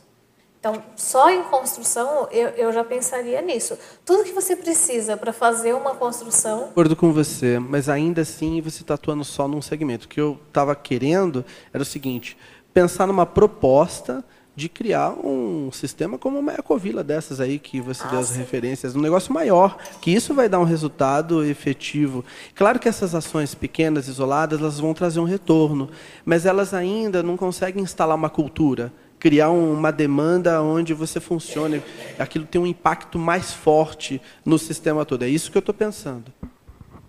Então, 0.58 0.82
só 0.96 1.28
em 1.28 1.42
construção, 1.42 2.26
eu, 2.30 2.48
eu 2.56 2.72
já 2.72 2.82
pensaria 2.82 3.42
nisso. 3.42 3.78
Tudo 4.02 4.24
que 4.24 4.32
você 4.32 4.56
precisa 4.56 5.14
para 5.14 5.30
fazer 5.30 5.74
uma 5.74 5.94
construção. 5.94 6.70
Acordo 6.70 6.96
com 6.96 7.12
você, 7.12 7.58
mas 7.58 7.90
ainda 7.90 8.22
assim 8.22 8.62
você 8.62 8.80
está 8.80 8.94
atuando 8.94 9.24
só 9.24 9.46
num 9.46 9.60
segmento. 9.60 10.06
O 10.06 10.08
que 10.08 10.22
eu 10.22 10.40
estava 10.48 10.74
querendo 10.74 11.44
era 11.70 11.82
o 11.82 11.86
seguinte: 11.86 12.34
pensar 12.72 13.06
numa 13.06 13.26
proposta 13.26 14.24
de 14.56 14.70
criar 14.70 15.10
um 15.10 15.70
sistema 15.70 16.16
como 16.16 16.38
uma 16.38 16.54
ecovila 16.54 17.04
dessas 17.04 17.40
aí 17.40 17.58
que 17.58 17.78
você 17.78 18.08
deu 18.08 18.18
as 18.18 18.34
referências, 18.34 18.96
um 18.96 19.02
negócio 19.02 19.30
maior, 19.30 19.76
que 20.00 20.10
isso 20.10 20.32
vai 20.32 20.48
dar 20.48 20.58
um 20.58 20.64
resultado 20.64 21.44
efetivo. 21.44 22.24
Claro 22.54 22.78
que 22.78 22.88
essas 22.88 23.14
ações 23.14 23.54
pequenas, 23.54 24.08
isoladas, 24.08 24.58
elas 24.58 24.80
vão 24.80 24.94
trazer 24.94 25.20
um 25.20 25.24
retorno, 25.24 25.90
mas 26.24 26.46
elas 26.46 26.72
ainda 26.72 27.22
não 27.22 27.36
conseguem 27.36 27.82
instalar 27.82 28.16
uma 28.16 28.30
cultura, 28.30 28.90
criar 29.18 29.50
uma 29.50 29.92
demanda 29.92 30.62
onde 30.62 30.94
você 30.94 31.20
funcione, 31.20 31.82
aquilo 32.18 32.46
tem 32.46 32.58
um 32.58 32.66
impacto 32.66 33.18
mais 33.18 33.52
forte 33.52 34.22
no 34.42 34.58
sistema 34.58 35.04
todo. 35.04 35.22
É 35.22 35.28
isso 35.28 35.50
que 35.50 35.58
eu 35.58 35.60
estou 35.60 35.74
pensando. 35.74 36.32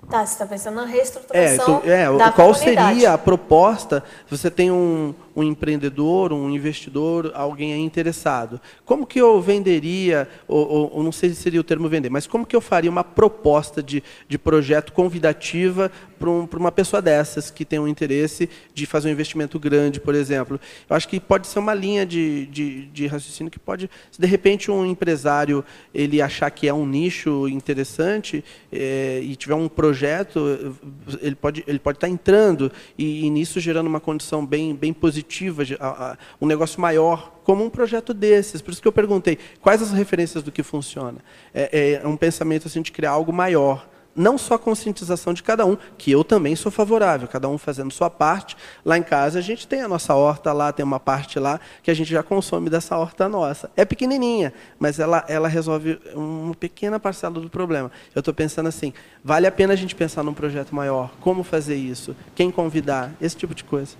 Tá, 0.09 0.25
você 0.25 0.33
está 0.33 0.45
pensando 0.45 0.75
na 0.75 0.85
reestruturação 0.85 1.81
é, 1.83 2.03
é, 2.03 2.17
da 2.17 2.31
qual 2.31 2.53
comunidade. 2.53 2.93
seria 2.93 3.13
a 3.13 3.17
proposta? 3.17 4.01
Você 4.29 4.49
tem 4.49 4.71
um, 4.71 5.13
um 5.37 5.43
empreendedor, 5.43 6.33
um 6.33 6.49
investidor, 6.49 7.31
alguém 7.35 7.71
aí 7.71 7.79
interessado. 7.79 8.59
Como 8.83 9.05
que 9.05 9.21
eu 9.21 9.39
venderia, 9.39 10.27
ou, 10.47 10.67
ou, 10.67 10.93
ou, 10.95 11.03
não 11.03 11.11
sei 11.11 11.29
se 11.29 11.35
seria 11.35 11.61
o 11.61 11.63
termo 11.63 11.87
vender, 11.87 12.09
mas 12.09 12.25
como 12.25 12.43
que 12.43 12.55
eu 12.55 12.61
faria 12.61 12.89
uma 12.89 13.03
proposta 13.03 13.83
de, 13.83 14.01
de 14.27 14.39
projeto 14.39 14.91
convidativa 14.91 15.91
para 16.17 16.27
um, 16.27 16.49
uma 16.55 16.71
pessoa 16.71 17.03
dessas 17.03 17.51
que 17.51 17.63
tem 17.63 17.77
um 17.77 17.87
interesse 17.87 18.49
de 18.73 18.87
fazer 18.87 19.09
um 19.09 19.11
investimento 19.11 19.59
grande, 19.59 19.99
por 19.99 20.15
exemplo? 20.15 20.59
Eu 20.89 20.95
acho 20.95 21.07
que 21.07 21.19
pode 21.19 21.45
ser 21.45 21.59
uma 21.59 21.75
linha 21.75 22.03
de, 22.03 22.47
de, 22.47 22.87
de 22.87 23.05
raciocínio 23.05 23.51
que 23.51 23.59
pode, 23.59 23.91
se 24.09 24.19
de 24.19 24.25
repente 24.25 24.71
um 24.71 24.87
empresário 24.87 25.63
ele 25.93 26.19
achar 26.19 26.49
que 26.49 26.67
é 26.67 26.73
um 26.73 26.87
nicho 26.87 27.47
interessante 27.47 28.43
é, 28.71 29.19
e 29.21 29.35
tiver 29.35 29.53
um 29.53 29.69
projeto, 29.69 30.75
ele 31.21 31.35
pode, 31.35 31.63
ele 31.67 31.77
pode 31.77 31.97
estar 31.97 32.09
entrando 32.09 32.71
e, 32.97 33.27
e 33.27 33.29
nisso 33.29 33.59
gerando 33.59 33.85
uma 33.85 33.99
condição 33.99 34.43
bem, 34.43 34.73
bem 34.73 34.91
positiva 34.91 35.26
um 36.41 36.45
negócio 36.45 36.79
maior, 36.79 37.33
como 37.43 37.63
um 37.63 37.69
projeto 37.69 38.13
desses. 38.13 38.61
Por 38.61 38.71
isso 38.71 38.81
que 38.81 38.87
eu 38.87 38.91
perguntei, 38.91 39.37
quais 39.61 39.81
as 39.81 39.91
referências 39.91 40.43
do 40.43 40.51
que 40.51 40.63
funciona? 40.63 41.17
É, 41.53 41.99
é 42.03 42.07
um 42.07 42.17
pensamento 42.17 42.67
assim, 42.67 42.81
de 42.81 42.91
criar 42.91 43.11
algo 43.11 43.31
maior. 43.31 43.87
Não 44.17 44.35
só 44.35 44.55
a 44.55 44.59
conscientização 44.59 45.31
de 45.31 45.43
cada 45.43 45.63
um, 45.63 45.77
que 45.95 46.09
eu 46.09 46.23
também 46.23 46.55
sou 46.55 46.71
favorável, 46.71 47.27
cada 47.27 47.47
um 47.47 47.55
fazendo 47.55 47.91
sua 47.91 48.09
parte. 48.09 48.57
Lá 48.83 48.97
em 48.97 49.03
casa 49.03 49.37
a 49.37 49.41
gente 49.43 49.67
tem 49.67 49.81
a 49.81 49.87
nossa 49.87 50.15
horta 50.15 50.51
lá, 50.51 50.73
tem 50.73 50.83
uma 50.83 50.99
parte 50.99 51.37
lá 51.37 51.59
que 51.83 51.91
a 51.91 51.93
gente 51.93 52.09
já 52.09 52.23
consome 52.23 52.67
dessa 52.67 52.97
horta 52.97 53.29
nossa. 53.29 53.69
É 53.77 53.85
pequenininha, 53.85 54.51
mas 54.79 54.97
ela, 54.97 55.23
ela 55.27 55.47
resolve 55.47 55.99
uma 56.15 56.55
pequena 56.55 56.99
parcela 56.99 57.39
do 57.39 57.47
problema. 57.47 57.91
Eu 58.15 58.21
estou 58.21 58.33
pensando 58.33 58.65
assim, 58.65 58.91
vale 59.23 59.45
a 59.45 59.51
pena 59.51 59.73
a 59.73 59.75
gente 59.75 59.93
pensar 59.93 60.23
num 60.23 60.33
projeto 60.33 60.73
maior? 60.73 61.11
Como 61.21 61.43
fazer 61.43 61.75
isso? 61.75 62.15
Quem 62.33 62.49
convidar? 62.49 63.13
Esse 63.21 63.37
tipo 63.37 63.53
de 63.53 63.63
coisa. 63.63 63.95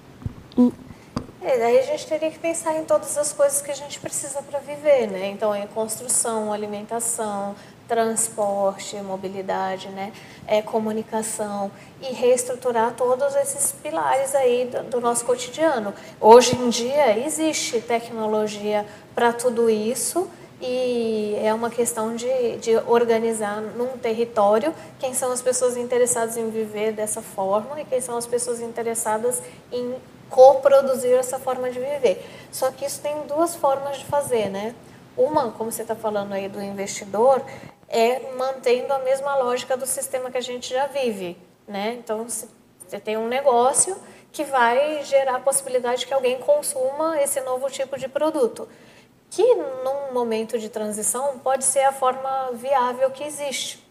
É, 1.42 1.58
daí 1.58 1.80
a 1.80 1.84
gente 1.84 2.06
teria 2.08 2.30
que 2.30 2.40
pensar 2.40 2.76
em 2.76 2.84
todas 2.84 3.18
as 3.18 3.32
coisas 3.32 3.62
que 3.62 3.72
a 3.72 3.76
gente 3.76 4.00
precisa 4.00 4.42
para 4.42 4.60
viver, 4.60 5.08
né? 5.08 5.28
Então, 5.28 5.54
é 5.56 5.66
construção, 5.68 6.52
alimentação, 6.52 7.56
transporte, 7.88 8.98
mobilidade, 8.98 9.88
né? 9.90 10.12
É, 10.46 10.62
comunicação 10.62 11.72
e 12.02 12.14
reestruturar 12.14 12.94
todos 12.96 13.36
esses 13.36 13.72
pilares 13.72 14.36
aí 14.36 14.66
do, 14.66 14.84
do 14.90 15.02
nosso 15.02 15.26
cotidiano. 15.26 15.94
Hoje 16.20 16.56
em 16.56 16.70
dia 16.70 17.18
existe 17.26 17.80
tecnologia 17.80 18.86
para 19.16 19.32
tudo 19.32 19.70
isso 19.70 20.30
e 20.60 21.38
é 21.42 21.54
uma 21.54 21.70
questão 21.70 22.16
de, 22.16 22.58
de 22.58 22.76
organizar 22.88 23.62
num 23.62 23.98
território 23.98 24.74
quem 25.00 25.14
são 25.14 25.32
as 25.32 25.42
pessoas 25.42 25.78
interessadas 25.78 26.36
em 26.36 26.50
viver 26.50 26.92
dessa 26.92 27.22
forma 27.22 27.80
e 27.80 27.86
quem 27.86 28.02
são 28.02 28.18
as 28.18 28.26
pessoas 28.26 28.60
interessadas 28.60 29.42
em 29.72 29.96
coproduzir 30.30 31.14
essa 31.14 31.40
forma 31.40 31.70
de 31.70 31.80
viver. 31.80 32.26
Só 32.52 32.72
que 32.72 32.86
isso 32.86 33.02
tem 33.02 33.22
duas 33.24 33.56
formas 33.56 33.98
de 33.98 34.06
fazer, 34.06 34.50
né? 34.50 34.76
Uma, 35.16 35.52
como 35.52 35.72
você 35.72 35.82
está 35.82 35.96
falando 35.96 36.34
aí 36.34 36.48
do 36.48 36.62
investidor, 36.62 37.42
é 37.88 38.20
mantendo 38.34 38.94
a 38.94 39.00
mesma 39.00 39.36
lógica 39.36 39.76
do 39.76 39.86
sistema 39.86 40.30
que 40.30 40.38
a 40.38 40.42
gente 40.42 40.70
já 40.70 40.88
vive, 40.88 41.38
né? 41.68 41.94
Então, 41.94 42.28
você 42.28 43.00
tem 43.00 43.18
um 43.18 43.28
negócio 43.28 43.98
que 44.32 44.44
vai 44.44 45.04
gerar 45.04 45.38
a 45.38 45.40
possibilidade 45.40 46.06
que 46.06 46.14
alguém 46.14 46.38
consuma 46.40 47.20
esse 47.22 47.42
novo 47.42 47.70
tipo 47.70 47.98
de 47.98 48.08
produto, 48.08 48.68
que 49.30 49.56
num 49.56 50.14
momento 50.14 50.60
de 50.60 50.70
transição 50.70 51.40
pode 51.40 51.66
ser 51.66 51.84
a 51.86 51.92
forma 51.92 52.52
viável 52.54 53.10
que 53.10 53.24
existe 53.24 53.87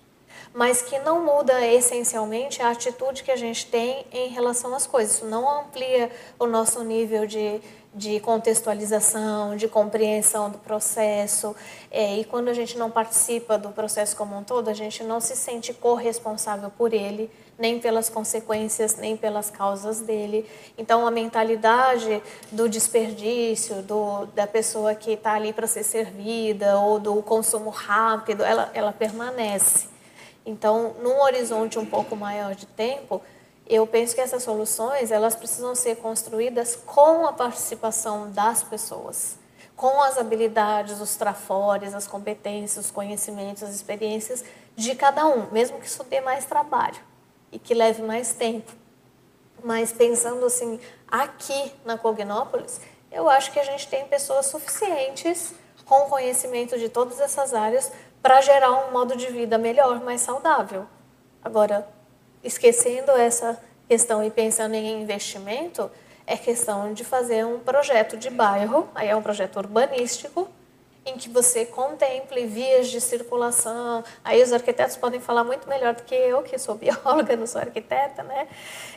mas 0.57 0.81
que 0.81 0.99
não 1.01 1.23
muda 1.23 1.67
essencialmente 1.67 2.63
a 2.63 2.71
atitude 2.71 3.23
que 3.23 3.31
a 3.31 3.37
gente 3.37 3.67
tem 3.67 4.07
em 4.11 4.29
relação 4.29 4.75
às 4.75 4.87
coisas. 4.87 5.17
Isso 5.17 5.27
não 5.27 5.47
amplia 5.61 6.11
o 6.39 6.47
nosso 6.47 6.83
nível 6.83 7.27
de, 7.27 7.61
de 7.93 8.21
contextualização, 8.21 9.55
de 9.55 9.69
compreensão 9.69 10.49
do 10.49 10.57
processo. 10.57 11.55
É, 11.91 12.17
e 12.17 12.25
quando 12.25 12.49
a 12.49 12.55
gente 12.55 12.79
não 12.79 12.91
participa 12.91 13.59
do 13.59 13.69
processo 13.69 14.17
como 14.17 14.35
um 14.35 14.43
todo, 14.43 14.71
a 14.71 14.73
gente 14.73 15.05
não 15.05 15.21
se 15.21 15.37
sente 15.37 15.75
corresponsável 15.75 16.71
por 16.71 16.95
ele, 16.95 17.31
nem 17.59 17.79
pelas 17.79 18.09
consequências, 18.09 18.97
nem 18.97 19.15
pelas 19.15 19.51
causas 19.51 20.01
dele. 20.01 20.49
Então, 20.79 21.07
a 21.07 21.11
mentalidade 21.11 22.23
do 22.51 22.67
desperdício, 22.67 23.83
do, 23.83 24.25
da 24.35 24.47
pessoa 24.47 24.95
que 24.95 25.11
está 25.11 25.35
ali 25.35 25.53
para 25.53 25.67
ser 25.67 25.83
servida, 25.83 26.79
ou 26.79 26.99
do 26.99 27.23
consumo 27.23 27.69
rápido, 27.69 28.43
ela, 28.43 28.71
ela 28.73 28.91
permanece. 28.91 29.96
Então, 30.47 30.95
num 31.03 31.21
horizonte 31.21 31.77
um 31.77 31.85
pouco 31.85 32.15
maior 32.15 32.55
de 32.55 32.67
tempo, 32.67 33.21
eu 33.67 33.85
penso 33.85 34.15
que 34.15 34.21
essas 34.21 34.45
soluções 34.45 35.11
elas 35.11 35.35
precisam 35.35 35.75
ser 35.75 35.97
construídas 35.97 36.77
com 36.77 37.27
a 37.27 37.33
participação 37.33 38.31
das 38.31 38.63
pessoas, 38.63 39.37
com 39.75 40.01
as 40.01 40.17
habilidades, 40.17 41.01
os 41.01 41.17
trafores, 41.17 41.93
as 41.93 42.07
competências, 42.07 42.87
os 42.87 42.91
conhecimentos, 42.93 43.65
as 43.65 43.75
experiências 43.75 44.45
de 44.77 44.95
cada 44.95 45.27
um, 45.27 45.51
mesmo 45.51 45.81
que 45.81 45.87
isso 45.87 46.05
dê 46.05 46.21
mais 46.21 46.45
trabalho 46.45 47.01
e 47.51 47.59
que 47.59 47.75
leve 47.75 48.03
mais 48.03 48.33
tempo. 48.33 48.71
Mas 49.65 49.91
pensando 49.91 50.47
assim, 50.47 50.79
aqui 51.09 51.73
na 51.85 51.99
Cognópolis, 51.99 52.81
eu 53.11 53.29
acho 53.29 53.51
que 53.51 53.59
a 53.59 53.65
gente 53.65 53.89
tem 53.89 54.07
pessoas 54.07 54.47
suficientes 54.47 55.53
com 55.85 56.09
conhecimento 56.09 56.79
de 56.79 56.89
todas 56.89 57.19
essas 57.21 57.55
áreas 57.55 57.91
para 58.27 58.41
gerar 58.41 58.73
um 58.73 58.91
modo 58.91 59.15
de 59.15 59.29
vida 59.29 59.57
melhor, 59.57 60.03
mais 60.03 60.21
saudável. 60.21 60.85
Agora, 61.45 61.87
esquecendo 62.43 63.13
essa 63.13 63.57
questão 63.89 64.25
e 64.25 64.33
pensando 64.33 64.75
em 64.75 65.01
investimento, 65.01 65.89
é 66.27 66.37
questão 66.37 66.93
de 66.93 67.05
fazer 67.05 67.47
um 67.47 67.61
projeto 67.61 68.17
de 68.17 68.29
bairro, 68.29 68.89
aí 68.97 69.09
é 69.09 69.15
um 69.15 69.23
projeto 69.23 69.59
urbanístico, 69.59 70.49
em 71.05 71.17
que 71.17 71.29
você 71.29 71.65
contemple 71.65 72.47
vias 72.47 72.89
de 72.89 73.01
circulação. 73.01 74.03
Aí 74.25 74.43
os 74.43 74.53
arquitetos 74.53 74.97
podem 74.97 75.21
falar 75.21 75.45
muito 75.45 75.69
melhor 75.69 75.95
do 75.95 76.03
que 76.03 76.17
eu, 76.17 76.43
que 76.43 76.59
sou 76.59 76.75
bióloga, 76.75 77.37
não 77.37 77.47
sou 77.47 77.61
arquiteta, 77.61 78.25
né? 78.25 78.49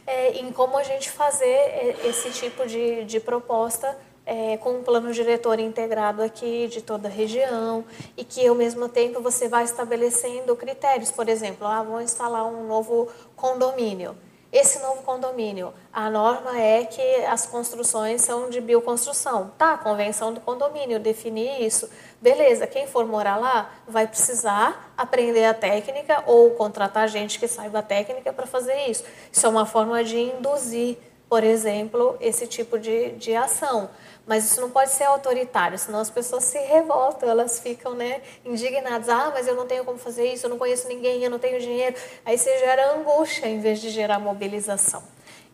É, 0.07 0.39
em 0.39 0.51
como 0.51 0.75
a 0.75 0.81
gente 0.81 1.07
fazer 1.07 1.45
é, 1.45 1.97
esse 2.05 2.31
tipo 2.31 2.65
de, 2.65 3.05
de 3.05 3.19
proposta 3.19 3.95
é, 4.29 4.57
com 4.57 4.73
um 4.73 4.83
plano 4.83 5.11
diretor 5.11 5.59
integrado 5.59 6.21
aqui 6.21 6.67
de 6.67 6.83
toda 6.83 7.07
a 7.07 7.11
região 7.11 7.83
e 8.15 8.23
que 8.23 8.45
ao 8.47 8.53
mesmo 8.53 8.87
tempo 8.87 9.19
você 9.21 9.47
vai 9.47 9.63
estabelecendo 9.63 10.55
critérios, 10.55 11.09
por 11.09 11.27
exemplo, 11.27 11.65
ah, 11.65 11.81
vou 11.81 11.99
instalar 11.99 12.45
um 12.45 12.67
novo 12.67 13.07
condomínio. 13.35 14.15
Esse 14.51 14.79
novo 14.79 15.01
condomínio, 15.01 15.73
a 15.91 16.09
norma 16.09 16.59
é 16.59 16.83
que 16.83 17.01
as 17.25 17.47
construções 17.47 18.21
são 18.21 18.49
de 18.49 18.61
bioconstrução. 18.61 19.51
Tá, 19.57 19.77
convenção 19.77 20.31
do 20.31 20.39
condomínio 20.41 20.99
define 20.99 21.65
isso. 21.65 21.89
Beleza, 22.21 22.67
quem 22.67 22.85
for 22.85 23.05
morar 23.05 23.37
lá 23.37 23.71
vai 23.87 24.07
precisar 24.07 24.93
aprender 24.97 25.45
a 25.45 25.53
técnica 25.55 26.23
ou 26.27 26.51
contratar 26.51 27.07
gente 27.07 27.39
que 27.39 27.47
saiba 27.47 27.79
a 27.79 27.83
técnica 27.83 28.31
para 28.31 28.45
fazer 28.45 28.87
isso. 28.87 29.03
Isso 29.31 29.45
é 29.45 29.49
uma 29.49 29.65
forma 29.65 30.03
de 30.03 30.17
induzir, 30.17 30.97
por 31.27 31.43
exemplo, 31.43 32.17
esse 32.19 32.45
tipo 32.47 32.77
de, 32.79 33.11
de 33.11 33.35
ação. 33.35 33.89
Mas 34.29 34.45
isso 34.45 34.61
não 34.61 34.69
pode 34.69 34.91
ser 34.91 35.05
autoritário, 35.05 35.75
senão 35.79 35.97
as 35.97 36.11
pessoas 36.11 36.43
se 36.43 36.59
revoltam, 36.59 37.27
elas 37.27 37.59
ficam 37.59 37.95
né, 37.95 38.21
indignadas. 38.45 39.09
Ah, 39.09 39.31
mas 39.33 39.47
eu 39.47 39.55
não 39.55 39.65
tenho 39.65 39.83
como 39.83 39.97
fazer 39.97 40.31
isso, 40.31 40.45
eu 40.45 40.51
não 40.51 40.59
conheço 40.59 40.87
ninguém, 40.87 41.23
eu 41.23 41.31
não 41.31 41.39
tenho 41.39 41.59
dinheiro. 41.59 41.95
Aí 42.23 42.37
você 42.37 42.59
gera 42.59 42.93
angústia 42.93 43.47
em 43.47 43.59
vez 43.59 43.81
de 43.81 43.89
gerar 43.89 44.19
mobilização. 44.19 45.01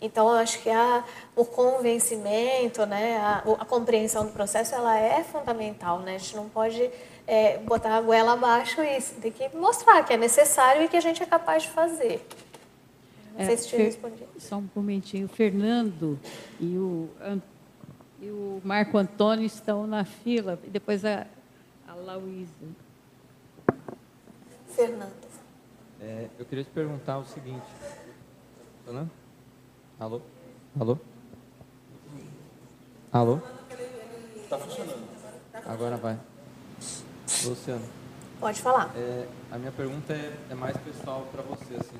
Então, 0.01 0.27
eu 0.27 0.33
acho 0.33 0.61
que 0.61 0.69
a, 0.69 1.05
o 1.37 1.45
convencimento, 1.45 2.85
né, 2.85 3.15
a, 3.15 3.43
a, 3.61 3.63
compreensão 3.63 4.25
do 4.25 4.33
processo, 4.33 4.75
ela 4.75 4.99
é 4.99 5.23
fundamental. 5.23 5.99
Né? 5.99 6.15
A 6.15 6.17
gente 6.17 6.35
não 6.35 6.49
pode 6.49 6.91
é, 7.25 7.57
botar 7.59 7.95
a 7.95 8.01
goela 8.01 8.33
abaixo 8.33 8.83
isso. 8.83 9.15
Tem 9.21 9.31
que 9.31 9.55
mostrar 9.55 10.03
que 10.03 10.11
é 10.11 10.17
necessário 10.17 10.83
e 10.83 10.89
que 10.89 10.97
a 10.97 11.01
gente 11.01 11.23
é 11.23 11.25
capaz 11.25 11.63
de 11.63 11.69
fazer. 11.69 12.27
Não 13.33 13.41
é, 13.41 13.45
sei 13.45 13.57
se 13.57 13.67
te 13.69 13.77
respondi. 13.77 14.25
Só 14.37 14.57
um 14.57 14.69
momentinho. 14.75 15.27
O 15.27 15.29
Fernando 15.29 16.19
e 16.59 16.77
o 16.77 17.09
e 18.25 18.31
o 18.31 18.59
Marco 18.63 18.97
Antônio 18.97 19.45
estão 19.45 19.85
na 19.85 20.03
fila, 20.03 20.59
e 20.63 20.69
depois 20.69 21.05
a, 21.05 21.27
a 21.87 21.93
Lauísa. 21.93 22.49
Fernanda. 24.69 25.13
É, 26.01 26.27
eu 26.39 26.45
queria 26.45 26.63
te 26.63 26.71
perguntar 26.71 27.19
o 27.19 27.25
seguinte. 27.25 27.65
Tá 28.85 29.05
Alô? 29.99 30.21
Alô? 30.79 30.97
Alô? 33.11 33.39
Está 34.35 34.57
funcionando. 34.57 35.05
Agora 35.65 35.97
vai. 35.97 36.19
Luciano. 37.45 37.85
Pode 38.39 38.59
falar. 38.61 38.91
É, 38.95 39.27
a 39.51 39.57
minha 39.57 39.71
pergunta 39.71 40.13
é, 40.13 40.33
é 40.49 40.55
mais 40.55 40.75
pessoal 40.77 41.27
para 41.31 41.43
você, 41.43 41.75
assim. 41.75 41.99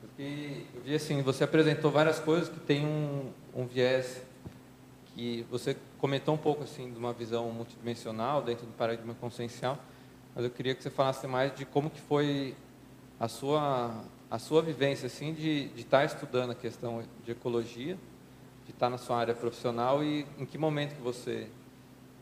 Porque 0.00 0.64
eu 0.74 0.82
vi 0.82 0.94
assim, 0.94 1.22
você 1.22 1.42
apresentou 1.42 1.90
várias 1.90 2.20
coisas 2.20 2.48
que 2.48 2.60
tem 2.60 2.86
um, 2.86 3.30
um 3.54 3.66
viés 3.66 4.22
que 5.14 5.46
você 5.50 5.76
comentou 5.98 6.34
um 6.34 6.38
pouco 6.38 6.64
assim 6.64 6.90
de 6.90 6.98
uma 6.98 7.12
visão 7.12 7.50
multidimensional 7.50 8.42
dentro 8.42 8.66
do 8.66 8.72
paradigma 8.72 9.14
consciencial, 9.14 9.78
mas 10.34 10.44
eu 10.44 10.50
queria 10.50 10.74
que 10.74 10.82
você 10.82 10.90
falasse 10.90 11.26
mais 11.26 11.54
de 11.54 11.64
como 11.64 11.88
que 11.88 12.00
foi 12.00 12.54
a 13.18 13.28
sua 13.28 14.04
a 14.30 14.38
sua 14.38 14.60
vivência 14.60 15.06
assim 15.06 15.32
de, 15.32 15.68
de 15.68 15.82
estar 15.82 16.04
estudando 16.04 16.50
a 16.50 16.54
questão 16.56 17.04
de 17.24 17.30
ecologia, 17.30 17.96
de 18.64 18.72
estar 18.72 18.90
na 18.90 18.98
sua 18.98 19.18
área 19.18 19.34
profissional 19.34 20.02
e 20.02 20.26
em 20.36 20.44
que 20.44 20.58
momento 20.58 20.96
que 20.96 21.02
você 21.02 21.48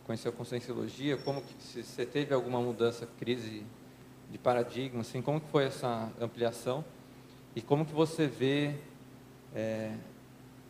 conheceu 0.05 0.31
a 0.31 0.35
conscienciologia, 0.35 1.17
como 1.17 1.41
que 1.41 1.55
se 1.61 1.83
você 1.83 2.05
teve 2.05 2.35
alguma 2.35 2.61
mudança, 2.61 3.09
crise 3.19 3.65
de 4.31 4.37
paradigma, 4.37 5.01
assim, 5.01 5.23
como 5.23 5.41
que 5.41 5.49
foi 5.49 5.65
essa 5.65 6.11
ampliação 6.21 6.85
e 7.55 7.63
como 7.63 7.87
que 7.87 7.93
você 7.93 8.27
vê 8.27 8.75
é, 9.55 9.95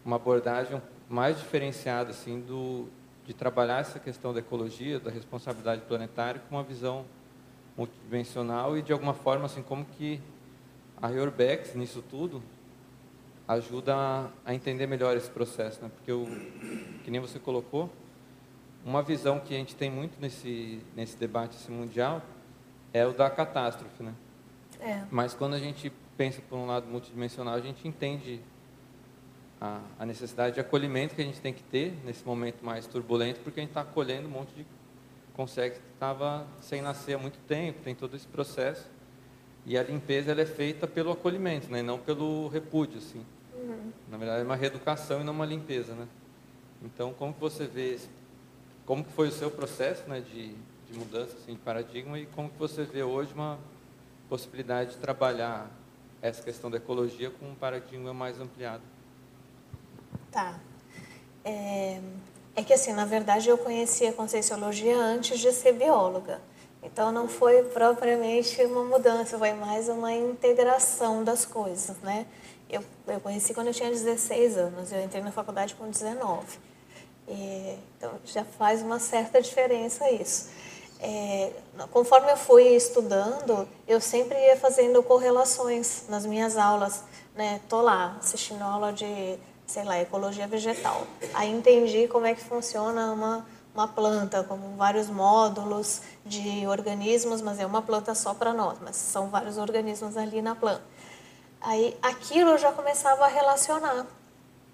uma 0.04 0.16
abordagem 0.16 0.80
mais 1.12 1.38
diferenciada 1.38 2.10
assim 2.10 2.40
do 2.40 2.88
de 3.26 3.34
trabalhar 3.34 3.80
essa 3.80 4.00
questão 4.00 4.32
da 4.32 4.40
ecologia, 4.40 4.98
da 4.98 5.10
responsabilidade 5.10 5.82
planetária 5.82 6.40
com 6.48 6.56
uma 6.56 6.64
visão 6.64 7.04
multidimensional 7.76 8.76
e 8.76 8.82
de 8.82 8.92
alguma 8.92 9.12
forma 9.14 9.44
assim 9.44 9.62
como 9.62 9.84
que 9.84 10.20
a 11.00 11.08
Urbex 11.08 11.74
nisso 11.74 12.02
tudo 12.02 12.42
ajuda 13.46 13.94
a, 13.94 14.28
a, 14.44 14.54
entender 14.54 14.86
melhor 14.86 15.16
esse 15.16 15.30
processo, 15.30 15.82
né? 15.82 15.90
Porque 15.94 16.10
o 16.10 16.24
que 17.04 17.10
nem 17.10 17.20
você 17.20 17.38
colocou, 17.38 17.90
uma 18.84 19.02
visão 19.02 19.38
que 19.38 19.54
a 19.54 19.58
gente 19.58 19.76
tem 19.76 19.90
muito 19.90 20.18
nesse 20.18 20.80
nesse 20.96 21.16
debate 21.16 21.56
esse 21.56 21.70
mundial 21.70 22.22
é 22.92 23.06
o 23.06 23.12
da 23.12 23.28
catástrofe, 23.28 24.02
né? 24.02 24.14
É. 24.80 25.04
Mas 25.10 25.34
quando 25.34 25.54
a 25.54 25.58
gente 25.58 25.92
pensa 26.16 26.40
por 26.48 26.56
um 26.56 26.66
lado 26.66 26.86
multidimensional, 26.86 27.54
a 27.54 27.60
gente 27.60 27.86
entende 27.86 28.40
a, 29.62 29.80
a, 30.00 30.04
necessidade 30.04 30.54
de 30.56 30.60
acolhimento 30.60 31.14
que 31.14 31.22
a 31.22 31.24
gente 31.24 31.40
tem 31.40 31.54
que 31.54 31.62
ter 31.62 31.96
nesse 32.04 32.26
momento 32.26 32.64
mais 32.64 32.84
turbulento, 32.84 33.38
porque 33.44 33.60
a 33.60 33.62
gente 33.62 33.70
está 33.70 33.82
acolhendo 33.82 34.26
um 34.26 34.30
monte 34.30 34.52
de 34.56 34.66
consegue 35.34 35.76
que 35.76 35.80
estava 35.94 36.44
sem 36.60 36.82
nascer 36.82 37.14
há 37.14 37.18
muito 37.18 37.38
tempo, 37.46 37.78
tem 37.84 37.94
todo 37.94 38.16
esse 38.16 38.26
processo. 38.26 38.90
E 39.64 39.78
a 39.78 39.82
limpeza 39.84 40.32
ela 40.32 40.40
é 40.40 40.46
feita 40.46 40.88
pelo 40.88 41.12
acolhimento, 41.12 41.70
né, 41.70 41.80
não 41.80 41.96
pelo 41.96 42.48
repúdio, 42.48 42.98
assim. 42.98 43.24
Uhum. 43.54 43.92
Na 44.10 44.18
verdade 44.18 44.40
é 44.40 44.44
uma 44.44 44.56
reeducação 44.56 45.20
e 45.20 45.24
não 45.24 45.32
uma 45.32 45.46
limpeza, 45.46 45.94
né? 45.94 46.08
Então, 46.82 47.14
como 47.14 47.32
que 47.32 47.40
você 47.40 47.64
vê, 47.64 48.00
como 48.84 49.04
que 49.04 49.12
foi 49.12 49.28
o 49.28 49.32
seu 49.32 49.48
processo, 49.48 50.02
né, 50.08 50.20
de, 50.20 50.56
de 50.90 50.98
mudança 50.98 51.36
assim, 51.36 51.52
de 51.52 51.60
paradigma 51.60 52.18
e 52.18 52.26
como 52.26 52.50
que 52.50 52.58
você 52.58 52.82
vê 52.82 53.04
hoje 53.04 53.32
uma 53.32 53.60
possibilidade 54.28 54.90
de 54.90 54.96
trabalhar 54.96 55.70
essa 56.20 56.42
questão 56.42 56.68
da 56.68 56.78
ecologia 56.78 57.30
com 57.30 57.48
um 57.48 57.54
paradigma 57.54 58.12
mais 58.12 58.40
ampliado? 58.40 58.91
Tá. 60.32 60.58
É, 61.44 62.00
é 62.56 62.62
que 62.64 62.72
assim, 62.72 62.94
na 62.94 63.04
verdade 63.04 63.50
eu 63.50 63.58
conheci 63.58 64.06
a 64.06 64.12
Conscienciologia 64.14 64.96
antes 64.96 65.38
de 65.38 65.52
ser 65.52 65.74
bióloga. 65.74 66.40
Então 66.82 67.12
não 67.12 67.28
foi 67.28 67.62
propriamente 67.64 68.64
uma 68.64 68.82
mudança, 68.82 69.38
foi 69.38 69.52
mais 69.52 69.88
uma 69.90 70.12
integração 70.12 71.22
das 71.22 71.44
coisas, 71.44 71.96
né? 71.98 72.26
Eu, 72.68 72.82
eu 73.06 73.20
conheci 73.20 73.52
quando 73.52 73.66
eu 73.66 73.74
tinha 73.74 73.90
16 73.90 74.56
anos, 74.56 74.90
eu 74.90 75.04
entrei 75.04 75.22
na 75.22 75.30
faculdade 75.30 75.74
com 75.74 75.88
19. 75.88 76.46
E, 77.28 77.78
então 77.98 78.12
já 78.24 78.42
faz 78.42 78.80
uma 78.80 78.98
certa 78.98 79.40
diferença 79.40 80.10
isso. 80.10 80.48
É, 80.98 81.52
conforme 81.90 82.32
eu 82.32 82.36
fui 82.36 82.68
estudando, 82.68 83.68
eu 83.86 84.00
sempre 84.00 84.38
ia 84.38 84.56
fazendo 84.56 85.02
correlações 85.02 86.04
nas 86.08 86.24
minhas 86.24 86.56
aulas. 86.56 87.04
Né? 87.34 87.60
Tô 87.68 87.80
lá 87.80 88.16
assistindo 88.18 88.62
aula 88.62 88.92
de 88.92 89.38
sei 89.72 89.84
lá, 89.84 89.98
ecologia 89.98 90.46
vegetal. 90.46 91.06
Aí 91.32 91.50
entendi 91.50 92.06
como 92.06 92.26
é 92.26 92.34
que 92.34 92.44
funciona 92.44 93.10
uma, 93.10 93.46
uma 93.74 93.88
planta, 93.88 94.44
como 94.44 94.76
vários 94.76 95.08
módulos 95.08 96.02
de 96.26 96.66
organismos, 96.66 97.40
mas 97.40 97.58
é 97.58 97.64
uma 97.64 97.80
planta 97.80 98.14
só 98.14 98.34
para 98.34 98.52
nós, 98.52 98.76
mas 98.82 98.96
são 98.96 99.28
vários 99.28 99.56
organismos 99.56 100.16
ali 100.16 100.42
na 100.42 100.54
planta. 100.54 100.82
Aí 101.58 101.96
aquilo 102.02 102.50
eu 102.50 102.58
já 102.58 102.70
começava 102.70 103.24
a 103.24 103.28
relacionar 103.28 104.06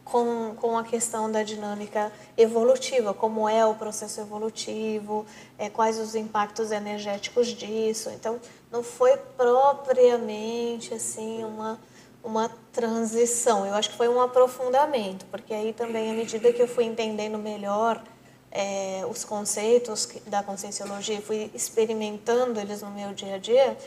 com, 0.04 0.54
com 0.56 0.76
a 0.76 0.82
questão 0.82 1.30
da 1.30 1.44
dinâmica 1.44 2.10
evolutiva, 2.36 3.14
como 3.14 3.48
é 3.48 3.64
o 3.64 3.74
processo 3.74 4.20
evolutivo, 4.20 5.24
é, 5.56 5.70
quais 5.70 5.98
os 5.98 6.16
impactos 6.16 6.72
energéticos 6.72 7.48
disso. 7.48 8.10
Então, 8.10 8.40
não 8.72 8.82
foi 8.82 9.16
propriamente 9.36 10.92
assim 10.92 11.44
uma 11.44 11.78
uma 12.28 12.50
transição. 12.72 13.64
Eu 13.64 13.74
acho 13.74 13.90
que 13.90 13.96
foi 13.96 14.08
um 14.08 14.20
aprofundamento, 14.20 15.24
porque 15.26 15.54
aí 15.54 15.72
também, 15.72 16.10
à 16.10 16.14
medida 16.14 16.52
que 16.52 16.60
eu 16.60 16.68
fui 16.68 16.84
entendendo 16.84 17.38
melhor 17.38 18.02
é, 18.52 19.02
os 19.10 19.24
conceitos 19.24 20.06
da 20.26 20.42
conscienciologia, 20.42 21.22
fui 21.22 21.50
experimentando 21.54 22.60
eles 22.60 22.82
no 22.82 22.90
meu 22.90 23.14
dia 23.14 23.36
a 23.36 23.38
dia, 23.38 23.78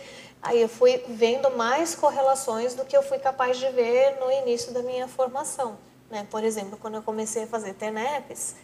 aí 0.41 0.59
eu 0.59 0.67
fui 0.67 1.03
vendo 1.07 1.51
mais 1.51 1.93
correlações 1.93 2.73
do 2.73 2.83
que 2.83 2.97
eu 2.97 3.03
fui 3.03 3.19
capaz 3.19 3.57
de 3.57 3.69
ver 3.69 4.17
no 4.19 4.31
início 4.31 4.73
da 4.73 4.81
minha 4.81 5.07
formação. 5.07 5.77
Né? 6.09 6.25
Por 6.29 6.43
exemplo, 6.43 6.79
quando 6.81 6.95
eu 6.95 7.03
comecei 7.03 7.43
a 7.43 7.47
fazer 7.47 7.75
TENEPs, 7.75 8.55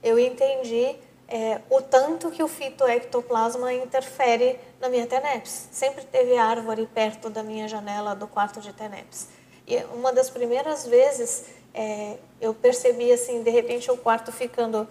eu 0.00 0.16
entendi 0.16 0.94
é, 1.28 1.60
o 1.70 1.80
tanto 1.80 2.30
que 2.30 2.42
o 2.42 2.48
fitoectoplasma 2.48 3.72
interfere 3.72 4.58
na 4.80 4.88
minha 4.88 5.06
TENEPS. 5.06 5.68
Sempre 5.72 6.04
teve 6.04 6.36
árvore 6.36 6.86
perto 6.86 7.30
da 7.30 7.42
minha 7.42 7.66
janela 7.66 8.14
do 8.14 8.26
quarto 8.26 8.60
de 8.60 8.72
TENEPS. 8.72 9.28
E 9.66 9.76
uma 9.94 10.12
das 10.12 10.28
primeiras 10.28 10.86
vezes 10.86 11.46
é, 11.72 12.18
eu 12.40 12.54
percebi 12.54 13.10
assim, 13.12 13.42
de 13.42 13.50
repente 13.50 13.90
o 13.90 13.96
quarto 13.96 14.30
ficando 14.30 14.86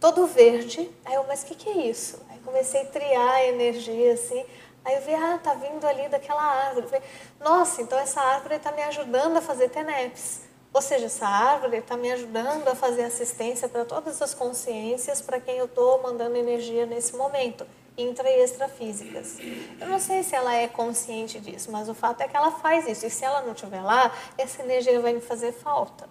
todo 0.00 0.26
verde. 0.26 0.90
Aí 1.04 1.14
eu, 1.14 1.24
mas 1.28 1.42
o 1.42 1.46
que, 1.46 1.54
que 1.54 1.68
é 1.68 1.86
isso? 1.86 2.20
Aí 2.28 2.38
comecei 2.44 2.82
a 2.82 2.86
triar 2.86 3.34
a 3.34 3.46
energia 3.46 4.12
assim. 4.12 4.44
Aí 4.84 4.94
eu 4.96 5.02
vi, 5.02 5.14
ah, 5.14 5.40
tá 5.42 5.54
vindo 5.54 5.84
ali 5.84 6.08
daquela 6.08 6.42
árvore. 6.42 6.86
falei, 6.86 7.02
Nossa, 7.40 7.82
então 7.82 7.98
essa 7.98 8.20
árvore 8.20 8.56
está 8.56 8.70
me 8.72 8.82
ajudando 8.82 9.36
a 9.36 9.40
fazer 9.40 9.68
TENEPS. 9.68 10.45
Ou 10.76 10.82
seja, 10.82 11.06
essa 11.06 11.26
árvore 11.26 11.78
está 11.78 11.96
me 11.96 12.12
ajudando 12.12 12.68
a 12.68 12.74
fazer 12.74 13.04
assistência 13.04 13.66
para 13.66 13.86
todas 13.86 14.20
as 14.20 14.34
consciências 14.34 15.22
para 15.22 15.40
quem 15.40 15.56
eu 15.56 15.64
estou 15.64 16.02
mandando 16.02 16.36
energia 16.36 16.84
nesse 16.84 17.16
momento, 17.16 17.66
intra 17.96 18.28
e 18.28 18.44
extrafísicas. 18.44 19.38
Eu 19.80 19.88
não 19.88 19.98
sei 19.98 20.22
se 20.22 20.36
ela 20.36 20.54
é 20.54 20.68
consciente 20.68 21.40
disso, 21.40 21.72
mas 21.72 21.88
o 21.88 21.94
fato 21.94 22.20
é 22.20 22.28
que 22.28 22.36
ela 22.36 22.50
faz 22.50 22.86
isso. 22.86 23.06
E 23.06 23.10
se 23.10 23.24
ela 23.24 23.40
não 23.40 23.52
estiver 23.52 23.80
lá, 23.80 24.12
essa 24.36 24.60
energia 24.60 25.00
vai 25.00 25.14
me 25.14 25.20
fazer 25.22 25.52
falta. 25.52 26.06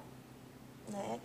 Né? 0.90 1.20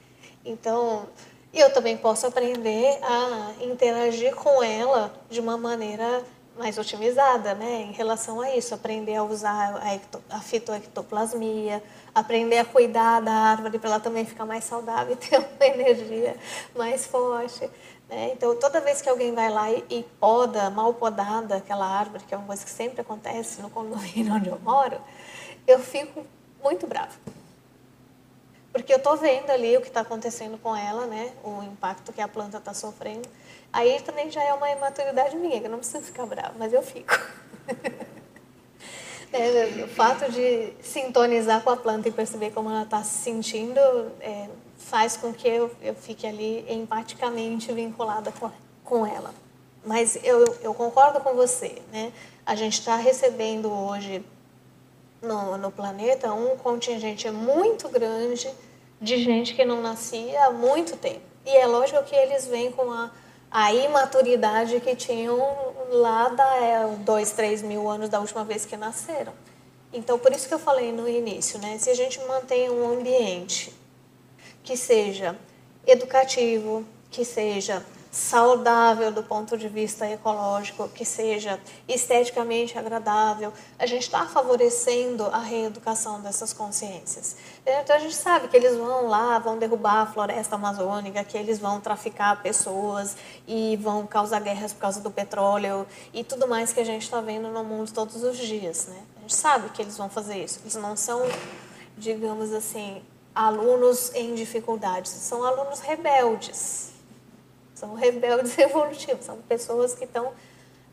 Então, 0.45 1.09
eu 1.51 1.73
também 1.73 1.97
posso 1.97 2.27
aprender 2.27 2.99
a 3.03 3.55
interagir 3.63 4.35
com 4.35 4.63
ela 4.63 5.15
de 5.31 5.41
uma 5.41 5.57
maneira 5.57 6.23
mais 6.59 6.77
otimizada, 6.77 7.55
né, 7.55 7.87
em 7.89 7.93
relação 7.93 8.39
a 8.39 8.55
isso, 8.55 8.75
aprender 8.75 9.17
a 9.17 9.25
usar 9.25 9.81
a, 9.81 10.37
a 10.37 10.41
fitoectoplasmia, 10.41 11.83
aprender 12.15 12.59
a 12.59 12.65
cuidar 12.65 13.21
da 13.21 13.33
árvore 13.33 13.79
para 13.79 13.91
ela 13.91 14.01
também 14.01 14.25
ficar 14.25 14.45
mais 14.45 14.65
saudável 14.65 15.15
e 15.15 15.17
ter 15.17 15.39
uma 15.39 15.67
energia 15.67 16.37
mais 16.77 17.07
forte. 17.07 17.69
Né? 18.09 18.33
Então, 18.33 18.57
toda 18.57 18.81
vez 18.81 19.01
que 19.01 19.09
alguém 19.09 19.33
vai 19.35 19.51
lá 19.51 19.71
e, 19.71 19.85
e 19.89 20.03
poda, 20.19 20.69
mal 20.71 20.93
podada 20.95 21.57
aquela 21.57 21.87
árvore, 21.87 22.25
que 22.25 22.35
é 22.35 22.37
uma 22.37 22.47
coisa 22.47 22.65
que 22.65 22.71
sempre 22.71 23.01
acontece 23.01 23.63
no 23.63 23.71
condomínio 23.71 24.35
onde 24.35 24.49
eu 24.49 24.59
moro, 24.61 25.01
eu 25.67 25.79
fico 25.79 26.27
muito 26.63 26.87
brava. 26.87 27.15
Porque 28.73 28.93
eu 28.93 28.99
estou 28.99 29.17
vendo 29.17 29.51
ali 29.51 29.77
o 29.77 29.81
que 29.81 29.89
está 29.89 30.01
acontecendo 30.01 30.57
com 30.59 30.77
ela, 30.77 31.07
né? 31.07 31.33
o 31.43 31.63
impacto 31.63 32.13
que 32.13 32.21
a 32.21 32.29
planta 32.29 32.59
está 32.59 32.73
sofrendo. 32.73 33.29
Aí 33.73 34.01
também 34.03 34.31
já 34.31 34.43
é 34.43 34.53
uma 34.53 34.71
imaturidade 34.71 35.37
minha, 35.37 35.61
que 35.61 35.67
eu 35.67 35.71
não 35.71 35.79
preciso 35.79 36.05
ficar 36.05 36.27
brava, 36.27 36.55
mas 36.57 36.73
eu 36.73 36.83
fico. 36.83 37.13
é, 39.33 39.85
o 39.85 39.89
fato 39.89 40.31
de 40.31 40.73
sintonizar 40.83 41.63
com 41.63 41.71
a 41.71 41.77
planta 41.77 42.09
e 42.09 42.13
perceber 42.13 42.51
como 42.51 42.71
ela 42.71 42.83
está 42.83 43.03
se 43.03 43.23
sentindo 43.23 43.81
é, 44.21 44.49
faz 44.77 45.17
com 45.17 45.33
que 45.33 45.49
eu, 45.49 45.71
eu 45.81 45.95
fique 45.95 46.27
ali 46.27 46.65
empaticamente 46.69 47.73
vinculada 47.73 48.33
com, 48.33 48.51
com 48.85 49.07
ela. 49.07 49.33
Mas 49.85 50.19
eu, 50.23 50.45
eu 50.63 50.75
concordo 50.75 51.21
com 51.21 51.35
você, 51.35 51.81
né? 51.93 52.13
A 52.45 52.55
gente 52.55 52.81
está 52.81 52.97
recebendo 52.97 53.71
hoje 53.73 54.23
no, 55.23 55.57
no 55.57 55.71
planeta 55.71 56.33
um 56.33 56.57
contingente 56.57 57.31
muito 57.31 57.89
grande 57.89 58.51
de 59.01 59.23
gente 59.23 59.55
que 59.55 59.65
não 59.65 59.81
nascia 59.81 60.47
há 60.47 60.51
muito 60.51 60.97
tempo. 60.97 61.21
E 61.47 61.57
é 61.57 61.67
lógico 61.67 62.03
que 62.03 62.15
eles 62.15 62.47
vêm 62.47 62.71
com 62.71 62.91
a 62.91 63.11
a 63.51 63.75
imaturidade 63.75 64.79
que 64.81 64.95
tinham 64.95 65.70
lá 65.91 66.29
da 66.29 66.57
é, 66.57 66.87
dois, 66.99 67.33
três 67.33 67.61
mil 67.63 67.91
anos 67.91 68.09
da 68.09 68.21
última 68.21 68.45
vez 68.45 68.65
que 68.65 68.77
nasceram. 68.77 69.33
Então, 69.93 70.19
por 70.19 70.33
isso 70.33 70.47
que 70.47 70.55
eu 70.55 70.59
falei 70.59 70.93
no 70.93 71.09
início, 71.09 71.59
né? 71.59 71.77
Se 71.79 71.91
a 71.91 71.95
gente 71.95 72.21
mantém 72.27 72.71
um 72.71 72.99
ambiente 72.99 73.75
que 74.63 74.77
seja 74.77 75.37
educativo, 75.85 76.85
que 77.11 77.25
seja 77.25 77.85
saudável 78.11 79.13
do 79.13 79.23
ponto 79.23 79.57
de 79.57 79.69
vista 79.69 80.09
ecológico, 80.09 80.89
que 80.89 81.05
seja 81.05 81.61
esteticamente 81.87 82.77
agradável, 82.77 83.53
a 83.79 83.87
gente 83.87 84.03
está 84.03 84.27
favorecendo 84.27 85.27
a 85.27 85.39
reeducação 85.39 86.21
dessas 86.21 86.53
consciências. 86.53 87.37
Então 87.65 87.95
a 87.95 87.99
gente 88.01 88.17
sabe 88.17 88.49
que 88.49 88.57
eles 88.57 88.77
vão 88.77 89.07
lá, 89.07 89.39
vão 89.39 89.59
derrubar 89.59 90.03
a 90.03 90.07
floresta 90.07 90.57
amazônica, 90.57 91.23
que 91.23 91.39
eles 91.39 91.61
vão 91.61 91.81
traficar 91.81 92.43
pessoas 92.43 93.17
e 93.47 93.77
vão 93.77 94.07
causar 94.07 94.41
guerras 94.41 94.73
por 94.73 94.81
causa 94.81 95.01
do 95.01 95.11
petróleo 95.11 95.87
e 96.13 96.25
tudo 96.25 96.49
mais 96.49 96.73
que 96.73 96.81
a 96.81 96.85
gente 96.85 97.03
está 97.03 97.21
vendo 97.21 97.49
no 97.49 97.63
mundo 97.63 97.93
todos 97.93 98.25
os 98.25 98.37
dias. 98.37 98.89
Né? 98.89 99.01
A 99.19 99.21
gente 99.21 99.37
sabe 99.37 99.69
que 99.71 99.81
eles 99.81 99.97
vão 99.97 100.09
fazer 100.09 100.43
isso. 100.43 100.59
Eles 100.65 100.75
não 100.75 100.97
são, 100.97 101.23
digamos 101.97 102.53
assim, 102.53 103.03
alunos 103.33 104.13
em 104.17 104.35
dificuldades, 104.35 105.13
são 105.13 105.45
alunos 105.45 105.79
rebeldes 105.79 106.90
são 107.81 107.95
rebeldes 107.95 108.57
evolutivos, 108.59 109.25
são 109.25 109.39
pessoas 109.49 109.95
que 109.95 110.05
estão 110.05 110.33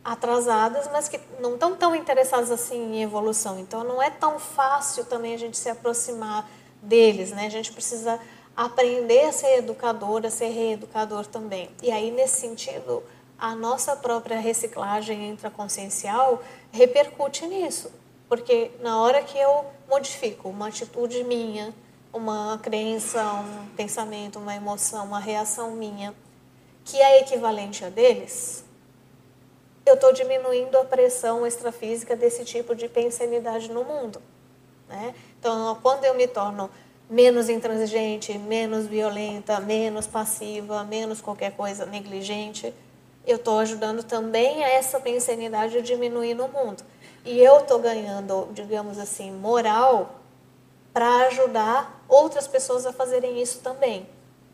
atrasadas, 0.03 0.89
mas 0.91 1.09
que 1.09 1.19
não 1.39 1.55
estão 1.55 1.75
tão 1.75 1.93
interessadas 1.93 2.49
assim 2.49 2.95
em 2.95 3.03
evolução. 3.03 3.59
Então 3.59 3.83
não 3.83 4.01
é 4.01 4.09
tão 4.09 4.39
fácil 4.39 5.03
também 5.03 5.33
a 5.33 5.37
gente 5.37 5.57
se 5.57 5.69
aproximar 5.69 6.49
deles, 6.81 7.31
né? 7.31 7.45
A 7.45 7.49
gente 7.49 7.73
precisa 7.73 8.19
aprender 8.55 9.25
a 9.25 9.31
ser 9.33 9.57
educador, 9.57 10.25
a 10.25 10.29
ser 10.29 10.47
reeducador 10.47 11.25
também. 11.25 11.69
E 11.83 11.91
aí 11.91 12.09
nesse 12.09 12.39
sentido, 12.39 13.03
a 13.37 13.53
nossa 13.53 13.95
própria 13.97 14.39
reciclagem 14.39 15.29
intraconsciencial 15.29 16.41
repercute 16.71 17.45
nisso, 17.45 17.91
porque 18.29 18.71
na 18.79 19.01
hora 19.01 19.21
que 19.21 19.37
eu 19.37 19.65
modifico 19.89 20.49
uma 20.49 20.69
atitude 20.69 21.23
minha, 21.23 21.73
uma 22.13 22.57
crença, 22.63 23.21
um 23.23 23.67
pensamento, 23.75 24.39
uma 24.39 24.55
emoção, 24.55 25.05
uma 25.05 25.19
reação 25.19 25.71
minha, 25.71 26.15
que 26.87 27.01
é 27.01 27.19
equivalente 27.19 27.83
a 27.83 27.89
deles, 27.89 28.63
eu 29.85 29.95
estou 29.95 30.13
diminuindo 30.13 30.77
a 30.77 30.85
pressão 30.85 31.45
extrafísica 31.45 32.15
desse 32.15 32.45
tipo 32.45 32.73
de 32.73 32.87
pensanidade 32.87 33.69
no 33.69 33.83
mundo. 33.83 34.21
Né? 34.87 35.13
Então, 35.37 35.77
quando 35.81 36.05
eu 36.05 36.15
me 36.15 36.27
torno 36.27 36.69
menos 37.09 37.49
intransigente, 37.49 38.37
menos 38.37 38.85
violenta, 38.85 39.59
menos 39.59 40.07
passiva, 40.07 40.83
menos 40.85 41.19
qualquer 41.19 41.51
coisa 41.51 41.85
negligente, 41.85 42.73
eu 43.25 43.35
estou 43.35 43.59
ajudando 43.59 44.01
também 44.03 44.63
a 44.63 44.69
essa 44.69 44.97
pensanidade 44.97 45.77
a 45.77 45.81
diminuir 45.81 46.35
no 46.35 46.47
mundo. 46.47 46.83
E 47.25 47.41
eu 47.41 47.59
estou 47.59 47.79
ganhando, 47.79 48.47
digamos 48.53 48.97
assim, 48.97 49.29
moral 49.31 50.21
para 50.93 51.27
ajudar 51.27 52.01
outras 52.07 52.47
pessoas 52.47 52.85
a 52.85 52.93
fazerem 52.93 53.41
isso 53.41 53.59
também. 53.59 54.07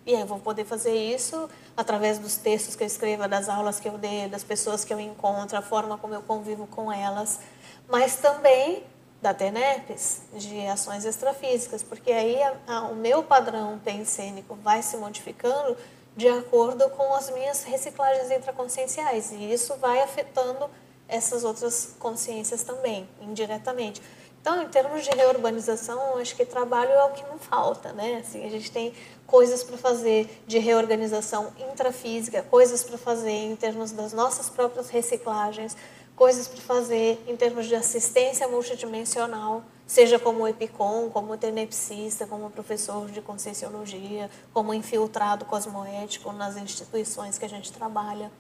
E 0.06 0.14
aí 0.14 0.22
eu 0.22 0.28
vou 0.28 0.40
poder 0.40 0.66
fazer 0.66 0.94
isso 0.94 1.50
através 1.78 2.20
dos 2.20 2.36
textos 2.36 2.76
que 2.76 2.84
eu 2.84 2.88
escrevo, 2.88 3.28
das 3.28 3.48
aulas 3.48 3.80
que 3.80 3.88
eu 3.88 3.98
dei, 3.98 4.28
das 4.28 4.44
pessoas 4.44 4.84
que 4.84 4.94
eu 4.94 5.00
encontro, 5.00 5.58
a 5.58 5.62
forma 5.62 5.98
como 5.98 6.14
eu 6.14 6.22
convivo 6.22 6.68
com 6.68 6.92
elas, 6.92 7.40
mas 7.88 8.18
também 8.18 8.84
da 9.22 9.34
TENEPES, 9.34 10.24
de 10.34 10.68
ações 10.68 11.06
extrafísicas, 11.06 11.82
porque 11.82 12.12
aí 12.12 12.44
a, 12.44 12.56
a, 12.68 12.82
o 12.88 12.96
meu 12.96 13.24
padrão 13.24 13.80
pensênico 13.80 14.56
vai 14.56 14.82
se 14.82 14.98
modificando 14.98 15.78
de 16.16 16.28
acordo 16.28 16.90
com 16.90 17.16
as 17.16 17.30
minhas 17.30 17.64
reciclagens 17.64 18.30
intraconscienciais, 18.30 19.32
e 19.32 19.54
isso 19.54 19.76
vai 19.78 20.02
afetando 20.02 20.70
essas 21.08 21.46
outras 21.46 21.96
consciências 22.00 22.64
também, 22.64 23.08
indiretamente. 23.22 24.02
Então, 24.42 24.62
em 24.62 24.68
termos 24.68 25.06
de 25.06 25.10
reurbanização, 25.12 26.18
acho 26.18 26.36
que 26.36 26.46
trabalho 26.46 26.92
é 26.92 27.04
o 27.06 27.12
que 27.12 27.24
não 27.24 27.40
falta, 27.40 27.94
né? 27.94 28.18
Assim, 28.18 28.46
a 28.46 28.50
gente 28.50 28.70
tem 28.70 28.94
coisas 29.34 29.64
para 29.64 29.76
fazer 29.78 30.44
de 30.46 30.60
reorganização 30.60 31.52
intrafísica, 31.58 32.44
coisas 32.44 32.84
para 32.84 33.00
fazer 33.00 33.32
em 33.32 33.56
termos 33.56 33.92
das 33.92 34.14
nossas 34.14 34.48
próprias 34.48 34.90
reciclagens, 34.92 35.76
coisas 36.16 36.48
para 36.48 36.62
fazer 36.62 37.20
em 37.28 37.36
termos 37.36 37.66
de 37.66 37.74
assistência 37.74 38.48
multidimensional, 38.48 39.64
seja 39.88 40.20
como 40.20 40.48
EPICOM, 40.48 41.10
como 41.10 41.36
tenepsista, 41.36 42.28
como 42.28 42.52
professor 42.52 43.10
de 43.10 43.22
conscienciologia, 43.24 44.30
como 44.54 44.72
infiltrado 44.72 45.46
cosmoético 45.46 46.32
nas 46.32 46.56
instituições 46.56 47.36
que 47.36 47.46
a 47.46 47.50
gente 47.50 47.74
trabalha, 47.74 48.32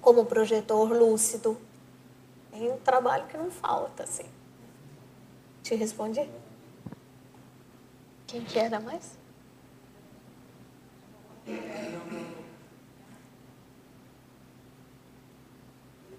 como 0.00 0.24
projetor 0.24 0.92
lúcido. 0.92 1.58
É 2.52 2.58
um 2.58 2.78
trabalho 2.78 3.26
que 3.26 3.36
não 3.36 3.50
falta, 3.50 4.04
assim. 4.04 4.26
Te 5.64 5.74
respondi? 5.74 6.30
Quem 8.28 8.44
que 8.44 8.60
era 8.60 8.78
mais? 8.78 9.17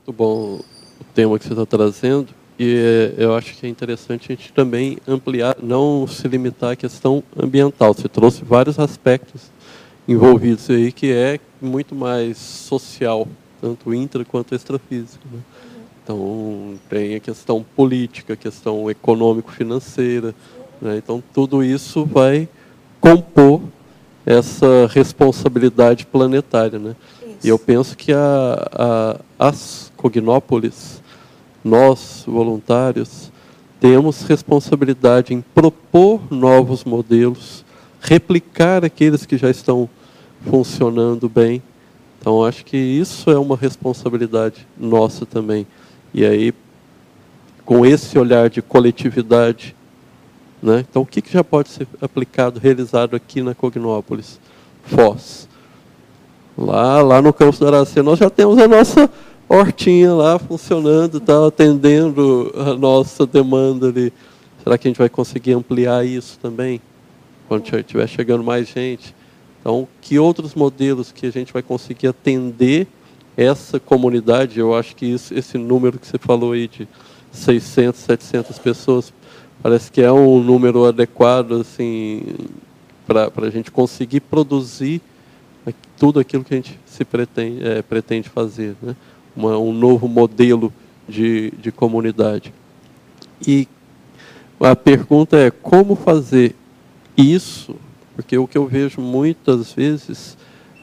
Muito 0.10 0.14
bom 0.18 0.60
o 0.99 1.03
tema 1.14 1.38
que 1.38 1.45
você 1.45 1.53
está 1.53 1.65
trazendo. 1.65 2.30
E 2.57 3.14
eu 3.18 3.35
acho 3.35 3.56
que 3.56 3.65
é 3.65 3.69
interessante 3.69 4.31
a 4.31 4.35
gente 4.35 4.51
também 4.51 4.97
ampliar, 5.07 5.56
não 5.61 6.06
se 6.07 6.27
limitar 6.27 6.72
à 6.72 6.76
questão 6.76 7.23
ambiental. 7.38 7.93
Você 7.93 8.10
trouxe 8.10 8.43
vários 8.43 8.77
aspectos 8.80 9.51
envolvidos 10.07 10.69
aí 10.69 10.91
que 10.91 11.11
é 11.11 11.39
muito 11.61 11.93
mais 11.93 12.38
social, 12.38 13.27
tanto 13.61 13.93
intra 13.93 14.26
quanto 14.26 14.56
extrafísico. 14.56 15.23
Né? 15.31 15.39
Então, 16.03 16.73
tem 16.89 17.15
a 17.15 17.19
questão 17.19 17.64
política, 17.76 18.34
a 18.34 18.35
questão 18.35 18.89
econômico-financeira. 18.89 20.34
Né? 20.81 20.97
Então, 20.97 21.23
tudo 21.31 21.64
isso 21.64 22.03
vai 22.03 22.49
compor 22.99 23.61
essa 24.30 24.88
responsabilidade 24.91 26.06
planetária. 26.06 26.77
Né? 26.77 26.95
E 27.43 27.49
eu 27.49 27.57
penso 27.57 27.97
que 27.97 28.14
a, 28.14 28.69
a, 28.72 29.47
as 29.47 29.91
cognópolis, 29.97 31.01
nós, 31.64 32.26
voluntários, 32.27 33.31
temos 33.80 34.22
responsabilidade 34.22 35.34
em 35.34 35.41
propor 35.41 36.22
novos 36.31 36.84
modelos, 36.84 37.65
replicar 37.99 38.85
aqueles 38.85 39.26
que 39.26 39.35
já 39.35 39.49
estão 39.49 39.89
funcionando 40.47 41.27
bem. 41.27 41.64
Então, 42.19 42.45
acho 42.45 42.64
que 42.64 42.77
isso 42.77 43.31
é 43.31 43.39
uma 43.39 43.57
responsabilidade 43.57 44.68
nossa 44.77 45.26
também. 45.26 45.65
E 46.14 46.23
aí, 46.23 46.53
com 47.65 47.84
esse 47.84 48.19
olhar 48.19 48.47
de 48.47 48.61
coletividade, 48.61 49.76
né? 50.61 50.86
então 50.90 51.02
o 51.02 51.06
que, 51.06 51.22
que 51.22 51.31
já 51.31 51.44
pode 51.44 51.69
ser 51.69 51.88
aplicado, 52.02 52.60
realizado 52.60 53.15
aqui 53.15 53.41
na 53.41 53.56
Cognópolis? 53.56 54.40
Foz. 54.84 55.48
Lá, 56.57 57.02
lá 57.02 57.22
no 57.22 57.31
Campos 57.31 57.60
do 57.60 57.68
Aracê, 57.68 58.02
nós 58.02 58.19
já 58.19 58.30
temos 58.30 58.57
a 58.57 58.68
nossa 58.68 59.10
hortinha 59.48 60.14
lá 60.14 60.38
funcionando, 60.38 61.19
tá, 61.19 61.48
atendendo 61.48 62.53
a 62.56 62.73
nossa 62.73 63.26
demanda 63.26 63.88
ali. 63.88 64.14
Será 64.64 64.77
que 64.77 64.88
a 64.88 64.90
gente 64.90 64.98
vai 64.98 65.10
conseguir 65.10 65.53
ampliar 65.53 66.06
isso 66.06 66.38
também? 66.40 66.81
Quando 67.48 67.65
estiver 67.76 68.07
chegando 68.07 68.44
mais 68.44 68.68
gente? 68.68 69.15
Então, 69.60 69.88
que 70.02 70.19
outros 70.19 70.53
modelos 70.53 71.11
que 71.11 71.26
a 71.26 71.31
gente 71.31 71.52
vai 71.52 71.61
conseguir 71.61 72.07
atender 72.07 72.88
essa 73.36 73.80
comunidade, 73.80 74.60
eu 74.60 74.76
acho 74.76 74.95
que 74.95 75.06
isso, 75.06 75.34
esse 75.34 75.57
número 75.57 75.98
que 75.98 76.06
você 76.06 76.18
falou 76.18 76.52
aí 76.52 76.68
de 76.68 76.88
600, 77.31 77.99
700 78.02 78.60
pessoas, 78.60 79.14
parece 79.61 79.91
que 79.91 80.02
é 80.02 80.11
um 80.11 80.41
número 80.41 80.86
adequado 80.86 81.53
assim 81.53 82.23
para 83.06 83.31
a 83.36 83.49
gente 83.49 83.72
conseguir 83.72 84.19
produzir 84.19 85.02
tudo 85.99 86.19
aquilo 86.19 86.44
que 86.44 86.53
a 86.53 86.57
gente 86.57 86.80
se 86.86 87.03
pretende, 87.03 87.68
é, 87.68 87.81
pretende 87.81 88.30
fazer, 88.30 88.76
né? 88.81 88.95
Uma, 89.36 89.57
um 89.57 89.73
novo 89.73 90.07
modelo 90.07 90.73
de, 91.07 91.52
de 91.52 91.72
comunidade. 91.72 92.53
E 93.45 93.68
a 94.60 94.76
pergunta 94.76 95.38
é 95.38 95.52
como 95.52 95.95
fazer 95.95 96.56
isso, 97.15 97.76
porque 98.15 98.38
o 98.38 98.48
que 98.48 98.57
eu 98.57 98.65
vejo 98.65 99.02
muitas 99.02 99.73
vezes 99.73 100.38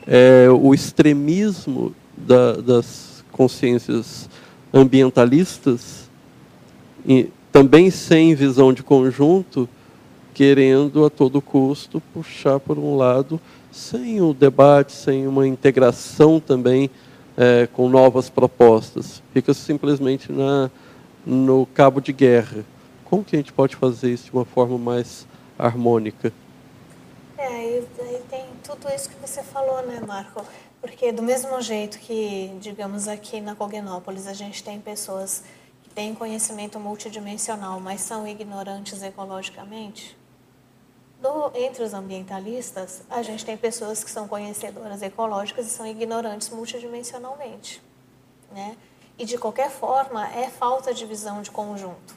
é 0.07 0.49
o 0.51 0.75
extremismo 0.75 1.95
da, 2.17 2.53
das 2.53 3.25
consciências 3.33 4.29
ambientalistas, 4.73 6.09
também 7.57 7.91
sem 7.91 8.35
visão 8.35 8.71
de 8.71 8.83
conjunto, 8.83 9.67
querendo 10.35 11.07
a 11.07 11.09
todo 11.09 11.41
custo 11.41 12.03
puxar 12.13 12.61
por 12.61 12.79
um 12.79 12.95
lado, 12.99 13.41
sem 13.73 14.21
o 14.21 14.35
debate, 14.35 14.93
sem 14.93 15.27
uma 15.27 15.49
integração 15.49 16.39
também 16.39 16.91
é, 17.35 17.67
com 17.73 17.89
novas 17.89 18.29
propostas. 18.29 19.23
Fica 19.33 19.55
simplesmente 19.55 20.31
na, 20.31 20.71
no 21.25 21.65
cabo 21.73 21.99
de 21.99 22.13
guerra. 22.13 22.63
Como 23.07 23.25
que 23.25 23.35
a 23.35 23.39
gente 23.39 23.55
pode 23.55 23.75
fazer 23.75 24.13
isso 24.13 24.27
de 24.27 24.33
uma 24.33 24.45
forma 24.45 24.77
mais 24.77 25.27
harmônica? 25.59 26.31
É, 27.39 27.47
aí 27.47 27.83
tem 28.29 28.45
tudo 28.63 28.87
isso 28.95 29.09
que 29.09 29.17
você 29.27 29.43
falou, 29.43 29.81
né, 29.87 30.03
Marco? 30.07 30.45
Porque 30.79 31.11
do 31.11 31.23
mesmo 31.23 31.59
jeito 31.63 31.99
que, 32.01 32.53
digamos, 32.61 33.09
aqui 33.09 33.41
na 33.41 33.55
Cognópolis 33.55 34.27
a 34.27 34.35
gente 34.35 34.63
tem 34.63 34.79
pessoas 34.79 35.43
têm 35.97 36.15
conhecimento 36.15 36.79
multidimensional, 36.79 37.81
mas 37.81 38.03
são 38.03 38.29
ignorantes 38.29 39.03
ecologicamente, 39.03 40.17
entre 41.55 41.83
os 41.83 41.95
ambientalistas, 41.95 43.03
a 43.09 43.23
gente 43.23 43.45
tem 43.45 43.57
pessoas 43.57 44.05
que 44.05 44.11
são 44.11 44.29
conhecedoras 44.29 45.03
ecológicas 45.03 45.67
e 45.67 45.71
são 45.71 45.87
ignorantes 45.87 46.51
multidimensionalmente. 46.51 47.83
Né? 48.53 48.77
E, 49.19 49.25
de 49.25 49.39
qualquer 49.39 49.71
forma, 49.71 50.29
é 50.29 50.49
falta 50.49 50.93
de 50.93 51.05
visão 51.07 51.43
de 51.43 51.51
conjunto, 51.51 52.15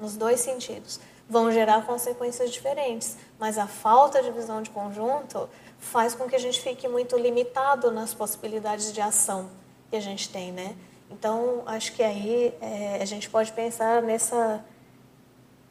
nos 0.00 0.16
dois 0.16 0.40
sentidos. 0.40 0.98
Vão 1.28 1.52
gerar 1.52 1.84
consequências 1.84 2.50
diferentes, 2.50 3.16
mas 3.38 3.58
a 3.58 3.66
falta 3.66 4.22
de 4.22 4.30
visão 4.30 4.62
de 4.62 4.70
conjunto 4.70 5.48
faz 5.78 6.14
com 6.14 6.26
que 6.26 6.34
a 6.34 6.40
gente 6.40 6.60
fique 6.60 6.88
muito 6.88 7.16
limitado 7.18 7.90
nas 7.90 8.14
possibilidades 8.14 8.92
de 8.92 9.00
ação 9.00 9.50
que 9.90 9.96
a 9.96 10.00
gente 10.00 10.30
tem, 10.30 10.50
né? 10.50 10.74
Então, 11.10 11.62
acho 11.66 11.92
que 11.92 12.02
aí 12.02 12.54
é, 12.60 12.98
a 13.00 13.04
gente 13.04 13.30
pode 13.30 13.52
pensar 13.52 14.02
nessa 14.02 14.64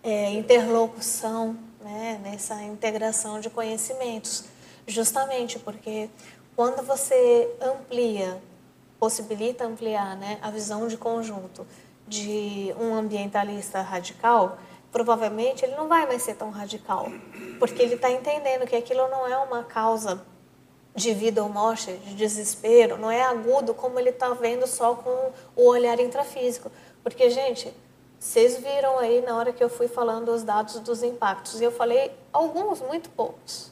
é, 0.04 0.32
interlocução, 0.32 1.58
né? 1.82 2.20
nessa 2.24 2.62
integração 2.64 3.40
de 3.40 3.50
conhecimentos, 3.50 4.46
justamente 4.88 5.60
porque 5.60 6.10
quando 6.56 6.86
você 6.86 7.54
amplia, 7.62 8.42
possibilita 9.00 9.66
ampliar 9.66 10.16
né, 10.16 10.40
a 10.42 10.50
visão 10.50 10.88
de 10.88 10.96
conjunto 10.96 11.68
de 12.08 12.74
um 12.80 12.94
ambientalista 12.94 13.82
radical, 13.82 14.58
provavelmente 14.92 15.66
ele 15.66 15.76
não 15.76 15.90
vai 15.90 16.06
mais 16.06 16.22
ser 16.22 16.36
tão 16.36 16.50
radical, 16.50 17.12
porque 17.60 17.82
ele 17.82 17.96
está 17.96 18.10
entendendo 18.10 18.66
que 18.66 18.76
aquilo 18.76 19.08
não 19.10 19.28
é 19.28 19.38
uma 19.40 19.64
causa 19.64 20.24
de 20.96 21.14
vida 21.14 21.44
ou 21.44 21.50
morte, 21.50 21.92
de 21.92 22.16
desespero, 22.16 22.98
não 22.98 23.12
é 23.12 23.22
agudo 23.22 23.74
como 23.74 24.00
ele 24.00 24.12
está 24.12 24.30
vendo 24.30 24.66
só 24.66 24.96
com 24.96 25.32
o 25.56 25.68
olhar 25.68 26.00
intrafísico. 26.00 26.72
Porque, 27.04 27.30
gente, 27.30 27.72
vocês 28.18 28.58
viram 28.58 28.98
aí 28.98 29.22
na 29.22 29.36
hora 29.36 29.52
que 29.52 29.64
eu 29.64 29.70
fui 29.70 29.90
falando 29.90 30.30
os 30.30 30.42
dados 30.42 30.80
dos 30.80 31.04
impactos, 31.04 31.60
e 31.60 31.64
eu 31.66 31.72
falei 31.72 32.12
alguns, 32.32 32.82
muito 32.82 33.10
poucos. 33.10 33.72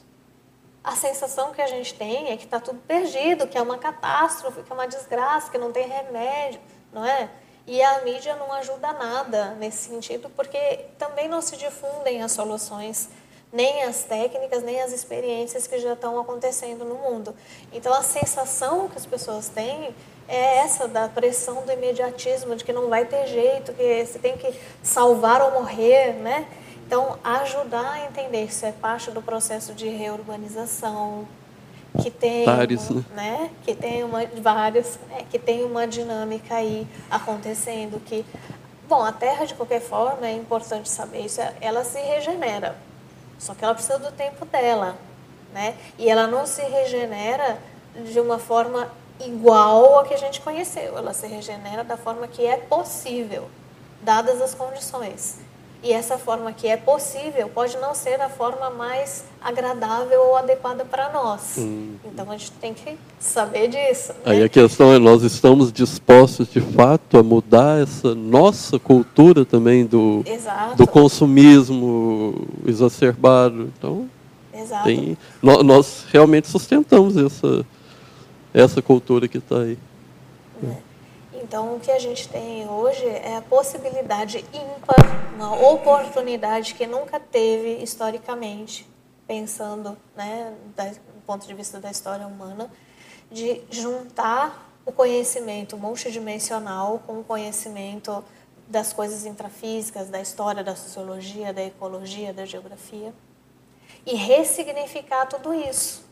A 0.82 0.94
sensação 0.94 1.50
que 1.52 1.62
a 1.62 1.66
gente 1.66 1.94
tem 1.94 2.30
é 2.30 2.36
que 2.36 2.44
está 2.44 2.60
tudo 2.60 2.78
perdido, 2.86 3.46
que 3.46 3.56
é 3.56 3.62
uma 3.62 3.78
catástrofe, 3.78 4.62
que 4.62 4.70
é 4.70 4.74
uma 4.74 4.86
desgraça, 4.86 5.50
que 5.50 5.56
não 5.56 5.72
tem 5.72 5.88
remédio, 5.88 6.60
não 6.92 7.04
é? 7.04 7.30
E 7.66 7.82
a 7.82 8.02
mídia 8.02 8.36
não 8.36 8.52
ajuda 8.52 8.92
nada 8.92 9.54
nesse 9.54 9.88
sentido, 9.88 10.28
porque 10.36 10.84
também 10.98 11.26
não 11.26 11.40
se 11.40 11.56
difundem 11.56 12.22
as 12.22 12.32
soluções 12.32 13.08
nem 13.54 13.84
as 13.84 14.02
técnicas, 14.02 14.64
nem 14.64 14.80
as 14.82 14.92
experiências 14.92 15.68
que 15.68 15.78
já 15.78 15.92
estão 15.92 16.18
acontecendo 16.18 16.84
no 16.84 16.96
mundo. 16.96 17.32
Então, 17.72 17.94
a 17.94 18.02
sensação 18.02 18.88
que 18.88 18.98
as 18.98 19.06
pessoas 19.06 19.48
têm 19.48 19.94
é 20.26 20.58
essa 20.58 20.88
da 20.88 21.08
pressão 21.08 21.62
do 21.62 21.70
imediatismo, 21.70 22.56
de 22.56 22.64
que 22.64 22.72
não 22.72 22.88
vai 22.88 23.04
ter 23.04 23.28
jeito, 23.28 23.72
que 23.72 24.04
você 24.04 24.18
tem 24.18 24.36
que 24.36 24.52
salvar 24.82 25.40
ou 25.40 25.52
morrer, 25.52 26.14
né? 26.14 26.48
Então, 26.84 27.16
ajudar 27.22 27.92
a 27.92 28.06
entender 28.06 28.44
isso 28.44 28.66
é 28.66 28.72
parte 28.72 29.12
do 29.12 29.22
processo 29.22 29.72
de 29.72 29.88
reurbanização, 29.88 31.26
que 32.02 32.10
tem, 32.10 32.44
vários, 32.44 32.90
né? 32.90 33.04
né? 33.14 33.50
Que 33.64 33.72
tem 33.72 34.02
uma 34.02 34.26
vários, 34.42 34.98
né? 35.08 35.24
que 35.30 35.38
tem 35.38 35.64
uma 35.64 35.86
dinâmica 35.86 36.56
aí 36.56 36.88
acontecendo 37.08 38.00
que 38.04 38.26
Bom, 38.86 39.02
a 39.02 39.12
Terra, 39.12 39.46
de 39.46 39.54
qualquer 39.54 39.80
forma, 39.80 40.26
é 40.26 40.32
importante 40.32 40.90
saber 40.90 41.20
isso, 41.20 41.40
ela 41.60 41.82
se 41.84 41.98
regenera. 42.00 42.76
Só 43.38 43.54
que 43.54 43.64
ela 43.64 43.74
precisa 43.74 43.98
do 43.98 44.12
tempo 44.12 44.44
dela, 44.44 44.96
né? 45.52 45.76
E 45.98 46.08
ela 46.08 46.26
não 46.26 46.46
se 46.46 46.62
regenera 46.62 47.58
de 47.94 48.18
uma 48.18 48.38
forma 48.38 48.90
igual 49.20 50.00
a 50.00 50.04
que 50.04 50.14
a 50.14 50.18
gente 50.18 50.40
conheceu. 50.40 50.96
Ela 50.96 51.12
se 51.12 51.26
regenera 51.26 51.84
da 51.84 51.96
forma 51.96 52.26
que 52.26 52.44
é 52.44 52.56
possível, 52.56 53.48
dadas 54.02 54.40
as 54.40 54.54
condições. 54.54 55.43
E 55.84 55.92
essa 55.92 56.16
forma 56.16 56.50
que 56.50 56.66
é 56.66 56.78
possível 56.78 57.50
pode 57.54 57.76
não 57.76 57.94
ser 57.94 58.18
a 58.18 58.28
forma 58.30 58.70
mais 58.70 59.24
agradável 59.38 60.18
ou 60.28 60.36
adequada 60.36 60.82
para 60.82 61.12
nós. 61.12 61.56
Hum. 61.58 61.96
Então 62.06 62.30
a 62.30 62.38
gente 62.38 62.52
tem 62.52 62.72
que 62.72 62.96
saber 63.20 63.68
disso. 63.68 64.14
Né? 64.14 64.32
Aí 64.32 64.42
a 64.42 64.48
questão 64.48 64.94
é: 64.94 64.98
nós 64.98 65.22
estamos 65.22 65.70
dispostos 65.70 66.50
de 66.50 66.60
fato 66.62 67.18
a 67.18 67.22
mudar 67.22 67.82
essa 67.82 68.14
nossa 68.14 68.78
cultura 68.78 69.44
também 69.44 69.84
do, 69.84 70.24
do 70.74 70.86
consumismo 70.86 72.46
exacerbado. 72.66 73.70
Então, 73.78 74.08
Exato. 74.54 74.84
Tem, 74.84 75.18
nós, 75.42 75.62
nós 75.62 76.06
realmente 76.10 76.48
sustentamos 76.48 77.16
essa, 77.18 77.66
essa 78.54 78.80
cultura 78.80 79.28
que 79.28 79.36
está 79.36 79.58
aí. 79.58 79.76
Então, 81.44 81.76
o 81.76 81.80
que 81.80 81.90
a 81.90 81.98
gente 81.98 82.26
tem 82.26 82.66
hoje 82.66 83.06
é 83.06 83.36
a 83.36 83.42
possibilidade 83.42 84.38
ímpar, 84.50 84.96
uma 85.34 85.54
oportunidade 85.72 86.72
que 86.72 86.86
nunca 86.86 87.20
teve 87.20 87.82
historicamente, 87.82 88.88
pensando 89.26 89.94
né, 90.16 90.54
do 90.74 91.20
ponto 91.26 91.46
de 91.46 91.52
vista 91.52 91.78
da 91.78 91.90
história 91.90 92.26
humana, 92.26 92.72
de 93.30 93.60
juntar 93.70 94.72
o 94.86 94.92
conhecimento 94.92 95.76
multidimensional 95.76 97.02
com 97.06 97.20
o 97.20 97.24
conhecimento 97.24 98.24
das 98.66 98.94
coisas 98.94 99.26
intrafísicas, 99.26 100.08
da 100.08 100.22
história, 100.22 100.64
da 100.64 100.74
sociologia, 100.74 101.52
da 101.52 101.62
ecologia, 101.62 102.32
da 102.32 102.46
geografia, 102.46 103.12
e 104.06 104.14
ressignificar 104.14 105.26
tudo 105.26 105.52
isso 105.52 106.03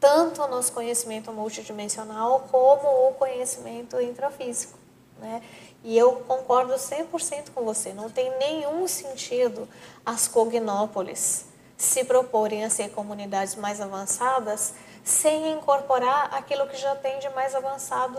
tanto 0.00 0.42
o 0.42 0.48
nosso 0.48 0.72
conhecimento 0.72 1.32
multidimensional 1.32 2.46
como 2.50 3.08
o 3.08 3.14
conhecimento 3.14 4.00
intrafísico. 4.00 4.78
Né? 5.18 5.42
E 5.82 5.96
eu 5.96 6.16
concordo 6.26 6.74
100% 6.74 7.50
com 7.54 7.62
você, 7.64 7.92
não 7.92 8.10
tem 8.10 8.36
nenhum 8.38 8.86
sentido 8.88 9.68
as 10.04 10.26
cognópolis 10.28 11.46
se 11.76 12.04
proporem 12.04 12.64
a 12.64 12.70
ser 12.70 12.90
comunidades 12.90 13.54
mais 13.56 13.80
avançadas 13.80 14.74
sem 15.02 15.52
incorporar 15.52 16.32
aquilo 16.34 16.66
que 16.66 16.76
já 16.76 16.96
tem 16.96 17.18
de 17.18 17.28
mais 17.30 17.54
avançado 17.54 18.18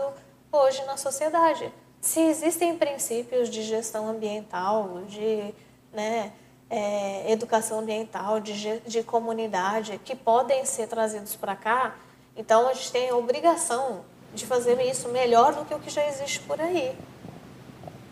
hoje 0.52 0.84
na 0.84 0.96
sociedade. 0.96 1.72
Se 2.00 2.20
existem 2.20 2.76
princípios 2.78 3.50
de 3.50 3.62
gestão 3.62 4.08
ambiental, 4.08 5.02
de 5.08 5.52
né, 5.92 6.32
é, 6.68 7.30
educação 7.30 7.80
ambiental, 7.80 8.40
de, 8.40 8.80
de 8.80 9.02
comunidade, 9.02 10.00
que 10.04 10.14
podem 10.16 10.64
ser 10.64 10.88
trazidos 10.88 11.36
para 11.36 11.54
cá, 11.54 11.94
então 12.36 12.68
a 12.68 12.74
gente 12.74 12.92
tem 12.92 13.08
a 13.08 13.16
obrigação 13.16 14.00
de 14.34 14.44
fazer 14.44 14.80
isso 14.82 15.08
melhor 15.08 15.54
do 15.54 15.64
que 15.64 15.74
o 15.74 15.78
que 15.78 15.90
já 15.90 16.06
existe 16.06 16.40
por 16.40 16.60
aí. 16.60 16.94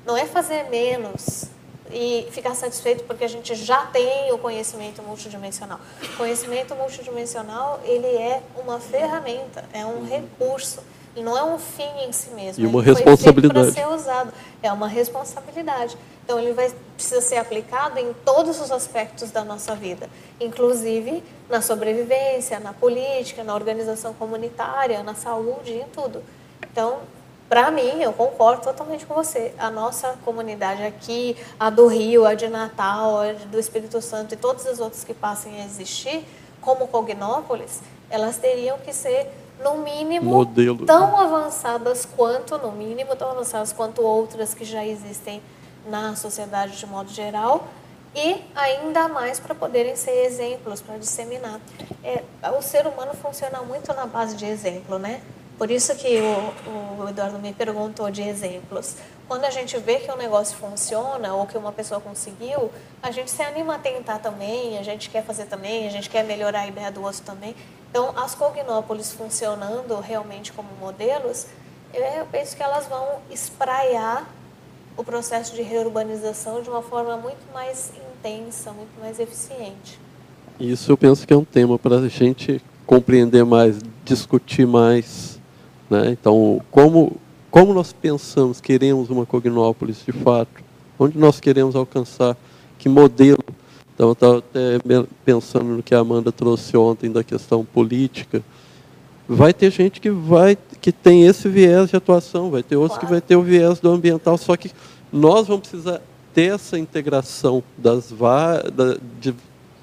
Não 0.07 0.17
é 0.17 0.27
fazer 0.27 0.65
menos 0.71 1.45
e 1.91 2.27
ficar 2.31 2.55
satisfeito 2.55 3.05
porque 3.05 3.25
a 3.25 3.29
gente 3.29 3.55
já 3.55 3.87
tem 3.87 4.33
o 4.33 4.39
conhecimento 4.39 5.03
multidimensional. 5.03 5.79
O 6.03 6.17
conhecimento 6.17 6.75
multidimensional, 6.75 7.81
ele 7.85 8.07
é 8.07 8.43
uma 8.57 8.81
ferramenta, 8.81 9.65
é 9.73 9.85
um 9.85 10.07
recurso 10.07 10.83
e 11.17 11.23
não 11.23 11.37
é 11.37 11.45
um 11.45 11.59
fim 11.59 12.07
em 12.07 12.13
si 12.13 12.31
mesmo. 12.31 12.63
E 12.63 12.67
uma 12.67 12.83
responsabilidade. 12.83 13.73
para 13.73 13.83
ser 13.83 13.89
usado. 13.89 14.33
É 14.63 14.73
uma 14.73 14.89
responsabilidade. 14.89 15.97
Então, 16.25 16.39
ele 16.41 16.55
vai, 16.55 16.73
precisa 16.97 17.21
ser 17.21 17.37
aplicado 17.37 17.99
em 17.99 18.15
todos 18.25 18.59
os 18.59 18.73
aspectos 18.73 19.31
da 19.31 19.45
nossa 19.45 19.75
vida, 19.75 20.09
inclusive 20.41 21.23
na 21.51 21.61
sobrevivência, 21.61 22.59
na 22.59 22.73
política, 22.73 23.45
na 23.45 23.55
organização 23.55 24.15
comunitária, 24.15 25.03
na 25.03 25.15
saúde, 25.15 25.75
em 25.75 25.85
tudo. 25.85 26.23
Então, 26.63 27.01
para 27.49 27.71
mim, 27.71 28.01
eu 28.03 28.13
concordo 28.13 28.63
totalmente 28.63 29.05
com 29.05 29.15
você. 29.15 29.53
A 29.59 29.71
nossa 29.71 30.17
comunidade 30.25 30.83
aqui, 30.83 31.37
a 31.61 31.69
do 31.69 31.87
Rio, 31.87 32.25
a 32.25 32.35
de 32.35 32.49
Natal, 32.49 33.21
a 33.21 33.33
do 33.33 33.59
Espírito 33.61 34.01
Santo 34.01 34.33
e 34.33 34.37
todas 34.37 34.67
as 34.67 34.81
outras 34.81 35.05
que 35.05 35.13
passem 35.13 35.61
a 35.61 35.65
existir, 35.65 36.25
como 36.61 36.89
Cognópolis, 36.89 37.83
elas 38.09 38.39
teriam 38.39 38.79
que 38.79 38.93
ser 38.93 39.31
no 39.63 39.79
mínimo, 39.79 40.31
Modelo. 40.31 40.85
tão 40.87 41.17
avançadas 41.19 42.07
quanto, 42.17 42.59
no 42.59 42.73
mínimo, 42.73 43.15
tão 43.15 43.31
avançadas 43.31 43.73
quanto 43.73 44.03
outras 44.03 44.55
que 44.55 44.65
já 44.65 44.85
existem 44.85 45.41
na 45.87 46.17
sociedade 46.17 46.77
de 46.77 46.87
modo 46.87 47.11
geral 47.11 47.69
e 48.15 48.43
ainda 48.55 49.09
mais 49.09 49.41
para 49.41 49.55
poderem 49.55 49.97
ser 49.97 50.25
exemplos, 50.25 50.81
para 50.81 50.97
disseminar. 50.99 51.61
É, 52.03 52.23
o 52.51 52.63
ser 52.63 52.87
humano 52.87 53.13
funciona 53.15 53.61
muito 53.63 53.93
na 53.93 54.07
base 54.07 54.37
de 54.37 54.47
exemplo, 54.47 54.99
né? 54.99 55.21
Por 55.59 55.71
isso 55.71 55.95
que 55.95 56.21
o, 56.21 57.03
o 57.03 57.09
Eduardo 57.09 57.39
me 57.39 57.53
perguntou 57.53 58.11
de 58.11 58.23
exemplos. 58.23 58.97
Quando 59.29 59.45
a 59.45 59.51
gente 59.51 59.79
vê 59.79 59.97
que 59.97 60.11
um 60.11 60.17
negócio 60.17 60.57
funciona 60.57 61.33
ou 61.35 61.47
que 61.47 61.57
uma 61.57 61.73
pessoa 61.73 62.01
conseguiu, 62.01 62.71
a 63.03 63.11
gente 63.11 63.31
se 63.31 63.43
anima 63.43 63.77
a 63.77 63.79
tentar 63.79 64.19
também, 64.19 64.79
a 64.79 64.83
gente 64.83 65.09
quer 65.09 65.25
fazer 65.25 65.47
também, 65.47 65.87
a 65.87 65.91
gente 65.91 66.11
quer 66.11 66.25
melhorar 66.25 66.61
a 66.61 66.67
ideia 66.67 66.91
do 66.91 67.03
outro 67.03 67.23
também. 67.23 67.55
Então, 67.89 68.13
as 68.19 68.35
cognópolis 68.35 69.13
funcionando 69.13 69.99
realmente 70.01 70.53
como 70.53 70.69
modelos, 70.81 71.47
eu 71.93 72.27
penso 72.27 72.57
que 72.57 72.63
elas 72.63 72.87
vão 72.87 73.21
espraiar 73.31 74.29
o 74.97 75.03
processo 75.03 75.55
de 75.55 75.63
reurbanização 75.63 76.63
de 76.63 76.71
uma 76.71 76.83
forma 76.83 77.17
muito 77.17 77.41
mais 77.53 77.93
intensa, 78.19 78.73
muito 78.73 78.99
mais 79.01 79.19
eficiente. 79.19 79.99
Isso 80.59 80.93
eu 80.93 80.97
penso 80.97 81.27
que 81.27 81.33
é 81.33 81.37
um 81.37 81.45
tema 81.45 81.79
para 81.79 81.99
a 81.99 82.09
gente 82.09 82.63
compreender 82.87 83.45
mais, 83.45 83.79
discutir 84.05 84.67
mais. 84.67 85.41
Né? 85.91 86.11
Então, 86.11 86.61
como, 86.71 87.17
como 87.51 87.75
nós 87.75 87.93
pensamos, 87.93 88.61
queremos 88.61 89.11
uma 89.11 89.27
Cognópolis 89.27 90.05
de 90.05 90.13
fato? 90.13 90.63
Onde 90.99 91.19
nós 91.19 91.41
queremos 91.41 91.75
alcançar? 91.75 92.37
Que 92.79 92.89
modelo 92.89 93.43
Então, 93.95 94.09
eu 94.09 94.13
estava 94.13 94.39
até 94.39 94.79
pensando 95.25 95.65
no 95.65 95.83
que 95.83 95.95
a 95.95 95.99
Amanda 95.99 96.31
trouxe 96.31 96.77
ontem 96.77 97.11
da 97.11 97.25
questão 97.25 97.65
política. 97.65 98.43
Vai 99.29 99.55
ter 99.55 99.71
gente 99.71 100.01
que 100.01 100.11
vai 100.11 100.57
que 100.81 100.93
tem 100.93 101.27
esse 101.27 101.49
viés 101.49 101.89
de 101.89 101.97
atuação, 101.97 102.51
vai 102.51 102.63
ter 102.63 102.77
outros 102.77 102.99
claro. 102.99 103.07
que 103.07 103.13
vai 103.13 103.21
ter 103.23 103.37
o 103.37 103.43
viés 103.43 103.81
do 103.81 103.91
ambiental, 103.91 104.37
só 104.37 104.55
que 104.55 104.71
nós 105.11 105.47
vamos 105.47 105.67
precisar 105.67 106.03
ter 106.35 106.55
essa 106.55 106.79
integração 106.79 107.63
das 107.79 108.11
da, 108.11 108.99
de 109.19 109.35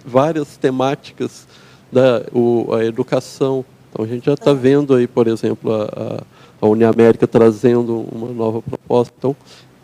várias 0.06 0.58
temáticas 0.58 1.48
da 1.92 2.24
o, 2.32 2.74
a 2.76 2.86
educação. 2.86 3.66
Então 3.90 4.06
a 4.06 4.08
gente 4.08 4.26
já 4.26 4.34
está 4.34 4.54
vendo 4.54 4.94
aí, 4.94 5.08
por 5.08 5.28
exemplo, 5.28 5.72
a, 5.74 6.24
a 6.62 6.68
Uniamérica 6.68 7.26
trazendo 7.26 8.06
uma 8.12 8.28
nova 8.28 8.62
proposta. 8.62 9.14
Então, 9.18 9.36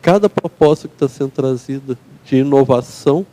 cada 0.01 0.29
proposta 0.29 0.87
que 0.87 0.93
está 0.93 1.07
sendo 1.07 1.31
trazida 1.31 1.97
de 2.25 2.37
inovação 2.37 3.25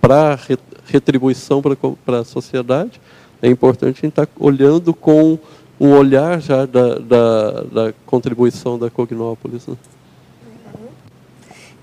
para 0.00 0.38
retribuição 0.86 1.60
para 2.04 2.20
a 2.20 2.24
sociedade, 2.24 3.00
é 3.42 3.48
importante 3.48 3.98
a 3.98 4.00
gente 4.00 4.08
estar 4.08 4.26
tá 4.26 4.32
olhando 4.40 4.94
com 4.94 5.38
um 5.80 5.92
olhar 5.92 6.40
já 6.40 6.66
da, 6.66 6.94
da, 6.96 7.50
da 7.62 7.94
contribuição 8.06 8.78
da 8.78 8.90
Cognópolis. 8.90 9.66
Né? 9.66 9.76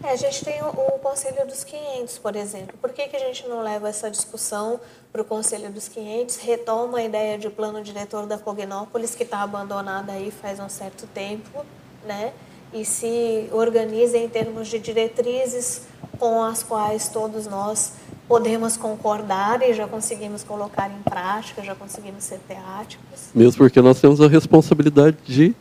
É, 0.03 0.11
a 0.11 0.15
gente 0.15 0.43
tem 0.43 0.61
o, 0.61 0.67
o, 0.67 0.99
Conselho 0.99 1.47
dos 1.47 1.63
500, 1.63 2.17
por 2.19 2.35
exemplo. 2.35 2.77
Por 2.81 2.91
que, 2.91 3.07
que 3.07 3.15
a 3.15 3.19
gente 3.19 3.47
não 3.47 3.61
leva 3.61 3.89
essa 3.89 4.11
discussão 4.11 4.79
para 5.11 5.21
o 5.21 5.25
Conselho 5.25 5.71
dos 5.71 5.87
500, 5.87 6.37
retoma 6.37 6.99
a 6.99 7.03
ideia 7.03 7.37
de 7.37 7.49
plano 7.49 7.81
diretor 7.81 8.25
da 8.27 8.37
Cognópolis, 8.37 9.15
que 9.15 9.23
está 9.23 9.41
abandonada 9.41 10.11
aí 10.11 10.29
faz 10.29 10.59
um 10.59 10.69
certo 10.69 11.07
tempo, 11.07 11.65
né? 12.05 12.33
e 12.75 12.83
se 12.83 13.47
organiza 13.53 14.17
em 14.17 14.27
termos 14.27 14.67
de 14.67 14.79
diretrizes 14.79 15.83
com 16.19 16.43
as 16.43 16.61
quais 16.61 17.07
todos 17.07 17.47
nós 17.47 17.93
podemos 18.27 18.75
concordar 18.75 19.61
e 19.61 19.73
já 19.73 19.87
conseguimos 19.87 20.43
colocar 20.43 20.89
em 20.89 21.01
prática, 21.03 21.63
já 21.63 21.75
conseguimos 21.75 22.23
ser 22.23 22.39
teáticos. 22.39 23.29
Mesmo 23.33 23.57
porque 23.57 23.81
nós 23.81 23.99
temos 23.99 24.19
a 24.21 24.27
responsabilidade 24.27 25.17
de 25.25 25.55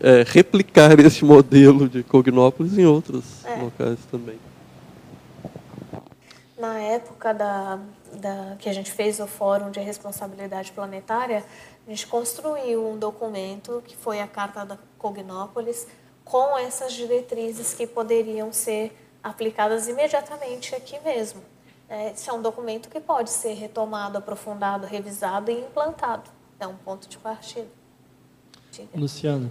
é, 0.00 0.24
replicar 0.26 0.98
esse 1.00 1.24
modelo 1.24 1.88
de 1.88 2.02
Cognópolis 2.02 2.76
em 2.76 2.86
outros 2.86 3.44
é. 3.44 3.56
locais 3.56 3.98
também. 4.10 4.38
Na 6.58 6.78
época 6.80 7.32
da, 7.32 7.78
da, 8.14 8.56
que 8.58 8.68
a 8.68 8.72
gente 8.72 8.90
fez 8.90 9.20
o 9.20 9.26
Fórum 9.28 9.70
de 9.70 9.78
Responsabilidade 9.78 10.72
Planetária, 10.72 11.44
a 11.86 11.90
gente 11.90 12.06
construiu 12.06 12.84
um 12.90 12.98
documento 12.98 13.80
que 13.86 13.96
foi 13.96 14.20
a 14.20 14.26
Carta 14.26 14.64
da 14.64 14.76
Cognópolis 14.98 15.86
com 16.24 16.58
essas 16.58 16.92
diretrizes 16.92 17.74
que 17.74 17.86
poderiam 17.86 18.52
ser 18.52 18.92
aplicadas 19.22 19.88
imediatamente 19.88 20.74
aqui 20.74 20.98
mesmo. 21.04 21.40
É, 21.88 22.12
esse 22.12 22.28
é 22.28 22.32
um 22.32 22.42
documento 22.42 22.88
que 22.88 23.00
pode 23.00 23.30
ser 23.30 23.54
retomado, 23.54 24.18
aprofundado, 24.18 24.86
revisado 24.86 25.50
e 25.50 25.54
implantado. 25.60 26.30
É 26.60 26.66
um 26.66 26.76
ponto 26.76 27.08
de 27.08 27.16
partida. 27.16 27.68
Diga. 28.70 28.88
Luciana, 28.94 29.50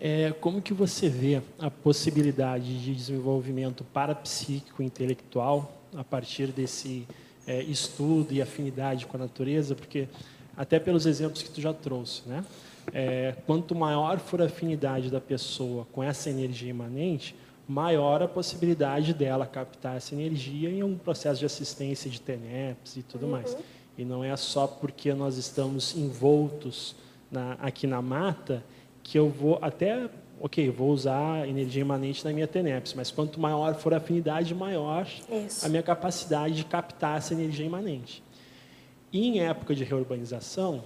é, 0.00 0.32
como 0.40 0.62
que 0.62 0.72
você 0.72 1.08
vê 1.08 1.42
a 1.58 1.70
possibilidade 1.70 2.82
de 2.82 2.94
desenvolvimento 2.94 3.84
parapsíquico 3.84 4.82
intelectual 4.82 5.72
a 5.94 6.02
partir 6.02 6.48
desse 6.48 7.06
é, 7.46 7.62
estudo 7.62 8.32
e 8.32 8.40
afinidade 8.40 9.06
com 9.06 9.16
a 9.16 9.20
natureza? 9.20 9.74
Porque 9.74 10.08
até 10.56 10.78
pelos 10.78 11.04
exemplos 11.04 11.42
que 11.42 11.50
tu 11.50 11.60
já 11.60 11.74
trouxe, 11.74 12.22
né? 12.26 12.44
É, 12.92 13.34
quanto 13.46 13.74
maior 13.74 14.18
for 14.18 14.42
a 14.42 14.44
afinidade 14.44 15.10
da 15.10 15.20
pessoa 15.20 15.86
com 15.92 16.02
essa 16.02 16.28
energia 16.28 16.68
imanente, 16.68 17.34
maior 17.66 18.22
a 18.22 18.28
possibilidade 18.28 19.14
dela 19.14 19.46
captar 19.46 19.96
essa 19.96 20.14
energia 20.14 20.68
em 20.68 20.82
um 20.82 20.96
processo 20.96 21.40
de 21.40 21.46
assistência 21.46 22.10
de 22.10 22.20
TENEPS 22.20 22.96
e 22.96 23.02
tudo 23.02 23.24
uhum. 23.24 23.32
mais. 23.32 23.56
E 23.96 24.04
não 24.04 24.22
é 24.22 24.36
só 24.36 24.66
porque 24.66 25.14
nós 25.14 25.36
estamos 25.36 25.96
envoltos 25.96 26.96
na, 27.30 27.52
aqui 27.54 27.86
na 27.86 28.02
mata 28.02 28.62
que 29.02 29.18
eu 29.18 29.28
vou 29.28 29.58
até, 29.62 30.08
ok, 30.40 30.70
vou 30.70 30.90
usar 30.90 31.48
energia 31.48 31.82
imanente 31.82 32.24
na 32.24 32.32
minha 32.32 32.46
TENEPS, 32.46 32.94
mas 32.94 33.10
quanto 33.10 33.38
maior 33.40 33.74
for 33.74 33.94
a 33.94 33.98
afinidade, 33.98 34.54
maior 34.54 35.06
Isso. 35.30 35.64
a 35.64 35.68
minha 35.68 35.82
capacidade 35.82 36.54
de 36.54 36.64
captar 36.64 37.18
essa 37.18 37.34
energia 37.34 37.64
imanente. 37.64 38.22
E 39.12 39.28
em 39.28 39.40
época 39.40 39.74
de 39.74 39.84
reurbanização, 39.84 40.82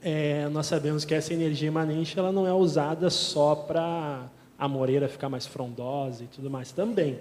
é, 0.00 0.48
nós 0.48 0.66
sabemos 0.66 1.04
que 1.04 1.14
essa 1.14 1.32
energia 1.32 1.68
imanente 1.68 2.18
ela 2.18 2.32
não 2.32 2.46
é 2.46 2.52
usada 2.52 3.10
só 3.10 3.54
para 3.54 4.30
a 4.58 4.68
moreira 4.68 5.08
ficar 5.08 5.28
mais 5.28 5.46
frondosa 5.46 6.24
e 6.24 6.26
tudo 6.26 6.50
mais 6.50 6.72
também. 6.72 7.18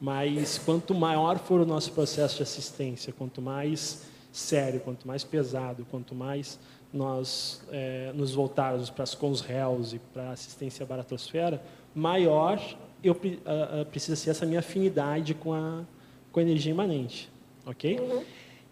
Mas 0.00 0.58
quanto 0.58 0.94
maior 0.94 1.38
for 1.38 1.60
o 1.60 1.66
nosso 1.66 1.92
processo 1.92 2.36
de 2.36 2.42
assistência, 2.42 3.12
quanto 3.12 3.40
mais 3.40 4.06
sério, 4.32 4.80
quanto 4.80 5.06
mais 5.06 5.22
pesado, 5.22 5.86
quanto 5.90 6.14
mais 6.14 6.58
nós 6.92 7.62
é, 7.70 8.12
nos 8.14 8.32
voltarmos 8.32 8.90
para 8.90 9.04
com 9.16 9.30
os 9.30 9.40
réus 9.40 9.92
e 9.92 9.98
para 9.98 10.30
a 10.30 10.32
assistência 10.32 10.84
à 10.84 10.86
baratosfera, 10.86 11.62
maior 11.94 12.60
eu 13.02 13.12
uh, 13.12 13.16
uh, 13.16 13.86
precisa 13.86 14.16
ser 14.16 14.30
essa 14.30 14.46
minha 14.46 14.60
afinidade 14.60 15.34
com 15.34 15.52
a, 15.52 15.82
com 16.30 16.40
a 16.40 16.42
energia 16.42 16.70
imanente, 16.70 17.28
ok? 17.66 17.98
Uhum. 17.98 18.22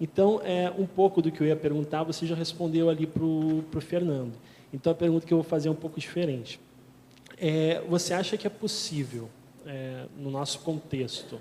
Então, 0.01 0.41
é, 0.43 0.73
um 0.78 0.87
pouco 0.87 1.20
do 1.20 1.31
que 1.31 1.43
eu 1.43 1.47
ia 1.47 1.57
perguntar, 1.57 2.05
você 2.05 2.27
já 2.27 2.35
respondeu 2.35 2.89
ali 2.89 3.07
para 3.07 3.23
o 3.23 3.81
Fernando. 3.81 4.32
Então, 4.73 4.93
a 4.93 4.95
pergunta 4.95 5.27
que 5.27 5.32
eu 5.32 5.39
vou 5.39 5.45
fazer 5.45 5.69
é 5.69 5.70
um 5.70 5.77
pouco 5.77 6.01
diferente. 6.01 6.59
É, 7.41 7.83
você 7.89 8.12
acha 8.12 8.37
que 8.37 8.47
é 8.47 8.51
possível, 8.51 9.31
é, 9.67 10.05
no 10.19 10.31
nosso 10.31 10.59
contexto, 10.59 11.41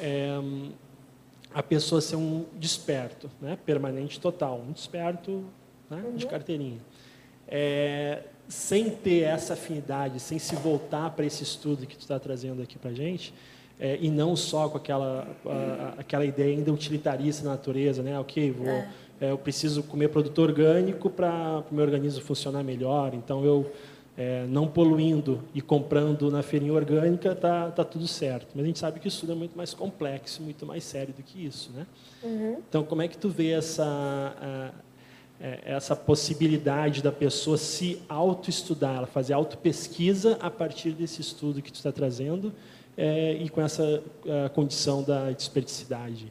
é, 0.00 0.30
a 1.52 1.62
pessoa 1.62 2.00
ser 2.00 2.16
um 2.16 2.46
desperto, 2.58 3.30
né, 3.40 3.58
permanente 3.66 4.18
total, 4.18 4.64
um 4.66 4.72
desperto 4.72 5.44
né, 5.90 6.02
de 6.16 6.24
uhum. 6.24 6.30
carteirinha, 6.30 6.78
é, 7.46 8.22
sem 8.48 8.88
ter 8.88 9.24
essa 9.24 9.52
afinidade, 9.52 10.18
sem 10.20 10.38
se 10.38 10.56
voltar 10.56 11.10
para 11.10 11.26
esse 11.26 11.42
estudo 11.42 11.86
que 11.86 11.96
tu 11.96 12.00
está 12.00 12.18
trazendo 12.18 12.62
aqui 12.62 12.78
para 12.78 12.90
a 12.90 12.94
gente, 12.94 13.34
é, 13.78 13.98
e 14.00 14.10
não 14.10 14.34
só 14.34 14.70
com 14.70 14.78
aquela, 14.78 15.28
a, 15.44 16.00
aquela 16.00 16.24
ideia 16.24 16.56
ainda 16.56 16.72
utilitarista 16.72 17.44
da 17.44 17.50
natureza, 17.50 18.02
né? 18.02 18.18
Ok, 18.18 18.52
vou, 18.52 18.68
é. 18.68 18.88
Eu 19.20 19.36
preciso 19.36 19.82
comer 19.82 20.08
produto 20.08 20.38
orgânico 20.38 21.10
para 21.10 21.62
o 21.70 21.74
meu 21.74 21.84
organismo 21.84 22.22
funcionar 22.22 22.62
melhor, 22.62 23.12
então 23.12 23.44
eu 23.44 23.70
é, 24.20 24.44
não 24.46 24.68
poluindo 24.68 25.40
e 25.54 25.62
comprando 25.62 26.30
na 26.30 26.42
feirinha 26.42 26.74
orgânica, 26.74 27.34
tá, 27.34 27.70
tá 27.70 27.82
tudo 27.82 28.06
certo. 28.06 28.48
Mas 28.54 28.64
a 28.64 28.66
gente 28.66 28.78
sabe 28.78 29.00
que 29.00 29.08
isso 29.08 29.20
tudo 29.20 29.32
é 29.32 29.34
muito 29.34 29.56
mais 29.56 29.72
complexo, 29.72 30.42
muito 30.42 30.66
mais 30.66 30.84
sério 30.84 31.14
do 31.14 31.22
que 31.22 31.42
isso, 31.42 31.72
né? 31.72 31.86
Uhum. 32.22 32.58
Então, 32.68 32.84
como 32.84 33.00
é 33.00 33.08
que 33.08 33.16
tu 33.16 33.30
vê 33.30 33.52
essa 33.52 33.82
a, 33.82 34.70
é, 35.40 35.60
essa 35.64 35.96
possibilidade 35.96 37.02
da 37.02 37.10
pessoa 37.10 37.56
se 37.56 38.02
autoestudar, 38.10 38.98
ela 38.98 39.06
fazer 39.06 39.32
autopesquisa 39.32 40.36
a 40.38 40.50
partir 40.50 40.90
desse 40.90 41.22
estudo 41.22 41.62
que 41.62 41.72
tu 41.72 41.76
está 41.76 41.90
trazendo 41.90 42.52
é, 42.98 43.32
e 43.32 43.48
com 43.48 43.62
essa 43.62 44.02
condição 44.52 45.02
da 45.02 45.30
desperdicidade? 45.30 46.30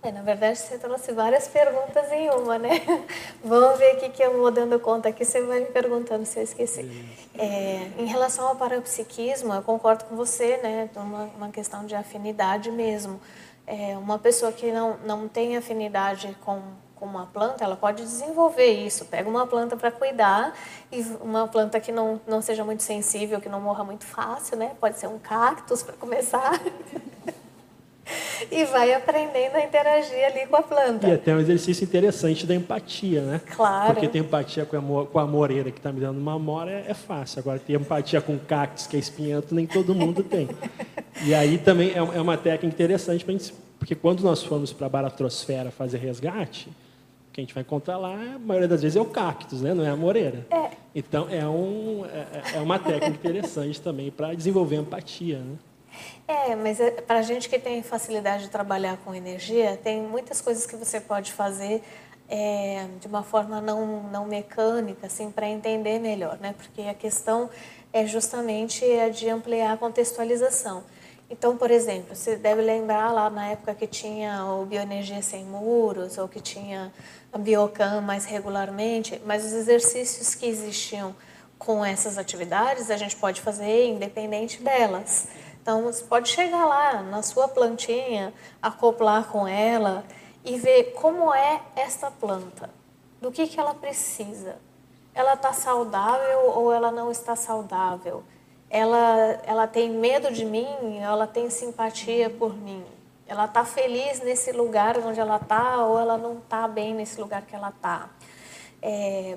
É, 0.00 0.12
na 0.12 0.22
verdade, 0.22 0.58
você 0.58 0.78
trouxe 0.78 1.12
várias 1.12 1.48
perguntas 1.48 2.10
em 2.12 2.30
uma, 2.30 2.56
né? 2.56 2.70
Vamos 3.42 3.78
ver 3.78 3.96
aqui 3.96 4.08
que 4.10 4.22
eu 4.22 4.38
vou 4.38 4.48
dando 4.48 4.78
conta 4.78 5.08
aqui, 5.08 5.24
você 5.24 5.42
vai 5.42 5.58
me 5.60 5.66
perguntando 5.66 6.24
se 6.24 6.38
eu 6.38 6.44
esqueci. 6.44 6.88
É, 7.36 7.90
em 7.98 8.06
relação 8.06 8.46
ao 8.46 8.54
parapsiquismo, 8.54 9.52
eu 9.52 9.62
concordo 9.62 10.04
com 10.04 10.14
você, 10.14 10.56
né? 10.58 10.88
Uma, 10.94 11.24
uma 11.36 11.48
questão 11.48 11.84
de 11.84 11.96
afinidade 11.96 12.70
mesmo. 12.70 13.20
É, 13.66 13.98
uma 13.98 14.20
pessoa 14.20 14.52
que 14.52 14.70
não, 14.70 14.96
não 15.04 15.26
tem 15.26 15.56
afinidade 15.56 16.36
com, 16.44 16.62
com 16.94 17.04
uma 17.04 17.26
planta, 17.26 17.64
ela 17.64 17.76
pode 17.76 18.04
desenvolver 18.04 18.70
isso. 18.70 19.04
Pega 19.06 19.28
uma 19.28 19.48
planta 19.48 19.76
para 19.76 19.90
cuidar 19.90 20.54
e 20.92 21.00
uma 21.20 21.48
planta 21.48 21.80
que 21.80 21.90
não, 21.90 22.20
não 22.24 22.40
seja 22.40 22.64
muito 22.64 22.84
sensível, 22.84 23.40
que 23.40 23.48
não 23.48 23.60
morra 23.60 23.82
muito 23.82 24.06
fácil, 24.06 24.58
né? 24.58 24.76
Pode 24.80 24.96
ser 24.96 25.08
um 25.08 25.18
cactus 25.18 25.82
para 25.82 25.96
começar. 25.96 26.52
e 28.50 28.64
vai 28.66 28.92
aprendendo 28.92 29.56
a 29.56 29.64
interagir 29.64 30.24
ali 30.24 30.46
com 30.46 30.56
a 30.56 30.62
planta. 30.62 31.06
E 31.08 31.12
até 31.12 31.34
um 31.34 31.40
exercício 31.40 31.84
interessante 31.84 32.46
da 32.46 32.54
empatia, 32.54 33.22
né? 33.22 33.40
Claro. 33.54 33.94
Porque 33.94 34.08
ter 34.08 34.18
empatia 34.18 34.64
com 34.64 34.76
a, 34.76 35.06
com 35.06 35.18
a 35.18 35.26
moreira 35.26 35.70
que 35.70 35.78
está 35.78 35.92
me 35.92 36.00
dando 36.00 36.18
uma 36.18 36.34
amora 36.34 36.70
é, 36.70 36.84
é, 36.88 36.94
fácil. 36.94 37.40
Agora, 37.40 37.58
ter 37.58 37.74
empatia 37.74 38.20
com 38.20 38.34
o 38.34 38.38
cactus 38.38 38.86
que 38.86 38.96
é 38.96 39.00
espinhento, 39.00 39.54
nem 39.54 39.66
todo 39.66 39.94
mundo 39.94 40.22
tem. 40.22 40.48
e 41.24 41.34
aí 41.34 41.58
também 41.58 41.90
é, 41.90 41.98
é 41.98 42.20
uma 42.20 42.36
técnica 42.36 42.66
interessante 42.74 43.24
para 43.24 43.32
gente, 43.32 43.54
porque 43.78 43.94
quando 43.94 44.22
nós 44.22 44.42
formos 44.42 44.72
para 44.72 44.86
a 44.86 44.90
baratrosfera 44.90 45.70
fazer 45.70 45.98
resgate, 45.98 46.68
o 46.68 47.32
que 47.32 47.40
a 47.40 47.44
gente 47.44 47.54
vai 47.54 47.62
encontrar 47.62 47.98
lá, 47.98 48.14
a 48.14 48.38
maioria 48.38 48.68
das 48.68 48.82
vezes 48.82 48.96
é 48.96 49.00
o 49.00 49.04
cactus, 49.04 49.62
né? 49.62 49.72
não 49.72 49.84
é 49.84 49.90
a 49.90 49.96
moreira. 49.96 50.46
É. 50.50 50.70
Então, 50.94 51.28
é, 51.30 51.46
um, 51.46 52.04
é, 52.06 52.56
é 52.56 52.60
uma 52.60 52.78
técnica 52.78 53.28
interessante 53.28 53.80
também 53.80 54.10
para 54.10 54.34
desenvolver 54.34 54.76
empatia. 54.76 55.38
Né? 55.38 55.56
É, 56.28 56.54
mas 56.54 56.78
é, 56.78 56.90
para 56.90 57.20
a 57.20 57.22
gente 57.22 57.48
que 57.48 57.58
tem 57.58 57.82
facilidade 57.82 58.44
de 58.44 58.50
trabalhar 58.50 58.98
com 58.98 59.14
energia, 59.14 59.80
tem 59.82 60.02
muitas 60.02 60.42
coisas 60.42 60.66
que 60.66 60.76
você 60.76 61.00
pode 61.00 61.32
fazer 61.32 61.82
é, 62.28 62.86
de 63.00 63.06
uma 63.06 63.22
forma 63.22 63.62
não, 63.62 64.02
não 64.02 64.26
mecânica, 64.26 65.06
assim, 65.06 65.30
para 65.30 65.48
entender 65.48 65.98
melhor, 65.98 66.38
né? 66.38 66.54
Porque 66.54 66.82
a 66.82 66.92
questão 66.92 67.48
é 67.94 68.04
justamente 68.06 68.84
a 68.84 69.08
de 69.08 69.30
ampliar 69.30 69.72
a 69.72 69.76
contextualização. 69.78 70.84
Então, 71.30 71.56
por 71.56 71.70
exemplo, 71.70 72.14
você 72.14 72.36
deve 72.36 72.60
lembrar 72.60 73.10
lá 73.10 73.30
na 73.30 73.46
época 73.46 73.74
que 73.74 73.86
tinha 73.86 74.44
o 74.44 74.66
Bioenergia 74.66 75.22
Sem 75.22 75.46
Muros, 75.46 76.18
ou 76.18 76.28
que 76.28 76.40
tinha 76.40 76.92
a 77.32 77.38
Biocam 77.38 78.02
mais 78.02 78.26
regularmente, 78.26 79.18
mas 79.24 79.46
os 79.46 79.52
exercícios 79.54 80.34
que 80.34 80.44
existiam 80.44 81.14
com 81.58 81.84
essas 81.84 82.16
atividades 82.16 82.90
a 82.90 82.96
gente 82.96 83.16
pode 83.16 83.40
fazer 83.40 83.86
independente 83.86 84.62
delas. 84.62 85.26
Então, 85.68 85.82
você 85.82 86.02
pode 86.02 86.30
chegar 86.30 86.64
lá 86.64 87.02
na 87.02 87.22
sua 87.22 87.46
plantinha, 87.46 88.32
acoplar 88.62 89.28
com 89.28 89.46
ela 89.46 90.02
e 90.42 90.56
ver 90.56 90.94
como 90.94 91.34
é 91.34 91.60
esta 91.76 92.10
planta, 92.10 92.70
do 93.20 93.30
que, 93.30 93.46
que 93.46 93.60
ela 93.60 93.74
precisa. 93.74 94.56
Ela 95.14 95.34
está 95.34 95.52
saudável 95.52 96.52
ou 96.54 96.72
ela 96.72 96.90
não 96.90 97.10
está 97.10 97.36
saudável? 97.36 98.24
ela, 98.70 99.40
ela 99.44 99.66
tem 99.66 99.90
medo 99.90 100.32
de 100.32 100.42
mim, 100.46 100.98
ela 101.00 101.26
tem 101.26 101.50
simpatia 101.50 102.30
por 102.30 102.56
mim. 102.56 102.82
Ela 103.26 103.44
está 103.44 103.62
feliz 103.62 104.20
nesse 104.20 104.52
lugar 104.52 104.96
onde 104.98 105.20
ela 105.20 105.36
está 105.36 105.84
ou 105.84 105.98
ela 105.98 106.16
não 106.16 106.38
está 106.38 106.66
bem 106.66 106.94
nesse 106.94 107.20
lugar 107.20 107.42
que 107.42 107.54
ela 107.54 107.68
está. 107.68 108.08
É, 108.80 109.36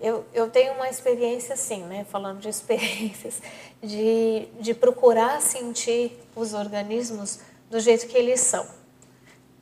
eu, 0.00 0.24
eu 0.32 0.48
tenho 0.48 0.72
uma 0.74 0.88
experiência 0.88 1.54
assim, 1.54 1.82
né, 1.84 2.04
falando 2.08 2.40
de 2.40 2.48
experiências, 2.48 3.42
de, 3.82 4.48
de 4.58 4.72
procurar 4.74 5.40
sentir 5.40 6.18
os 6.34 6.54
organismos 6.54 7.40
do 7.68 7.78
jeito 7.78 8.06
que 8.06 8.16
eles 8.16 8.40
são. 8.40 8.66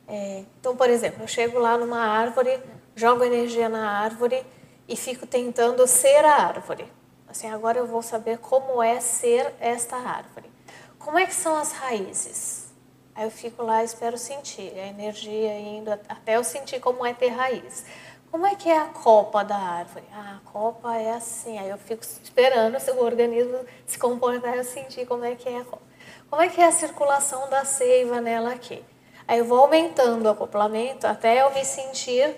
É, 0.07 0.43
então, 0.59 0.75
por 0.75 0.89
exemplo, 0.89 1.23
eu 1.23 1.27
chego 1.27 1.59
lá 1.59 1.77
numa 1.77 1.99
árvore, 1.99 2.59
jogo 2.95 3.23
energia 3.23 3.69
na 3.69 3.99
árvore 3.99 4.43
e 4.87 4.95
fico 4.95 5.27
tentando 5.27 5.85
ser 5.85 6.25
a 6.25 6.47
árvore. 6.47 6.91
Assim, 7.27 7.47
agora 7.47 7.77
eu 7.77 7.85
vou 7.85 8.01
saber 8.01 8.39
como 8.39 8.81
é 8.81 8.99
ser 8.99 9.53
esta 9.59 9.95
árvore. 9.95 10.49
Como 10.97 11.19
é 11.19 11.27
que 11.27 11.35
são 11.35 11.55
as 11.55 11.71
raízes? 11.71 12.69
Aí 13.13 13.25
eu 13.25 13.31
fico 13.31 13.61
lá 13.61 13.83
espero 13.83 14.17
sentir 14.17 14.71
a 14.79 14.87
energia 14.87 15.59
indo 15.59 15.91
até 15.91 16.37
eu 16.37 16.43
sentir 16.43 16.79
como 16.79 17.05
é 17.05 17.13
ter 17.13 17.27
raiz. 17.27 17.85
Como 18.31 18.45
é 18.45 18.55
que 18.55 18.69
é 18.69 18.77
a 18.77 18.85
copa 18.85 19.43
da 19.43 19.57
árvore? 19.57 20.05
Ah, 20.13 20.37
a 20.37 20.49
copa 20.51 20.95
é 20.95 21.13
assim. 21.13 21.57
Aí 21.57 21.69
eu 21.69 21.77
fico 21.77 22.03
esperando 22.03 22.79
se 22.79 22.91
o 22.91 23.03
organismo 23.03 23.59
se 23.85 23.97
comportar, 23.97 24.55
eu 24.55 24.63
sentir 24.63 25.07
como 25.07 25.25
é 25.25 25.35
que 25.35 25.49
é 25.49 25.57
a 25.57 25.63
copa. 25.63 25.81
Como 26.29 26.41
é 26.41 26.47
que 26.47 26.61
é 26.61 26.67
a 26.67 26.71
circulação 26.71 27.49
da 27.49 27.65
seiva 27.65 28.21
nela 28.21 28.53
aqui? 28.53 28.85
Aí 29.27 29.39
eu 29.39 29.45
vou 29.45 29.59
aumentando 29.59 30.25
o 30.25 30.29
acoplamento 30.29 31.07
até 31.07 31.41
eu 31.41 31.51
me 31.53 31.65
sentir 31.65 32.35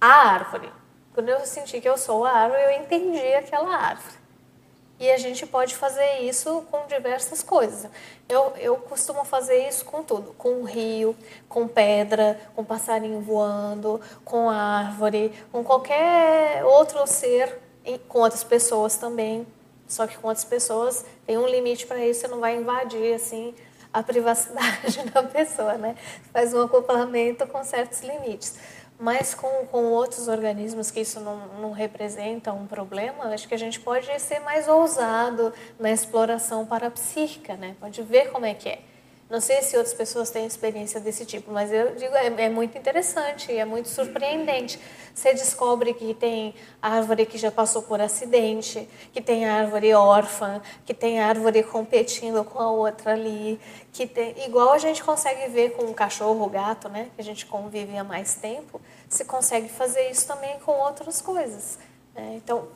a 0.00 0.06
árvore. 0.06 0.72
Quando 1.12 1.28
eu 1.28 1.40
sentir 1.40 1.80
que 1.80 1.88
eu 1.88 1.98
sou 1.98 2.24
a 2.24 2.30
árvore, 2.30 2.62
eu 2.62 2.70
entendi 2.80 3.34
aquela 3.34 3.74
árvore. 3.74 4.21
E 5.02 5.10
a 5.10 5.16
gente 5.16 5.44
pode 5.44 5.74
fazer 5.74 6.20
isso 6.20 6.64
com 6.70 6.86
diversas 6.86 7.42
coisas. 7.42 7.90
Eu, 8.28 8.52
eu 8.56 8.76
costumo 8.76 9.24
fazer 9.24 9.66
isso 9.66 9.84
com 9.84 10.00
tudo: 10.00 10.32
com 10.38 10.60
o 10.60 10.62
rio, 10.62 11.16
com 11.48 11.66
pedra, 11.66 12.40
com 12.54 12.64
passarinho 12.64 13.20
voando, 13.20 14.00
com 14.24 14.48
árvore, 14.48 15.32
com 15.50 15.64
qualquer 15.64 16.64
outro 16.64 17.04
ser, 17.04 17.58
com 18.06 18.20
outras 18.20 18.44
pessoas 18.44 18.96
também. 18.96 19.44
Só 19.88 20.06
que 20.06 20.16
com 20.16 20.28
outras 20.28 20.44
pessoas 20.44 21.04
tem 21.26 21.36
um 21.36 21.48
limite 21.48 21.84
para 21.84 21.98
isso, 22.06 22.20
você 22.20 22.28
não 22.28 22.38
vai 22.38 22.54
invadir 22.54 23.12
assim 23.12 23.56
a 23.92 24.04
privacidade 24.04 25.02
da 25.12 25.24
pessoa, 25.24 25.74
né? 25.74 25.96
Faz 26.32 26.54
um 26.54 26.62
acoplamento 26.62 27.44
com 27.48 27.64
certos 27.64 28.02
limites. 28.02 28.54
Mas 29.02 29.34
com, 29.34 29.66
com 29.66 29.86
outros 29.86 30.28
organismos 30.28 30.92
que 30.92 31.00
isso 31.00 31.18
não, 31.18 31.48
não 31.60 31.72
representa 31.72 32.52
um 32.52 32.68
problema, 32.68 33.24
acho 33.34 33.48
que 33.48 33.54
a 33.54 33.58
gente 33.58 33.80
pode 33.80 34.06
ser 34.20 34.38
mais 34.38 34.68
ousado 34.68 35.52
na 35.76 35.90
exploração 35.90 36.64
parapsíquica, 36.64 37.56
né? 37.56 37.74
Pode 37.80 38.00
ver 38.00 38.30
como 38.30 38.46
é 38.46 38.54
que 38.54 38.68
é. 38.68 38.78
Não 39.32 39.40
sei 39.40 39.62
se 39.62 39.74
outras 39.78 39.94
pessoas 39.94 40.28
têm 40.28 40.44
experiência 40.44 41.00
desse 41.00 41.24
tipo, 41.24 41.50
mas 41.50 41.72
eu 41.72 41.94
digo, 41.94 42.14
é, 42.14 42.26
é, 42.26 42.50
muito 42.50 42.76
interessante, 42.76 43.50
é 43.50 43.64
muito 43.64 43.88
surpreendente. 43.88 44.78
Você 45.14 45.32
descobre 45.32 45.94
que 45.94 46.12
tem 46.12 46.54
árvore 46.82 47.24
que 47.24 47.38
já 47.38 47.50
passou 47.50 47.80
por 47.80 47.98
acidente, 47.98 48.86
que 49.10 49.22
tem 49.22 49.46
árvore 49.46 49.94
órfã, 49.94 50.60
que 50.84 50.92
tem 50.92 51.18
árvore 51.18 51.62
competindo 51.62 52.44
com 52.44 52.60
a 52.60 52.70
outra 52.70 53.12
ali, 53.12 53.58
que 53.90 54.06
tem, 54.06 54.34
igual 54.44 54.70
a 54.70 54.76
gente 54.78 55.02
consegue 55.02 55.50
ver 55.50 55.70
com 55.70 55.84
o 55.84 55.94
cachorro, 55.94 56.44
o 56.44 56.50
gato, 56.50 56.90
né, 56.90 57.08
que 57.14 57.22
a 57.22 57.24
gente 57.24 57.46
convive 57.46 57.96
há 57.96 58.04
mais 58.04 58.34
tempo, 58.34 58.82
se 59.08 59.24
consegue 59.24 59.70
fazer 59.70 60.10
isso 60.10 60.26
também 60.26 60.58
com 60.58 60.72
outras 60.72 61.22
coisas. 61.22 61.78
Né? 62.14 62.34
Então, 62.36 62.68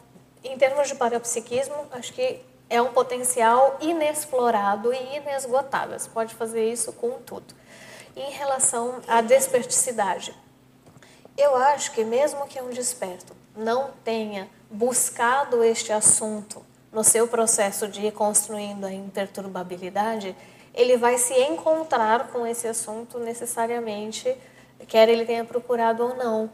em 0.42 0.56
termos 0.56 0.88
de 0.88 0.94
parapsiquismo, 0.94 1.86
acho 1.90 2.14
que 2.14 2.40
é 2.68 2.80
um 2.82 2.92
potencial 2.92 3.76
inexplorado 3.80 4.92
e 4.92 5.16
inesgotável. 5.16 5.98
Você 5.98 6.08
pode 6.10 6.34
fazer 6.34 6.70
isso 6.70 6.92
com 6.92 7.12
tudo. 7.12 7.54
Em 8.16 8.30
relação 8.32 9.00
à 9.06 9.20
desperticidade, 9.20 10.34
eu 11.36 11.54
acho 11.54 11.92
que 11.92 12.04
mesmo 12.04 12.46
que 12.46 12.60
um 12.60 12.70
desperto 12.70 13.36
não 13.54 13.90
tenha 14.04 14.48
buscado 14.70 15.62
este 15.62 15.92
assunto 15.92 16.64
no 16.92 17.04
seu 17.04 17.28
processo 17.28 17.86
de 17.88 18.06
ir 18.06 18.12
construindo 18.12 18.84
a 18.84 18.92
imperturbabilidade, 18.92 20.34
ele 20.74 20.96
vai 20.96 21.18
se 21.18 21.34
encontrar 21.34 22.28
com 22.28 22.46
esse 22.46 22.66
assunto 22.66 23.18
necessariamente, 23.18 24.34
quer 24.88 25.08
ele 25.08 25.24
tenha 25.24 25.44
procurado 25.44 26.02
ou 26.02 26.16
não, 26.16 26.50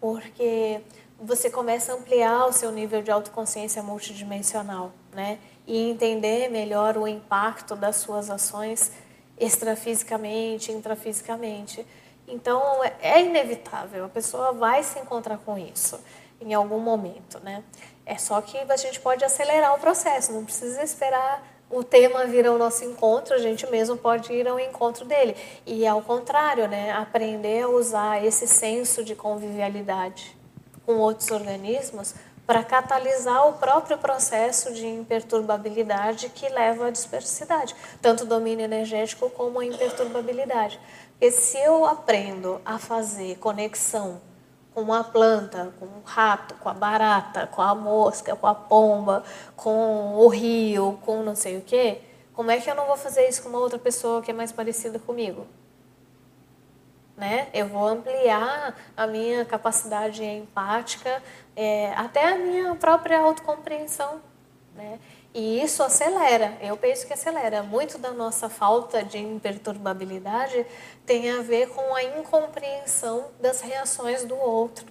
porque 0.00 0.80
você 1.18 1.48
começa 1.50 1.92
a 1.92 1.96
ampliar 1.96 2.46
o 2.46 2.52
seu 2.52 2.70
nível 2.70 3.02
de 3.02 3.10
autoconsciência 3.10 3.82
multidimensional, 3.82 4.92
né? 5.14 5.38
E 5.66 5.90
entender 5.90 6.48
melhor 6.48 6.96
o 6.96 7.08
impacto 7.08 7.74
das 7.74 7.96
suas 7.96 8.30
ações 8.30 8.92
extrafisicamente, 9.38 10.72
intrafisicamente. 10.72 11.84
Então, 12.28 12.62
é 13.00 13.22
inevitável, 13.22 14.04
a 14.04 14.08
pessoa 14.08 14.52
vai 14.52 14.82
se 14.82 14.98
encontrar 14.98 15.38
com 15.38 15.58
isso 15.58 15.98
em 16.40 16.52
algum 16.54 16.78
momento, 16.78 17.40
né? 17.40 17.62
É 18.04 18.18
só 18.18 18.40
que 18.40 18.58
a 18.58 18.76
gente 18.76 19.00
pode 19.00 19.24
acelerar 19.24 19.74
o 19.74 19.78
processo, 19.78 20.32
não 20.32 20.44
precisa 20.44 20.82
esperar 20.82 21.42
o 21.68 21.82
tema 21.82 22.24
vir 22.26 22.46
ao 22.46 22.56
nosso 22.56 22.84
encontro, 22.84 23.34
a 23.34 23.38
gente 23.38 23.66
mesmo 23.68 23.96
pode 23.96 24.32
ir 24.32 24.46
ao 24.46 24.58
encontro 24.60 25.04
dele. 25.04 25.36
E 25.64 25.86
ao 25.86 26.00
contrário, 26.02 26.68
né? 26.68 26.92
Aprender 26.92 27.62
a 27.62 27.68
usar 27.68 28.24
esse 28.24 28.46
senso 28.46 29.02
de 29.02 29.14
convivialidade 29.14 30.36
com 30.84 30.98
outros 30.98 31.30
organismos 31.30 32.14
para 32.46 32.62
catalisar 32.62 33.48
o 33.48 33.54
próprio 33.54 33.98
processo 33.98 34.72
de 34.72 34.86
imperturbabilidade 34.86 36.28
que 36.28 36.48
leva 36.48 36.86
à 36.86 36.90
dispersidade, 36.90 37.74
tanto 38.00 38.22
o 38.22 38.26
domínio 38.26 38.64
energético 38.64 39.28
como 39.30 39.58
a 39.58 39.64
imperturbabilidade. 39.64 40.78
Porque 41.12 41.30
se 41.32 41.58
eu 41.58 41.84
aprendo 41.84 42.60
a 42.64 42.78
fazer 42.78 43.36
conexão 43.38 44.20
com 44.74 44.92
a 44.92 45.02
planta, 45.02 45.72
com 45.80 45.86
o 45.86 46.02
rato, 46.04 46.54
com 46.56 46.68
a 46.68 46.74
barata, 46.74 47.46
com 47.46 47.62
a 47.62 47.74
mosca, 47.74 48.36
com 48.36 48.46
a 48.46 48.54
pomba, 48.54 49.24
com 49.56 50.14
o 50.16 50.28
rio, 50.28 50.98
com 51.04 51.22
não 51.22 51.34
sei 51.34 51.56
o 51.56 51.62
quê, 51.62 52.02
como 52.34 52.50
é 52.50 52.60
que 52.60 52.70
eu 52.70 52.74
não 52.74 52.86
vou 52.86 52.98
fazer 52.98 53.26
isso 53.26 53.42
com 53.42 53.48
uma 53.48 53.58
outra 53.58 53.78
pessoa 53.78 54.20
que 54.20 54.30
é 54.30 54.34
mais 54.34 54.52
parecida 54.52 54.98
comigo? 54.98 55.46
Né? 57.16 57.48
Eu 57.54 57.66
vou 57.68 57.86
ampliar 57.86 58.76
a 58.94 59.06
minha 59.06 59.46
capacidade 59.46 60.22
empática, 60.22 61.22
é, 61.56 61.92
até 61.94 62.28
a 62.28 62.36
minha 62.36 62.74
própria 62.76 63.18
autocompreensão. 63.18 64.20
Né? 64.74 65.00
E 65.34 65.62
isso 65.62 65.82
acelera, 65.82 66.56
eu 66.60 66.76
penso 66.76 67.06
que 67.06 67.12
acelera. 67.12 67.62
Muito 67.62 67.98
da 67.98 68.10
nossa 68.10 68.48
falta 68.48 69.02
de 69.02 69.18
imperturbabilidade 69.18 70.66
tem 71.04 71.30
a 71.30 71.42
ver 71.42 71.68
com 71.70 71.94
a 71.94 72.02
incompreensão 72.02 73.26
das 73.40 73.60
reações 73.60 74.24
do 74.24 74.36
outro. 74.36 74.86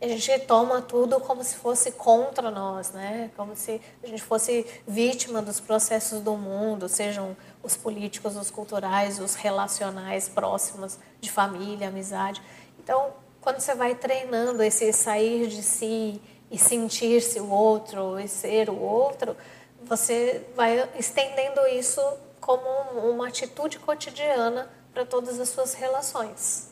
A 0.00 0.08
gente 0.08 0.36
toma 0.46 0.82
tudo 0.82 1.20
como 1.20 1.44
se 1.44 1.54
fosse 1.54 1.92
contra 1.92 2.50
nós, 2.50 2.90
né? 2.90 3.30
como 3.36 3.54
se 3.54 3.80
a 4.02 4.06
gente 4.08 4.20
fosse 4.20 4.66
vítima 4.86 5.40
dos 5.40 5.60
processos 5.60 6.20
do 6.20 6.36
mundo, 6.36 6.88
sejam 6.88 7.36
os 7.62 7.76
políticos, 7.76 8.36
os 8.36 8.50
culturais, 8.50 9.20
os 9.20 9.36
relacionais 9.36 10.28
próximos 10.28 10.98
de 11.20 11.30
família, 11.30 11.86
amizade. 11.86 12.42
Então, 12.80 13.12
quando 13.42 13.60
você 13.60 13.74
vai 13.74 13.94
treinando 13.94 14.62
esse 14.62 14.90
sair 14.92 15.48
de 15.48 15.62
si 15.62 16.20
e 16.50 16.56
sentir-se 16.56 17.40
o 17.40 17.50
outro 17.50 18.18
e 18.18 18.26
ser 18.26 18.70
o 18.70 18.78
outro, 18.78 19.36
você 19.84 20.46
vai 20.56 20.88
estendendo 20.98 21.60
isso 21.66 22.00
como 22.40 22.62
uma 23.10 23.28
atitude 23.28 23.78
cotidiana 23.78 24.70
para 24.94 25.04
todas 25.04 25.38
as 25.38 25.48
suas 25.50 25.74
relações. 25.74 26.70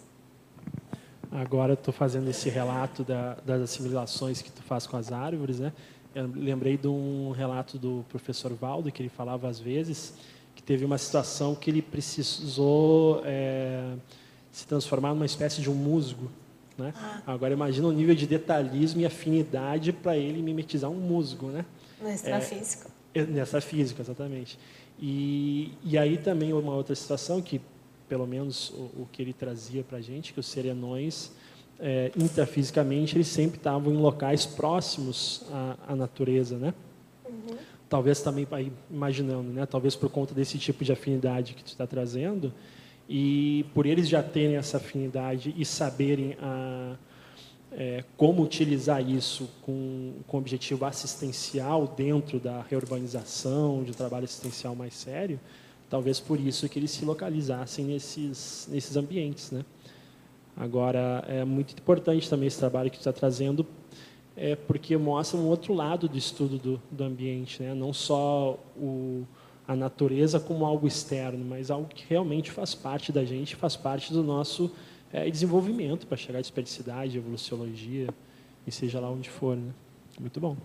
Agora 1.31 1.75
estou 1.75 1.93
fazendo 1.93 2.29
esse 2.31 2.49
relato 2.49 3.05
da, 3.05 3.35
das 3.45 3.61
assimilações 3.63 4.41
que 4.41 4.51
tu 4.51 4.63
faz 4.63 4.87
com 4.87 4.97
as 4.97 5.13
árvores, 5.13 5.61
né? 5.61 5.73
Eu 6.15 6.27
lembrei 6.35 6.77
de 6.77 6.89
um 6.89 7.31
relato 7.31 7.79
do 7.79 8.05
professor 8.09 8.53
Valdo 8.55 8.91
que 8.91 9.03
ele 9.03 9.09
falava 9.09 9.49
às 9.49 9.61
vezes 9.61 10.15
que 10.55 10.63
teve 10.63 10.85
uma 10.85 10.99
situação 10.99 11.55
que 11.55 11.71
ele 11.71 11.81
precisou 11.81 13.23
é, 13.25 13.95
se 14.53 14.67
transformar 14.67 15.15
numa 15.15 15.25
espécie 15.25 15.61
de 15.63 15.71
um 15.71 15.75
musgo. 15.75 16.31
Né? 16.85 16.95
Ah. 16.97 17.23
Agora 17.27 17.53
imagina 17.53 17.87
o 17.87 17.93
nível 17.93 18.15
de 18.15 18.27
detalhismo 18.27 19.01
e 19.01 19.07
afinidade 19.07 19.93
para 19.93 20.17
ele 20.17 20.43
mimetizar 20.43 20.91
um 20.91 20.95
musgo. 20.95 21.49
Né? 21.49 21.65
No 22.01 22.11
extrafísico. 22.11 22.91
Nessa 23.15 23.61
física, 23.61 24.03
exatamente. 24.03 24.59
E, 25.01 25.73
e 25.83 25.97
aí 25.97 26.19
também 26.19 26.53
uma 26.53 26.75
outra 26.75 26.95
situação 26.95 27.41
que, 27.41 27.61
pelo 28.09 28.27
menos 28.27 28.71
o, 28.71 29.03
o 29.03 29.09
que 29.11 29.23
ele 29.23 29.33
trazia 29.33 29.83
para 29.83 29.99
a 29.99 30.01
gente, 30.01 30.33
que 30.33 30.41
os 30.41 30.47
serenões, 30.47 31.33
é, 31.81 32.13
intrafisicamente, 32.17 33.17
eles 33.17 33.29
sempre 33.29 33.57
estavam 33.57 33.93
em 33.93 33.97
locais 33.97 34.45
próximos 34.45 35.45
à, 35.51 35.77
à 35.89 35.97
natureza, 35.97 36.59
né? 36.59 36.75
Uhum. 37.27 37.57
Talvez 37.89 38.21
também, 38.21 38.47
aí, 38.53 38.71
imaginando, 38.91 39.51
né? 39.51 39.67
Talvez 39.67 39.97
por 39.97 40.11
conta 40.11 40.35
desse 40.35 40.59
tipo 40.59 40.85
de 40.85 40.93
afinidade 40.93 41.55
que 41.55 41.65
tu 41.65 41.69
está 41.69 41.87
trazendo, 41.87 42.53
e 43.13 43.67
por 43.75 43.87
eles 43.87 44.09
já 44.09 44.23
terem 44.23 44.55
essa 44.55 44.77
afinidade 44.77 45.53
e 45.59 45.65
saberem 45.65 46.37
a 46.41 46.95
é, 47.73 48.05
como 48.17 48.43
utilizar 48.43 49.01
isso 49.09 49.49
com, 49.63 50.15
com 50.27 50.39
objetivo 50.39 50.85
assistencial 50.85 51.89
dentro 51.97 52.39
da 52.39 52.63
reurbanização, 52.63 53.83
de 53.83 53.93
trabalho 53.93 54.25
assistencial 54.25 54.77
mais 54.77 54.95
sério, 54.95 55.41
talvez 55.89 56.21
por 56.21 56.39
isso 56.41 56.69
que 56.69 56.79
eles 56.79 56.93
se 56.93 57.05
localizassem 57.05 57.85
nesses, 57.85 58.69
nesses 58.71 58.97
ambientes. 58.97 59.51
Né? 59.51 59.65
Agora, 60.57 61.25
é 61.27 61.45
muito 61.45 61.75
importante 61.75 62.31
também 62.31 62.47
esse 62.47 62.59
trabalho 62.59 62.91
que 62.91 62.97
está 62.97 63.13
trazendo, 63.13 63.67
é, 64.37 64.55
porque 64.55 64.97
mostra 64.97 65.39
um 65.39 65.47
outro 65.47 65.75
lado 65.75 66.09
do 66.09 66.17
estudo 66.17 66.59
do, 66.59 66.83
do 66.91 67.05
ambiente, 67.05 67.63
né? 67.63 67.75
não 67.75 67.93
só 67.93 68.59
o, 68.77 69.27
a 69.71 69.77
natureza 69.77 70.41
como 70.41 70.67
algo 70.67 70.85
externo, 70.85 71.45
mas 71.45 71.71
algo 71.71 71.87
que 71.87 72.05
realmente 72.09 72.51
faz 72.51 72.75
parte 72.75 73.13
da 73.13 73.25
gente, 73.25 73.55
faz 73.55 73.77
parte 73.77 74.13
do 74.13 74.21
nosso 74.21 74.75
é, 75.13 75.31
desenvolvimento 75.31 76.09
para 76.09 76.17
chegar 76.17 76.39
à 76.39 76.41
especificidade, 76.41 77.17
evoluciologia, 77.17 78.09
e 78.67 78.73
seja 78.73 78.99
lá 78.99 79.09
onde 79.09 79.31
for. 79.31 79.57
Né? 79.57 79.71
Muito 80.19 80.41
bom. 80.41 80.57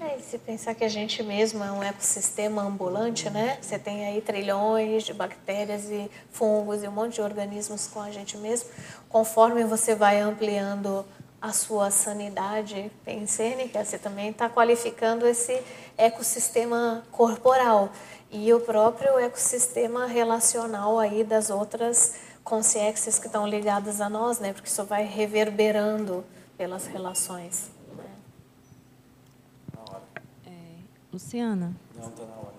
É, 0.00 0.16
se 0.20 0.38
pensar 0.38 0.76
que 0.76 0.84
a 0.84 0.88
gente 0.88 1.24
mesmo 1.24 1.64
é 1.64 1.72
um 1.72 1.82
ecossistema 1.82 2.62
ambulante, 2.62 3.28
né? 3.30 3.58
Você 3.60 3.76
tem 3.80 4.06
aí 4.06 4.20
trilhões 4.20 5.02
de 5.02 5.12
bactérias 5.12 5.90
e 5.90 6.08
fungos 6.30 6.84
e 6.84 6.88
um 6.88 6.92
monte 6.92 7.14
de 7.14 7.20
organismos 7.20 7.88
com 7.88 8.00
a 8.00 8.12
gente 8.12 8.36
mesmo. 8.36 8.70
Conforme 9.08 9.64
você 9.64 9.96
vai 9.96 10.20
ampliando 10.20 11.04
a 11.40 11.52
sua 11.52 11.90
sanidade 11.90 12.90
pensênica, 13.04 13.84
você 13.84 13.98
também 13.98 14.30
está 14.30 14.48
qualificando 14.48 15.26
esse 15.26 15.60
ecossistema 15.98 17.04
corporal 17.10 17.90
e 18.30 18.52
o 18.54 18.60
próprio 18.60 19.18
ecossistema 19.18 20.06
relacional 20.06 20.98
aí 20.98 21.24
das 21.24 21.50
outras 21.50 22.14
consciências 22.44 23.18
que 23.18 23.26
estão 23.26 23.46
ligadas 23.46 24.00
a 24.00 24.08
nós, 24.08 24.38
né? 24.38 24.52
Porque 24.52 24.68
isso 24.68 24.84
vai 24.84 25.04
reverberando 25.04 26.24
pelas 26.56 26.86
relações. 26.86 27.70
Né? 27.96 28.04
É, 30.46 30.50
Luciana. 31.12 31.76
Não, 31.94 32.08
estou 32.08 32.26
na 32.26 32.34
hora. 32.34 32.54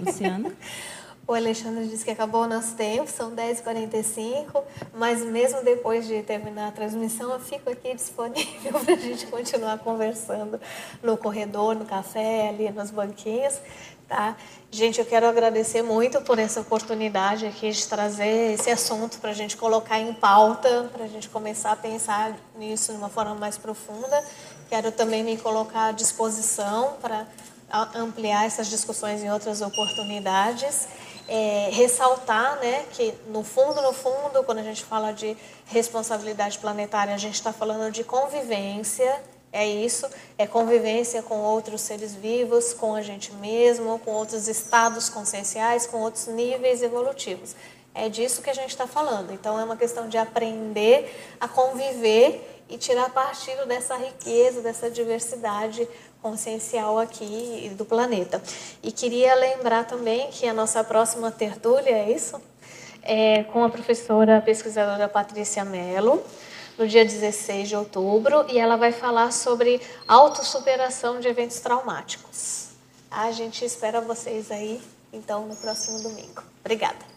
Luciana. 0.00 0.56
O 1.28 1.34
Alexandre 1.34 1.86
disse 1.86 2.06
que 2.06 2.10
acabou 2.10 2.44
o 2.44 2.48
nosso 2.48 2.74
tempo, 2.74 3.06
são 3.06 3.36
10h45, 3.36 4.62
mas 4.94 5.20
mesmo 5.20 5.62
depois 5.62 6.06
de 6.06 6.22
terminar 6.22 6.68
a 6.68 6.72
transmissão, 6.72 7.30
eu 7.30 7.38
fico 7.38 7.68
aqui 7.68 7.94
disponível 7.94 8.72
para 8.82 8.94
a 8.94 8.96
gente 8.96 9.26
continuar 9.26 9.78
conversando 9.80 10.58
no 11.02 11.18
corredor, 11.18 11.74
no 11.74 11.84
café, 11.84 12.48
ali 12.48 12.70
nos 12.70 12.90
banquinhos. 12.90 13.60
Tá? 14.08 14.38
Gente, 14.70 15.00
eu 15.00 15.04
quero 15.04 15.26
agradecer 15.26 15.82
muito 15.82 16.18
por 16.22 16.38
essa 16.38 16.62
oportunidade 16.62 17.44
aqui 17.44 17.72
de 17.72 17.86
trazer 17.86 18.54
esse 18.54 18.70
assunto 18.70 19.18
para 19.18 19.28
a 19.28 19.34
gente 19.34 19.54
colocar 19.54 20.00
em 20.00 20.14
pauta, 20.14 20.88
para 20.90 21.04
a 21.04 21.08
gente 21.08 21.28
começar 21.28 21.72
a 21.72 21.76
pensar 21.76 22.34
nisso 22.56 22.90
de 22.90 22.96
uma 22.96 23.10
forma 23.10 23.34
mais 23.34 23.58
profunda. 23.58 24.24
Quero 24.70 24.90
também 24.92 25.22
me 25.22 25.36
colocar 25.36 25.88
à 25.88 25.92
disposição 25.92 26.94
para 27.02 27.26
ampliar 27.94 28.46
essas 28.46 28.68
discussões 28.68 29.22
em 29.22 29.30
outras 29.30 29.60
oportunidades. 29.60 30.88
É, 31.30 31.68
ressaltar 31.72 32.58
né, 32.58 32.86
que, 32.92 33.12
no 33.26 33.44
fundo, 33.44 33.82
no 33.82 33.92
fundo, 33.92 34.42
quando 34.44 34.58
a 34.58 34.62
gente 34.62 34.82
fala 34.82 35.12
de 35.12 35.36
responsabilidade 35.66 36.58
planetária, 36.58 37.14
a 37.14 37.18
gente 37.18 37.34
está 37.34 37.52
falando 37.52 37.92
de 37.92 38.02
convivência 38.02 39.22
é 39.52 39.66
isso, 39.66 40.06
é 40.36 40.46
convivência 40.46 41.22
com 41.22 41.38
outros 41.38 41.80
seres 41.80 42.14
vivos, 42.14 42.74
com 42.74 42.94
a 42.94 43.02
gente 43.02 43.32
mesmo, 43.32 43.98
com 44.00 44.10
outros 44.10 44.46
estados 44.46 45.08
conscienciais, 45.08 45.86
com 45.86 45.98
outros 45.98 46.26
níveis 46.26 46.82
evolutivos. 46.82 47.56
É 47.94 48.08
disso 48.08 48.42
que 48.42 48.50
a 48.50 48.54
gente 48.54 48.70
está 48.70 48.86
falando. 48.86 49.32
Então, 49.32 49.58
é 49.58 49.64
uma 49.64 49.76
questão 49.76 50.08
de 50.08 50.18
aprender 50.18 51.34
a 51.40 51.48
conviver 51.48 52.62
e 52.68 52.76
tirar 52.76 53.10
partido 53.10 53.64
dessa 53.66 53.96
riqueza, 53.96 54.60
dessa 54.60 54.90
diversidade 54.90 55.88
consciencial 56.22 56.98
aqui 56.98 57.72
do 57.76 57.84
planeta. 57.84 58.42
E 58.82 58.92
queria 58.92 59.34
lembrar 59.34 59.84
também 59.84 60.28
que 60.30 60.46
a 60.46 60.54
nossa 60.54 60.82
próxima 60.84 61.30
tertúlia, 61.30 61.90
é 61.90 62.10
isso? 62.12 62.40
É 63.02 63.44
com 63.44 63.64
a 63.64 63.70
professora 63.70 64.40
pesquisadora 64.40 65.08
Patrícia 65.08 65.64
Mello 65.64 66.22
no 66.78 66.86
dia 66.86 67.04
16 67.04 67.68
de 67.68 67.76
outubro, 67.76 68.46
e 68.48 68.58
ela 68.58 68.76
vai 68.76 68.92
falar 68.92 69.32
sobre 69.32 69.80
autossuperação 70.06 71.18
de 71.18 71.26
eventos 71.26 71.58
traumáticos. 71.58 72.68
A 73.10 73.32
gente 73.32 73.64
espera 73.64 74.00
vocês 74.00 74.50
aí, 74.52 74.80
então, 75.12 75.46
no 75.46 75.56
próximo 75.56 76.00
domingo. 76.00 76.42
Obrigada. 76.60 77.07